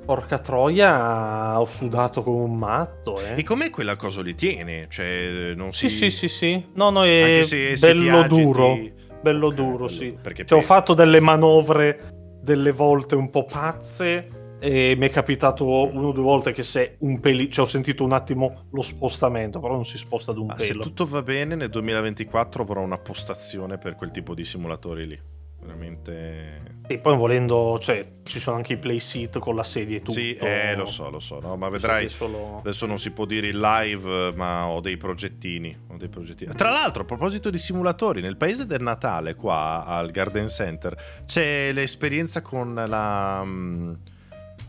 Porca 0.06 0.38
troia, 0.38 1.60
ho 1.60 1.64
sudato 1.66 2.22
come 2.22 2.42
un 2.42 2.56
matto, 2.56 3.20
eh. 3.20 3.34
E 3.38 3.42
com'è 3.42 3.68
quella 3.68 3.96
cosa 3.96 4.22
li 4.22 4.34
tiene? 4.34 4.86
Cioè, 4.88 5.52
non 5.54 5.74
si... 5.74 5.90
Sì, 5.90 6.10
sì, 6.10 6.10
sì, 6.10 6.28
sì. 6.28 6.66
No, 6.72 6.88
no, 6.88 7.04
è 7.04 7.40
se, 7.44 7.76
se 7.76 7.92
bello 7.94 8.26
duro. 8.26 8.78
Bello 9.20 9.48
Ok, 9.48 9.54
duro, 9.54 9.72
bello- 9.84 9.88
sì. 9.88 10.16
Perché 10.20 10.46
Cioè, 10.46 10.58
ho 10.58 10.62
fatto 10.62 10.94
delle 10.94 11.20
manovre 11.20 12.14
delle 12.40 12.72
volte 12.72 13.14
un 13.14 13.28
po' 13.28 13.44
pazze 13.44 14.26
e 14.60 14.94
mi 14.96 15.06
è 15.06 15.10
capitato 15.10 15.64
una 15.64 16.08
o 16.08 16.12
due 16.12 16.22
volte 16.22 16.52
che 16.52 16.62
se 16.62 16.96
un 17.00 17.18
peli... 17.18 17.50
Cioè, 17.50 17.64
ho 17.64 17.68
sentito 17.68 18.04
un 18.04 18.12
attimo 18.12 18.66
lo 18.70 18.82
spostamento, 18.82 19.58
però 19.58 19.74
non 19.74 19.86
si 19.86 19.96
sposta 19.96 20.30
ad 20.30 20.38
un 20.38 20.54
se 20.56 20.68
pelo. 20.68 20.82
tutto 20.82 21.06
va 21.06 21.22
bene, 21.22 21.54
nel 21.54 21.70
2024 21.70 22.62
avrò 22.62 22.82
una 22.82 22.98
postazione 22.98 23.78
per 23.78 23.96
quel 23.96 24.10
tipo 24.10 24.34
di 24.34 24.44
simulatori 24.44 25.06
lì. 25.06 25.20
Veramente... 25.62 26.78
E 26.86 26.98
poi 26.98 27.16
volendo, 27.16 27.78
cioè, 27.80 28.04
ci 28.24 28.40
sono 28.40 28.56
anche 28.56 28.72
i 28.72 28.76
play 28.76 28.98
seat 28.98 29.38
con 29.38 29.54
la 29.54 29.62
sedia 29.62 29.96
e 29.96 30.00
tutto. 30.00 30.12
Sì, 30.12 30.34
eh, 30.34 30.74
lo 30.74 30.86
so, 30.86 31.08
lo 31.08 31.20
so, 31.20 31.40
no? 31.40 31.56
ma 31.56 31.68
vedrai... 31.68 32.08
Solo... 32.08 32.58
Adesso 32.58 32.84
non 32.86 32.98
si 32.98 33.12
può 33.12 33.24
dire 33.24 33.48
in 33.48 33.60
live, 33.60 34.32
ma 34.34 34.66
ho 34.66 34.80
dei 34.80 34.96
progettini. 34.96 35.74
Ho 35.88 35.96
dei 35.96 36.08
progettini. 36.08 36.52
Tra 36.54 36.70
l'altro, 36.70 37.02
a 37.02 37.04
proposito 37.06 37.48
di 37.48 37.58
simulatori, 37.58 38.20
nel 38.20 38.36
paese 38.36 38.66
del 38.66 38.82
Natale, 38.82 39.36
qua 39.36 39.84
al 39.86 40.10
Garden 40.10 40.48
Center, 40.48 40.96
c'è 41.24 41.72
l'esperienza 41.72 42.42
con 42.42 42.74
la. 42.74 43.46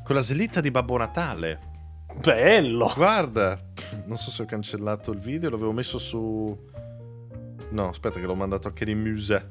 Con 0.04 0.16
la 0.16 0.22
slitta 0.22 0.62
di 0.62 0.72
Babbo 0.72 0.98
Natale. 0.98 1.70
Bello! 2.20 2.92
Guarda, 2.96 3.58
non 4.06 4.18
so 4.18 4.30
se 4.32 4.44
ho 4.44 4.46
cancellato 4.46 5.12
il 5.12 5.20
video, 5.20 5.50
l'avevo 5.50 5.72
messo 5.72 5.98
su. 5.98 6.70
No, 7.70 7.88
aspetta, 7.88 8.20
che 8.20 8.26
l'ho 8.26 8.36
mandato 8.36 8.68
anche 8.68 8.90
in 8.90 9.00
musée. 9.00 9.50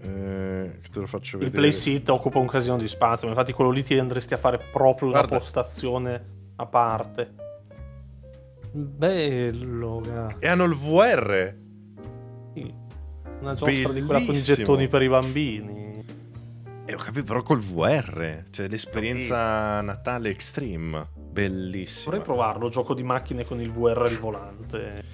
Eh, 0.00 0.80
te 0.92 1.00
lo 1.00 1.06
faccio 1.06 1.36
Il 1.36 1.44
vedere. 1.44 1.60
play 1.62 1.72
sit 1.72 2.08
occupa 2.08 2.38
un 2.38 2.46
casino 2.46 2.76
di 2.76 2.88
spazio, 2.88 3.26
ma 3.28 3.32
infatti 3.34 3.52
quello 3.52 3.70
lì 3.70 3.82
ti 3.82 3.96
andresti 3.98 4.34
a 4.34 4.36
fare 4.36 4.58
proprio 4.72 5.08
una 5.08 5.18
Guarda. 5.18 5.38
postazione 5.38 6.24
a 6.56 6.66
parte. 6.66 7.34
Bello, 8.72 10.00
ga. 10.04 10.36
E 10.38 10.48
hanno 10.48 10.64
il 10.64 10.74
VR. 10.74 11.54
Sì. 12.54 12.74
Una 13.40 13.54
giostra 13.54 13.92
di 13.92 14.02
quella 14.02 14.18
con 14.18 14.22
i 14.22 14.26
Bellissimo. 14.26 14.56
gettoni 14.56 14.88
per 14.88 15.02
i 15.02 15.08
bambini. 15.08 16.04
E 16.88 16.94
ho 16.94 16.98
capito 16.98 17.24
però 17.24 17.42
col 17.42 17.58
VR. 17.58 18.44
Cioè 18.48 18.68
l'esperienza 18.68 19.80
Natale 19.80 20.30
Extreme. 20.30 21.08
Bellissima. 21.14 22.12
Vorrei 22.12 22.24
provarlo, 22.24 22.68
gioco 22.68 22.94
di 22.94 23.02
macchine 23.02 23.44
con 23.44 23.60
il 23.60 23.72
VR 23.72 24.06
il 24.08 24.18
volante. 24.18 25.04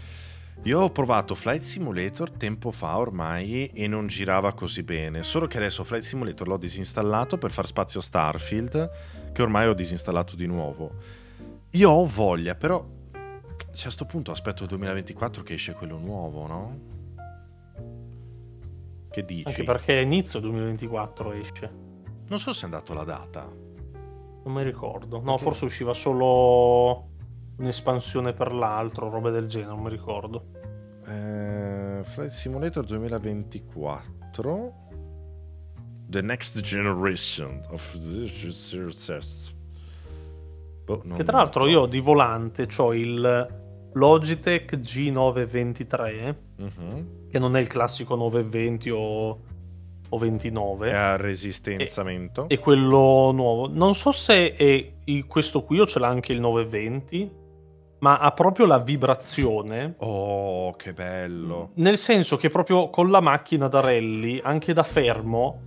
Io 0.64 0.80
ho 0.80 0.90
provato 0.90 1.34
Flight 1.34 1.62
Simulator 1.62 2.30
tempo 2.30 2.70
fa 2.70 2.98
ormai 2.98 3.68
e 3.68 3.88
non 3.88 4.06
girava 4.06 4.52
così 4.52 4.82
bene. 4.82 5.22
Solo 5.22 5.46
che 5.46 5.56
adesso 5.56 5.82
Flight 5.82 6.04
Simulator 6.04 6.46
l'ho 6.46 6.58
disinstallato 6.58 7.38
per 7.38 7.50
far 7.50 7.66
spazio 7.66 8.00
a 8.00 8.02
Starfield, 8.02 8.90
che 9.32 9.42
ormai 9.42 9.66
ho 9.66 9.72
disinstallato 9.72 10.36
di 10.36 10.46
nuovo. 10.46 10.92
Io 11.70 11.90
ho 11.90 12.06
voglia, 12.06 12.54
però 12.54 12.86
cioè, 13.72 13.88
a 13.88 13.90
sto 13.90 14.04
punto 14.04 14.30
aspetto 14.30 14.64
il 14.64 14.68
2024 14.68 15.42
che 15.42 15.54
esce 15.54 15.72
quello 15.72 15.96
nuovo, 15.96 16.46
no? 16.46 16.78
Che 19.12 19.24
dici? 19.24 19.44
Anche 19.46 19.62
perché 19.64 20.00
inizio 20.00 20.40
2024 20.40 21.32
esce. 21.32 21.70
Non 22.28 22.38
so 22.38 22.52
se 22.52 22.62
è 22.62 22.64
andato 22.64 22.94
la 22.94 23.04
data. 23.04 23.44
Non 23.44 24.52
mi 24.54 24.62
ricordo. 24.64 25.20
No, 25.22 25.34
Ok. 25.34 25.40
forse 25.42 25.66
usciva 25.66 25.92
solo 25.94 27.08
un'espansione 27.58 28.32
per 28.32 28.52
l'altro, 28.52 29.08
robe 29.10 29.30
del 29.30 29.46
genere, 29.46 29.70
non 29.72 29.82
mi 29.82 29.90
ricordo. 29.90 30.46
Eh, 31.06 32.00
Flight 32.04 32.30
Simulator 32.30 32.84
2024 32.84 34.72
The 36.06 36.20
Next 36.22 36.60
Generation 36.60 37.62
of 37.70 37.94
Boh, 40.84 41.00
non- 41.04 41.16
Che 41.16 41.22
tra 41.24 41.36
l'altro 41.38 41.66
io 41.68 41.86
di 41.86 42.00
volante 42.00 42.66
ho 42.78 42.92
il 42.94 43.48
Logitech 43.92 44.76
G923, 44.78 46.36
Mhm. 46.56 47.06
Che 47.32 47.38
non 47.38 47.56
è 47.56 47.60
il 47.60 47.66
classico 47.66 48.14
920 48.14 48.90
o, 48.90 49.40
o 50.10 50.18
29. 50.18 50.90
È 50.90 50.94
a 50.94 51.16
resistenziamento. 51.16 52.46
E 52.46 52.58
quello 52.58 53.30
nuovo. 53.32 53.70
Non 53.72 53.94
so 53.94 54.12
se 54.12 54.54
è 54.54 54.92
questo 55.26 55.62
qui 55.62 55.80
o 55.80 55.86
ce 55.86 55.98
l'ha 55.98 56.08
anche 56.08 56.32
il 56.32 56.40
920, 56.40 57.30
ma 58.00 58.18
ha 58.18 58.32
proprio 58.32 58.66
la 58.66 58.80
vibrazione. 58.80 59.94
Oh, 60.00 60.76
che 60.76 60.92
bello. 60.92 61.70
Nel 61.76 61.96
senso 61.96 62.36
che 62.36 62.50
proprio 62.50 62.90
con 62.90 63.10
la 63.10 63.20
macchina 63.20 63.66
da 63.66 63.80
rally, 63.80 64.38
anche 64.44 64.74
da 64.74 64.82
fermo, 64.82 65.60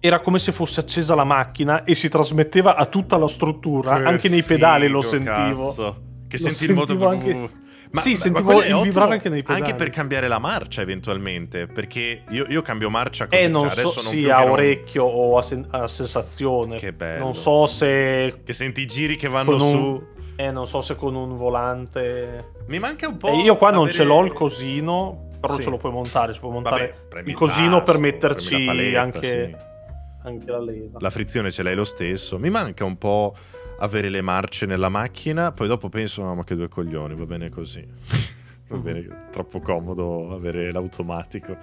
era 0.00 0.18
come 0.18 0.40
se 0.40 0.50
fosse 0.50 0.80
accesa 0.80 1.14
la 1.14 1.22
macchina 1.22 1.84
e 1.84 1.94
si 1.94 2.08
trasmetteva 2.08 2.74
a 2.74 2.86
tutta 2.86 3.16
la 3.16 3.28
struttura. 3.28 3.98
Che 3.98 4.02
anche 4.02 4.28
nei 4.28 4.42
pedali 4.42 4.88
lo 4.88 5.00
figo, 5.00 5.10
sentivo. 5.12 5.66
cazzo. 5.68 6.02
Che 6.26 6.38
Lo 6.38 6.44
senti 6.44 6.64
il 6.64 6.74
moto 6.74 6.98
sentivo 6.98 7.64
anche- 8.00 8.16
Sì, 8.16 8.30
ma 8.30 8.36
sentivo 8.38 8.60
è 8.62 8.68
il 8.68 8.82
vibrare 8.82 9.12
anche 9.12 9.28
nei 9.28 9.42
pedali. 9.42 9.60
Anche 9.62 9.74
per 9.74 9.90
cambiare 9.90 10.28
la 10.28 10.38
marcia 10.38 10.80
eventualmente, 10.82 11.66
perché 11.66 12.22
io, 12.30 12.44
io 12.48 12.62
cambio 12.62 12.90
marcia 12.90 13.26
così, 13.26 13.42
Eh, 13.42 13.48
non 13.48 13.62
cioè, 13.68 13.70
so 13.74 13.80
adesso 13.80 14.02
non 14.02 14.12
sì, 14.12 14.28
a 14.28 14.36
che 14.36 14.42
non- 14.44 14.52
orecchio 14.52 15.04
o 15.04 15.38
a, 15.38 15.42
sen- 15.42 15.66
a 15.70 15.88
sensazione. 15.88 16.76
Che 16.76 16.92
bello. 16.92 17.24
Non 17.24 17.34
so 17.34 17.66
se. 17.66 18.40
Che 18.44 18.52
senti 18.52 18.82
i 18.82 18.86
giri 18.86 19.16
che 19.16 19.28
vanno 19.28 19.52
un- 19.52 19.60
su. 19.60 20.06
Eh, 20.36 20.50
non 20.50 20.66
so 20.66 20.80
se 20.82 20.96
con 20.96 21.14
un 21.14 21.36
volante. 21.36 22.52
Mi 22.66 22.78
manca 22.78 23.08
un 23.08 23.16
po'. 23.16 23.28
Eh, 23.28 23.36
io 23.42 23.56
qua 23.56 23.70
non 23.70 23.82
avere- 23.84 23.94
ce 23.94 24.04
l'ho 24.04 24.22
il 24.24 24.32
cosino, 24.32 25.30
però 25.40 25.54
Sì. 25.54 25.62
ce 25.62 25.70
lo 25.70 25.76
puoi 25.78 25.92
montare. 25.92 26.32
Si 26.34 26.40
può 26.40 26.50
montare 26.50 26.94
Vabbè, 27.10 27.28
il 27.28 27.34
cosino 27.34 27.76
per 27.78 27.84
tasto, 27.94 28.00
metterci 28.00 28.48
premi 28.50 28.64
la 28.66 28.72
paletta, 28.72 29.00
anche, 29.00 29.48
sì. 29.48 30.26
anche 30.28 30.50
la 30.50 30.60
leva. 30.60 30.98
La 31.00 31.10
frizione 31.10 31.50
ce 31.50 31.62
l'hai 31.62 31.74
lo 31.74 31.84
stesso. 31.84 32.38
Mi 32.38 32.50
manca 32.50 32.84
un 32.84 32.98
po' 32.98 33.34
avere 33.78 34.08
le 34.08 34.20
marce 34.20 34.66
nella 34.66 34.88
macchina. 34.88 35.52
Poi 35.52 35.68
dopo 35.68 35.88
penso, 35.88 36.22
no, 36.22 36.34
ma 36.34 36.44
che 36.44 36.54
due 36.56 36.68
coglioni, 36.68 37.14
va 37.14 37.26
bene 37.26 37.48
così. 37.50 37.86
va 38.68 38.76
bene, 38.78 39.26
troppo 39.30 39.60
comodo 39.60 40.32
avere 40.32 40.72
l'automatico. 40.72 41.56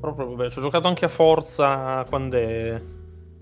Proprio, 0.00 0.34
vabbè, 0.34 0.50
ci 0.50 0.58
ho 0.58 0.62
giocato 0.62 0.88
anche 0.88 1.04
a 1.04 1.08
Forza 1.08 2.04
quando 2.08 2.36
è- 2.36 2.80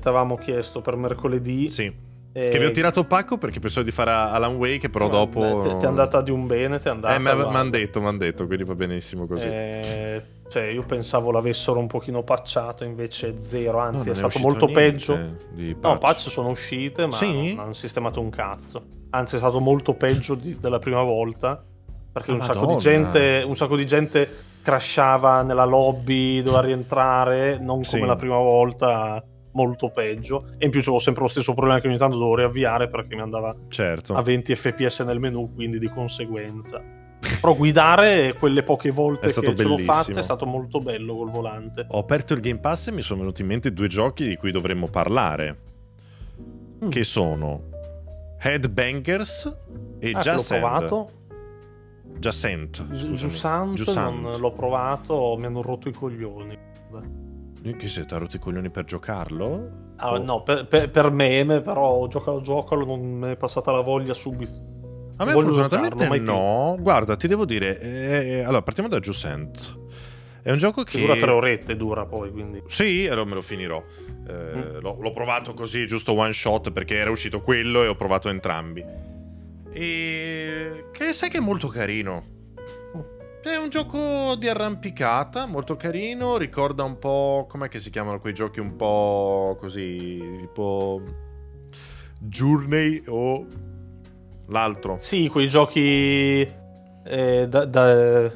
ti 0.00 0.08
avevamo 0.08 0.36
chiesto 0.36 0.80
per 0.80 0.96
mercoledì. 0.96 1.68
Sì. 1.70 2.02
e- 2.36 2.48
Che 2.48 2.58
vi 2.58 2.64
ho 2.64 2.70
tirato 2.72 3.04
pacco 3.04 3.38
perché 3.38 3.60
pensavo 3.60 3.84
di 3.86 3.92
fare 3.92 4.10
Alan 4.10 4.56
Wake, 4.56 4.90
però 4.90 5.06
Eh, 5.06 5.10
dopo. 5.10 5.40
beh, 5.60 5.76
ti- 5.78 5.84
è 5.84 5.88
andata 5.88 6.20
di 6.20 6.32
un 6.32 6.46
bene, 6.48 6.80
ti 6.80 6.88
è 6.88 6.90
andata. 6.90 7.14
Eh, 7.14 7.18
mi 7.20 7.28
hanno 7.28 7.70
detto, 7.70 8.00
mi 8.00 8.08
hanno 8.08 8.18
detto, 8.18 8.44
quindi 8.46 8.64
va 8.64 8.74
benissimo 8.74 9.26
così. 9.26 9.46
Eh, 9.46 10.22
cioè, 10.48 10.64
io 10.64 10.82
pensavo 10.84 11.30
l'avessero 11.30 11.78
un 11.78 11.86
pochino 11.86 12.22
pacciato, 12.22 12.84
invece 12.84 13.40
zero, 13.40 13.78
No, 13.78 13.84
anzi 13.84 14.04
non 14.06 14.08
è 14.08 14.14
stato 14.14 14.26
uscito 14.26 14.46
molto 14.48 14.66
peggio. 14.66 15.18
di 15.50 15.76
No, 15.80 15.98
patch 15.98 16.28
sono 16.30 16.50
uscite, 16.50 17.06
ma 17.06 17.12
Sì? 17.16 17.54
non 17.54 17.64
hanno 17.64 17.72
sistemato 17.72 18.20
un 18.20 18.30
cazzo. 18.30 18.84
Anzi, 19.10 19.36
è 19.36 19.38
stato 19.38 19.60
molto 19.60 19.94
peggio 19.94 20.34
di- 20.34 20.58
della 20.60 20.78
prima 20.78 21.02
volta. 21.02 21.62
Perché 22.12 22.30
Ah, 22.30 22.34
un 22.34 22.40
sacco, 22.42 22.76
gente, 22.76 23.42
un 23.44 23.56
sacco 23.56 23.76
di 23.76 23.84
gente 23.86 24.28
crashava 24.62 25.42
nella 25.42 25.64
lobby, 25.64 26.42
doveva 26.42 26.62
rientrare, 26.62 27.58
non 27.58 27.82
Sì. 27.82 27.96
come 27.96 28.06
la 28.06 28.14
prima 28.16 28.36
volta, 28.38 29.22
molto 29.52 29.88
peggio. 29.90 30.46
E 30.58 30.64
in 30.66 30.70
più 30.70 30.80
c'avevo 30.80 30.98
sempre 31.00 31.22
lo 31.22 31.28
stesso 31.28 31.54
problema 31.54 31.80
che 31.80 31.88
ogni 31.88 31.96
tanto 31.96 32.16
dovevo 32.16 32.36
riavviare 32.36 32.88
perché 32.88 33.14
mi 33.16 33.20
andava 33.22 33.54
Certo. 33.68 34.14
a 34.14 34.22
20 34.22 34.54
fps 34.54 35.00
nel 35.00 35.18
menu, 35.20 35.52
quindi 35.54 35.78
di 35.80 35.88
conseguenza. 35.88 36.80
Però 37.40 37.54
guidare 37.54 38.34
quelle 38.34 38.62
poche 38.62 38.90
volte 38.90 39.26
che 39.26 39.32
ce 39.32 39.62
l'ho 39.62 39.78
fatte 39.78 40.18
è 40.18 40.22
stato 40.22 40.46
molto 40.46 40.78
bello 40.78 41.16
col 41.16 41.30
volante. 41.30 41.86
Ho 41.88 41.98
aperto 41.98 42.34
il 42.34 42.40
Game 42.40 42.58
Pass 42.58 42.88
e 42.88 42.92
mi 42.92 43.00
sono 43.02 43.20
venuti 43.20 43.42
in 43.42 43.48
mente 43.48 43.72
due 43.72 43.88
giochi 43.88 44.26
di 44.26 44.36
cui 44.36 44.50
dovremmo 44.50 44.88
parlare. 44.88 45.58
Mm. 46.84 46.88
Che 46.88 47.04
sono 47.04 47.62
Headbangers 48.38 49.56
e 49.98 50.10
Ah, 50.14 50.20
che 50.20 50.32
l'ho 50.32 50.44
provato. 50.46 51.08
Jacent. 52.18 52.86
Giusant 53.74 54.20
non 54.20 54.38
l'ho 54.38 54.52
provato, 54.52 55.36
mi 55.38 55.46
hanno 55.46 55.62
rotto 55.62 55.88
i 55.88 55.92
coglioni. 55.92 56.58
Che 57.62 57.76
ti 57.76 58.14
ha 58.14 58.18
rotto 58.18 58.36
i 58.36 58.38
coglioni 58.38 58.70
per 58.70 58.84
giocarlo? 58.84 59.82
Ah, 59.96 60.12
Oh. 60.12 60.18
No, 60.22 60.42
per, 60.42 60.66
per, 60.66 60.90
per 60.90 61.10
meme, 61.10 61.60
però 61.60 61.88
ho 61.88 62.08
giocato 62.08 62.40
giocalo, 62.40 62.84
non 62.84 63.00
mi 63.00 63.28
è 63.28 63.36
passata 63.36 63.72
la 63.72 63.80
voglia 63.80 64.12
subito. 64.12 64.72
A 65.16 65.24
me 65.24 65.32
fortunatamente 65.32 66.18
no. 66.18 66.76
Guarda, 66.80 67.16
ti 67.16 67.28
devo 67.28 67.44
dire. 67.44 67.80
eh, 67.80 68.40
allora, 68.40 68.62
partiamo 68.62 68.88
da 68.88 68.98
Jusant. 68.98 69.78
È 70.42 70.50
un 70.50 70.58
gioco 70.58 70.82
che. 70.82 70.98
Che 70.98 71.06
dura 71.06 71.16
tre 71.16 71.30
orette, 71.30 71.76
dura 71.76 72.04
poi, 72.04 72.30
quindi... 72.30 72.62
Sì, 72.66 73.06
allora 73.08 73.24
me 73.26 73.34
lo 73.34 73.42
finirò. 73.42 73.82
Eh, 74.26 74.32
Mm. 74.32 74.78
l'ho, 74.80 74.96
l'ho 75.00 75.12
provato 75.12 75.54
così, 75.54 75.86
giusto 75.86 76.12
one 76.14 76.32
shot, 76.32 76.70
perché 76.72 76.96
era 76.96 77.10
uscito 77.10 77.40
quello 77.42 77.82
e 77.82 77.88
ho 77.88 77.94
provato 77.94 78.28
entrambi. 78.28 78.84
E 79.72 80.86
che 80.92 81.12
sai 81.12 81.30
che 81.30 81.38
è 81.38 81.40
molto 81.40 81.68
carino. 81.68 82.32
È 83.42 83.56
un 83.56 83.68
gioco 83.68 84.36
di 84.36 84.48
arrampicata, 84.48 85.44
molto 85.46 85.76
carino. 85.76 86.38
Ricorda 86.38 86.82
un 86.82 86.98
po'. 86.98 87.46
Com'è 87.48 87.68
che 87.68 87.78
si 87.78 87.90
chiamano 87.90 88.18
quei 88.18 88.32
giochi 88.32 88.58
un 88.60 88.74
po' 88.76 89.56
così. 89.60 90.38
Tipo. 90.40 91.02
Journey 92.20 93.02
o. 93.08 93.46
L'altro. 94.48 94.98
Sì, 95.00 95.28
quei 95.28 95.48
giochi... 95.48 96.40
eh, 97.04 97.46
da... 97.48 97.64
da- 97.64 98.32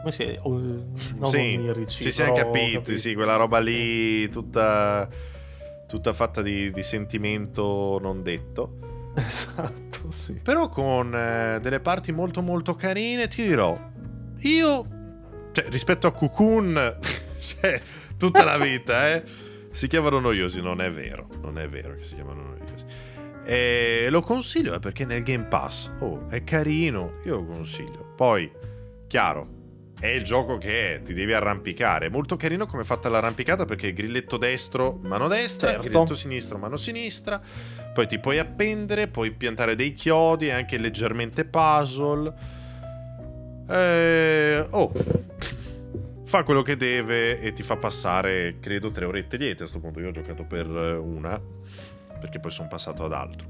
come 0.00 0.12
si 0.12 0.38
o- 0.42 0.58
non 0.58 1.26
sì, 1.30 1.36
onirici, 1.36 2.04
ci 2.04 2.10
siamo 2.10 2.32
capiti, 2.32 2.72
capito. 2.72 2.96
sì, 2.96 3.14
quella 3.14 3.36
roba 3.36 3.58
lì 3.58 4.26
tutta, 4.30 5.06
tutta 5.86 6.14
fatta 6.14 6.40
di, 6.40 6.70
di 6.70 6.82
sentimento 6.82 7.98
non 8.00 8.22
detto. 8.22 8.78
Esatto, 9.20 10.10
sì. 10.12 10.34
Però 10.42 10.68
con 10.68 11.14
eh, 11.14 11.58
delle 11.60 11.80
parti 11.80 12.12
molto 12.12 12.40
molto 12.40 12.74
carine, 12.74 13.28
ti 13.28 13.42
dirò, 13.42 13.76
io, 14.38 14.84
cioè, 15.52 15.66
rispetto 15.68 16.06
a 16.06 16.12
Cocoon, 16.12 16.96
cioè, 17.40 17.78
tutta 18.16 18.44
la 18.44 18.56
vita, 18.56 19.10
eh, 19.10 19.22
si 19.72 19.86
chiamano 19.88 20.20
noiosi, 20.20 20.62
non 20.62 20.80
è 20.80 20.90
vero, 20.90 21.26
non 21.42 21.58
è 21.58 21.68
vero 21.68 21.96
che 21.96 22.04
si 22.04 22.14
chiamano 22.14 22.42
noiosi. 22.42 22.79
E 23.44 24.08
lo 24.10 24.20
consiglio 24.20 24.78
perché 24.78 25.04
nel 25.04 25.22
Game 25.22 25.44
Pass, 25.44 25.90
oh, 26.00 26.28
è 26.28 26.44
carino, 26.44 27.20
io 27.24 27.36
lo 27.36 27.44
consiglio. 27.46 28.12
Poi, 28.16 28.50
chiaro, 29.06 29.58
è 29.98 30.06
il 30.08 30.24
gioco 30.24 30.56
che 30.56 30.94
è, 30.94 31.02
ti 31.02 31.12
devi 31.12 31.32
arrampicare. 31.32 32.06
È 32.06 32.08
molto 32.08 32.36
carino 32.36 32.66
come 32.66 32.82
è 32.82 32.84
fatta 32.84 33.08
l'arrampicata 33.08 33.64
perché 33.64 33.92
grilletto 33.92 34.36
destro, 34.38 34.98
mano 35.02 35.28
destra, 35.28 35.72
Certo. 35.72 35.88
grilletto 35.88 36.14
sinistro, 36.14 36.58
mano 36.58 36.76
sinistra. 36.76 37.40
Poi 37.92 38.06
ti 38.06 38.18
puoi 38.18 38.38
appendere, 38.38 39.08
puoi 39.08 39.32
piantare 39.32 39.76
dei 39.76 39.92
chiodi, 39.92 40.46
è 40.46 40.52
anche 40.52 40.78
leggermente 40.78 41.44
puzzle. 41.44 42.32
Eh, 43.68 44.66
oh, 44.70 44.92
fa 46.24 46.44
quello 46.44 46.62
che 46.62 46.76
deve 46.76 47.40
e 47.40 47.52
ti 47.52 47.62
fa 47.62 47.76
passare, 47.76 48.56
credo, 48.60 48.90
tre 48.90 49.04
orette 49.04 49.36
liete. 49.36 49.64
A 49.64 49.68
questo 49.68 49.80
punto 49.80 50.00
io 50.00 50.08
ho 50.08 50.12
giocato 50.12 50.44
per 50.44 50.66
una, 50.66 51.38
perché 52.20 52.38
poi 52.38 52.50
sono 52.50 52.68
passato 52.68 53.04
ad 53.04 53.12
altro. 53.12 53.48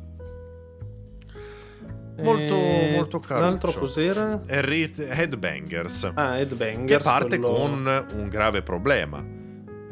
Molto, 2.18 2.54
Eh, 2.54 2.92
molto 2.96 3.18
caro. 3.18 3.40
L'altro 3.40 3.72
cos'era? 3.72 4.42
È 4.44 4.58
Headbangers 4.62 6.10
Ah, 6.14 6.38
Headbangers. 6.38 6.84
che 6.86 6.98
parte 7.02 7.38
quello- 7.38 7.54
con 7.54 8.06
un 8.14 8.28
grave 8.28 8.62
problema. 8.62 9.24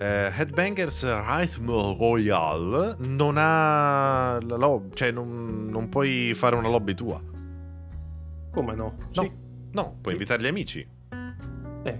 eh, 0.00 0.30
Headbangers 0.32 1.04
Rhythm 1.04 1.66
Royale 1.98 2.96
non 3.00 3.34
ha 3.36 4.38
la 4.42 4.56
lob- 4.56 4.94
cioè 4.94 5.10
non, 5.10 5.66
non 5.70 5.88
puoi 5.88 6.32
fare 6.34 6.54
una 6.54 6.68
lobby 6.68 6.94
tua. 6.94 7.20
Come 8.52 8.74
no? 8.76 8.94
No. 9.14 9.22
Sì. 9.22 9.32
No, 9.72 9.84
puoi 10.00 10.02
Sì. 10.04 10.10
invitare 10.12 10.42
gli 10.42 10.46
amici. 10.46 10.88
Eh. 11.82 11.98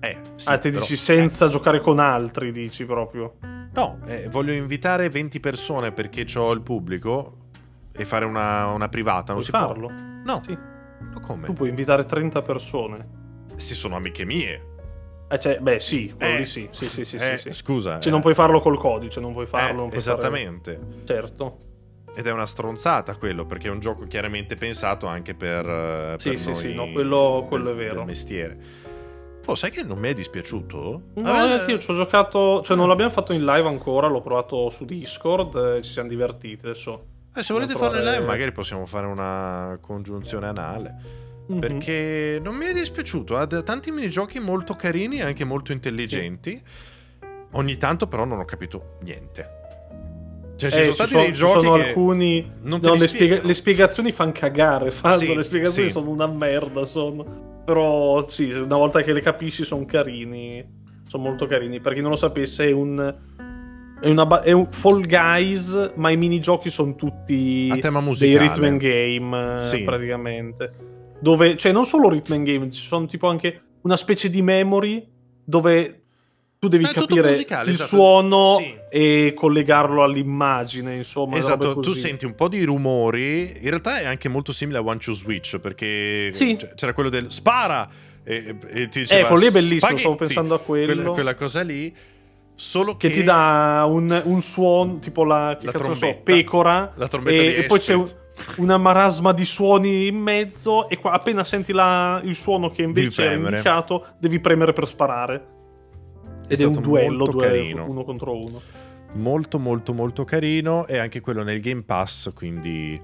Eh, 0.00 0.18
sì, 0.34 0.48
ah, 0.50 0.58
te 0.58 0.70
però- 0.70 0.80
dici 0.80 0.96
senza 0.96 1.48
giocare 1.48 1.80
con 1.80 1.98
altri, 2.00 2.50
dici 2.50 2.84
proprio. 2.84 3.36
No, 3.76 3.98
eh, 4.06 4.28
voglio 4.30 4.52
invitare 4.52 5.08
20 5.10 5.38
persone 5.38 5.92
perché 5.92 6.26
ho 6.38 6.50
il 6.52 6.62
pubblico 6.62 7.36
e 7.92 8.04
fare 8.04 8.24
una, 8.24 8.66
una 8.68 8.88
privata, 8.88 9.32
non 9.32 9.42
Puoi 9.42 9.44
si 9.44 9.50
farlo? 9.50 9.86
può. 9.88 9.96
No, 10.24 10.42
Sì. 10.44 10.56
ma 11.12 11.20
come? 11.20 11.46
Tu 11.46 11.52
puoi 11.52 11.68
invitare 11.68 12.04
30 12.06 12.42
persone. 12.42 13.06
Se 13.56 13.74
sono 13.74 13.96
amiche 13.96 14.24
mie. 14.24 14.74
Eh, 15.28 15.38
cioè, 15.38 15.58
beh, 15.60 15.80
sì, 15.80 16.12
Eh. 16.18 16.46
sì. 16.46 16.68
Sì, 16.72 16.88
sì, 16.88 17.04
sì, 17.04 17.16
Eh, 17.16 17.36
sì, 17.38 17.48
sì. 17.48 17.52
Scusa. 17.52 17.98
Cioè, 17.98 18.08
eh. 18.08 18.10
non 18.10 18.20
puoi 18.22 18.34
farlo 18.34 18.60
col 18.60 18.78
codice, 18.78 19.20
non 19.20 19.32
puoi 19.32 19.46
farlo. 19.46 19.68
Eh, 19.68 19.72
non 19.72 19.88
puoi 19.88 20.00
fare- 20.00 20.16
esattamente. 20.18 20.80
Certo. 21.04 21.58
Ed 22.14 22.26
è 22.26 22.32
una 22.32 22.46
stronzata 22.46 23.14
quello, 23.16 23.44
perché 23.44 23.68
è 23.68 23.70
un 23.70 23.80
gioco 23.80 24.04
chiaramente 24.06 24.54
pensato 24.54 25.06
anche 25.06 25.34
per, 25.34 25.68
eh, 25.68 26.14
Sì, 26.16 26.30
per 26.30 26.38
sì, 26.38 26.46
noi 26.50 26.54
sì, 26.60 26.74
no, 26.74 26.90
quello- 26.92 27.44
quello 27.46 27.64
del- 27.64 27.74
è 27.74 27.88
vero. 27.88 28.04
mestiere. 28.04 28.58
Oh, 29.48 29.54
sai 29.54 29.70
che 29.70 29.82
non 29.84 29.98
mi 29.98 30.08
è 30.08 30.12
dispiaciuto? 30.12 31.02
No, 31.14 31.22
neanche 31.22 31.70
io 31.70 31.78
ci 31.78 31.90
ho 31.90 31.94
giocato, 31.94 32.62
cioè 32.62 32.76
non 32.76 32.88
l'abbiamo 32.88 33.10
fatto 33.10 33.32
in 33.32 33.44
live 33.44 33.68
ancora, 33.68 34.08
l'ho 34.08 34.20
provato 34.20 34.68
su 34.70 34.84
Discord 34.84 35.80
ci 35.82 35.90
siamo 35.92 36.08
divertiti 36.08 36.66
adesso. 36.66 37.04
Eh, 37.34 37.42
se 37.42 37.52
volete 37.52 37.74
farlo 37.74 37.98
in 37.98 38.04
live, 38.04 38.24
magari 38.24 38.50
possiamo 38.50 38.86
fare 38.86 39.06
una 39.06 39.78
congiunzione 39.80 40.46
anale. 40.48 40.94
Mhm. 41.48 41.58
Perché 41.60 42.40
non 42.42 42.56
mi 42.56 42.66
è 42.66 42.72
dispiaciuto. 42.72 43.36
Ha 43.36 43.46
tanti 43.46 43.92
minigiochi 43.92 44.40
molto 44.40 44.74
carini 44.74 45.18
e 45.18 45.22
anche 45.22 45.44
molto 45.44 45.70
intelligenti. 45.70 46.60
Ogni 47.52 47.76
tanto, 47.76 48.08
però, 48.08 48.24
non 48.24 48.40
ho 48.40 48.44
capito 48.44 48.96
niente. 49.02 49.48
Cioè, 50.56 50.70
ci 50.70 50.78
Eh, 50.78 50.92
sono 50.92 51.06
ci 51.06 51.12
sono, 51.12 51.22
dei 51.22 51.32
giochi. 51.32 51.52
sono 51.52 51.72
alcuni. 51.74 52.50
non 52.62 52.80
no, 52.82 52.94
le, 52.94 53.06
spiega- 53.06 53.40
le 53.42 53.54
spiegazioni 53.54 54.10
fanno 54.10 54.32
cagare. 54.32 54.90
Fanno, 54.90 55.18
Sì, 55.18 55.34
le 55.34 55.42
spiegazioni 55.42 55.86
sì. 55.88 55.92
sono 55.94 56.10
una 56.10 56.26
merda. 56.26 56.82
Sono. 56.84 57.54
Però 57.66 58.26
sì, 58.26 58.50
una 58.52 58.76
volta 58.76 59.02
che 59.02 59.12
le 59.12 59.20
capisci 59.20 59.64
sono 59.64 59.84
carini. 59.84 60.64
Sono 61.06 61.24
molto 61.24 61.46
carini. 61.46 61.80
Per 61.80 61.92
chi 61.92 62.00
non 62.00 62.10
lo 62.10 62.16
sapesse, 62.16 62.66
è 62.68 62.70
un. 62.72 63.14
È, 64.00 64.08
una 64.08 64.42
è 64.42 64.52
un 64.52 64.66
Fall 64.70 65.06
Guys, 65.06 65.92
ma 65.96 66.10
i 66.10 66.16
minigiochi 66.16 66.70
sono 66.70 66.94
tutti 66.94 67.68
A 67.72 67.76
tema 67.78 67.98
dei 67.98 68.06
musicale. 68.08 68.46
rhythm 68.48 68.64
and 68.64 68.78
game, 68.80 69.60
Sì. 69.60 69.82
praticamente. 69.82 70.72
Dove, 71.20 71.56
cioè, 71.56 71.72
non 71.72 71.84
solo 71.86 72.08
rhythm 72.08 72.32
and 72.34 72.46
game, 72.46 72.70
ci 72.70 72.82
sono 72.82 73.06
tipo 73.06 73.26
anche 73.28 73.60
una 73.82 73.96
specie 73.96 74.28
di 74.30 74.42
memory 74.42 75.06
dove 75.44 76.05
tu 76.58 76.68
devi 76.68 76.84
capire 76.86 77.28
musicale, 77.30 77.68
il 77.68 77.74
esatto. 77.74 77.88
suono 77.96 78.56
Sì. 78.58 78.74
e 78.90 79.32
collegarlo 79.36 80.02
all'immagine, 80.02 80.96
insomma. 80.96 81.36
Esatto, 81.36 81.80
tu 81.80 81.92
senti 81.92 82.24
un 82.24 82.34
po' 82.34 82.48
di 82.48 82.62
rumori. 82.64 83.58
In 83.60 83.68
realtà 83.68 83.98
è 84.00 84.06
anche 84.06 84.28
molto 84.28 84.52
simile 84.52 84.78
a 84.78 84.82
One 84.82 84.98
Two 84.98 85.12
Switch 85.14 85.58
perché 85.58 86.28
Sì. 86.32 86.56
c'era 86.74 86.92
quello 86.94 87.08
del 87.10 87.30
spara 87.30 87.88
e, 88.24 88.56
e 88.70 88.88
ti 88.88 89.00
diceva 89.00 89.20
Eh, 89.20 89.26
quello 89.26 89.42
lì 89.42 89.46
è 89.48 89.50
bellissimo, 89.52 89.78
"Spaghetti". 89.78 90.00
stavo 90.00 90.14
pensando 90.16 90.54
a 90.54 90.58
quello. 90.58 90.86
Quella, 90.94 91.10
quella 91.10 91.34
cosa 91.34 91.62
lì. 91.62 91.94
Solo 92.58 92.96
che, 92.96 93.08
che 93.08 93.14
ti 93.18 93.22
dà 93.22 93.84
un, 93.86 94.22
un 94.24 94.40
suono 94.40 94.98
tipo 94.98 95.24
la, 95.24 95.56
che 95.60 95.66
La 95.66 95.72
cazzo 95.72 95.88
ne 95.88 95.94
so, 95.94 96.00
trombetta. 96.00 96.22
pecora 96.32 96.92
La 96.96 97.06
trombetta 97.06 97.42
e, 97.42 97.56
e 97.58 97.66
poi 97.66 97.78
c'è 97.80 97.92
un- 97.92 98.10
una 98.56 98.78
marasma 98.78 99.32
di 99.32 99.44
suoni 99.44 100.06
in 100.06 100.16
mezzo 100.16 100.88
e 100.88 100.96
qua, 100.96 101.12
appena 101.12 101.44
senti 101.44 101.72
la- 101.72 102.18
il 102.24 102.34
suono 102.34 102.70
che 102.70 102.80
invece 102.82 103.28
è 103.30 103.34
indicato 103.34 104.06
devi 104.18 104.40
premere 104.40 104.72
per 104.72 104.86
sparare 104.88 105.46
ed 106.48 106.60
è, 106.60 106.64
un 106.64 106.72
stato 106.74 106.88
duello 106.88 107.16
molto 107.18 107.32
due- 107.32 107.46
carino. 107.46 107.84
uno 107.88 108.04
contro 108.04 108.36
uno 108.38 108.60
molto 109.12 109.58
molto 109.58 109.92
molto 109.94 110.24
carino 110.24 110.86
e 110.86 110.98
anche 110.98 111.20
quello 111.20 111.42
nel 111.42 111.60
Game 111.60 111.82
Pass, 111.82 112.32
quindi 112.34 113.00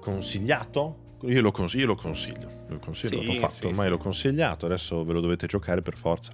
consigliato. 0.00 0.96
Io 1.22 1.40
lo, 1.40 1.52
cons- 1.52 1.74
io 1.74 1.86
lo 1.86 1.94
consiglio, 1.94 2.48
lo 2.68 2.78
consiglio, 2.80 3.20
Sì, 3.20 3.26
l'ho 3.26 3.32
fatto, 3.34 3.52
sì, 3.52 3.66
ormai 3.66 3.84
sì. 3.84 3.90
l'ho 3.90 3.98
consigliato, 3.98 4.66
adesso 4.66 5.04
ve 5.04 5.12
lo 5.12 5.20
dovete 5.20 5.46
giocare 5.46 5.80
per 5.82 5.96
forza. 5.96 6.32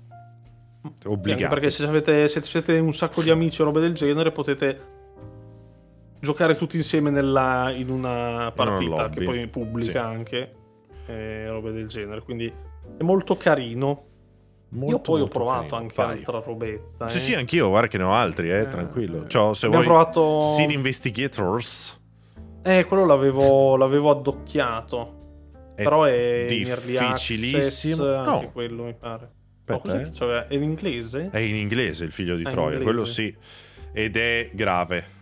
Obbligato. 1.05 1.53
perché 1.55 1.71
se 1.71 1.85
avete, 1.87 2.29
se 2.29 2.41
siete 2.41 2.79
un 2.79 2.93
sacco 2.95 3.21
di 3.21 3.29
amici 3.31 3.61
o 3.61 3.65
robe 3.67 3.81
del 3.81 3.93
genere 3.95 4.31
potete 4.33 4.81
giocare 6.21 6.57
tutti 6.57 6.77
insieme 6.77 7.11
nella- 7.11 7.71
in 7.75 7.91
una 7.91 8.51
partita 8.55 9.09
che 9.09 9.23
poi 9.25 9.47
pubblica 9.49 9.91
Sì. 9.93 9.97
anche 9.99 10.55
e 11.07 11.49
robe 11.49 11.73
del 11.73 11.87
genere 11.89 12.23
quindi 12.23 12.51
è 12.97 13.03
molto 13.03 13.37
carino 13.37 14.05
Molto, 14.71 14.91
io 14.97 14.99
poi 15.01 15.21
ho 15.23 15.27
provato 15.29 15.61
carino. 15.61 15.77
anche 15.79 15.95
Vai. 15.97 16.17
altra 16.19 16.43
robetta 16.45 17.09
Sì, 17.09 17.17
eh. 17.17 17.21
sì, 17.21 17.35
anch'io, 17.35 17.69
guarda 17.69 17.89
che 17.89 17.97
ne 17.99 18.05
ho 18.05 18.13
altri, 18.13 18.51
eh, 18.51 18.61
Eh, 18.61 18.69
tranquillo. 18.69 19.25
eh. 19.25 19.29
Ciao, 19.29 19.55
se 19.55 19.67
vuoi 19.69 19.83
provato- 19.85 20.41
Sin 20.41 20.71
Investigators 20.71 21.97
eh 22.63 22.85
quello 22.85 23.07
l'avevo, 23.07 23.77
l'avevo 23.77 24.11
addocchiato 24.11 25.15
è 25.75 25.83
però 25.85 26.03
è 26.05 26.45
difficilissimo. 26.49 28.05
No, 28.05 28.51
quello 28.53 28.83
mi 28.85 28.95
pare 28.95 29.31
Aspetta, 29.65 30.01
eh. 30.01 30.05
che 30.05 30.11
c'aveva? 30.13 30.47
è 30.49 30.55
in 30.55 30.63
inglese? 30.65 31.29
È 31.31 31.39
in 31.39 31.55
inglese 31.57 32.05
il 32.05 32.13
figlio 32.13 32.37
di 32.37 32.43
in 32.43 32.49
Troia, 32.49 32.79
quello 32.81 33.05
sì. 33.05 33.35
Ed 33.93 34.17
è 34.17 34.51
grave. 34.53 35.17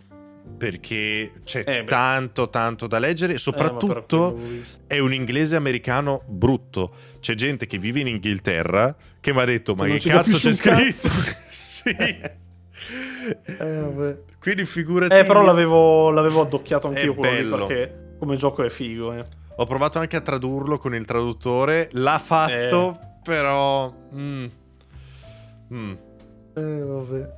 Perché 0.57 1.33
c'è 1.43 1.63
Eh, 1.65 1.83
tanto, 1.83 2.49
tanto 2.49 2.87
da 2.87 2.99
leggere. 2.99 3.33
E 3.33 3.35
Eh, 3.35 3.39
soprattutto 3.39 4.33
visto. 4.35 4.81
è 4.87 4.97
un 4.97 5.13
inglese 5.13 5.57
americano 5.57 6.21
brutto. 6.25 6.91
C'è 7.27 7.35
gente 7.35 7.67
che 7.67 7.77
vive 7.77 7.99
in 7.99 8.07
Inghilterra 8.07 8.95
che 9.19 9.33
mi 9.33 9.41
ha 9.41 9.43
detto: 9.43 9.75
Ma 9.75 9.85
Che 9.85 9.99
cazzo 9.99 10.37
c'è 10.37 10.53
scritto? 10.53 11.09
sì. 11.51 11.89
Eh. 11.89 12.31
Quindi 14.39 14.63
figurati. 14.63 15.13
Eh, 15.13 15.25
però 15.25 15.41
l'avevo, 15.41 16.09
l'avevo 16.09 16.43
addocchiato 16.43 16.87
anch'io 16.87 17.11
È 17.11 17.15
quello 17.15 17.33
lì 17.35 17.41
bello. 17.41 17.65
perché 17.65 18.15
come 18.17 18.37
gioco 18.37 18.63
è 18.63 18.69
figo. 18.69 19.11
Eh. 19.11 19.25
Ho 19.57 19.65
provato 19.65 19.99
anche 19.99 20.15
a 20.15 20.21
tradurlo 20.21 20.77
con 20.77 20.95
il 20.95 21.03
traduttore. 21.03 21.89
L'ha 21.91 22.17
fatto, 22.17 22.97
però. 23.21 23.93
mm. 24.15 24.45
Mm. 25.73 25.93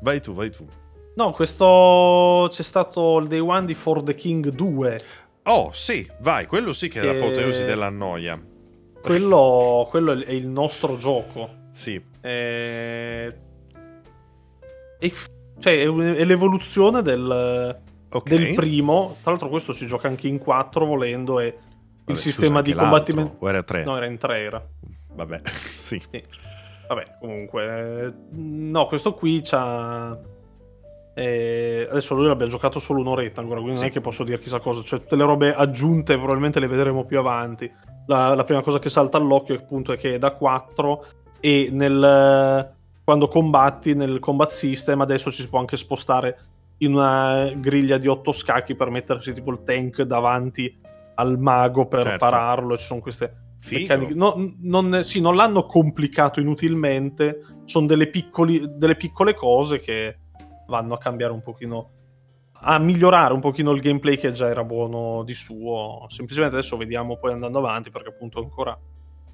Vai 0.02 0.22
tu, 0.22 0.36
vai 0.36 0.52
tu. 0.52 0.68
No, 1.16 1.32
questo 1.32 2.48
c'è 2.52 2.62
stato 2.62 3.18
il 3.18 3.26
day 3.26 3.40
one 3.40 3.66
di 3.66 3.74
For 3.74 4.04
the 4.04 4.14
King 4.14 4.50
2. 4.50 5.02
Oh, 5.46 5.72
sì, 5.74 6.08
vai, 6.20 6.46
quello 6.46 6.74
sì 6.74 6.90
che 6.90 7.00
è 7.00 7.02
Che- 7.02 7.12
l'apoteosi 7.12 7.66
della 7.66 7.90
noia. 7.90 8.40
Quello, 9.02 9.88
quello 9.90 10.12
è 10.14 10.32
il 10.32 10.48
nostro 10.48 10.98
gioco. 10.98 11.58
Sì, 11.72 12.02
Eh, 12.22 13.34
e- 15.00 15.14
cioè, 15.60 15.82
è, 15.82 16.24
l'evoluzione 16.26 17.02
del, 17.02 17.80
ok. 18.10 18.28
del 18.30 18.54
primo. 18.56 19.18
Tra 19.22 19.32
l'altro, 19.32 19.50
questo 19.50 19.72
si 19.74 19.88
gioca 19.88 20.08
anche 20.08 20.28
in 20.28 20.38
4 20.38 20.86
volendo. 20.86 21.40
E 21.40 21.46
il 21.48 21.54
Vabbè, 22.06 22.18
sistema 22.20 22.62
di 22.62 22.74
combattimento. 22.74 23.36
O 23.40 23.50
era 23.50 23.64
tre? 23.64 23.84
No, 23.84 23.96
era 23.98 24.06
in 24.08 24.18
3 24.18 24.40
era. 24.40 24.66
Vabbè, 25.14 25.42
sì. 25.70 26.02
Vabbè, 26.88 27.18
comunque, 27.20 28.06
eh, 28.06 28.14
no, 28.32 28.88
questo 28.88 29.14
qui 29.14 29.42
c'ha. 29.44 30.18
eh, 31.14 31.88
adesso 31.90 32.16
lui 32.16 32.26
l'abbiamo 32.28 32.52
giocato 32.52 32.80
solo 32.80 33.02
un'oretta 33.02 33.42
ancora, 33.42 33.60
quindi 33.60 33.76
non 33.80 33.86
Sì. 33.86 33.90
è 33.92 33.94
che 33.94 34.02
posso 34.02 34.24
dire 34.24 34.40
chissà 34.40 34.60
cosa. 34.60 34.82
Cioè, 34.82 35.00
tutte 35.02 35.16
le 35.16 35.24
robe 35.24 35.54
aggiunte 35.54 36.16
probabilmente 36.18 36.60
le 36.60 36.68
vedremo 36.68 37.06
più 37.06 37.20
avanti. 37.20 37.72
La, 38.10 38.34
la 38.34 38.44
prima 38.44 38.64
cosa 38.64 38.80
che 38.80 38.90
salta 38.90 39.18
all'occhio 39.18 39.54
appunto 39.54 39.94
è 39.94 39.98
che 39.98 40.16
è 40.16 40.18
da 40.18 40.32
4 40.32 41.06
e 41.40 41.70
nel, 41.72 42.74
quando 43.04 43.28
combatti 43.28 43.94
nel 43.94 44.18
combat 44.18 44.50
system 44.50 45.02
adesso 45.02 45.32
ci 45.32 45.44
si 45.44 45.48
può 45.48 45.60
anche 45.60 45.78
spostare 45.78 46.40
in 46.78 46.96
una 46.96 47.52
griglia 47.56 48.00
di 48.00 48.08
8 48.08 48.32
scacchi 48.32 48.74
per 48.74 48.90
mettersi 48.90 49.32
tipo 49.32 49.52
il 49.52 49.62
tank 49.62 50.02
davanti 50.02 50.76
al 51.16 51.38
mago 51.38 51.86
per 51.86 52.02
Certo. 52.02 52.18
pararlo. 52.18 52.78
Ci 52.78 52.86
sono 52.86 53.00
queste. 53.00 53.58
No, 54.16 54.54
non, 54.62 55.04
sì, 55.04 55.22
non 55.22 55.36
l'hanno 55.36 55.66
complicato 55.66 56.40
inutilmente. 56.40 57.42
Sono 57.66 57.86
delle, 57.86 58.08
piccoli- 58.08 58.64
delle 58.76 58.96
piccole 58.96 59.36
cose 59.36 59.80
che 59.80 60.18
vanno 60.68 60.96
a 60.96 60.98
cambiare 60.98 61.34
un 61.34 61.44
pochino. 61.44 61.92
A 62.62 62.78
migliorare 62.78 63.34
un 63.34 63.40
pochino 63.40 63.72
il 63.72 63.80
gameplay 63.80 64.18
che 64.18 64.32
già 64.32 64.48
era 64.48 64.64
buono 64.64 65.24
di 65.24 65.34
suo. 65.34 66.06
Semplicemente 66.10 66.56
adesso 66.58 66.76
vediamo 66.78 67.18
poi 67.18 67.32
andando 67.32 67.60
avanti 67.60 67.90
perché 67.90 68.10
appunto 68.10 68.40
ancora 68.40 68.78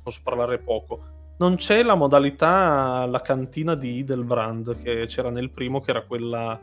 posso 0.03 0.19
parlare 0.23 0.59
poco. 0.59 1.01
Non 1.37 1.55
c'è 1.55 1.83
la 1.83 1.95
modalità, 1.95 3.05
la 3.05 3.21
cantina 3.21 3.75
di 3.75 3.97
Idelbrand 3.97 4.81
che 4.81 5.05
c'era 5.07 5.29
nel 5.29 5.49
primo, 5.49 5.81
che 5.81 5.89
era 5.89 6.03
quella 6.03 6.57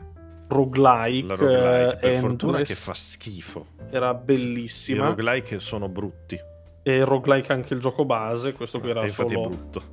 roguelike. 0.47 1.27
La 1.27 1.35
roguelike, 1.35 1.97
per 1.97 2.11
eh, 2.11 2.15
fortuna 2.15 2.57
endless. 2.57 2.67
che 2.67 2.73
fa 2.75 2.93
schifo. 2.93 3.65
Era 3.91 4.11
I 4.11 4.15
bellissima. 4.23 5.07
roguelike 5.07 5.59
sono 5.59 5.89
brutti. 5.89 6.39
E 6.85 7.03
roguelike 7.05 7.53
anche 7.53 7.73
il 7.73 7.79
gioco 7.79 8.03
base. 8.03 8.51
Questo 8.51 8.79
qui 8.81 8.89
era 8.89 9.07
solo 9.07 9.49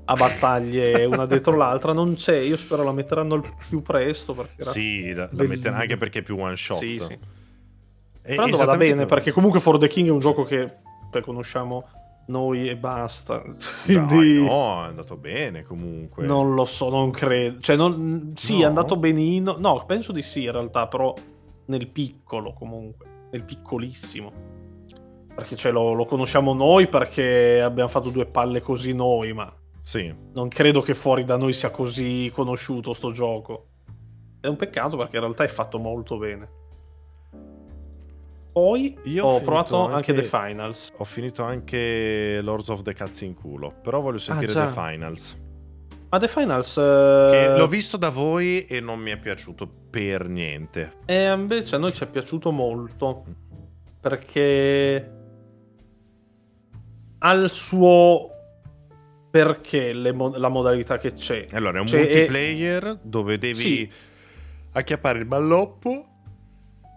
a 0.07 0.15
battaglie 0.15 1.05
una 1.07 1.25
dietro 1.25 1.57
l'altra. 1.57 1.93
Non 1.93 2.15
c'è, 2.15 2.37
io 2.37 2.57
spero 2.57 2.83
la 2.83 2.93
metteranno 2.93 3.35
al 3.35 3.45
più 3.69 3.81
presto. 3.81 4.35
Perché. 4.35 4.65
Sì, 4.65 5.13
la, 5.13 5.29
la 5.31 5.45
mettono 5.45 5.77
anche 5.77 5.97
perché 5.97 6.19
è 6.19 6.23
più 6.23 6.37
one 6.39 6.57
shot. 6.57 6.79
Sì, 6.79 6.99
sì. 6.99 7.13
E- 7.13 8.33
Sperando 8.33 8.57
vada 8.57 8.77
bene, 8.77 9.07
perché 9.07 9.31
comunque 9.31 9.61
For 9.61 9.79
the 9.79 9.89
King 9.89 10.09
è 10.09 10.11
un 10.11 10.19
gioco 10.19 10.45
che 10.45 10.79
conosciamo 11.23 11.89
noi 12.27 12.69
e 12.69 12.77
basta. 12.77 13.43
Quindi... 13.85 14.39
Dai, 14.39 14.47
no, 14.47 14.85
è 14.85 14.87
andato 14.89 15.17
bene 15.17 15.63
comunque. 15.63 16.25
Non 16.27 16.55
lo 16.55 16.65
so, 16.65 16.89
non 16.89 17.11
credo. 17.11 17.61
Cioè, 17.61 17.77
non... 17.77 18.33
sì, 18.35 18.59
No? 18.59 18.63
è 18.63 18.65
andato 18.65 18.97
benino. 18.97 19.57
No, 19.59 19.85
penso 19.87 20.13
di 20.13 20.23
sì 20.23 20.45
in 20.45 20.53
realtà, 20.53 20.87
però 20.87 21.15
nel 21.67 21.87
piccolo 21.89 22.53
comunque, 22.53 23.07
nel 23.31 23.45
piccolissimo. 23.45 24.50
Perché 25.35 25.57
cioè, 25.57 25.73
lo, 25.73 25.93
lo 25.93 26.05
conosciamo 26.05 26.53
noi 26.53 26.89
perché 26.89 27.61
abbiamo 27.61 27.89
fatto 27.89 28.11
due 28.11 28.27
palle 28.27 28.61
così 28.61 28.93
noi, 28.93 29.33
ma 29.33 29.53
Sì, 29.83 30.13
non 30.33 30.49
credo 30.49 30.81
che 30.81 30.95
fuori 30.95 31.25
da 31.25 31.37
noi 31.37 31.53
sia 31.53 31.71
così 31.71 32.31
conosciuto 32.35 32.93
sto 32.93 33.13
gioco. 33.13 33.67
È 34.41 34.47
un 34.47 34.57
peccato 34.57 34.97
perché 34.97 35.17
in 35.17 35.23
realtà 35.23 35.45
è 35.45 35.49
fatto 35.49 35.79
molto 35.79 36.19
bene. 36.19 36.59
Poi 38.53 38.99
Io 39.05 39.27
ho 39.27 39.41
provato 39.41 39.79
anche... 39.79 39.95
anche 39.95 40.15
The 40.15 40.23
Finals. 40.23 40.93
ho 40.97 41.05
finito 41.05 41.45
anche 41.45 42.41
Lords 42.43 42.69
of 42.69 42.83
the 42.83 42.93
Cazzi 42.93 43.25
in 43.25 43.35
culo, 43.35 43.73
però 43.83 44.01
voglio 44.01 44.19
sentire 44.19 44.53
già. 44.53 44.65
The 44.65 44.73
Finals. 44.73 45.39
Ma 46.09 46.19
The 46.19 46.27
Finals... 46.27 46.77
Eh, 46.77 47.55
l'ho 47.57 47.67
visto 47.69 47.97
da 47.97 48.11
voi 48.11 48.67
e 48.67 48.81
non 48.81 48.99
mi 48.99 49.13
è 49.13 49.17
piaciuto 49.17 49.71
per 49.91 50.29
niente. 50.29 50.95
E 51.07 51.31
invece 51.31 51.77
a 51.77 51.79
noi 51.79 51.93
ci 51.93 52.03
è 52.03 52.09
piaciuto 52.09 52.51
molto 52.51 53.25
perché 54.01 55.20
ha 57.23 57.33
il 57.33 57.51
suo 57.53 58.29
perché 59.31 59.93
mo- 60.13 60.33
la 60.37 60.49
modalità 60.49 60.99
che 60.99 61.13
c'è. 61.15 61.47
Allora, 61.53 61.79
è 61.79 61.81
un 61.81 61.87
Cioè, 61.87 62.01
è- 62.01 62.05
multiplayer 62.05 62.99
dove 63.03 63.39
devi 63.39 63.55
Sì. 63.55 63.91
acchiappare 64.73 65.19
il 65.19 65.25
balloppo 65.27 66.05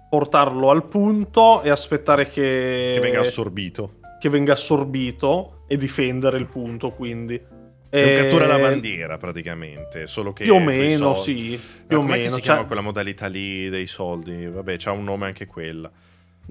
Portarlo 0.09 0.69
al 0.69 0.85
punto 0.85 1.63
e 1.63 1.69
aspettare 1.71 2.27
che, 2.27 2.91
che 2.93 2.99
venga 3.01 3.21
assorbito. 3.21 3.95
che 4.19 4.29
venga 4.29 4.53
assorbito 4.53 5.63
e 5.67 5.75
difendere 5.77 6.37
il 6.37 6.45
punto. 6.45 6.91
Quindi 6.91 7.41
È 7.89 8.01
un 8.01 8.09
E- 8.09 8.15
cattura 8.15 8.47
la 8.47 8.57
bandiera 8.57 9.17
praticamente, 9.19 10.07
solo 10.07 10.33
che 10.33 10.45
Più 10.45 10.55
o 10.55 10.59
meno, 10.59 11.13
soldi. 11.13 11.49
sì. 11.49 11.61
Ma 11.61 11.83
Più 11.85 11.97
o 11.97 12.01
com'è 12.01 12.17
meno. 12.17 12.29
si 12.29 12.35
Cioè, 12.37 12.41
chiama 12.41 12.65
quella 12.65 12.81
modalità 12.81 13.27
lì 13.27 13.69
dei 13.69 13.85
soldi? 13.85 14.47
Vabbè, 14.47 14.77
c'ha 14.77 14.91
un 14.91 15.03
nome 15.03 15.27
anche 15.27 15.45
quella. 15.45 15.91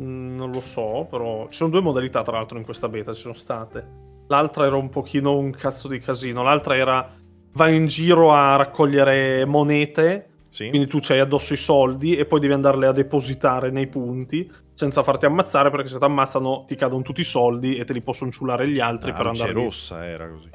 Mm, 0.00 0.36
Non 0.36 0.50
lo 0.50 0.60
so, 0.60 1.06
però 1.10 1.46
ci 1.48 1.56
sono 1.56 1.70
due 1.70 1.80
modalità 1.80 2.22
tra 2.22 2.36
l'altro 2.36 2.58
in 2.58 2.64
questa 2.64 2.88
beta, 2.88 3.12
ci 3.12 3.20
sono 3.20 3.34
state. 3.34 4.00
L'altra 4.28 4.64
era 4.66 4.76
un 4.76 4.88
pochino 4.88 5.36
un 5.36 5.50
cazzo 5.50 5.88
di 5.88 5.98
casino, 5.98 6.42
l'altra 6.42 6.76
era 6.76 7.10
vai 7.54 7.76
in 7.76 7.86
giro 7.86 8.32
a 8.32 8.56
raccogliere 8.56 9.44
monete, 9.44 10.28
Sì? 10.48 10.68
quindi 10.70 10.86
tu 10.86 10.98
c'hai 11.02 11.18
addosso 11.20 11.52
i 11.52 11.58
soldi 11.58 12.16
e 12.16 12.24
poi 12.24 12.40
devi 12.40 12.54
andarle 12.54 12.86
a 12.86 12.92
depositare 12.92 13.70
nei 13.70 13.88
punti 13.88 14.50
senza 14.72 15.02
farti 15.02 15.26
ammazzare 15.26 15.70
perché 15.70 15.88
se 15.88 15.98
ti 15.98 16.04
ammazzano 16.04 16.64
ti 16.66 16.76
cadono 16.76 17.02
tutti 17.02 17.20
i 17.20 17.24
soldi 17.24 17.76
e 17.76 17.84
te 17.84 17.92
li 17.92 18.00
possono 18.00 18.30
ciulare 18.30 18.66
gli 18.68 18.80
altri 18.80 19.10
Ah, 19.10 19.14
per 19.14 19.26
andare 19.26 19.52
rossa 19.52 20.06
era 20.06 20.26
così. 20.30 20.48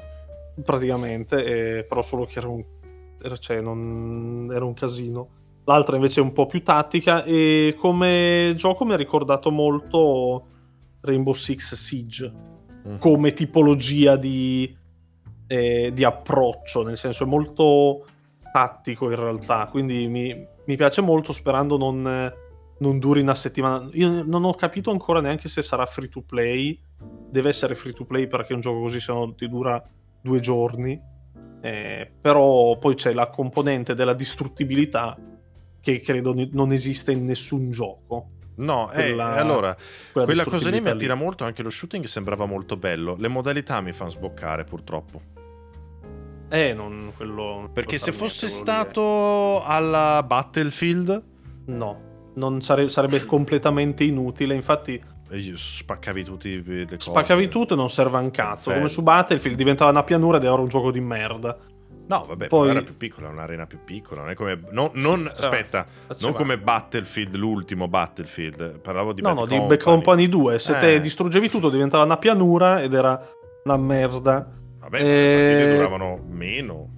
praticamente, 0.64 1.44
eh, 1.78 1.84
però 1.84 2.02
solo 2.02 2.24
che 2.24 2.38
era 2.40 2.48
un, 2.48 2.64
era, 3.22 3.36
cioè, 3.36 3.60
non, 3.60 4.50
era 4.52 4.64
un 4.64 4.74
casino. 4.74 5.28
L'altra 5.68 5.96
invece 5.96 6.20
è 6.20 6.22
un 6.22 6.32
po' 6.32 6.46
più 6.46 6.62
tattica 6.62 7.22
e 7.24 7.76
come 7.78 8.54
gioco 8.56 8.84
mi 8.84 8.94
ha 8.94 8.96
ricordato 8.96 9.50
molto 9.50 10.46
Rainbow 11.02 11.34
Six 11.34 11.74
Siege 11.74 12.46
Mm. 12.88 12.96
come 12.98 13.32
tipologia 13.32 14.16
di, 14.16 14.74
eh, 15.46 15.90
di 15.92 16.04
approccio, 16.04 16.82
nel 16.82 16.96
senso 16.96 17.24
è 17.24 17.26
molto 17.26 18.06
tattico 18.50 19.10
in 19.10 19.16
realtà, 19.16 19.66
quindi 19.66 20.06
mi, 20.06 20.46
mi 20.64 20.76
piace 20.76 21.02
molto 21.02 21.32
sperando 21.32 21.76
non, 21.76 22.32
non 22.78 22.98
duri 22.98 23.20
una 23.20 23.34
settimana. 23.34 23.88
Io 23.92 24.22
non 24.24 24.44
ho 24.44 24.54
capito 24.54 24.90
ancora 24.90 25.20
neanche 25.20 25.48
se 25.48 25.60
sarà 25.60 25.84
free 25.84 26.08
to 26.08 26.22
play, 26.22 26.80
deve 27.28 27.50
essere 27.50 27.74
free 27.74 27.92
to 27.92 28.04
play 28.06 28.26
perché 28.26 28.54
un 28.54 28.60
gioco 28.60 28.80
così 28.80 29.00
se 29.00 29.12
no 29.12 29.34
ti 29.34 29.48
dura 29.48 29.82
due 30.20 30.40
giorni, 30.40 31.16
Eh, 31.60 32.08
però 32.20 32.78
poi 32.78 32.94
c'è 32.94 33.12
la 33.12 33.28
componente 33.28 33.94
della 33.94 34.14
distruttibilità 34.14 35.18
che 35.80 36.00
credo 36.00 36.32
ni- 36.34 36.48
non 36.52 36.72
esiste 36.72 37.12
in 37.12 37.24
nessun 37.24 37.70
gioco. 37.70 38.30
No, 38.56 38.90
eh, 38.90 38.94
Quella- 39.08 39.36
allora, 39.36 39.76
Quella, 40.10 40.26
quella 40.26 40.44
cosa 40.44 40.68
lì 40.70 40.80
mi 40.80 40.88
attira 40.88 41.14
molto, 41.14 41.44
anche 41.44 41.62
lo 41.62 41.70
shooting 41.70 42.04
sembrava 42.06 42.44
molto 42.44 42.76
bello. 42.76 43.14
Le 43.18 43.28
modalità 43.28 43.80
mi 43.80 43.92
fanno 43.92 44.10
sboccare 44.10 44.64
purtroppo. 44.64 45.20
Eh, 46.50 46.72
non 46.72 47.12
quello... 47.16 47.68
Perché 47.72 47.98
se 47.98 48.10
fosse 48.10 48.48
stato 48.48 49.62
alla 49.64 50.22
Battlefield, 50.26 51.22
No, 51.66 52.00
non 52.34 52.62
sare- 52.62 52.88
sarebbe 52.88 53.24
completamente 53.26 54.02
inutile. 54.04 54.54
Infatti, 54.54 55.00
eh, 55.30 55.52
spaccavi 55.54 56.24
tutti 56.24 56.62
le 56.64 56.84
cose. 56.86 56.98
spaccavi 57.00 57.48
tutto 57.48 57.74
e 57.74 57.76
non 57.76 57.90
serve 57.90 58.16
a 58.16 58.20
un 58.20 58.30
cazzo. 58.30 58.72
Come 58.72 58.88
su 58.88 59.02
Battlefield 59.02 59.56
diventava 59.58 59.90
una 59.90 60.02
pianura 60.02 60.38
ed 60.38 60.44
era 60.44 60.54
un 60.54 60.68
gioco 60.68 60.90
di 60.90 61.00
merda. 61.00 61.56
No, 62.08 62.24
vabbè, 62.26 62.46
Poi- 62.48 62.70
era 62.70 62.80
più 62.82 62.96
piccola, 62.96 63.28
un'arena 63.28 63.66
più 63.66 63.78
piccola. 63.84 64.22
Non 64.22 64.30
è 64.30 64.34
come. 64.34 64.58
no- 64.70 64.90
non, 64.94 65.30
Sì, 65.34 65.40
aspetta, 65.42 65.86
faceva- 66.06 66.26
non 66.26 66.32
come 66.36 66.58
Battlefield, 66.58 67.34
l'ultimo 67.36 67.86
Battlefield. 67.86 68.80
Parlavo 68.80 69.12
di 69.12 69.20
no, 69.20 69.28
Bad 69.34 69.38
no, 69.38 69.44
di 69.44 69.50
Company. 69.56 69.76
Bad 69.76 69.82
Company 69.86 70.28
2. 70.28 70.58
Se 70.58 70.76
Eh. 70.76 70.80
te 70.80 71.00
distruggevi 71.00 71.48
tutto 71.50 71.68
diventava 71.68 72.04
una 72.04 72.16
pianura 72.16 72.80
ed 72.82 72.94
era 72.94 73.20
una 73.64 73.76
merda. 73.76 74.48
Vabbè, 74.80 74.98
Eh, 75.00 75.02
le 75.04 75.52
partite 75.58 75.74
duravano 75.76 76.20
meno. 76.30 76.88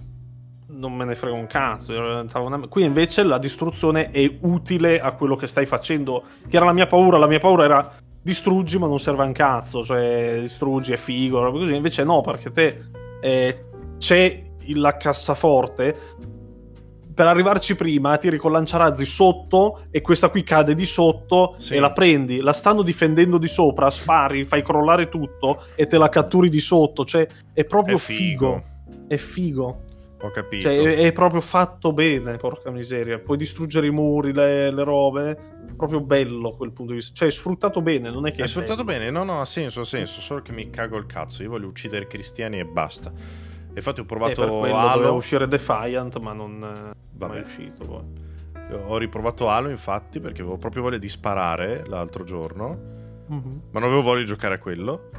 Non 0.67 0.95
me 0.95 1.03
ne 1.03 1.15
frega 1.15 1.35
un 1.35 1.45
cazzo. 1.47 1.93
una- 1.93 2.67
Qui 2.69 2.83
invece 2.85 3.23
la 3.23 3.37
distruzione 3.37 4.09
è 4.11 4.37
utile 4.41 5.01
a 5.01 5.11
quello 5.11 5.35
che 5.35 5.45
stai 5.47 5.65
facendo. 5.65 6.23
Che 6.47 6.55
era 6.55 6.65
la 6.65 6.73
mia 6.73 6.87
paura. 6.87 7.17
La 7.17 7.27
mia 7.27 7.39
paura 7.39 7.65
era 7.65 7.95
distruggi 8.23 8.77
ma 8.79 8.87
non 8.87 8.97
serve 8.99 9.23
a 9.23 9.25
un 9.25 9.33
cazzo. 9.33 9.83
Cioè 9.83 10.37
distruggi 10.39 10.93
è 10.93 10.97
figo. 10.97 11.51
Così. 11.51 11.75
Invece 11.75 12.05
no, 12.05 12.21
perché 12.21 12.51
te 12.51 12.81
eh, 13.21 13.65
c'è 13.97 14.49
la 14.75 14.97
cassaforte. 14.97 15.95
Per 17.13 17.27
arrivarci 17.27 17.75
prima 17.75 18.17
tiri 18.17 18.37
con 18.37 18.51
lanciarazzi 18.53 19.05
sotto 19.05 19.81
e 19.91 20.01
questa 20.01 20.29
qui 20.29 20.43
cade 20.43 20.73
di 20.73 20.85
sotto 20.85 21.55
Sì. 21.57 21.75
e 21.75 21.79
la 21.79 21.91
prendi. 21.91 22.39
La 22.39 22.53
stanno 22.53 22.81
difendendo 22.83 23.37
di 23.37 23.47
sopra, 23.47 23.91
spari, 23.91 24.45
fai 24.45 24.63
crollare 24.63 25.09
tutto 25.09 25.61
e 25.75 25.87
te 25.87 25.97
la 25.97 26.09
catturi 26.09 26.49
di 26.49 26.61
sotto. 26.61 27.03
Cioè 27.03 27.27
è 27.53 27.65
proprio 27.65 27.97
È 27.97 27.99
figo. 27.99 28.63
È 29.07 29.17
figo. 29.17 29.83
Ho 30.21 30.31
capito. 30.31 30.61
Cioè, 30.63 30.77
è, 30.77 30.95
è 31.07 31.11
proprio 31.11 31.41
fatto 31.41 31.91
bene, 31.93 32.37
porca 32.37 32.71
miseria. 32.71 33.19
Puoi 33.19 33.37
distruggere 33.37 33.87
i 33.87 33.91
muri, 33.91 34.31
le, 34.33 34.71
le 34.71 34.83
robe. 34.83 35.37
Proprio 35.75 35.99
bello 35.99 36.51
quel 36.51 36.71
punto 36.71 36.91
di 36.91 36.99
vista. 36.99 37.13
Cioè, 37.13 37.27
è 37.27 37.31
sfruttato 37.31 37.81
bene, 37.81 38.09
non 38.09 38.25
è 38.25 38.31
che. 38.31 38.41
Hai 38.41 38.47
è 38.47 38.49
sfruttato 38.49 38.83
bello. 38.83 38.99
bene? 38.99 39.11
No, 39.11 39.23
no, 39.23 39.41
ha 39.41 39.45
senso, 39.45 39.81
ha 39.81 39.85
senso. 39.85 40.21
Solo 40.21 40.41
che 40.41 40.53
mi 40.53 40.69
cago 40.69 40.95
il 40.97 41.07
cazzo. 41.07 41.43
Io 41.43 41.49
voglio 41.49 41.67
uccidere 41.67 42.05
i 42.05 42.07
cristiani 42.07 42.59
e 42.59 42.65
basta. 42.65 43.11
Infatti 43.73 43.99
ho 44.01 44.05
provato 44.05 44.43
Halo. 44.43 44.93
doveva 44.93 45.11
uscire 45.11 45.47
Defiant, 45.47 46.17
ma 46.19 46.33
non 46.33 46.59
Vabbè. 46.59 47.33
mai 47.33 47.41
è 47.41 47.45
uscito. 47.45 47.85
Poi. 47.85 48.29
Ho 48.85 48.97
riprovato 48.97 49.49
Halo, 49.49 49.69
infatti, 49.69 50.19
perché 50.19 50.41
avevo 50.41 50.57
proprio 50.57 50.83
voglia 50.83 50.97
di 50.97 51.09
sparare 51.09 51.85
l'altro 51.87 52.23
giorno. 52.23 52.77
Mhm. 53.27 53.61
Ma 53.71 53.79
non 53.79 53.89
avevo 53.89 54.01
voglia 54.01 54.19
di 54.19 54.25
giocare 54.25 54.55
a 54.55 54.59
quello. 54.59 55.09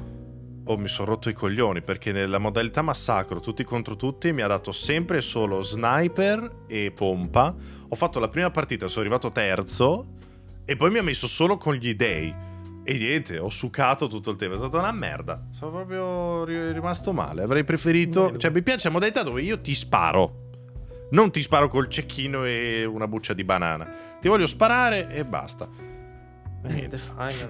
Oh, 0.65 0.77
mi 0.77 0.87
sono 0.87 1.09
rotto 1.11 1.29
i 1.29 1.33
coglioni 1.33 1.83
perché 1.83 2.13
nella 2.13 2.39
modalità 2.39 2.83
massacro, 2.83 3.41
tutti 3.41 3.65
contro 3.65 3.97
tutti, 3.97 4.33
mi 4.33 4.43
ha 4.43 4.47
dato 4.47 4.71
sempre 4.71 5.21
solo 5.21 5.61
sniper 5.61 6.65
e 6.69 6.93
pompa. 6.95 7.53
Ho 7.89 7.95
fatto 7.97 8.21
la 8.21 8.29
prima 8.29 8.51
partita, 8.51 8.87
sono 8.87 9.01
arrivato 9.01 9.33
terzo. 9.33 10.07
E 10.65 10.77
poi 10.77 10.91
mi 10.91 10.99
ha 10.99 11.03
messo 11.03 11.27
solo 11.27 11.57
con 11.57 11.75
gli 11.75 11.95
dei. 11.95 12.33
E 12.85 12.95
niente, 12.99 13.39
ho 13.39 13.49
succato 13.51 14.09
tutto 14.09 14.31
il 14.31 14.37
tempo. 14.37 14.55
È 14.55 14.59
stata 14.59 14.79
una 14.79 14.93
merda. 14.93 15.47
Sono 15.53 15.71
proprio 15.71 16.45
ri- 16.45 16.73
rimasto 16.73 17.13
male. 17.13 17.43
Avrei 17.43 17.63
preferito. 17.65 18.27
Bello. 18.27 18.39
Cioè, 18.39 18.51
mi 18.51 18.63
piace 18.63 18.89
la 18.89 18.95
modalità 18.95 19.23
dove 19.23 19.43
io 19.43 19.61
ti 19.61 19.75
sparo. 19.75 20.41
Non 21.11 21.31
ti 21.31 21.43
sparo 21.43 21.69
col 21.69 21.89
cecchino 21.89 22.45
e 22.45 22.85
una 22.85 23.07
buccia 23.07 23.35
di 23.35 23.45
banana. 23.45 23.89
Ti 24.21 24.29
voglio 24.29 24.47
sparare 24.47 25.09
e 25.11 25.25
basta. 25.25 25.69
E 26.65 26.69
Eh, 26.69 26.73
niente. 26.73 26.97
Defiant. 26.97 27.49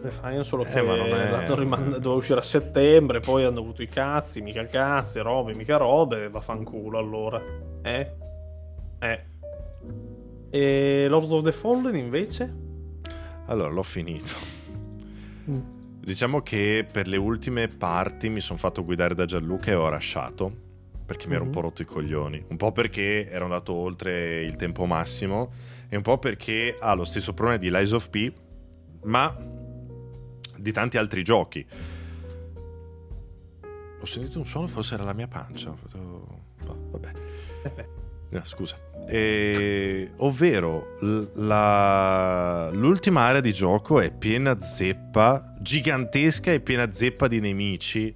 Defiant 0.00 0.44
solo 0.44 0.64
Eh, 0.64 0.70
che 0.70 0.82
ma 0.82 0.96
non 0.96 1.06
è- 1.06 1.30
l'hanno 1.30 1.54
riman- 1.54 1.90
doveva 1.92 2.14
uscire 2.14 2.38
a 2.40 2.42
settembre, 2.42 3.20
poi 3.20 3.44
hanno 3.44 3.60
avuto 3.60 3.82
i 3.82 3.88
cazzi, 3.88 4.40
mica 4.42 4.64
cazzi, 4.66 5.20
robe, 5.20 5.54
mica 5.54 5.76
robe, 5.76 6.28
vaffanculo 6.28 6.98
allora. 6.98 7.40
Eh? 7.82 8.12
Eh. 8.98 9.24
E 10.50 11.06
Lord 11.08 11.30
of 11.30 11.42
the 11.44 11.52
Fallen 11.52 11.96
invece? 11.96 12.70
Allora, 13.52 13.68
l'ho 13.70 13.82
finito. 13.82 14.32
Mm. 15.50 15.60
Diciamo 16.00 16.40
che 16.40 16.86
per 16.90 17.06
le 17.06 17.18
ultime 17.18 17.68
parti 17.68 18.30
mi 18.30 18.40
sono 18.40 18.58
fatto 18.58 18.82
guidare 18.82 19.14
da 19.14 19.26
Gianluca 19.26 19.70
e 19.70 19.74
ho 19.74 19.88
lasciato 19.90 20.70
perché 21.04 21.26
mi 21.28 21.34
ero 21.34 21.42
un 21.42 21.48
Mhm. 21.48 21.54
po' 21.54 21.60
rotto 21.60 21.82
i 21.82 21.84
coglioni. 21.84 22.42
Un 22.48 22.56
po' 22.56 22.72
perché 22.72 23.28
ero 23.28 23.44
andato 23.44 23.74
oltre 23.74 24.42
il 24.42 24.56
tempo 24.56 24.86
massimo 24.86 25.52
e 25.90 25.96
un 25.96 26.02
po' 26.02 26.16
perché 26.18 26.76
ha 26.80 26.94
lo 26.94 27.04
stesso 27.04 27.34
problema 27.34 27.58
di 27.60 27.70
Lies 27.70 27.92
of 27.92 28.08
P, 28.08 28.32
ma 29.04 29.36
di 30.56 30.72
tanti 30.72 30.96
altri 30.96 31.22
giochi. 31.22 31.66
Ho 34.00 34.06
sentito 34.06 34.38
un 34.38 34.46
suono, 34.46 34.66
forse 34.66 34.94
era 34.94 35.04
la 35.04 35.12
mia 35.12 35.28
pancia. 35.28 35.74
No, 35.92 36.40
vabbè. 36.90 37.12
Eh. 38.32 38.36
No, 38.38 38.44
scusa. 38.44 38.76
eh, 39.08 40.10
ovvero 40.18 40.96
la- 41.34 42.70
l'ultima 42.72 43.22
area 43.22 43.40
di 43.40 43.52
gioco 43.52 44.00
è 44.00 44.10
piena 44.10 44.58
zeppa, 44.60 45.54
gigantesca 45.60 46.52
e 46.52 46.60
piena 46.60 46.90
zeppa 46.92 47.28
di 47.28 47.40
nemici 47.40 48.14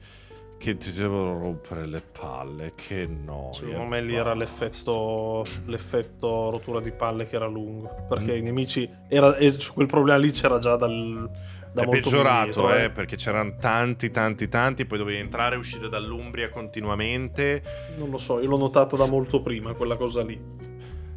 che 0.59 0.77
ti 0.79 0.91
devono 0.93 1.39
rompere 1.39 1.87
le 1.87 2.01
palle. 2.19 2.73
Che 2.75 3.07
no. 3.07 3.51
Secondo 3.53 3.85
me 3.85 4.01
lì 4.01 4.15
era 4.15 4.33
l'effetto, 4.33 5.45
l'effetto 5.67 6.51
rottura 6.51 6.81
di 6.81 6.93
palle 6.93 7.27
che 7.27 7.37
era 7.37 7.47
lungo. 7.47 7.95
Perché 8.09 8.33
Mm. 8.33 8.37
i 8.39 8.43
nemici. 8.43 8.91
Era, 9.09 9.37
e 9.37 9.55
quel 9.75 9.87
problema 9.87 10.19
lì 10.19 10.31
c'era 10.31 10.59
già 10.59 10.77
dal. 10.77 11.29
Da 11.77 11.83
è 11.83 11.89
peggiorato, 11.89 12.61
indietro, 12.63 12.75
eh, 12.75 12.91
perché 12.91 13.17
c'erano 13.17 13.57
tanti, 13.61 14.11
tanti, 14.11 14.49
tanti. 14.49 14.87
Poi 14.87 14.97
dovevi 14.97 15.19
entrare 15.19 15.57
e 15.57 15.59
uscire 15.59 15.91
dall'Umbria 15.91 16.49
continuamente. 16.49 17.63
Non 17.99 18.09
lo 18.09 18.17
so, 18.17 18.41
io 18.41 18.49
l'ho 18.49 18.57
notato 18.57 18.97
da 18.97 19.05
molto 19.05 19.43
prima 19.43 19.75
quella 19.75 19.97
cosa 19.97 20.23
lì. 20.23 20.41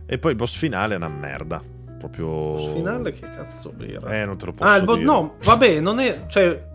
E 0.06 0.18
poi 0.18 0.32
il 0.32 0.38
boss 0.38 0.56
finale 0.58 0.96
è 0.96 0.98
una 0.98 1.08
merda. 1.08 1.64
Proprio. 1.98 2.56
Il 2.56 2.74
finale 2.76 3.12
che 3.14 3.22
cazzo 3.22 3.74
era? 3.80 4.22
Eh, 4.22 4.26
non 4.26 4.38
te 4.38 4.48
lo 4.48 4.52
posso 4.52 4.70
ah, 4.70 4.76
il 4.76 4.84
bo- 4.84 4.96
dire. 4.96 5.06
no, 5.06 5.36
vabbè, 5.44 5.80
non 5.80 6.00
è. 6.00 6.26
Cioè, 6.28 6.68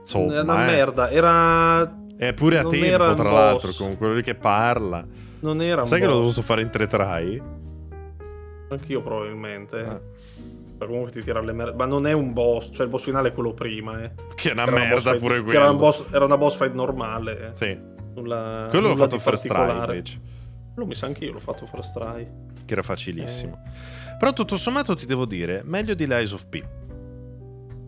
Insomma, 0.00 0.36
è 0.36 0.40
una 0.40 0.62
eh. 0.62 0.66
merda. 0.66 1.10
Era. 1.10 1.96
È 2.16 2.32
pure 2.32 2.58
a 2.58 2.62
Non 2.62 2.70
tempo, 2.70 2.86
era 2.86 3.12
tra 3.14 3.24
boss. 3.28 3.32
l'altro, 3.32 3.72
con 3.84 3.96
quello 3.98 4.14
lì 4.14 4.22
che 4.22 4.34
parla. 4.34 5.06
Non 5.40 5.60
era 5.60 5.84
Sai 5.84 6.00
che 6.00 6.06
l'ho 6.06 6.12
boss. 6.14 6.20
dovuto 6.22 6.42
fare 6.42 6.62
in 6.62 6.70
tre 6.70 6.86
try? 6.86 7.42
Anch'io 8.70 9.02
probabilmente. 9.02 9.78
Ah. 9.80 10.00
Comunque 10.78 11.10
ti 11.10 11.22
tira 11.22 11.40
le 11.40 11.52
mer- 11.52 11.74
Ma 11.74 11.84
non 11.86 12.06
è 12.06 12.12
un 12.12 12.32
boss, 12.32 12.70
cioè 12.72 12.84
il 12.84 12.90
boss 12.90 13.02
finale 13.04 13.28
è 13.28 13.32
quello 13.32 13.52
prima, 13.52 14.02
eh. 14.02 14.12
Che 14.34 14.50
è 14.50 14.52
una 14.52 14.62
Era 14.62 14.70
una 14.70 14.80
merda 14.80 15.00
fight- 15.10 15.18
pure 15.18 15.34
che 15.36 15.42
quello. 15.42 15.58
Era, 15.58 15.70
un 15.70 15.76
boss- 15.78 16.04
era 16.12 16.24
una 16.24 16.36
boss 16.36 16.56
fight 16.56 16.72
normale. 16.74 17.48
eh. 17.50 17.54
Sì. 17.54 17.78
Nulla, 18.14 18.66
Quello 18.70 18.88
l'ho 18.88 18.96
fatto 18.96 19.18
first 19.18 19.46
try 19.46 19.76
invece. 19.76 20.20
Quello 20.74 20.88
mi 20.88 20.94
sa 20.94 21.06
anche 21.06 21.24
io 21.24 21.32
l'ho 21.32 21.38
fatto 21.40 21.66
first 21.66 21.98
try. 21.98 22.26
Che 22.64 22.72
era 22.72 22.82
facilissimo. 22.82 23.62
Eh. 23.64 24.16
Però 24.18 24.32
tutto 24.32 24.56
sommato 24.56 24.94
ti 24.96 25.06
devo 25.06 25.24
dire, 25.24 25.62
meglio 25.64 25.94
di 25.94 26.06
Lies 26.06 26.32
of 26.32 26.46
P. 26.48 26.64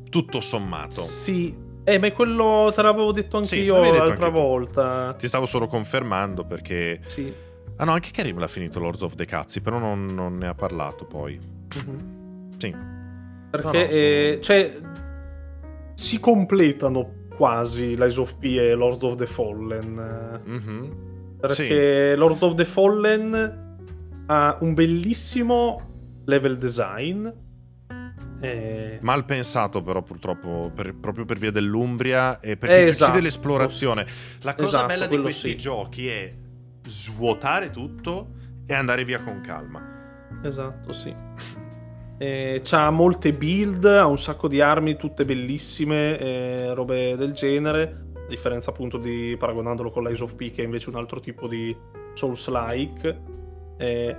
Tutto 0.09 0.41
sommato. 0.41 1.01
Sì. 1.01 1.55
Eh, 1.85 1.99
ma 1.99 2.11
quello 2.12 2.71
te 2.75 2.83
l'avevo 2.83 3.11
detto 3.12 3.37
anche 3.37 3.49
Sì, 3.49 3.67
l'altra 3.67 4.29
volta. 4.29 5.15
Ti 5.15 5.27
stavo 5.29 5.47
solo 5.47 5.67
confermando 5.67 6.45
perché... 6.45 7.01
Sì. 7.07 7.33
Ah 7.77 7.85
no, 7.85 7.93
anche 7.93 8.11
Karim 8.12 8.39
l'ha 8.39 8.47
finito 8.47 8.79
Lords 8.79 9.03
of 9.03 9.15
the 9.15 9.25
Cazzi, 9.25 9.61
però 9.61 9.79
non, 9.79 10.05
non 10.07 10.37
ne 10.37 10.49
ha 10.49 10.55
parlato 10.55 11.05
poi. 11.07 11.41
Mhm. 11.75 12.19
Sì. 12.61 12.74
Perché, 13.51 13.66
No, 13.66 13.73
no, 13.73 13.78
eh, 13.91 14.28
sono- 14.32 14.43
cioè, 14.43 14.77
si 15.95 16.20
completano 16.20 17.12
quasi 17.37 17.97
Lies 17.97 18.16
of 18.19 18.37
P 18.39 18.45
e 18.45 18.74
Lords 18.74 19.03
of 19.03 19.16
the 19.16 19.27
Fallen. 19.27 20.41
Mhm. 20.45 21.09
Perché 21.41 22.15
Lords 22.16 22.43
of 22.43 22.55
the 22.55 22.65
Fallen 22.66 23.69
ha 24.27 24.59
un 24.61 24.74
bellissimo 24.74 26.20
level 26.27 26.59
design. 26.59 27.27
Eh, 28.43 28.99
Mal 29.03 29.24
pensato 29.27 29.82
però 29.82 30.01
purtroppo 30.03 30.70
per- 30.74 30.95
proprio 30.95 31.24
per 31.27 31.39
via 31.39 31.51
dell'Umbria 31.51 32.39
e 32.41 32.57
perché 32.57 32.77
Eh, 32.85 32.89
esatto. 32.89 33.11
uccide 33.11 33.24
l'esplorazione. 33.24 34.07
La 34.43 34.55
cosa 34.55 34.69
Esatto, 34.69 34.87
bella 34.87 35.07
di 35.07 35.19
questi 35.20 35.51
sì. 35.51 35.57
giochi 35.59 36.09
è 36.09 36.32
svuotare 36.87 37.70
tutto 37.70 38.28
e 38.66 38.74
andare 38.74 39.05
via 39.05 39.20
con 39.20 39.41
calma. 39.41 39.82
Esatto, 40.43 40.93
sì. 40.93 41.15
Eh, 42.22 42.60
c'ha 42.62 42.90
molte 42.90 43.32
build, 43.32 43.82
ha 43.86 44.05
un 44.06 44.18
sacco 44.18 44.47
di 44.47 44.60
armi, 44.60 44.97
tutte 44.97 45.24
bellissime, 45.24 46.18
eh, 46.18 46.74
robe 46.74 47.16
del 47.16 47.32
genere. 47.32 48.09
A 48.14 48.28
differenza 48.28 48.68
appunto 48.68 48.98
di 48.98 49.34
paragonandolo 49.38 49.90
con 49.90 50.02
l'Eyes 50.02 50.20
of 50.20 50.34
P, 50.34 50.51
che 50.51 50.60
è 50.60 50.66
invece 50.66 50.90
un 50.90 50.97
altro 50.97 51.18
tipo 51.18 51.48
di 51.48 51.74
Souls-like. 52.12 53.20
Eh, 53.78 54.16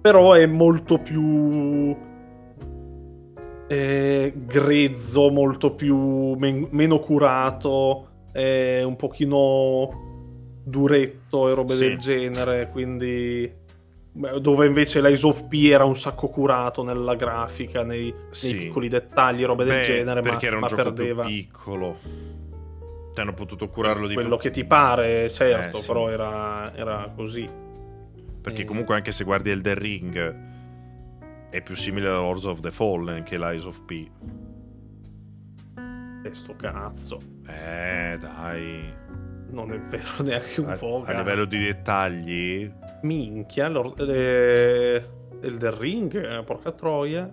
però 0.00 0.34
è 0.34 0.46
molto 0.46 0.98
più 0.98 1.96
eh, 3.66 4.32
grezzo, 4.36 5.30
molto 5.30 5.74
più 5.74 6.34
men- 6.34 6.68
meno 6.70 7.00
curato, 7.00 8.06
un 8.34 8.94
pochino 8.96 9.88
duretto 10.64 11.48
e 11.48 11.54
robe 11.54 11.74
Sì. 11.74 11.88
del 11.88 11.98
genere, 11.98 12.68
quindi 12.70 13.50
dove 14.12 14.66
invece 14.66 15.00
l'Eyes 15.00 15.22
of 15.22 15.46
P 15.48 15.68
era 15.70 15.84
un 15.84 15.96
sacco 15.96 16.28
curato 16.28 16.82
nella 16.82 17.14
grafica, 17.14 17.82
nei, 17.82 18.10
nei 18.12 18.14
Sì. 18.30 18.56
piccoli 18.56 18.88
dettagli, 18.88 19.42
robe 19.44 19.64
del 19.64 19.78
Beh, 19.78 19.82
genere, 19.84 20.20
ma, 20.22 20.28
perché 20.30 20.46
era 20.46 20.56
un 20.56 20.60
ma 20.62 20.66
gioco 20.68 20.82
perdeva 20.82 21.24
piccolo. 21.24 21.98
Ti 23.14 23.20
hanno 23.20 23.34
potuto 23.34 23.68
curarlo 23.68 24.06
di 24.06 24.14
quello 24.14 24.36
più. 24.36 24.48
che 24.48 24.50
ti 24.50 24.64
pare, 24.64 25.28
certo, 25.30 25.78
Eh, 25.78 25.80
sì. 25.80 25.86
però 25.86 26.08
era, 26.10 26.74
era 26.74 27.10
così. 27.14 27.48
Perché 28.42 28.62
Eh. 28.62 28.64
comunque 28.64 28.94
anche 28.94 29.12
se 29.12 29.24
guardi 29.24 29.50
Elden 29.50 29.74
Ring 29.78 30.38
è 31.50 31.62
più 31.62 31.74
simile 31.76 32.08
a 32.08 32.12
Lords 32.14 32.44
of 32.44 32.60
the 32.60 32.70
Fallen 32.72 33.22
che 33.22 33.38
Lies 33.38 33.64
of 33.64 33.82
P. 33.84 34.08
E 36.24 36.34
sto 36.34 36.54
cazzo, 36.56 37.18
Eh, 37.46 38.16
dai. 38.20 38.92
non 39.50 39.72
è 39.72 39.78
vero 39.78 40.22
neanche 40.22 40.60
un 40.60 40.70
A, 40.70 40.76
po'. 40.76 40.98
a 41.00 41.04
cazzo. 41.04 41.18
livello 41.18 41.44
di 41.44 41.58
dettagli, 41.64 42.72
Minchia, 43.02 43.68
l'or- 43.68 43.94
eh, 44.08 45.04
Elden 45.40 45.78
Ring, 45.78 46.38
eh, 46.38 46.42
porca 46.44 46.72
troia. 46.72 47.30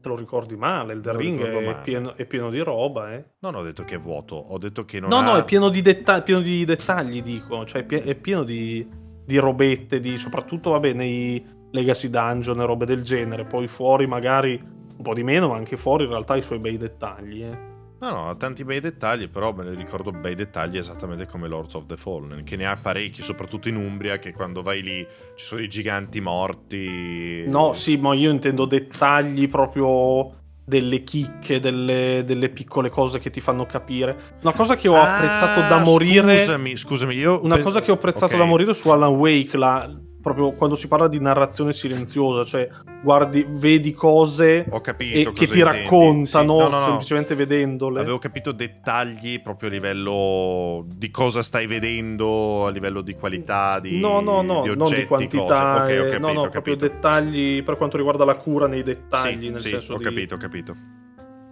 Te 0.00 0.08
lo 0.08 0.16
ricordi 0.16 0.56
male, 0.56 0.94
Me 0.94 1.02
lo 1.12 1.18
Ring 1.18 1.38
è 1.42 1.80
pieno, 1.82 2.14
è 2.14 2.24
pieno 2.24 2.48
di 2.48 2.60
roba, 2.60 3.12
eh. 3.12 3.24
non 3.40 3.54
ho 3.54 3.62
detto 3.62 3.84
che 3.84 3.96
è 3.96 3.98
vuoto, 3.98 4.34
ho 4.34 4.56
detto 4.56 4.86
che 4.86 4.98
non 4.98 5.10
No, 5.10 5.16
ha... 5.16 5.22
no, 5.22 5.36
è 5.36 5.44
pieno 5.44 5.68
di, 5.68 5.82
detta- 5.82 6.22
pieno 6.22 6.40
di 6.40 6.64
dettagli, 6.64 7.22
dico. 7.22 7.66
Cioè, 7.66 7.82
è 7.82 7.84
pie- 7.84 8.02
è 8.02 8.14
pieno 8.14 8.42
di, 8.42 8.88
di 9.26 9.36
robette, 9.36 10.00
di, 10.00 10.16
soprattutto, 10.16 10.70
vabbè, 10.70 10.94
nei 10.94 11.44
Legacy 11.72 12.08
Dungeon 12.08 12.60
e 12.62 12.64
robe 12.64 12.86
del 12.86 13.02
genere. 13.02 13.44
Poi 13.44 13.68
fuori 13.68 14.06
magari 14.06 14.58
un 14.96 15.02
po' 15.02 15.12
di 15.12 15.22
meno, 15.22 15.48
ma 15.48 15.56
anche 15.56 15.76
fuori 15.76 16.04
in 16.04 16.10
realtà 16.10 16.34
i 16.36 16.42
suoi 16.42 16.58
bei 16.60 16.78
dettagli, 16.78 17.42
eh. 17.42 17.68
No, 18.00 18.10
no, 18.10 18.28
ha 18.30 18.34
tanti 18.34 18.64
bei 18.64 18.80
dettagli, 18.80 19.28
però 19.28 19.52
me 19.52 19.62
ne 19.62 19.74
ricordo 19.74 20.10
bei 20.10 20.34
dettagli 20.34 20.78
esattamente 20.78 21.26
come 21.26 21.48
Lords 21.48 21.74
of 21.74 21.84
the 21.84 21.98
Fallen, 21.98 22.44
che 22.44 22.56
ne 22.56 22.64
ha 22.64 22.74
parecchi, 22.76 23.22
soprattutto 23.22 23.68
in 23.68 23.76
Umbria, 23.76 24.18
che 24.18 24.32
quando 24.32 24.62
vai 24.62 24.80
lì 24.82 25.06
ci 25.34 25.44
sono 25.44 25.60
i 25.60 25.68
giganti 25.68 26.18
morti. 26.20 27.44
No, 27.46 27.74
sì, 27.74 27.98
ma 27.98 28.14
io 28.14 28.30
intendo 28.30 28.64
dettagli 28.64 29.48
proprio 29.48 30.30
delle 30.64 31.02
chicche, 31.04 31.60
delle, 31.60 32.22
delle 32.24 32.48
piccole 32.48 32.88
cose 32.88 33.18
che 33.18 33.28
ti 33.28 33.40
fanno 33.40 33.66
capire. 33.66 34.38
Una 34.42 34.52
cosa 34.52 34.76
che 34.76 34.88
ho 34.88 34.94
Ah, 34.94 35.16
apprezzato 35.16 35.68
da 35.68 35.80
morire. 35.80 36.38
Scusami, 36.38 36.76
scusami, 36.78 37.14
io... 37.16 37.40
Una 37.44 37.58
cosa 37.60 37.82
che 37.82 37.90
ho 37.90 37.94
apprezzato 37.94 38.32
ok. 38.32 38.38
da 38.38 38.44
morire 38.46 38.72
su 38.72 38.88
Alan 38.88 39.12
Wake, 39.14 39.58
la- 39.58 39.94
proprio 40.20 40.52
quando 40.52 40.76
si 40.76 40.86
parla 40.88 41.08
di 41.08 41.18
narrazione 41.20 41.72
silenziosa, 41.72 42.44
cioè 42.44 42.68
guardi, 43.02 43.46
vedi 43.48 43.92
cose 43.92 44.64
e 44.66 44.80
che 44.82 44.94
ti 44.96 45.44
intendi. 45.44 45.62
raccontano 45.62 46.24
Sì, 46.26 46.44
no, 46.62 46.68
no, 46.68 46.78
no. 46.78 46.84
semplicemente 46.84 47.34
vedendole. 47.34 48.00
Avevo 48.00 48.18
capito 48.18 48.52
dettagli 48.52 49.40
proprio 49.40 49.68
a 49.68 49.72
livello 49.72 50.84
di 50.86 51.10
cosa 51.10 51.42
stai 51.42 51.66
vedendo, 51.66 52.66
a 52.66 52.70
livello 52.70 53.00
di 53.00 53.14
qualità, 53.14 53.80
di 53.80 53.98
no, 53.98 54.20
no, 54.20 54.42
no, 54.42 54.62
di 54.62 54.68
non 54.68 54.82
oggetti, 54.82 55.00
di 55.00 55.06
quantità, 55.06 55.80
cose. 55.80 55.92
Ok, 55.94 56.00
ho 56.00 56.06
eh, 56.06 56.10
capito, 56.10 56.18
no, 56.26 56.32
no, 56.32 56.40
ho 56.40 56.48
proprio 56.48 56.76
capito. 56.76 56.94
dettagli 56.94 57.62
per 57.62 57.76
quanto 57.76 57.96
riguarda 57.96 58.24
la 58.24 58.36
cura 58.36 58.66
nei 58.66 58.82
dettagli, 58.82 59.46
Sì, 59.46 59.50
nel 59.52 59.60
sì, 59.60 59.68
senso 59.70 59.94
ho 59.94 59.98
di... 59.98 60.04
capito, 60.04 60.34
ho 60.34 60.38
capito. 60.38 60.76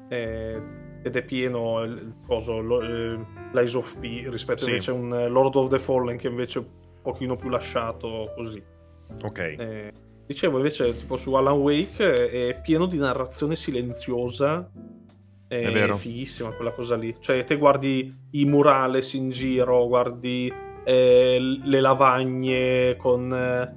eh, 0.09 0.61
ed 1.03 1.15
è 1.16 1.23
pieno 1.23 1.82
il 1.85 2.15
coso, 2.27 2.59
lo- 2.61 2.81
eh, 2.82 3.19
l'Eyes 3.53 3.74
of 3.74 3.99
P 3.99 4.27
rispetto 4.28 4.65
Sì. 4.65 4.70
invece 4.70 4.90
a 4.90 4.95
un 4.95 5.15
eh, 5.15 5.28
Lord 5.28 5.55
of 5.55 5.69
the 5.70 5.78
Fallen 5.78 6.16
che 6.16 6.28
invece 6.28 6.66
pochino 7.09 7.37
più 7.37 7.49
lasciato 7.49 8.33
così. 8.37 8.63
Ok. 9.23 9.39
Eh, 9.39 9.93
dicevo 10.27 10.59
invece 10.59 10.95
tipo 10.95 11.17
su 11.17 11.33
Alan 11.33 11.57
Wake 11.57 12.29
è 12.29 12.61
pieno 12.61 12.85
di 12.87 12.99
narrazione 12.99 13.57
silenziosa. 13.57 14.71
È, 15.49 15.59
È 15.59 15.73
vero. 15.73 15.97
fighissima 15.97 16.53
quella 16.53 16.73
cosa 16.73 16.97
lì. 16.97 17.17
Cioè, 17.19 17.43
te 17.45 17.57
guardi 17.57 18.15
i 18.33 18.45
murales 18.45 19.15
in 19.15 19.31
giro, 19.31 19.87
guardi 19.87 20.53
eh, 20.85 21.39
le 21.41 21.81
lavagne 21.81 22.97
con, 22.97 23.33
eh, 23.33 23.77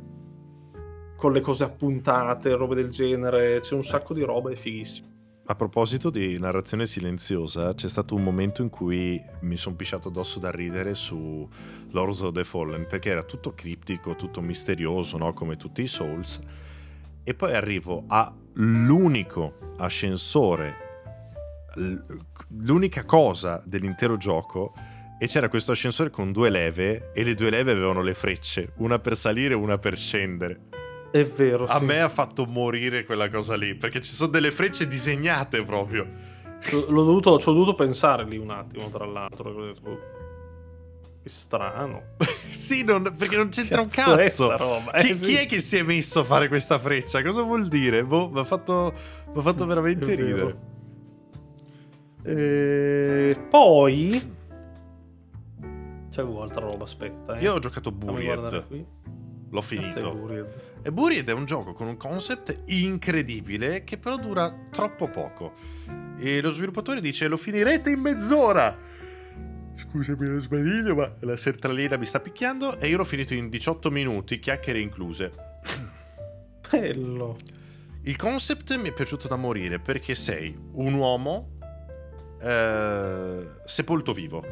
con 1.15 1.31
le 1.31 1.39
cose 1.39 1.63
appuntate, 1.63 2.53
robe 2.55 2.75
del 2.75 2.89
genere. 2.89 3.61
C'è 3.61 3.73
un 3.73 3.85
sacco 3.85 4.13
di 4.13 4.23
roba, 4.23 4.51
è 4.51 4.55
fighissimo. 4.55 5.07
A 5.51 5.55
proposito 5.55 6.09
di 6.09 6.39
narrazione 6.39 6.85
silenziosa, 6.85 7.73
c'è 7.73 7.89
stato 7.89 8.15
un 8.15 8.23
momento 8.23 8.61
in 8.61 8.69
cui 8.69 9.21
mi 9.41 9.57
sono 9.57 9.75
pisciato 9.75 10.07
addosso 10.07 10.39
da 10.39 10.49
ridere 10.49 10.95
su 10.95 11.45
Lords 11.89 12.21
of 12.21 12.31
the 12.31 12.45
Fallen 12.45 12.87
perché 12.87 13.09
era 13.09 13.23
tutto 13.23 13.53
criptico, 13.53 14.15
tutto 14.15 14.39
misterioso, 14.39 15.17
no? 15.17 15.33
come 15.33 15.57
tutti 15.57 15.81
i 15.81 15.87
Souls. 15.87 16.39
E 17.21 17.33
poi 17.33 17.53
arrivo 17.53 18.05
all'unico 18.07 19.75
ascensore, 19.79 20.75
l'unica 22.47 23.03
cosa 23.03 23.61
dell'intero 23.65 24.15
gioco. 24.15 24.73
E 25.19 25.27
c'era 25.27 25.49
questo 25.49 25.73
ascensore 25.73 26.11
con 26.11 26.31
due 26.31 26.49
leve 26.49 27.11
e 27.13 27.25
le 27.25 27.33
due 27.33 27.49
leve 27.49 27.73
avevano 27.73 28.01
le 28.01 28.13
frecce, 28.13 28.71
una 28.77 28.99
per 28.99 29.17
salire 29.17 29.53
e 29.53 29.57
una 29.57 29.77
per 29.77 29.97
scendere. 29.97 30.69
È 31.11 31.25
vero. 31.25 31.65
A 31.65 31.79
sì. 31.79 31.85
me 31.85 32.01
ha 32.01 32.09
fatto 32.09 32.45
morire 32.45 33.03
quella 33.03 33.29
cosa 33.29 33.55
lì, 33.55 33.75
perché 33.75 34.01
ci 34.01 34.13
sono 34.13 34.29
delle 34.31 34.51
frecce 34.51 34.87
disegnate 34.87 35.63
proprio. 35.63 36.07
L'ho 36.71 37.03
dovuto, 37.03 37.39
ci 37.39 37.49
ho 37.49 37.53
dovuto 37.53 37.73
pensare 37.75 38.23
lì 38.23 38.37
un 38.37 38.49
attimo, 38.51 38.89
tra 38.89 39.05
l'altro. 39.05 39.73
Che 41.23 41.29
strano. 41.29 42.01
sì, 42.49 42.83
non- 42.83 43.13
perché 43.17 43.35
non 43.35 43.49
c'entra 43.49 43.81
un 43.81 43.89
Cazzo 43.89 44.15
è 44.17 44.23
cazzo. 44.23 44.45
sta 44.45 44.55
roba? 44.55 44.91
Chi, 44.93 45.09
Eh, 45.09 45.15
sì. 45.15 45.25
chi 45.25 45.35
è 45.35 45.45
che 45.47 45.59
si 45.59 45.77
è 45.77 45.83
messo 45.83 46.21
a 46.21 46.23
fare 46.23 46.47
questa 46.47 46.79
freccia? 46.79 47.21
Cosa 47.21 47.41
vuol 47.41 47.67
dire? 47.67 48.03
Boh, 48.03 48.29
mi 48.29 48.39
ha 48.39 48.43
fatto, 48.43 48.93
mi 49.31 49.37
ha 49.37 49.41
fatto 49.41 49.61
Sì, 49.61 49.65
veramente 49.67 50.11
è 50.11 50.15
ridere. 50.15 50.57
E 52.23 53.37
poi 53.49 54.33
c'avevo 56.11 56.41
altra 56.43 56.61
roba, 56.65 56.83
aspetta. 56.83 57.37
Eh. 57.37 57.41
Io 57.43 57.53
ho 57.53 57.59
giocato 57.59 57.91
Buried. 57.91 58.67
qui. 58.67 58.85
L'ho 59.49 59.59
è 59.59 59.63
finito. 59.63 60.13
Buried? 60.13 60.69
E 60.83 60.91
Buried 60.91 61.29
è 61.29 61.33
un 61.33 61.45
gioco 61.45 61.73
con 61.73 61.87
un 61.87 61.95
concept 61.95 62.63
incredibile 62.67 63.83
che 63.83 63.97
però 63.97 64.17
dura 64.17 64.51
troppo 64.71 65.07
poco. 65.09 65.53
E 66.17 66.41
lo 66.41 66.49
sviluppatore 66.49 67.01
dice 67.01 67.27
lo 67.27 67.37
finirete 67.37 67.91
in 67.91 67.99
mezz'ora. 67.99 68.75
Scusami 69.75 70.25
lo 70.25 70.39
sbadiglio, 70.39 70.95
ma 70.95 71.13
la 71.19 71.37
sertralina 71.37 71.97
mi 71.97 72.05
sta 72.05 72.19
picchiando 72.19 72.79
e 72.79 72.87
io 72.87 72.97
l'ho 72.97 73.03
finito 73.03 73.35
in 73.35 73.49
18 73.49 73.91
minuti, 73.91 74.39
chiacchiere 74.39 74.79
incluse. 74.79 75.31
Bello. 76.69 77.35
Il 78.03 78.15
concept 78.15 78.75
mi 78.77 78.89
è 78.89 78.93
piaciuto 78.93 79.27
da 79.27 79.35
morire 79.35 79.77
perché 79.77 80.15
sei 80.15 80.57
un 80.73 80.93
uomo 80.95 81.57
eh, 82.41 83.47
sepolto 83.65 84.13
vivo. 84.13 84.43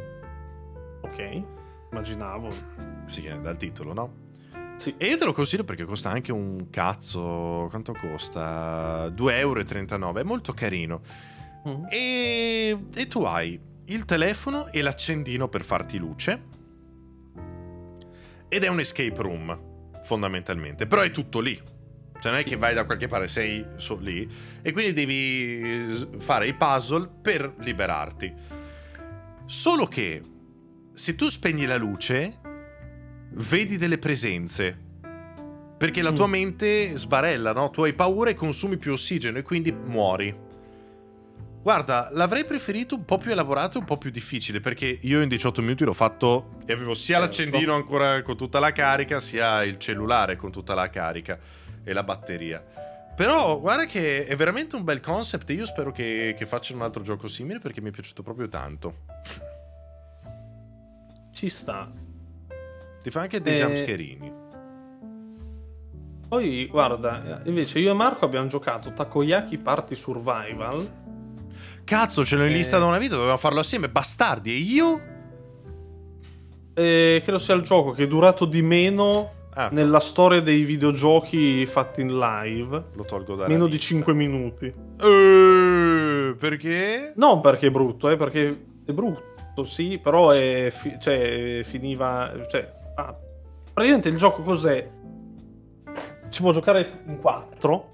Ok. 1.02 1.44
Immaginavo. 1.92 2.54
Si 3.06 3.22
chiama 3.22 3.42
dal 3.42 3.58
titolo, 3.58 3.94
no? 3.94 4.28
Sì. 4.80 4.96
E 4.98 5.08
io 5.08 5.18
te 5.18 5.26
lo 5.26 5.34
consiglio 5.34 5.66
perché 5.66 5.84
costa 5.84 6.10
anche 6.10 6.32
un 6.32 6.70
cazzo. 6.70 7.68
Quanto 7.70 7.94
costa? 7.94 9.08
2,39 9.10 9.38
euro. 9.38 10.18
È 10.20 10.24
molto 10.24 10.54
carino. 10.54 11.02
Mm. 11.68 11.84
E, 11.90 12.78
e 12.96 13.08
tu 13.08 13.24
hai 13.24 13.60
il 13.86 14.06
telefono 14.06 14.72
e 14.72 14.82
l'accendino 14.82 15.50
per 15.50 15.66
farti 15.66 15.98
luce. 15.98 16.44
Ed 18.48 18.64
è 18.64 18.68
un 18.70 18.80
escape 18.80 19.22
room, 19.22 19.60
fondamentalmente. 20.04 20.88
Però 20.88 21.02
è 21.02 21.12
tutto 21.12 21.42
lì. 21.42 21.60
Cioè 22.22 22.32
non 22.32 22.40
è 22.40 22.44
Sì. 22.44 22.50
che 22.50 22.56
vai 22.56 22.74
da 22.74 22.86
qualche 22.86 23.08
parte, 23.08 23.28
sei 23.28 23.66
so- 23.76 23.98
lì. 24.00 24.30
E 24.62 24.72
quindi 24.72 24.94
devi 24.94 26.08
fare 26.20 26.48
i 26.48 26.54
puzzle 26.54 27.10
per 27.22 27.54
liberarti. 27.60 28.34
Solo 29.46 29.88
che 29.88 30.22
se 30.94 31.16
tu 31.16 31.28
spegni 31.28 31.66
la 31.66 31.76
luce, 31.78 32.40
vedi 33.32 33.78
delle 33.78 33.98
presenze. 33.98 34.78
Perché 35.78 36.02
la 36.02 36.12
tua 36.12 36.28
Mm. 36.28 36.32
mente 36.32 36.96
sbarella, 36.98 37.54
no? 37.54 37.70
Tu 37.70 37.84
hai 37.84 37.94
paura 37.94 38.30
e 38.30 38.34
consumi 38.34 38.78
più 38.78 38.92
ossigeno 38.92 39.38
e 39.38 39.44
quindi 39.44 39.72
muori. 39.72 40.48
Guarda, 41.62 42.10
l'avrei 42.12 42.46
preferito 42.46 42.96
un 42.96 43.06
po' 43.06 43.18
più 43.18 43.32
elaborato 43.32 43.78
e 43.78 43.80
un 43.82 43.86
po' 43.86 43.98
più 43.98 44.10
difficile 44.12 44.60
perché 44.60 44.98
io 45.02 45.22
in 45.22 45.28
18 45.30 45.62
minuti 45.62 45.84
l'ho 45.84 45.94
fatto 45.94 46.58
e 46.66 46.74
avevo 46.74 46.94
sia 46.94 47.18
Certo. 47.20 47.42
l'accendino 47.42 47.76
ancora 47.76 48.22
con 48.24 48.36
tutta 48.38 48.60
la 48.60 48.72
carica, 48.72 49.20
sia 49.20 49.64
il 49.64 49.78
cellulare 49.78 50.36
con 50.36 50.52
tutta 50.52 50.74
la 50.74 50.90
carica 50.90 51.38
e 51.84 51.94
la 51.94 52.04
batteria. 52.04 52.64
Però 53.16 53.60
guarda 53.60 53.86
che 53.86 54.26
è 54.26 54.36
veramente 54.38 54.76
un 54.78 54.84
bel 54.86 55.02
concept 55.02 55.50
e 55.50 55.54
io 55.54 55.66
spero 55.66 55.92
che, 55.92 56.34
che 56.38 56.46
facciano 56.46 56.80
un 56.80 56.86
altro 56.86 57.04
gioco 57.04 57.28
simile 57.28 57.60
perché 57.60 57.82
mi 57.82 57.90
è 57.90 57.92
piaciuto 57.92 58.24
proprio 58.24 58.48
tanto. 58.48 58.96
Ci 61.34 61.50
sta. 61.50 61.92
Ti 63.02 63.10
fa 63.12 63.22
anche 63.22 63.42
dei 63.42 63.56
Eh, 63.56 63.58
jumpscarini. 63.58 64.34
Poi, 66.28 66.68
guarda, 66.68 67.42
invece 67.46 67.80
io 67.80 67.92
e 67.92 67.94
Marco 67.94 68.26
abbiamo 68.26 68.48
giocato 68.48 68.94
Takoyaki 68.94 69.58
Party 69.58 69.96
Survival. 69.96 70.92
Cazzo, 71.84 72.24
ce 72.24 72.36
l'ho 72.36 72.44
in 72.46 72.52
eh. 72.52 72.58
lista 72.58 72.78
da 72.78 72.86
una 72.86 73.00
vita, 73.00 73.16
dovevamo 73.16 73.38
farlo 73.38 73.62
assieme, 73.62 73.90
bastardi. 73.90 74.52
E 74.52 74.58
io? 74.58 75.02
E 76.76 77.22
credo 77.24 77.40
sia 77.40 77.56
il 77.56 77.64
gioco 77.64 77.92
che 77.92 78.04
è 78.04 78.08
durato 78.08 78.46
di 78.46 78.62
meno 78.62 79.38
Ah, 79.56 79.70
nella 79.72 80.00
storia 80.00 80.40
dei 80.42 80.64
videogiochi 80.64 81.66
fatti 81.66 82.02
in 82.02 82.18
live. 82.18 82.86
lo 82.94 83.04
tolgo 83.04 83.36
da 83.36 83.48
Meno 83.48 83.68
di 83.68 83.80
5 83.80 84.14
minuti. 84.14 84.68
Eh, 84.68 86.36
perché? 86.38 87.14
Non 87.16 87.42
perché 87.42 87.68
è 87.68 87.72
brutto, 87.72 88.10
eh, 88.10 88.16
perché 88.16 88.66
è 88.86 88.92
brutto, 88.94 89.64
sì, 89.66 90.00
però 90.02 90.30
è 90.30 90.72
fi- 90.72 90.96
cioè, 91.02 91.62
finiva... 91.66 92.32
Cioè, 92.50 92.78
ah, 93.08 93.16
praticamente 93.74 94.10
il 94.10 94.18
gioco 94.18 94.42
cos'è? 94.42 94.90
Si 96.30 96.42
può 96.42 96.52
giocare 96.52 97.02
in 97.08 97.18
4. 97.20 97.92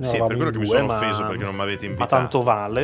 Sì, 0.00 0.16
per 0.18 0.36
quello 0.36 0.50
che 0.50 0.58
mi 0.58 0.66
sono 0.66 0.84
offeso 0.92 1.24
perché 1.24 1.44
non 1.44 1.54
mi 1.54 1.60
avete 1.62 1.84
Ma 1.84 1.90
invitato. 1.92 2.14
tanto 2.16 2.40
vale. 2.42 2.80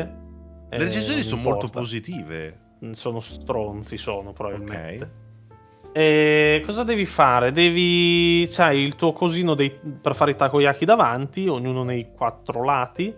Le 0.69 0.77
Eh, 0.77 0.79
recensioni 0.79 1.21
non 1.21 1.29
sono 1.29 1.41
molto 1.43 1.67
importa. 1.67 1.79
positive. 1.79 2.61
Sono 2.93 3.21
stronzi, 3.21 3.97
sono 3.97 4.33
probabilmente. 4.33 5.25
E 5.93 6.63
cosa 6.67 6.83
devi 6.83 7.07
fare? 7.07 7.53
Devi. 7.53 8.47
C'hai 8.51 8.81
il 8.83 8.97
tuo 8.97 9.13
cosino 9.13 9.55
dei- 9.55 9.71
per 10.01 10.15
fare 10.15 10.33
i 10.33 10.37
takoyaki 10.37 10.85
davanti, 10.85 11.49
ognuno 11.49 11.85
nei 11.85 12.11
quattro 12.13 12.63
lati. 12.63 13.15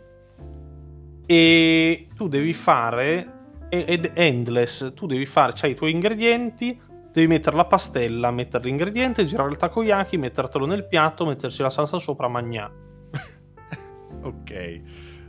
E 1.26 2.08
tu 2.14 2.28
devi 2.28 2.52
fare. 2.54 3.32
Ed 3.68 4.12
endless. 4.14 4.92
Tu 4.94 5.06
devi 5.06 5.26
fare. 5.26 5.52
C'hai 5.54 5.72
i 5.72 5.74
tuoi 5.74 5.90
ingredienti. 5.90 6.80
Devi 7.18 7.30
mettere 7.30 7.56
la 7.56 7.64
pastella, 7.64 8.30
mettere 8.30 8.62
l'ingrediente, 8.66 9.24
girare 9.24 9.50
il 9.50 9.56
takoyaki, 9.56 10.16
mettertelo 10.16 10.66
nel 10.66 10.86
piatto, 10.86 11.26
metterci 11.26 11.62
la 11.62 11.70
salsa 11.70 11.98
sopra, 11.98 12.28
magnà. 12.28 12.70
Ok. 14.22 14.50
Eh, 14.52 14.82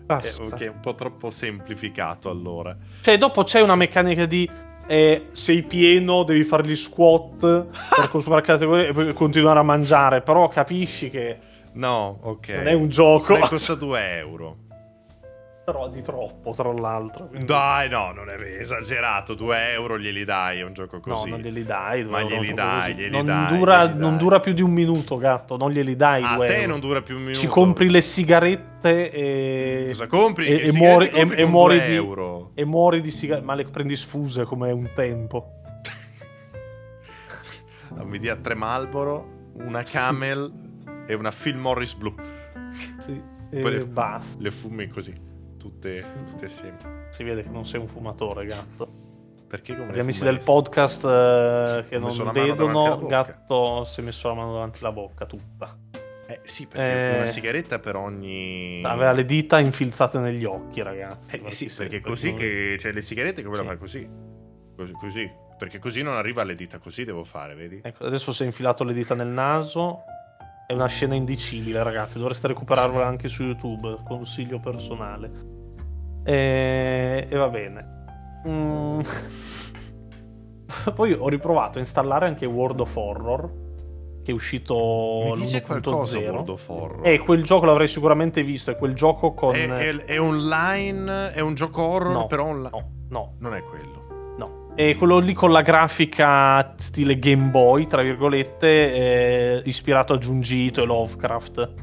Basta. 0.05 0.43
ok, 0.43 0.69
un 0.75 0.79
po' 0.81 0.93
troppo 0.93 1.31
semplificato 1.31 2.29
allora. 2.29 2.77
Cioè, 3.01 3.17
dopo 3.17 3.43
c'è 3.43 3.61
una 3.61 3.73
meccanica 3.75 4.27
di. 4.27 4.47
eh, 4.85 5.29
sei 5.31 5.63
pieno, 5.63 6.21
devi 6.21 6.43
fare 6.43 6.61
gli 6.67 6.75
squat 6.75 7.39
per 7.39 8.09
consumare 8.11 8.43
categorie 8.43 8.89
e 8.89 8.93
poi 8.93 9.11
continuare 9.13 9.57
a 9.57 9.63
mangiare. 9.63 10.21
Però 10.21 10.47
capisci 10.47 11.09
che 11.09 11.37
No, 11.73 12.19
ok. 12.21 12.49
non 12.49 12.67
è 12.67 12.73
un 12.73 12.89
gioco. 12.89 13.33
Beh, 13.33 13.47
costa 13.47 13.73
2 13.73 14.17
euro. 14.17 14.57
Però 15.71 15.87
di 15.89 16.01
troppo, 16.01 16.51
tra 16.51 16.71
l'altro. 16.73 17.27
quindi- 17.27 17.45
Dai, 17.45 17.89
no, 17.89 18.11
non 18.11 18.29
è 18.29 18.35
esagerato. 18.59 19.33
2 19.35 19.71
euro 19.73 19.97
glieli 19.99 20.25
dai, 20.25 20.59
è 20.59 20.63
un 20.63 20.73
gioco 20.73 20.99
No, 21.05 21.13
così. 21.15 21.29
non 21.29 21.39
glieli 21.39 21.63
dai. 21.63 22.03
Ma 22.05 22.21
glieli 22.21 22.53
dai, 22.53 22.93
glieli 22.95 23.09
non, 23.09 23.25
dai, 23.25 23.55
dura, 23.57 23.85
glieli 23.85 23.99
non 23.99 24.09
dai. 24.11 24.19
dura 24.19 24.39
più 24.39 24.53
di 24.53 24.61
un 24.61 24.71
minuto, 24.71 25.17
gatto. 25.17 25.57
Non 25.57 25.71
glieli 25.71 25.95
dai. 25.95 26.23
A 26.23 26.37
te 26.37 26.55
euro. 26.57 26.67
non 26.71 26.79
dura 26.79 27.01
più 27.01 27.15
un 27.15 27.21
minuto. 27.21 27.39
Ci 27.39 27.47
compri 27.47 27.89
le 27.89 28.01
sigarette 28.01 29.11
e. 29.11 29.85
Cosa 29.89 30.07
compri? 30.07 30.47
E, 30.47 30.67
e 30.67 30.71
muori, 30.73 31.09
compri 31.09 31.37
e, 31.37 31.41
e 31.41 31.45
muori 31.45 31.77
2 31.77 31.85
di, 31.87 31.93
euro? 31.93 32.51
e 32.55 32.65
muori 32.65 33.01
di 33.01 33.11
sigarette. 33.11 33.45
Ma 33.45 33.53
le 33.55 33.65
prendi 33.65 33.95
sfuse 33.95 34.43
come 34.45 34.71
un 34.71 34.89
tempo. 34.95 35.53
Mi 38.03 38.17
dia 38.19 38.35
tre 38.35 38.55
Marlboro, 38.55 39.51
una 39.55 39.81
Camel 39.83 40.51
e 41.07 41.13
una 41.13 41.31
Phil 41.31 41.57
Morris 41.57 41.93
blu. 41.95 42.13
Sì. 42.99 43.21
E 43.51 43.59
Poi 43.61 43.71
le- 43.71 43.85
basta. 43.87 44.37
Le 44.39 44.51
fumi 44.51 44.87
così, 44.87 45.11
tutte, 45.59 46.03
tutte 46.25 46.45
assieme. 46.45 46.77
Si 47.09 47.23
vede 47.23 47.43
che 47.43 47.49
non 47.49 47.65
sei 47.65 47.79
un 47.79 47.87
fumatore, 47.87 48.45
gatto. 48.45 49.07
Perché 49.47 49.75
come 49.75 49.91
Gli 49.91 49.95
le 49.95 50.01
amici 50.01 50.23
del 50.23 50.39
podcast 50.43 51.03
eh, 51.05 51.85
che 51.87 51.97
non 51.99 52.31
vedono, 52.31 53.05
gatto 53.07 53.83
si 53.83 53.99
è 53.99 54.03
messo 54.03 54.27
la 54.27 54.35
mano 54.35 54.53
davanti 54.53 54.79
alla 54.79 54.91
bocca 54.91 55.25
tutta. 55.25 55.75
Eh 56.27 56.41
sì, 56.43 56.67
perché 56.67 57.13
Eh. 57.13 57.15
una 57.17 57.25
sigaretta 57.25 57.79
per 57.79 57.95
ogni... 57.95 58.81
Aveva 58.85 59.11
le 59.11 59.25
dita 59.25 59.59
infilzate 59.59 60.19
negli 60.19 60.45
occhi, 60.45 60.83
ragazzi. 60.83 61.41
Eh, 61.43 61.51
sì, 61.51 61.65
perché 61.75 61.95
sì, 61.97 62.01
così 62.01 62.29
non- 62.29 62.39
che... 62.39 62.77
Cioè, 62.79 62.91
le 62.91 63.01
sigarette 63.01 63.41
come 63.41 63.55
Sì. 63.55 63.61
la 63.63 63.67
fai 63.67 63.77
così? 63.79 64.09
così? 64.75 64.93
Così. 64.93 65.31
Perché 65.57 65.79
così 65.79 66.03
non 66.03 66.15
arriva 66.15 66.43
alle 66.43 66.53
dita, 66.55 66.77
così 66.77 67.03
devo 67.03 67.23
fare, 67.23 67.55
vedi? 67.55 67.81
Ecco, 67.83 68.05
adesso 68.05 68.31
si 68.31 68.43
è 68.43 68.45
infilato 68.45 68.83
le 68.83 68.93
dita 68.93 69.15
nel 69.15 69.27
naso. 69.27 70.03
È 70.69 70.73
una 70.73 70.85
scena 70.85 71.15
indicibile, 71.15 71.81
ragazzi. 71.81 72.19
Dovreste 72.19 72.45
recuperarla 72.45 73.03
anche 73.03 73.27
su 73.27 73.41
YouTube. 73.41 74.03
Consiglio 74.05 74.59
personale. 74.59 75.31
E, 76.23 77.25
e 77.27 77.35
va 77.35 77.49
bene. 77.49 78.05
Mm. 78.47 78.99
Poi 80.93 81.13
ho 81.13 81.27
riprovato 81.27 81.79
a 81.79 81.81
installare 81.81 82.27
anche 82.27 82.45
World 82.45 82.81
of 82.81 82.95
Horror. 82.95 83.51
Che 84.23 84.29
è 84.29 84.31
uscito 84.31 85.31
Mi 85.33 85.39
dice 85.39 85.63
qualcosa 85.63 86.19
l'1.0. 86.19 86.23
World 86.29 86.49
of 86.49 86.69
Horror. 86.69 87.07
E 87.07 87.17
quel 87.17 87.43
gioco 87.43 87.65
l'avrei 87.65 87.87
sicuramente 87.87 88.43
visto. 88.43 88.69
È 88.69 88.75
quel 88.77 88.93
gioco 88.93 89.33
con. 89.33 89.55
È, 89.55 89.67
è- 89.67 89.95
è 90.05 90.21
online, 90.21 91.31
è 91.33 91.39
un 91.39 91.55
gioco 91.55 91.81
horror, 91.81 92.11
No, 92.11 92.27
però 92.27 92.45
online... 92.45 92.69
No, 92.69 92.91
no, 93.09 93.33
Non 93.39 93.55
è 93.55 93.63
quello. 93.63 93.98
È 94.79 94.95
quello 94.95 95.17
lì 95.19 95.33
con 95.33 95.51
la 95.51 95.61
grafica 95.61 96.73
stile 96.77 97.19
Game 97.19 97.49
Boy, 97.49 97.85
tra 97.85 98.01
virgolette, 98.01 99.61
ispirato 99.65 100.13
a 100.13 100.17
Junji 100.17 100.67
Ito 100.67 100.81
e 100.81 100.85
Lovecraft. 100.85 101.73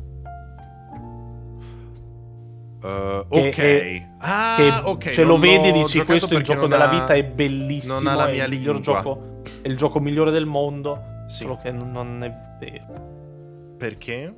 Uh, 2.82 3.24
ok. 3.28 3.56
è- 3.58 4.06
ah, 4.20 4.54
che 4.56 4.68
ok. 4.82 5.10
cioè, 5.10 5.24
lo 5.26 5.36
vedi 5.36 5.68
e 5.68 5.72
dici 5.72 6.02
questo 6.06 6.32
è 6.32 6.38
il 6.38 6.42
gioco 6.42 6.66
della 6.66 6.88
ha- 6.88 7.00
vita, 7.00 7.12
è 7.12 7.22
bellissimo, 7.22 7.94
non 7.94 8.06
ha 8.06 8.14
la 8.14 8.28
è 8.28 8.32
mia 8.32 8.44
il 8.44 8.50
miglior 8.52 8.74
lingua. 8.76 8.94
gioco, 8.94 9.40
è 9.60 9.68
il 9.68 9.76
gioco 9.76 10.00
migliore 10.00 10.30
del 10.30 10.46
mondo, 10.46 10.98
Sì. 11.26 11.42
solo 11.42 11.58
che 11.58 11.70
non- 11.72 12.22
è 12.24 12.32
vero. 12.58 13.74
Perché? 13.76 14.34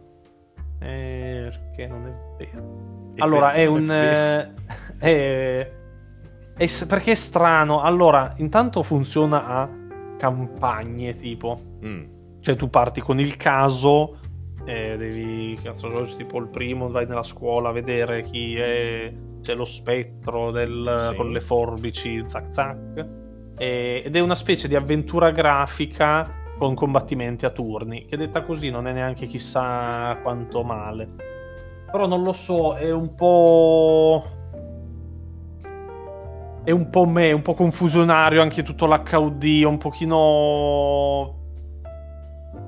Eh, 0.80 1.48
Perché 1.52 1.86
non 1.86 2.06
è 2.06 2.42
vero. 2.44 3.12
E 3.14 3.22
allora, 3.22 3.52
è 3.52 3.66
un... 3.66 3.88
eh, 3.88 4.52
è- 4.98 5.72
è 6.58 6.86
perché 6.86 7.12
è 7.12 7.14
strano. 7.14 7.80
Allora, 7.80 8.34
intanto 8.36 8.82
funziona 8.82 9.46
a 9.46 9.68
campagne 10.18 11.14
tipo. 11.14 11.56
Mm. 11.84 12.04
Cioè 12.40 12.56
tu 12.56 12.68
parti 12.68 13.00
con 13.00 13.18
il 13.18 13.36
caso, 13.36 14.18
eh, 14.64 14.96
devi, 14.96 15.58
cazzo, 15.62 15.88
tipo 16.16 16.38
il 16.38 16.48
primo 16.48 16.90
vai 16.90 17.06
nella 17.06 17.22
scuola 17.22 17.70
a 17.70 17.72
vedere 17.72 18.22
chi 18.22 18.56
è, 18.56 19.12
c'è 19.40 19.54
lo 19.54 19.64
spettro 19.64 20.50
del, 20.50 21.08
Sì. 21.10 21.16
con 21.16 21.30
le 21.30 21.40
forbici, 21.40 22.22
zac 22.26 22.52
zac. 22.52 23.06
E- 23.56 24.02
ed 24.04 24.14
è 24.14 24.20
una 24.20 24.34
specie 24.34 24.68
di 24.68 24.76
avventura 24.76 25.30
grafica 25.30 26.32
con 26.58 26.74
combattimenti 26.74 27.44
a 27.44 27.50
turni, 27.50 28.04
che 28.04 28.16
detta 28.16 28.42
così 28.42 28.68
non 28.70 28.86
è 28.86 28.92
neanche 28.92 29.26
chissà 29.26 30.18
quanto 30.22 30.62
male. 30.64 31.08
Però 31.90 32.06
non 32.06 32.22
lo 32.22 32.32
so, 32.32 32.74
è 32.74 32.90
un 32.90 33.14
po'... 33.14 34.24
È 36.64 36.70
un 36.70 36.90
po' 36.90 37.06
me, 37.06 37.32
un 37.32 37.42
po' 37.42 37.54
confusionario 37.54 38.42
anche 38.42 38.62
tutto 38.62 38.86
l'HUD, 38.86 39.62
un 39.64 39.78
pochino 39.78 41.34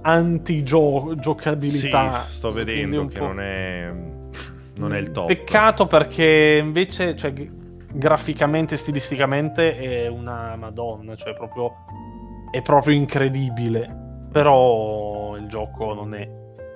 anti-giocabilità. 0.02 2.24
Sì, 2.26 2.34
sto 2.34 2.50
vedendo 2.50 3.06
che 3.06 3.18
non 3.18 3.40
è, 3.40 3.90
non 4.76 4.94
è 4.94 4.98
il 4.98 5.10
top. 5.10 5.26
Peccato 5.26 5.86
perché 5.86 6.58
invece, 6.62 7.16
cioè, 7.16 7.32
graficamente 7.92 8.74
e 8.74 8.76
stilisticamente 8.78 9.76
è 9.76 10.06
una 10.06 10.54
madonna, 10.56 11.16
cioè 11.16 11.34
proprio 11.34 11.72
è 12.50 12.62
proprio 12.62 12.94
incredibile. 12.94 13.96
Però 14.32 15.36
il 15.36 15.48
gioco 15.48 15.92
non 15.92 16.14
è 16.14 16.26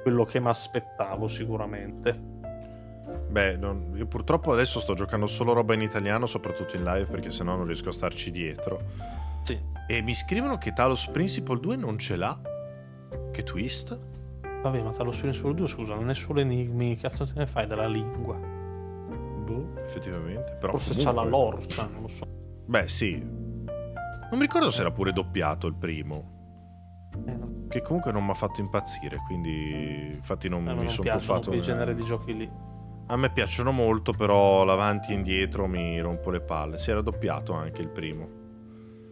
quello 0.03 0.24
che 0.24 0.41
mi 0.41 0.49
aspettavo 0.49 1.28
sicuramente. 1.28 2.32
Beh, 3.28 3.56
non- 3.56 3.93
io 3.94 4.06
purtroppo 4.06 4.52
adesso 4.52 4.81
sto 4.81 4.94
giocando 4.94 5.26
solo 5.26 5.52
roba 5.52 5.74
in 5.74 5.82
italiano, 5.82 6.26
soprattutto 6.26 6.76
in 6.76 6.85
live, 6.85 7.06
perché 7.06 7.31
sennò 7.31 7.56
non 7.56 7.66
riesco 7.66 7.89
a 7.89 7.93
starci 7.93 8.31
dietro. 8.31 8.81
Sì. 9.43 9.59
E 9.86 10.01
mi 10.02 10.14
scrivono 10.14 10.56
che 10.56 10.72
Talos 10.72 11.09
Principle 11.09 11.60
2 11.60 11.76
non 11.76 11.98
ce 11.98 12.16
l'ha. 12.16 12.39
Che 13.31 13.43
twist? 13.43 13.98
Vabbè, 14.62 14.82
ma 14.82 14.90
Talos 14.93 15.18
Principle 15.18 15.55
2, 15.55 15.66
scusa, 15.66 15.94
non 15.94 16.09
è 16.09 16.14
solo 16.14 16.40
enigmi, 16.40 16.97
cazzo 16.97 17.26
te 17.26 17.32
ne 17.36 17.47
fai 17.47 17.66
della 17.66 17.86
lingua? 17.86 18.36
Boh, 18.36 19.72
effettivamente. 19.82 20.56
Però 20.59 20.72
Forse 20.72 20.90
comunque- 20.94 21.12
c'ha 21.14 21.22
la 21.22 21.28
lore, 21.28 21.60
cioè, 21.68 21.86
non 21.93 22.02
lo 22.02 22.09
so. 22.09 22.24
Beh, 22.64 22.89
sì. 22.89 23.18
Non 23.18 24.39
mi 24.39 24.40
ricordo 24.40 24.70
se 24.70 24.81
era 24.81 24.90
pure 24.90 25.12
doppiato 25.12 25.66
il 25.66 25.74
primo. 25.74 26.32
Eh, 27.26 27.35
no. 27.35 27.52
Che 27.68 27.82
comunque 27.82 28.10
non 28.12 28.24
mi 28.24 28.31
ha 28.31 28.35
fatto 28.35 28.60
impazzire, 28.62 29.18
quindi 29.26 30.12
infatti 30.14 30.48
non 30.48 30.62
me 30.64 30.72
mi 30.72 30.81
non 30.81 30.89
sono 30.89 31.02
piacciono 31.02 31.20
tuffato. 31.40 31.48
quei 31.48 31.56
nel- 31.59 31.66
generi 31.66 31.94
di 31.94 32.05
giochi 32.05 32.35
lì. 32.36 32.51
A 33.06 33.16
me 33.16 33.31
piacciono 33.31 33.70
molto, 33.70 34.12
però 34.12 34.64
l'avanti 34.64 35.12
e 35.12 35.14
indietro 35.14 35.66
mi 35.66 36.01
rompo 36.01 36.31
le 36.31 36.40
palle. 36.40 36.78
Si 36.78 36.90
era 36.90 37.02
doppiato 37.02 37.52
anche 37.52 37.82
il 37.82 37.89
primo. 37.89 38.28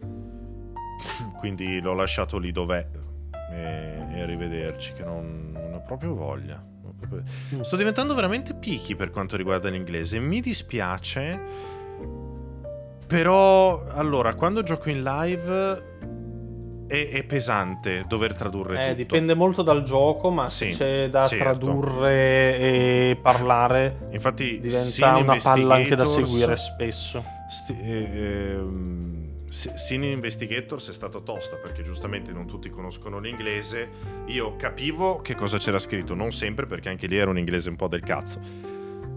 Quindi 1.37 1.79
l'ho 1.79 1.93
lasciato 1.93 2.37
lì 2.37 2.51
dov'è 2.51 2.87
e, 3.51 4.05
e 4.11 4.21
arrivederci, 4.21 4.93
che 4.93 5.03
non, 5.03 5.51
non 5.53 5.73
ho 5.73 5.81
proprio 5.81 6.15
voglia. 6.15 6.63
Mm. 7.13 7.61
Sto 7.61 7.75
diventando 7.75 8.15
veramente 8.15 8.53
picky 8.55 8.95
per 8.95 9.11
quanto 9.11 9.35
riguarda 9.35 9.69
l'inglese. 9.69 10.19
Mi 10.19 10.41
dispiace, 10.41 11.39
però 13.05 13.85
allora, 13.89 14.33
quando 14.33 14.63
gioco 14.63 14.89
in 14.89 15.03
live 15.03 15.92
è, 16.93 17.09
è 17.09 17.23
pesante 17.23 18.05
dover 18.07 18.33
tradurre 18.37 18.75
Eh, 18.75 18.89
tutto. 18.89 18.95
dipende 18.97 19.33
molto 19.33 19.63
dal 19.63 19.81
gioco, 19.83 20.29
ma 20.29 20.47
Sì, 20.49 20.73
se 20.73 20.77
c'è 20.77 21.09
da 21.09 21.25
certo. 21.25 21.43
tradurre 21.43 22.57
e 22.59 23.17
parlare 23.19 24.07
Infatti, 24.11 24.59
diventa 24.59 25.15
una 25.17 25.37
palla 25.41 25.73
anche 25.75 25.95
da 25.95 26.05
seguire 26.05 26.55
spesso. 26.55 27.23
Sti- 27.49 27.77
eh, 27.81 28.09
ehm, 28.13 29.21
Sin 29.49 30.03
Investigators 30.03 30.89
è 30.89 30.93
stato 30.93 31.21
tosta 31.21 31.57
perché 31.57 31.83
giustamente 31.83 32.31
non 32.31 32.47
tutti 32.47 32.69
conoscono 32.71 33.19
l'inglese. 33.19 33.87
Io 34.27 34.55
capivo 34.55 35.21
che 35.21 35.35
cosa 35.35 35.59
c'era 35.59 35.77
scritto, 35.77 36.15
non 36.15 36.31
sempre 36.31 36.65
perché 36.65 36.89
anche 36.89 37.05
lì 37.05 37.17
era 37.17 37.29
un 37.29 37.37
inglese 37.37 37.69
un 37.69 37.75
po' 37.75 37.87
del 37.87 38.01
cazzo. 38.01 38.39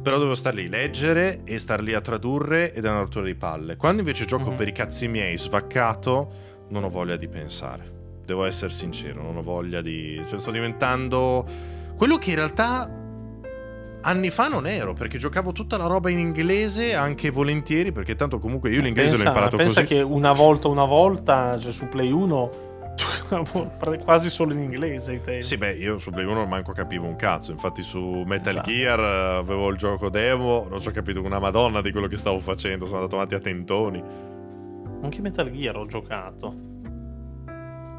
Però 0.02 0.16
dovevo 0.16 0.34
star 0.34 0.52
lì, 0.52 0.68
leggere 0.68 1.40
e 1.44 1.58
star 1.58 1.80
lì 1.80 1.94
a 1.94 2.02
tradurre 2.02 2.74
ed 2.74 2.84
è 2.84 2.88
una 2.90 3.00
rottura 3.00 3.24
di 3.24 3.34
palle. 3.34 3.76
Quando 3.76 4.00
invece 4.00 4.26
gioco 4.26 4.50
Mhm. 4.50 4.56
per 4.56 4.68
i 4.68 4.72
cazzi 4.72 5.08
miei 5.08 5.38
svaccato, 5.38 6.30
non 6.68 6.84
ho 6.84 6.88
voglia 6.88 7.16
di 7.16 7.28
pensare. 7.28 7.94
Devo 8.24 8.44
essere 8.44 8.72
sincero, 8.72 9.22
non 9.22 9.36
ho 9.36 9.42
voglia 9.42 9.80
di... 9.80 10.20
Cioè 10.28 10.38
sto 10.38 10.50
diventando 10.50 11.44
quello 11.96 12.18
che 12.18 12.30
in 12.30 12.36
realtà 12.36 12.90
anni 14.02 14.30
fa 14.30 14.48
non 14.48 14.66
ero, 14.66 14.94
perché 14.94 15.18
giocavo 15.18 15.52
tutta 15.52 15.76
la 15.76 15.86
roba 15.86 16.10
in 16.10 16.18
inglese 16.18 16.94
anche 16.94 17.30
volentieri, 17.30 17.92
perché 17.92 18.14
tanto 18.14 18.38
comunque 18.38 18.70
io 18.70 18.80
l'inglese 18.80 19.10
pensa, 19.10 19.22
l'ho 19.22 19.28
imparato 19.30 19.56
pensa 19.56 19.80
così. 19.82 19.94
che 19.94 20.00
una 20.00 20.32
volta, 20.32 20.68
una 20.68 20.84
volta, 20.84 21.58
cioè 21.58 21.72
su 21.72 21.88
Play 21.88 22.10
1, 22.10 22.50
giocavo 22.94 23.72
pre- 23.78 23.98
quasi 23.98 24.30
solo 24.30 24.52
in 24.52 24.62
inglese 24.62 25.12
ai 25.12 25.22
tempi. 25.22 25.42
Sì, 25.42 25.56
beh, 25.56 25.72
io 25.72 25.98
su 25.98 26.10
Play 26.10 26.24
1 26.24 26.46
manco 26.46 26.72
capivo 26.72 27.06
un 27.06 27.16
cazzo. 27.16 27.50
Infatti, 27.50 27.82
su 27.82 28.22
Metal 28.26 28.52
Esatto. 28.54 28.70
Gear 28.70 29.00
eh, 29.00 29.36
avevo 29.38 29.68
il 29.70 29.76
gioco 29.76 30.08
demo, 30.08 30.66
non 30.68 30.80
ci 30.80 30.88
ho 30.88 30.92
capito 30.92 31.20
una 31.22 31.38
madonna 31.38 31.80
di 31.80 31.90
quello 31.90 32.06
che 32.06 32.16
stavo 32.16 32.38
facendo. 32.38 32.84
Sono 32.84 32.98
andato 32.98 33.16
avanti 33.16 33.34
a 33.34 33.40
tentoni. 33.40 34.02
Anche 35.02 35.20
Metal 35.20 35.50
Gear 35.50 35.76
ho 35.76 35.86
giocato. 35.86 36.54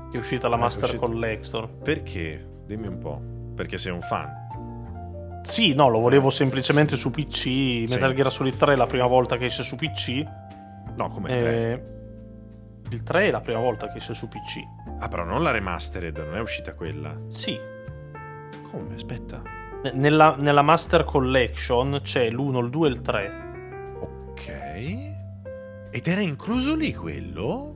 Che 0.09 0.15
è 0.15 0.19
uscita 0.19 0.47
la 0.47 0.55
Ah, 0.55 0.59
Master 0.59 0.83
uscito. 0.85 1.05
Collector. 1.05 1.69
Perché? 1.69 2.47
Dimmi 2.65 2.87
un 2.87 2.97
po'. 2.97 3.21
Perché 3.55 3.77
sei 3.77 3.91
un 3.91 4.01
fan. 4.01 4.45
Sì, 5.43 5.73
no, 5.73 5.87
lo 5.87 5.99
volevo 5.99 6.29
semplicemente 6.29 6.97
su 6.97 7.09
PC. 7.11 7.85
Metal 7.89 8.13
Gear 8.13 8.31
Solid 8.31 8.55
3 8.57 8.73
è 8.73 8.75
la 8.75 8.85
prima 8.87 9.05
volta 9.05 9.37
che 9.37 9.45
esce 9.45 9.63
su 9.63 9.75
PC. 9.75 10.25
No, 10.97 11.07
come 11.09 11.31
il 11.31 11.37
3. 11.37 11.51
Eh, 11.71 11.81
il 12.89 13.03
3 13.03 13.27
è 13.27 13.31
la 13.31 13.41
prima 13.41 13.59
volta 13.59 13.87
che 13.89 13.97
esce 13.97 14.13
su 14.13 14.27
PC. 14.27 14.59
Ah, 14.99 15.07
però 15.07 15.23
non 15.23 15.43
la 15.43 15.51
remastered, 15.51 16.17
non 16.17 16.35
è 16.35 16.39
uscita 16.41 16.73
quella. 16.73 17.15
Sì. 17.27 17.57
Come? 18.71 18.93
Aspetta. 18.95 19.41
Ne- 19.83 19.91
Nella, 19.93 20.35
nella 20.37 20.61
Master 20.63 21.03
Collection 21.05 21.99
c'è 22.03 22.29
l'1, 22.29 22.63
il 22.63 22.69
2 22.69 22.87
e 22.87 22.91
il 22.91 23.01
3. 23.01 23.31
Ok. 24.01 25.15
Ed 25.91 26.07
era 26.07 26.21
incluso 26.21 26.75
lì 26.75 26.93
quello? 26.93 27.75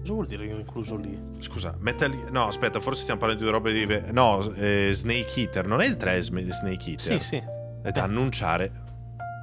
Cosa 0.00 0.12
vuol 0.12 0.26
dire 0.26 0.46
incluso 0.46 0.96
lì? 0.96 1.18
Scusa, 1.40 1.74
Metal 1.78 2.10
No, 2.30 2.46
aspetta, 2.46 2.80
forse 2.80 3.02
stiamo 3.02 3.20
parlando 3.20 3.44
di 3.44 3.50
robe 3.50 3.72
di. 3.72 4.12
No, 4.12 4.40
eh, 4.54 4.90
Snake 4.92 5.40
Eater. 5.40 5.66
Non 5.66 5.80
è 5.82 5.86
il 5.86 5.96
3 5.96 6.22
Sm- 6.22 6.48
Snake 6.50 6.90
Eater? 6.90 7.20
Sì, 7.20 7.26
sì. 7.26 7.42
È 7.82 7.90
da 7.90 8.02
annunciare. 8.04 8.72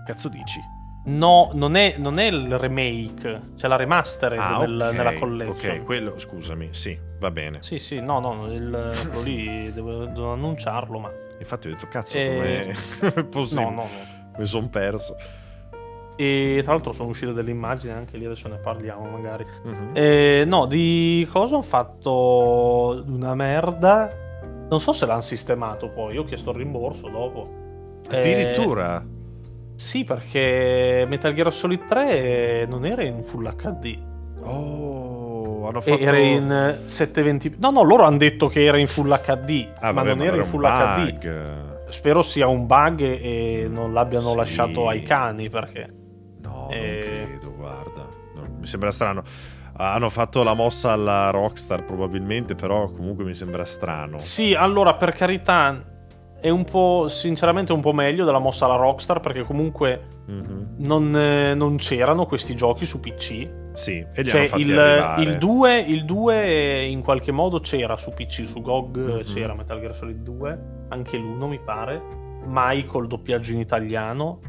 Cazzo 0.05 0.27
dici? 0.29 0.59
No, 1.07 1.51
non 1.53 1.75
è, 1.75 1.97
non 1.99 2.17
è 2.17 2.25
il 2.25 2.57
remake, 2.57 3.41
c'è 3.55 3.67
la 3.67 3.75
remastered 3.75 4.39
Ah, 4.39 4.57
nel- 4.57 4.81
ok, 4.89 4.95
nella 4.95 5.13
collection. 5.13 5.71
Ok, 5.77 5.83
quello, 5.85 6.17
scusami, 6.17 6.69
sì, 6.71 6.99
va 7.19 7.29
bene. 7.29 7.61
Sì, 7.61 7.77
sì, 7.77 7.99
no, 7.99 8.19
no, 8.19 8.51
il, 8.51 8.91
quello 9.03 9.21
lì 9.21 9.71
devo, 9.71 10.05
devo 10.05 10.33
annunciarlo, 10.33 10.97
ma... 10.97 11.11
Infatti 11.37 11.67
ho 11.67 11.71
detto, 11.71 11.87
cazzo, 11.87 12.17
Eh, 12.17 12.73
com'è 12.99 13.23
possibile? 13.29 13.65
No, 13.65 13.69
no, 13.69 13.81
no. 13.83 13.87
Mi 14.39 14.45
sono 14.47 14.67
perso. 14.67 15.15
E 16.17 16.59
tra 16.63 16.71
l'altro 16.73 16.93
sono 16.93 17.09
uscite 17.09 17.33
delle 17.33 17.51
immagini, 17.51 17.91
anche 17.93 18.17
lì 18.17 18.25
adesso 18.25 18.47
ne 18.47 18.57
parliamo 18.57 19.05
magari. 19.09 19.43
Mhm. 19.63 19.89
Eh, 19.93 20.43
no, 20.47 20.65
di 20.65 21.27
cosa 21.31 21.55
ho 21.57 21.61
fatto 21.61 23.03
una 23.07 23.35
merda. 23.35 24.09
Non 24.69 24.79
so 24.79 24.93
se 24.93 25.05
l'hanno 25.05 25.21
sistemato 25.21 25.89
poi, 25.89 26.15
io 26.15 26.21
ho 26.21 26.25
chiesto 26.25 26.51
il 26.51 26.57
rimborso 26.57 27.09
dopo. 27.09 27.43
Eh, 28.09 28.17
Addirittura? 28.17 29.03
sì, 29.75 30.03
perché 30.03 31.05
Metal 31.07 31.33
Gear 31.33 31.51
Solid 31.53 31.85
3 31.87 32.65
non 32.69 32.85
era 32.85 33.03
in 33.03 33.21
Full 33.23 33.53
HD. 33.55 33.97
Oh, 34.41 35.67
hanno 35.67 35.79
E 35.79 35.81
fatto... 35.81 35.99
Era 35.99 36.17
in 36.17 36.77
720. 36.85 37.55
No, 37.59 37.71
no, 37.71 37.83
loro 37.83 38.03
hanno 38.03 38.17
detto 38.17 38.47
che 38.47 38.63
era 38.63 38.77
in 38.77 38.87
Full 38.87 39.09
HD, 39.21 39.67
Ah, 39.79 39.91
ma 39.91 40.03
vabbè, 40.03 40.15
non 40.15 40.25
era 40.25 40.37
in 40.37 40.45
Full 40.45 40.63
un 40.63 40.69
HD. 40.69 41.11
bug. 41.11 41.89
Spero 41.89 42.21
sia 42.21 42.47
un 42.47 42.65
bug 42.65 43.01
e 43.01 43.67
non 43.69 43.93
l'abbiano 43.93 44.29
Sì. 44.29 44.35
lasciato 44.35 44.87
ai 44.87 45.01
cani 45.03 45.49
perché. 45.49 45.89
No, 46.65 46.71
Eh. 46.71 47.25
non 47.25 47.27
credo, 47.29 47.53
guarda. 47.55 48.07
No, 48.35 48.41
mi 48.59 48.65
sembra 48.65 48.91
strano. 48.91 49.21
Hanno 49.77 50.09
fatto 50.09 50.41
la 50.43 50.53
mossa 50.53 50.91
alla 50.91 51.29
Rockstar 51.31 51.83
probabilmente, 51.83 52.55
però 52.55 52.89
comunque 52.91 53.23
mi 53.25 53.33
sembra 53.33 53.65
strano. 53.65 54.19
Sì, 54.19 54.53
allora 54.53 54.93
per 54.95 55.11
carità 55.11 55.83
è 56.39 56.49
un 56.49 56.63
po', 56.63 57.07
sinceramente 57.09 57.73
un 57.73 57.81
po' 57.81 57.91
meglio 57.91 58.23
della 58.23 58.39
mossa 58.39 58.65
alla 58.65 58.75
Rockstar 58.75 59.19
perché 59.19 59.41
comunque 59.41 60.13
Mhm. 60.27 60.75
non, 60.77 61.15
eh, 61.15 61.53
non 61.55 61.75
c'erano 61.77 62.25
questi 62.25 62.55
giochi 62.55 62.85
su 62.85 62.99
PC. 62.99 63.49
Sì, 63.73 63.97
e 64.13 64.21
li 64.21 64.29
Cioè 64.29 64.49
il, 64.55 65.15
il 65.19 65.37
2, 65.37 65.79
il 65.79 66.05
2 66.05 66.83
in 66.85 67.01
qualche 67.01 67.31
modo 67.33 67.59
c'era 67.59 67.97
su 67.97 68.11
PC, 68.11 68.45
su 68.47 68.61
GOG 68.61 68.97
Mhm. 68.97 69.23
c'era 69.23 69.53
Metal 69.55 69.79
Gear 69.79 69.93
Solid 69.95 70.21
2, 70.21 70.59
anche 70.89 71.17
l'1 71.17 71.47
mi 71.47 71.59
pare, 71.59 72.01
mai 72.45 72.85
col 72.85 73.07
doppiaggio 73.07 73.51
in 73.51 73.59
italiano. 73.59 74.39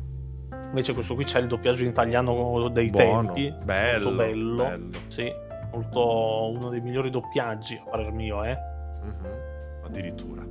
Invece 0.76 0.92
questo 0.92 1.14
qui 1.14 1.24
c'è 1.24 1.40
il 1.40 1.46
doppiaggio 1.46 1.84
in 1.84 1.88
italiano 1.88 2.68
dei 2.68 2.90
Buono, 2.90 3.32
tempi, 3.32 3.50
bello, 3.64 4.10
molto 4.10 4.16
bello. 4.22 4.64
bello. 4.64 4.98
Sì, 5.06 5.32
molto 5.72 6.50
uno 6.50 6.68
dei 6.68 6.82
migliori 6.82 7.08
doppiaggi 7.08 7.80
a 7.82 7.88
parer 7.90 8.12
mio, 8.12 8.44
eh. 8.44 8.58
Mhm. 9.02 9.84
Addirittura. 9.86 10.42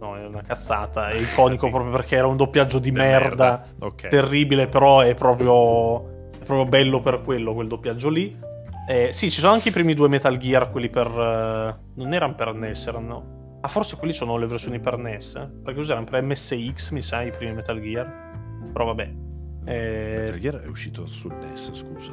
No, 0.00 0.16
è 0.18 0.26
una 0.26 0.42
cazzata, 0.42 1.08
è 1.08 1.16
iconico 1.16 1.70
proprio 1.72 1.90
perché 1.92 2.16
era 2.16 2.26
un 2.26 2.36
doppiaggio 2.36 2.78
di 2.78 2.92
De 2.92 2.98
merda, 3.00 3.64
Ok. 3.78 4.08
terribile, 4.08 4.68
però 4.68 5.00
è 5.00 5.14
proprio, 5.14 6.28
è 6.30 6.44
proprio 6.44 6.66
bello 6.66 7.00
per 7.00 7.22
quello, 7.22 7.54
quel 7.54 7.68
doppiaggio 7.68 8.10
lì. 8.10 8.38
Eh, 8.86 9.14
sì, 9.14 9.30
ci 9.30 9.40
sono 9.40 9.54
anche 9.54 9.70
i 9.70 9.72
primi 9.72 9.94
due 9.94 10.08
Metal 10.08 10.36
Gear, 10.36 10.70
quelli 10.70 10.90
per... 10.90 11.06
eh, 11.06 11.76
non 11.94 12.12
erano 12.12 12.34
per 12.34 12.52
NES, 12.52 12.86
erano... 12.86 13.58
Ah, 13.62 13.68
forse 13.68 13.96
quelli 13.96 14.12
sono 14.12 14.36
le 14.36 14.46
versioni 14.46 14.78
per 14.78 14.98
NES, 14.98 15.34
eh? 15.36 15.48
perché 15.64 15.80
usavano 15.80 16.04
per 16.04 16.22
MSX, 16.22 16.90
mi 16.90 17.00
sa, 17.00 17.22
i 17.22 17.30
primi 17.30 17.54
Metal 17.54 17.80
Gear. 17.80 18.26
Però 18.74 18.84
vabbè. 18.84 19.26
Eh, 19.68 20.20
Metal 20.24 20.38
Gear 20.38 20.60
è 20.60 20.66
uscito 20.66 21.06
sul 21.06 21.34
NES, 21.34 21.72
scusa. 21.74 22.12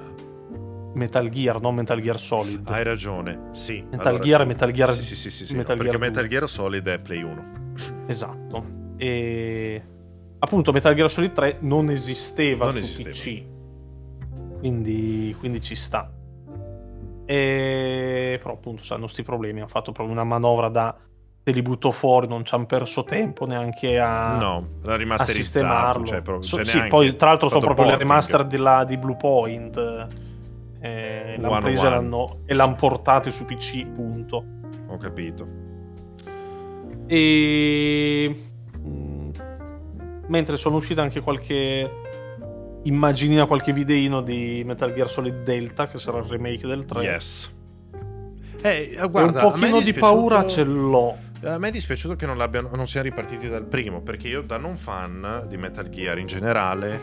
Metal 0.93 1.27
Gear, 1.29 1.59
non 1.59 1.75
Metal 1.75 1.99
Gear 1.99 2.19
Solid. 2.19 2.67
Hai 2.69 2.83
ragione, 2.83 3.49
sì. 3.51 3.81
Metal 3.89 4.07
allora 4.07 4.23
Gear 4.23 4.41
sì. 4.41 4.47
Metal 4.47 4.71
Gear- 4.71 4.91
Sì, 4.93 5.01
sì, 5.01 5.15
sì, 5.15 5.29
sì, 5.29 5.45
sì, 5.45 5.55
Metal 5.55 5.75
no, 5.75 5.83
perché 5.83 5.97
Gear 5.97 6.09
Metal 6.09 6.27
2. 6.27 6.29
Gear 6.37 6.49
Solid 6.49 6.87
è 6.87 6.99
Play 6.99 7.21
1. 7.21 7.45
Esatto. 8.07 8.65
E 8.97 9.83
appunto 10.39 10.71
Metal 10.71 10.93
Gear 10.95 11.09
Solid 11.09 11.33
3 11.33 11.57
non 11.61 11.89
esisteva 11.89 12.65
Non 12.65 12.73
su 12.73 12.79
esisteva. 12.79 13.09
PC. 13.11 14.57
Quindi, 14.59 15.35
quindi 15.37 15.61
ci 15.61 15.75
sta. 15.75 16.11
E... 17.25 18.39
Però 18.41 18.53
appunto 18.53 18.81
hanno 18.93 19.07
sti 19.07 19.23
problemi. 19.23 19.59
Hanno 19.59 19.67
fatto 19.67 19.91
proprio 19.91 20.13
una 20.15 20.23
manovra 20.23 20.69
da 20.69 20.97
te 21.45 21.51
li 21.51 21.61
butto 21.61 21.91
fuori, 21.91 22.27
non 22.27 22.43
ci 22.43 22.55
hanno 22.55 22.65
perso 22.65 23.03
tempo 23.03 23.45
neanche 23.45 23.99
a, 23.99 24.35
no, 24.35 24.67
a 25.09 25.25
sistemarlo. 25.27 26.03
Cioè, 26.03 26.21
proprio, 26.23 26.41
So- 26.43 26.55
cioè 26.63 26.65
sì, 26.65 26.87
poi 26.89 27.15
tra 27.15 27.27
l'altro 27.29 27.49
sono 27.49 27.61
proprio 27.61 27.85
le 27.85 27.91
porting. 27.91 28.09
remaster 28.09 28.45
di, 28.45 28.57
là- 28.57 28.83
di 28.83 28.97
Blue 28.97 29.15
Point. 29.15 29.77
Eh, 30.81 31.35
l'hanno 31.37 31.67
e 31.67 31.73
l'hanno- 31.75 32.39
e 32.47 32.53
l'hanno 32.55 32.73
portate 32.73 33.29
su 33.29 33.45
PC, 33.45 33.85
punto. 33.85 34.43
Ho 34.87 34.97
capito. 34.97 35.47
E 37.05 38.35
mm, 38.79 39.29
mentre 40.27 40.57
sono 40.57 40.77
uscite 40.77 40.99
anche 40.99 41.21
qualche 41.21 41.91
immaginina 42.85 43.45
qualche 43.45 43.71
videino 43.71 44.21
di 44.21 44.63
Metal 44.65 44.91
Gear 44.93 45.09
Solid 45.09 45.43
Delta 45.43 45.87
che 45.87 45.99
sarà 45.99 46.17
il 46.17 46.25
remake 46.25 46.65
del 46.65 46.85
3 46.85 47.03
Yes. 47.03 47.53
Eh, 48.63 48.97
guarda, 49.11 49.45
un 49.45 49.51
pochino 49.51 49.79
di 49.79 49.93
paura 49.93 50.43
ce 50.47 50.63
l'ho 50.63 51.17
A 51.43 51.57
me 51.59 51.67
è 51.67 51.71
dispiaciuto 51.71 52.15
che 52.15 52.25
non, 52.25 52.37
non 52.73 52.87
siano 52.87 53.07
ripartiti 53.07 53.47
dal 53.47 53.65
primo, 53.65 54.01
perché 54.01 54.27
io 54.27 54.41
da 54.41 54.57
non 54.57 54.77
fan 54.77 55.45
di 55.47 55.57
Metal 55.57 55.87
Gear 55.89 56.17
in 56.17 56.25
generale 56.27 57.01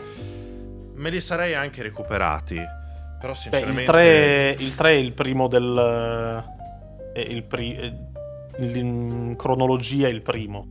me 0.95 1.09
li 1.09 1.19
sarei 1.21 1.53
anche 1.55 1.81
recuperati. 1.81 2.55
Però 3.19 3.31
Beh, 3.33 3.39
sinceramente... 3.39 3.81
il, 3.81 3.85
3, 3.87 4.55
il 4.59 4.75
3 4.75 4.89
è 4.89 4.95
il 4.95 5.13
primo 5.13 5.47
del 5.47 6.43
è 7.13 7.19
il 7.19 7.43
pri- 7.43 7.77
il- 8.57 8.75
in 8.75 9.35
cronologia 9.37 10.07
è 10.07 10.09
il 10.11 10.21
primo 10.21 10.67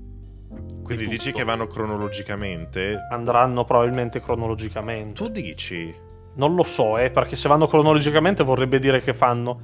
Quindi 0.82 1.04
di 1.04 1.10
dici 1.10 1.26
tutto. 1.30 1.38
che 1.38 1.44
vanno 1.44 1.66
cronologicamente? 1.66 2.98
andranno 3.10 3.64
probabilmente 3.64 4.20
cronologicamente 4.20 5.14
Tu 5.14 5.28
dici? 5.30 5.94
Non 6.34 6.54
lo 6.54 6.62
so, 6.62 6.98
eh, 6.98 7.10
perché 7.10 7.36
se 7.36 7.48
vanno 7.48 7.66
cronologicamente 7.66 8.42
vorrebbe 8.44 8.78
dire 8.78 9.00
che 9.00 9.14
fanno 9.14 9.60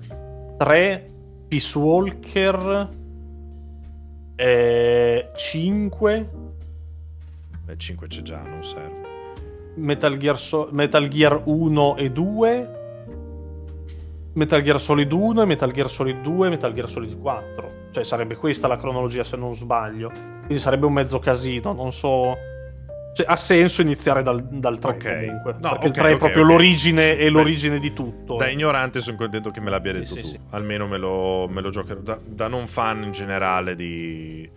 3 0.56 1.04
Peace 1.48 1.78
Walker, 1.78 2.88
5 4.38 6.28
Beh, 7.64 7.76
5 7.76 8.06
c'è 8.06 8.22
già, 8.22 8.42
non 8.42 8.64
serve. 8.64 9.06
Metal 9.74 10.16
Gear, 10.16 10.38
So- 10.38 10.68
Metal 10.72 11.06
Gear 11.08 11.42
1 11.44 11.96
e 11.96 12.10
2, 12.10 12.68
Metal 14.32 14.62
Gear 14.62 14.80
Solid 14.80 15.12
1 15.12 15.42
e 15.42 15.44
Metal 15.44 15.70
Gear 15.70 15.90
Solid 15.90 16.20
2 16.22 16.46
e 16.46 16.50
Metal 16.50 16.72
Gear 16.72 16.88
Solid 16.88 17.18
4. 17.18 17.68
Cioè 17.90 18.04
sarebbe 18.04 18.36
questa 18.36 18.68
la 18.68 18.76
cronologia 18.76 19.22
se 19.22 19.36
non 19.36 19.54
sbaglio. 19.54 20.10
Quindi 20.38 20.58
sarebbe 20.58 20.86
un 20.86 20.92
mezzo 20.94 21.18
casino, 21.18 21.72
non 21.72 21.92
so... 21.92 22.36
Cioè, 23.18 23.26
ha 23.28 23.34
senso 23.34 23.82
iniziare 23.82 24.22
dal, 24.22 24.40
dal 24.44 24.78
3 24.78 24.90
Ok. 24.92 25.18
comunque. 25.26 25.56
No, 25.58 25.70
perché 25.70 25.86
il 25.86 25.90
ok, 25.90 25.98
3 25.98 26.08
è 26.08 26.12
ok, 26.12 26.18
proprio 26.18 26.42
l'origine, 26.44 27.16
è 27.16 27.24
Beh, 27.24 27.30
l'origine 27.30 27.80
di 27.80 27.92
tutto. 27.92 28.36
Da 28.36 28.46
eh. 28.46 28.52
ignorante 28.52 29.00
sono 29.00 29.16
contento 29.16 29.50
che 29.50 29.58
me 29.60 29.70
l'abbia 29.70 29.92
detto 29.92 30.14
sì, 30.14 30.20
tu. 30.20 30.28
sì. 30.28 30.40
Almeno 30.50 30.86
me 30.86 30.98
lo, 30.98 31.48
me 31.48 31.60
lo 31.60 31.70
giocherò. 31.70 31.98
Da, 31.98 32.16
da 32.24 32.46
non 32.46 32.68
fan 32.68 33.02
in 33.02 33.10
generale 33.10 33.74
di, 33.74 34.48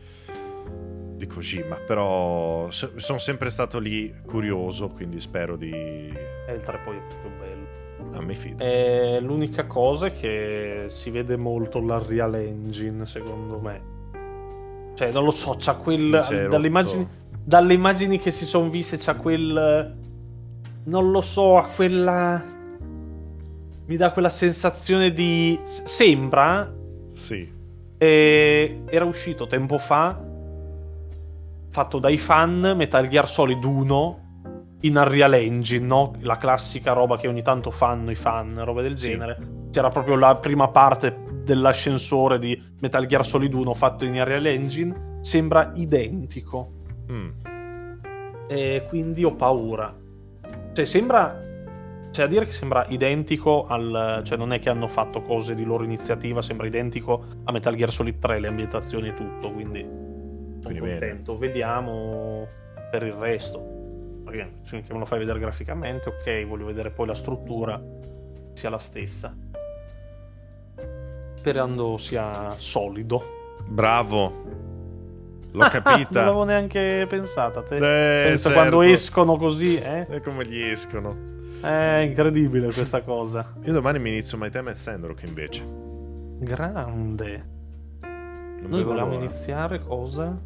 di 1.15 1.25
Kojima. 1.25 1.77
Però 1.87 2.69
se- 2.69 2.91
sono 2.97 3.17
sempre 3.17 3.49
stato 3.49 3.79
lì 3.79 4.13
curioso, 4.27 4.89
quindi 4.89 5.19
spero 5.19 5.55
di... 5.55 5.71
E 5.71 6.53
il 6.53 6.61
3 6.63 6.79
poi 6.83 6.97
è 6.97 7.01
proprio 7.07 7.31
bello. 7.39 8.15
Ah, 8.15 8.21
mi 8.21 8.35
fido. 8.35 8.63
Eh, 8.63 9.17
l'unica 9.21 9.65
cosa 9.65 10.05
è 10.05 10.13
che 10.13 10.83
si 10.85 11.09
vede 11.09 11.35
molto 11.35 11.79
l'Unreal 11.79 12.35
Engine, 12.35 13.07
secondo 13.07 13.59
me. 13.59 13.81
Cioè, 14.93 15.11
non 15.11 15.23
lo 15.23 15.31
so, 15.31 15.55
c'ha 15.57 15.73
quel... 15.77 16.13
È 16.13 16.27
Dalle 16.29 16.45
rotto. 16.45 16.65
immagini, 16.67 17.07
dalle 17.43 17.73
immagini 17.73 18.17
che 18.17 18.31
si 18.31 18.45
sono 18.45 18.69
viste, 18.69 18.97
c'ha 18.97 19.15
quel... 19.15 19.97
Non 20.83 21.11
lo 21.11 21.21
so, 21.21 21.57
ha 21.57 21.67
quella... 21.67 22.43
Mi 23.85 23.95
dà 23.97 24.11
quella 24.11 24.29
sensazione 24.29 25.11
di... 25.11 25.59
Sembra... 25.65 26.71
Sì. 27.13 27.47
eh, 27.97 28.81
era 28.87 29.05
uscito 29.05 29.45
tempo 29.45 29.77
fa, 29.77 30.19
fatto 31.69 31.99
dai 31.99 32.17
fan, 32.17 32.73
Metal 32.75 33.07
Gear 33.07 33.27
Solid 33.29 33.63
1 33.63 34.19
in 34.81 34.95
Unreal 34.97 35.33
Engine, 35.35 35.85
no? 35.85 36.13
La 36.21 36.37
classica 36.37 36.93
roba 36.93 37.17
che 37.17 37.27
ogni 37.27 37.43
tanto 37.43 37.69
fanno 37.69 38.09
i 38.09 38.15
fan, 38.15 38.63
roba 38.63 38.81
del 38.81 38.97
Sì. 38.97 39.09
genere. 39.09 39.37
C'era 39.69 39.89
proprio 39.89 40.15
la 40.15 40.33
prima 40.35 40.69
parte 40.69 41.15
dell'ascensore 41.43 42.39
di 42.39 42.59
Metal 42.79 43.05
Gear 43.05 43.23
Solid 43.25 43.53
1 43.53 43.73
fatto 43.75 44.05
in 44.05 44.13
Unreal 44.13 44.45
Engine. 44.47 45.19
Sembra 45.21 45.71
identico. 45.75 46.79
Mm. 47.11 47.29
E 48.47 48.85
quindi 48.87 49.23
ho 49.23 49.35
paura. 49.35 49.93
Cioè, 50.73 50.85
sembra. 50.85 51.49
C'è 52.11 52.23
a 52.23 52.27
dire 52.27 52.45
che 52.45 52.51
sembra 52.51 52.85
identico 52.89 53.67
al. 53.67 54.21
Cioè, 54.23 54.37
non 54.37 54.51
è 54.53 54.59
che 54.59 54.69
hanno 54.69 54.87
fatto 54.87 55.21
cose 55.21 55.55
di 55.55 55.63
loro 55.63 55.83
iniziativa, 55.83 56.41
sembra 56.41 56.67
identico 56.67 57.25
a 57.45 57.51
Metal 57.51 57.75
Gear 57.75 57.91
Solid 57.91 58.19
3, 58.19 58.39
le 58.39 58.47
ambientazioni 58.47 59.09
e 59.09 59.13
tutto. 59.13 59.51
Quindi. 59.51 59.81
Sono 59.81 60.59
Quindi 60.63 60.79
bene. 60.79 60.99
contento. 60.99 61.37
Vediamo 61.37 62.47
per 62.89 63.03
il 63.03 63.13
resto. 63.13 63.59
Perché 64.25 64.51
finché 64.63 64.93
me 64.93 64.99
lo 64.99 65.05
fai 65.05 65.19
vedere 65.19 65.39
graficamente, 65.39 66.09
ok, 66.09 66.45
voglio 66.45 66.65
vedere 66.65 66.91
poi 66.91 67.07
la 67.07 67.13
struttura 67.13 67.81
sia 68.53 68.69
la 68.69 68.77
stessa. 68.77 69.35
Sperando 71.35 71.97
sia 71.97 72.53
solido. 72.57 73.23
Bravo. 73.65 74.70
L'ho 75.51 75.59
non 75.59 75.69
capita. 75.69 76.21
l'avevo 76.21 76.43
neanche 76.43 77.05
pensata. 77.09 77.61
Te. 77.61 77.75
Eh, 77.75 78.37
certo. 78.37 78.51
quando 78.51 78.81
escono 78.81 79.35
così, 79.37 79.77
eh? 79.77 80.05
E 80.09 80.21
come 80.21 80.45
gli 80.45 80.61
escono. 80.61 81.29
È 81.61 82.03
incredibile 82.07 82.71
questa 82.71 83.01
cosa. 83.01 83.53
Io 83.63 83.73
domani 83.73 83.99
mi 83.99 84.09
inizio 84.09 84.37
My 84.37 84.49
Time 84.49 84.71
at 84.71 84.77
Sandrock 84.77 85.27
invece. 85.27 85.63
Grande. 86.39 87.45
Non 88.01 88.69
Noi 88.69 88.83
volevamo 88.83 89.13
l'ora. 89.13 89.25
iniziare 89.25 89.79
cosa? 89.83 90.39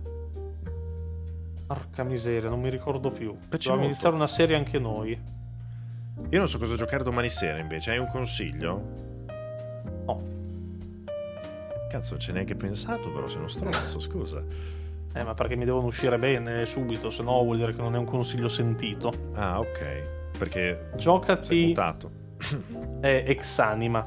Porca 1.67 2.03
miseria, 2.03 2.49
non 2.49 2.59
mi 2.61 2.69
ricordo 2.69 3.11
più. 3.11 3.35
Molto. 3.49 3.73
iniziare 3.83 4.15
una 4.15 4.27
serie 4.27 4.55
anche 4.55 4.79
noi. 4.79 5.19
Io 6.29 6.37
non 6.37 6.47
so 6.47 6.57
cosa 6.57 6.75
giocare 6.75 7.03
domani 7.03 7.29
sera 7.29 7.57
invece. 7.59 7.91
Hai 7.91 7.97
un 7.97 8.07
consiglio? 8.07 8.81
No. 10.05 10.21
Cazzo, 11.89 12.11
non 12.11 12.19
ci 12.19 12.29
hai 12.29 12.35
neanche 12.35 12.55
pensato, 12.55 13.09
però 13.11 13.27
sei 13.27 13.37
uno 13.37 13.47
stronzo, 13.47 13.99
scusa. 13.99 14.43
Eh, 15.15 15.23
ma 15.23 15.33
perché 15.33 15.55
mi 15.55 15.63
devono 15.65 15.87
uscire 15.87 16.19
bene 16.19 16.65
subito, 16.65 17.09
se 17.09 17.23
no 17.23 17.41
vuol 17.43 17.57
dire 17.57 17.73
che 17.73 17.81
non 17.81 17.95
è 17.95 17.97
un 17.97 18.05
consiglio 18.05 18.49
sentito. 18.49 19.11
Ah, 19.35 19.59
ok. 19.59 20.37
Perché 20.37 20.89
Giocati 20.97 21.73
eh, 23.01 23.23
Exanima, 23.27 24.05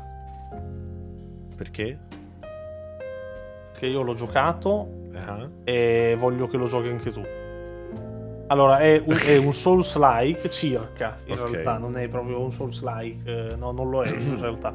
Perché? 1.57 1.99
che 3.79 3.87
io 3.87 4.03
l'ho 4.03 4.15
giocato 4.15 4.97
Ah, 5.15 5.49
e 5.65 6.15
voglio 6.19 6.47
che 6.47 6.57
lo 6.57 6.67
giochi 6.69 6.89
anche 6.89 7.11
tu. 7.11 7.25
Allora, 8.49 8.79
è 8.79 9.03
un, 9.05 9.17
è 9.25 9.37
un 9.37 9.53
Souls-like 9.53 10.51
circa, 10.51 11.19
in 11.25 11.39
Ok. 11.39 11.51
realtà, 11.51 11.79
non 11.79 11.97
è 11.97 12.07
proprio 12.09 12.41
un 12.41 12.53
Souls-like, 12.53 13.51
eh, 13.53 13.57
no, 13.57 13.73
non 13.73 13.89
lo 13.91 14.03
è 14.03 14.11
in 14.11 14.39
realtà. 14.41 14.73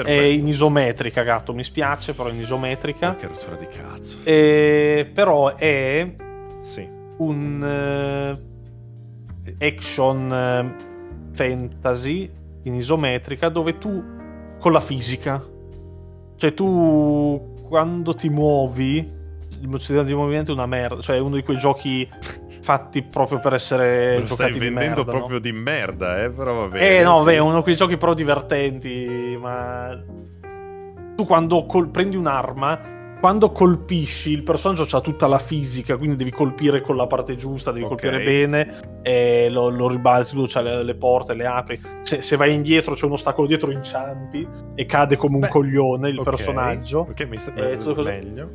È 0.00 0.04
perfetto. 0.04 0.40
in 0.40 0.46
isometrica, 0.48 1.22
gatto, 1.22 1.54
mi 1.54 1.64
spiace, 1.64 2.12
però 2.14 2.28
è 2.28 2.32
in 2.32 2.40
isometrica. 2.40 3.08
Ma 3.08 3.14
che 3.14 3.26
rottura 3.26 3.56
di 3.56 3.66
cazzo. 3.68 4.18
E, 4.24 5.10
però 5.12 5.54
è 5.56 6.14
Sì. 6.60 6.88
un 7.18 8.36
eh, 9.48 9.64
action 9.66 10.32
eh, 10.32 10.74
fantasy 11.32 12.30
in 12.64 12.74
isometrica 12.74 13.48
dove 13.48 13.78
tu 13.78 14.02
con 14.58 14.72
la 14.72 14.80
fisica, 14.80 15.42
cioè 16.36 16.52
tu 16.54 17.54
quando 17.68 18.14
ti 18.14 18.28
muovi, 18.28 18.98
il 19.60 19.68
mozilla 19.68 20.02
di 20.02 20.14
movimento 20.14 20.50
è 20.50 20.54
una 20.54 20.66
merda, 20.66 21.00
cioè 21.00 21.16
è 21.16 21.20
uno 21.20 21.36
di 21.36 21.42
quei 21.42 21.58
giochi 21.58 22.08
fatti 22.66 23.02
proprio 23.04 23.38
per 23.38 23.54
essere 23.54 24.18
lo 24.18 24.26
stai 24.26 24.50
giocati 24.50 24.52
di 24.54 24.58
vendendo 24.58 24.96
merda, 24.96 25.12
no? 25.12 25.18
proprio 25.18 25.38
di 25.38 25.52
merda, 25.52 26.24
eh, 26.24 26.30
però 26.30 26.52
va 26.62 26.66
bene. 26.66 26.98
Eh 26.98 27.02
no, 27.04 27.20
sì. 27.20 27.24
beh, 27.26 27.38
uno 27.38 27.56
di 27.58 27.62
quei 27.62 27.76
giochi 27.76 27.96
però 27.96 28.12
divertenti, 28.12 29.38
ma 29.40 29.96
tu 31.14 31.24
quando 31.24 31.64
col- 31.64 31.90
prendi 31.90 32.16
un'arma 32.16 32.94
quando 33.20 33.50
colpisci 33.50 34.30
il 34.30 34.42
personaggio 34.42 34.84
ha 34.94 35.00
tutta 35.00 35.26
la 35.26 35.38
fisica, 35.38 35.96
quindi 35.96 36.16
devi 36.16 36.30
colpire 36.30 36.80
con 36.82 36.96
la 36.96 37.06
parte 37.06 37.34
giusta, 37.36 37.70
devi 37.70 37.84
Ok. 37.84 37.90
colpire 37.92 38.22
bene, 38.22 39.00
e 39.02 39.48
lo, 39.48 39.68
lo 39.70 39.88
ribalti 39.88 40.34
tu, 40.34 40.44
c'hai 40.46 40.62
le, 40.64 40.82
le 40.82 40.94
porte, 40.96 41.34
le 41.34 41.46
apri. 41.46 41.80
Se, 42.02 42.20
se 42.20 42.36
vai 42.36 42.52
indietro 42.52 42.94
c'è 42.94 43.06
un 43.06 43.12
ostacolo 43.12 43.46
dietro, 43.46 43.70
inciampi 43.70 44.46
e 44.74 44.84
cade 44.84 45.16
come 45.16 45.36
un 45.36 45.40
Beh, 45.40 45.48
coglione 45.48 46.08
il 46.10 46.18
Ok, 46.18 46.24
personaggio. 46.24 47.06
Ok, 47.08 47.26
mi 47.26 47.38
sta 47.38 47.52
Eh, 47.54 47.78
meglio. 48.04 48.50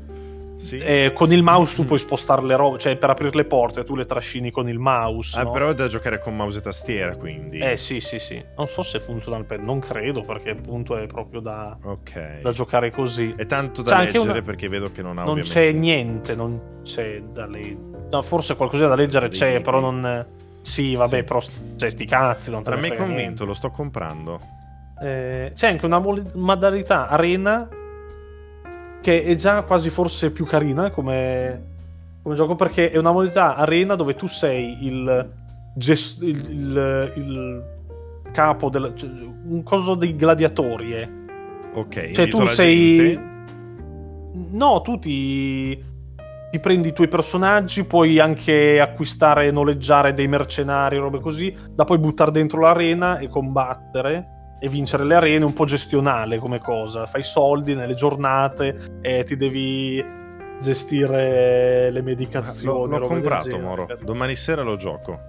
Sì. 0.61 0.77
E 0.77 1.11
con 1.15 1.31
il 1.33 1.41
mouse 1.41 1.75
tu 1.75 1.85
puoi 1.85 1.97
spostare 1.97 2.43
le 2.43 2.55
robe, 2.55 2.77
cioè 2.77 2.95
per 2.95 3.09
aprire 3.09 3.31
le 3.33 3.45
porte 3.45 3.83
tu 3.83 3.95
le 3.95 4.05
trascini 4.05 4.51
con 4.51 4.69
il 4.69 4.77
mouse. 4.77 5.37
Ah, 5.39 5.43
no? 5.43 5.51
però 5.51 5.69
è 5.69 5.73
da 5.73 5.87
giocare 5.87 6.19
con 6.19 6.35
mouse 6.35 6.59
e 6.59 6.61
tastiera, 6.61 7.15
quindi. 7.15 7.57
Eh 7.57 7.77
sì, 7.77 7.99
sì, 7.99 8.19
sì. 8.19 8.41
Non 8.55 8.67
so 8.67 8.83
se 8.83 8.99
funziona 8.99 9.37
il 9.37 9.45
pad, 9.45 9.59
non 9.61 9.79
credo 9.79 10.21
perché 10.21 10.51
appunto 10.51 10.95
è 10.97 11.07
proprio 11.07 11.39
da, 11.41 11.75
Ok. 11.83 12.41
da 12.41 12.51
giocare 12.51 12.91
così. 12.91 13.33
È 13.35 13.47
tanto 13.47 13.81
C'è 13.81 13.89
da 13.89 13.95
anche 13.97 14.11
leggere 14.13 14.31
una- 14.33 14.41
perché 14.43 14.69
vedo 14.69 14.91
che 14.91 15.01
non 15.01 15.17
ha 15.17 15.21
non 15.23 15.29
ovviamente... 15.31 15.51
c'è 15.59 15.71
niente, 15.71 16.35
non 16.35 16.61
c'è 16.83 17.21
da 17.23 17.47
leggere. 17.47 17.77
No, 18.11 18.21
forse 18.21 18.55
qualcosa 18.55 18.87
da 18.87 18.95
leggere 18.95 19.29
c'è, 19.29 19.47
libri. 19.47 19.63
però 19.63 19.79
non. 19.79 20.25
Sì, 20.61 20.93
vabbè, 20.95 21.17
Sì. 21.17 21.23
però 21.23 21.39
cioè, 21.75 21.89
sti 21.89 22.05
cazzi, 22.05 22.51
non 22.51 22.61
te 22.61 22.69
ne 22.69 22.77
frega 22.77 22.95
convinto, 22.97 23.45
lo 23.45 23.53
sto 23.55 23.71
comprando. 23.71 24.39
niente. 25.01 25.47
Eh, 25.47 25.53
c'è 25.55 25.67
anche 25.69 25.85
una 25.87 25.97
modalità 26.35 27.07
arena 27.07 27.67
che 29.01 29.23
è 29.23 29.35
già 29.35 29.63
quasi 29.63 29.89
forse 29.89 30.31
più 30.31 30.45
carina 30.45 30.91
come, 30.91 31.63
come 32.21 32.35
gioco 32.35 32.55
perché 32.55 32.91
è 32.91 32.97
una 32.97 33.11
modalità 33.11 33.55
arena 33.55 33.95
dove 33.95 34.15
tu 34.15 34.27
sei 34.27 34.77
il, 34.85 35.29
gest- 35.75 36.21
il, 36.21 36.37
il- 36.49 37.13
il 37.15 37.63
capo 38.31 38.69
del 38.69 38.93
cioè, 38.95 39.09
un 39.47 39.61
coso 39.63 39.95
dei 39.95 40.15
gladiatori 40.15 40.93
eh. 40.93 41.09
Ok, 41.73 42.11
Cioè, 42.11 42.27
tu 42.27 42.45
sei- 42.47 42.95
gente. 42.95 43.29
No, 44.51 44.81
tu 44.81 44.97
ti, 44.99 45.81
ti 46.51 46.59
prendi 46.59 46.89
i 46.89 46.93
tuoi 46.93 47.07
personaggi, 47.07 47.83
puoi 47.85 48.19
anche 48.19 48.79
acquistare 48.79 49.47
e 49.47 49.51
noleggiare 49.51 50.13
dei 50.13 50.27
mercenari, 50.27 50.97
robe 50.97 51.19
così, 51.19 51.53
da 51.73 51.83
poi 51.85 51.97
buttare 51.97 52.31
dentro 52.31 52.61
l'arena 52.61 53.17
e 53.17 53.27
combattere 53.27 54.27
e 54.63 54.69
vincere 54.69 55.03
le 55.05 55.15
arene, 55.15 55.43
un 55.43 55.53
po' 55.53 55.65
gestionale 55.65 56.37
come 56.37 56.59
cosa. 56.59 57.07
Fai 57.07 57.23
soldi 57.23 57.73
nelle 57.73 57.95
giornate 57.95 58.99
e 59.01 59.23
ti 59.23 59.35
devi 59.35 60.05
gestire 60.61 61.89
le 61.89 62.01
medicazioni. 62.03 62.91
L'ho, 62.91 62.99
l'ho 62.99 63.07
comprato. 63.07 63.57
Moro. 63.57 63.87
Domani 64.03 64.35
sera 64.35 64.61
lo 64.61 64.75
gioco. 64.75 65.19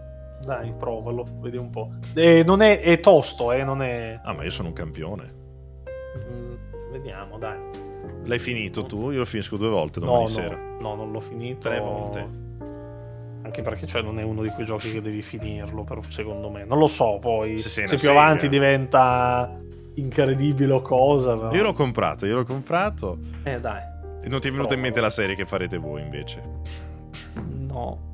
Dai, 0.44 0.74
provalo, 0.76 1.24
vedi 1.40 1.56
un 1.56 1.70
po'. 1.70 1.92
E 2.12 2.42
non 2.44 2.60
è, 2.60 2.80
è 2.80 3.00
tosto, 3.00 3.52
eh, 3.52 3.64
non 3.64 3.80
è... 3.80 4.20
Ah, 4.22 4.34
ma 4.34 4.44
io 4.44 4.50
sono 4.50 4.68
un 4.68 4.74
campione. 4.74 5.34
Mm, 6.18 6.52
Vediamo, 6.90 7.38
dai. 7.38 7.58
L'hai 8.24 8.38
finito 8.38 8.84
tu? 8.84 9.10
Io 9.10 9.18
lo 9.18 9.24
finisco 9.24 9.56
due 9.56 9.68
volte 9.68 9.98
domani 9.98 10.20
no, 10.20 10.26
sera. 10.26 10.56
No, 10.56 10.76
no, 10.80 10.94
non 10.94 11.10
l'ho 11.10 11.20
finito. 11.20 11.60
Tre 11.68 11.80
volte. 11.80 12.28
Anche 13.44 13.62
perché 13.62 13.86
cioè, 13.86 14.02
non 14.02 14.18
è 14.18 14.22
uno 14.22 14.42
di 14.42 14.48
quei 14.50 14.64
giochi 14.64 14.90
che 14.92 15.00
devi 15.00 15.20
finirlo, 15.22 15.82
per- 15.84 15.98
secondo 16.08 16.48
me. 16.50 16.64
Non 16.64 16.78
lo 16.78 16.86
so, 16.86 17.18
poi 17.20 17.58
Se 17.58 17.68
se, 17.68 17.84
più 17.84 17.98
sega. 17.98 18.12
avanti 18.12 18.48
diventa 18.48 19.50
incredibile 19.94 20.72
o 20.72 20.80
cosa. 20.82 21.36
Però... 21.36 21.52
Io 21.52 21.62
l'ho 21.62 21.72
comprato, 21.72 22.24
io 22.26 22.36
l'ho 22.36 22.44
comprato. 22.44 23.18
Eh 23.42 23.58
dai, 23.60 23.82
E 24.22 24.28
non 24.28 24.40
ti 24.40 24.48
è 24.48 24.50
venuta 24.52 24.74
in 24.74 24.80
mente 24.80 25.00
la 25.00 25.10
serie 25.10 25.34
che 25.34 25.44
farete 25.44 25.76
voi 25.78 26.02
invece? 26.02 26.42
no. 27.66 28.10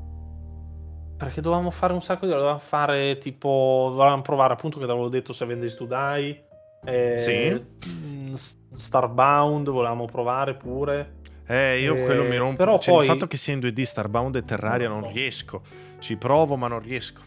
Perché 1.16 1.40
dovevamo 1.40 1.70
fare 1.70 1.92
un 1.92 2.00
sacco 2.00 2.26
di 2.26 2.30
dovevamo 2.32 2.58
fare 2.58 3.18
tipo 3.18 3.88
dovevamo 3.90 4.22
provare 4.22 4.52
appunto 4.52 4.78
che 4.78 4.84
te 4.84 4.90
l'avevo 4.92 5.08
detto 5.08 5.32
Seven 5.32 5.58
Days 5.58 5.74
to 5.74 5.84
Die 5.84 6.44
eh, 6.84 7.18
Sì. 7.18 7.64
mm, 7.88 8.34
Starbound 8.72 9.68
volevamo 9.68 10.04
provare 10.04 10.54
pure 10.54 11.16
Eh, 11.48 11.80
io 11.80 11.96
Eh, 11.96 12.04
quello 12.04 12.24
mi 12.24 12.36
rompo. 12.36 12.56
però 12.56 12.78
Cioè, 12.78 12.94
poi- 12.94 13.04
Il 13.06 13.10
fatto 13.10 13.26
che 13.26 13.36
sia 13.38 13.54
in 13.54 13.60
2D, 13.60 13.80
Starbound 13.82 14.36
e 14.36 14.44
Terraria 14.44 14.88
non 14.88 15.10
riesco. 15.12 15.62
Ci 15.98 16.16
provo, 16.16 16.56
ma 16.56 16.68
non 16.68 16.80
riesco. 16.80 17.22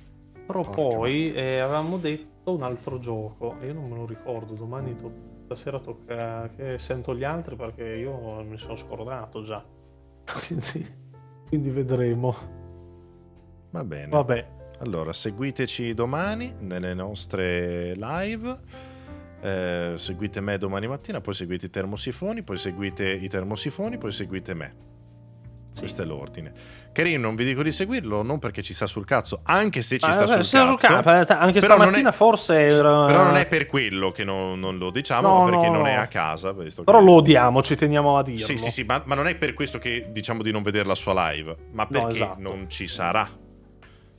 Però 0.46 0.62
Porca 0.62 0.76
poi 0.82 1.34
eh, 1.34 1.60
avevamo 1.60 1.98
detto 1.98 2.54
un 2.54 2.64
altro 2.64 3.00
gioco, 3.00 3.56
io 3.64 3.74
non 3.74 3.90
me 3.90 3.96
lo 3.96 4.06
ricordo, 4.06 4.54
domani 4.54 4.96
to- 4.96 5.30
stasera 5.46 5.80
tocca 5.80 6.50
che 6.56 6.78
sento 6.80 7.16
gli 7.16 7.24
altri 7.24 7.56
perché 7.56 7.84
io 7.84 8.42
mi 8.44 8.58
sono 8.58 8.76
scordato 8.76 9.44
già. 9.44 9.64
Quindi, 10.48 10.94
quindi 11.48 11.70
vedremo. 11.70 12.36
Va 13.72 13.84
bene. 13.84 14.08
Vabbè, 14.10 14.48
Allora, 14.80 15.14
seguiteci 15.14 15.94
domani 15.94 16.54
nelle 16.60 16.94
nostre 16.94 17.94
live. 17.96 18.60
Eh, 19.42 19.94
seguite 19.98 20.40
me 20.42 20.58
domani 20.58 20.88
mattina, 20.88 21.20
poi 21.22 21.34
seguite 21.34 21.66
i 21.66 21.70
termosifoni, 21.70 22.44
poi 22.44 22.58
seguite 22.58 23.10
i 23.12 23.28
termosifoni, 23.28 23.98
poi 23.98 24.12
seguite 24.12 24.54
me. 24.54 24.90
Questo 25.78 26.02
è 26.02 26.06
l'ordine. 26.06 26.52
Carino, 26.92 27.22
non 27.22 27.36
vi 27.36 27.46
dico 27.46 27.64
di 27.64 27.72
seguirlo, 27.72 28.24
non 28.24 28.40
perché 28.40 28.62
ci 28.62 28.74
sta 28.74 28.86
sul 28.88 29.06
cazzo, 29.06 29.40
anche 29.44 29.82
se 29.82 29.98
ci 29.98 30.06
Ah, 30.10 30.12
sta 30.12 30.26
vabbè, 30.26 30.44
sul 30.44 30.60
sul 30.68 30.78
cazzo. 30.78 31.02
cazzo, 31.02 31.34
Anche 31.34 31.62
stamattina 31.62 32.10
è- 32.10 32.14
forse 32.14 32.56
era... 32.60 33.06
Però 33.06 33.24
non 33.24 33.38
è 33.38 33.48
per 33.48 33.66
quello 33.68 34.12
che 34.12 34.26
non, 34.26 34.60
non 34.60 34.78
lo 34.78 34.92
diciamo, 34.92 35.28
No, 35.30 35.44
ma 35.46 35.50
perché 35.50 35.68
no, 35.70 35.78
non 35.78 35.88
è 35.88 35.96
no. 35.96 36.02
a 36.02 36.06
casa. 36.08 36.54
Però 36.54 37.00
lo 37.02 37.14
odiamo, 37.14 37.64
ci 37.64 37.76
teniamo 37.76 38.18
a 38.18 38.22
dirlo. 38.22 38.46
Sì, 38.46 38.58
sì, 38.58 38.70
sì, 38.70 38.84
ma, 38.84 39.02
ma 39.06 39.16
non 39.16 39.28
è 39.28 39.36
per 39.36 39.54
questo 39.54 39.80
che 39.80 40.10
diciamo 40.12 40.44
di 40.44 40.52
non 40.52 40.62
vedere 40.62 40.86
la 40.86 40.94
sua 40.96 41.32
live, 41.32 41.56
ma 41.72 41.88
perché 41.88 42.10
esatto. 42.16 42.42
non 42.42 42.70
ci 42.70 42.88
sarà. 42.88 43.28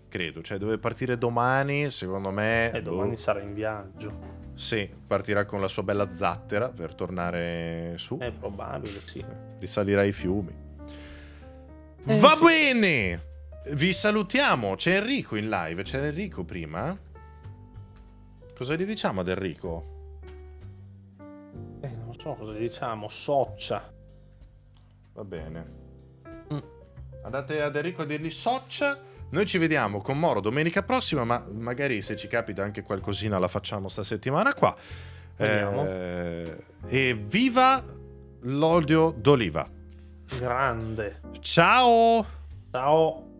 Credo, 0.09 0.43
cioè 0.43 0.57
deve 0.59 0.79
partire 0.79 1.17
domani, 1.19 1.91
secondo 1.91 2.31
me. 2.31 2.71
E 2.73 2.81
domani 2.83 3.11
boh, 3.11 3.17
sarà 3.17 3.41
in 3.41 3.53
viaggio. 3.53 4.32
Sì, 4.55 4.89
partirà 5.07 5.45
con 5.45 5.61
la 5.61 5.69
sua 5.69 5.83
bella 5.83 6.15
zattera 6.15 6.69
per 6.69 6.95
tornare 6.95 7.95
su. 7.97 8.19
È 8.19 8.31
probabile, 8.31 9.01
sì. 9.01 9.25
Risalirà 9.59 10.03
i 10.03 10.13
fiumi. 10.13 10.55
Eh, 12.05 12.19
Va 12.19 12.35
sì. 12.35 12.45
bene! 12.45 13.31
Vi 13.71 13.93
salutiamo. 13.93 14.75
C'è 14.75 14.97
Enrico 14.97 15.37
in 15.37 15.49
live. 15.49 15.83
C'era 15.85 16.07
Enrico 16.07 16.45
prima? 16.45 16.97
Cosa 18.57 18.75
gli 18.75 18.85
diciamo 18.85 19.21
ad 19.21 19.29
Enrico? 19.29 19.91
Eh, 21.81 21.89
non 21.89 22.15
so 22.19 22.35
cosa 22.35 22.53
diciamo, 22.53 23.09
soccia. 23.09 23.93
Va 25.13 25.25
bene. 25.25 25.71
Mm. 26.53 26.59
Andate 27.23 27.63
ad 27.63 27.77
Enrico 27.77 28.03
a 28.03 28.05
dirgli 28.05 28.31
soccia. 28.31 28.99
Noi 29.33 29.47
ci 29.47 29.57
vediamo 29.57 30.03
con 30.03 30.19
Moro 30.19 30.41
domenica 30.41 30.83
prossima, 30.83 31.25
ma 31.25 31.43
magari 31.53 32.03
se 32.03 32.17
ci 32.17 32.29
capita 32.29 32.63
anche 32.63 32.83
qualcosina 32.83 33.39
la 33.39 33.49
facciamo 33.49 33.89
sta 33.89 34.03
settimana 34.03 34.53
qua. 34.53 34.77
Vediamo. 35.37 35.87
Eh, 35.87 36.65
e 36.87 37.15
viva 37.15 37.83
l'olio 38.43 39.15
d'oliva. 39.17 39.67
Grande. 40.39 41.21
Ciao! 41.41 42.27
Ciao. 42.71 43.32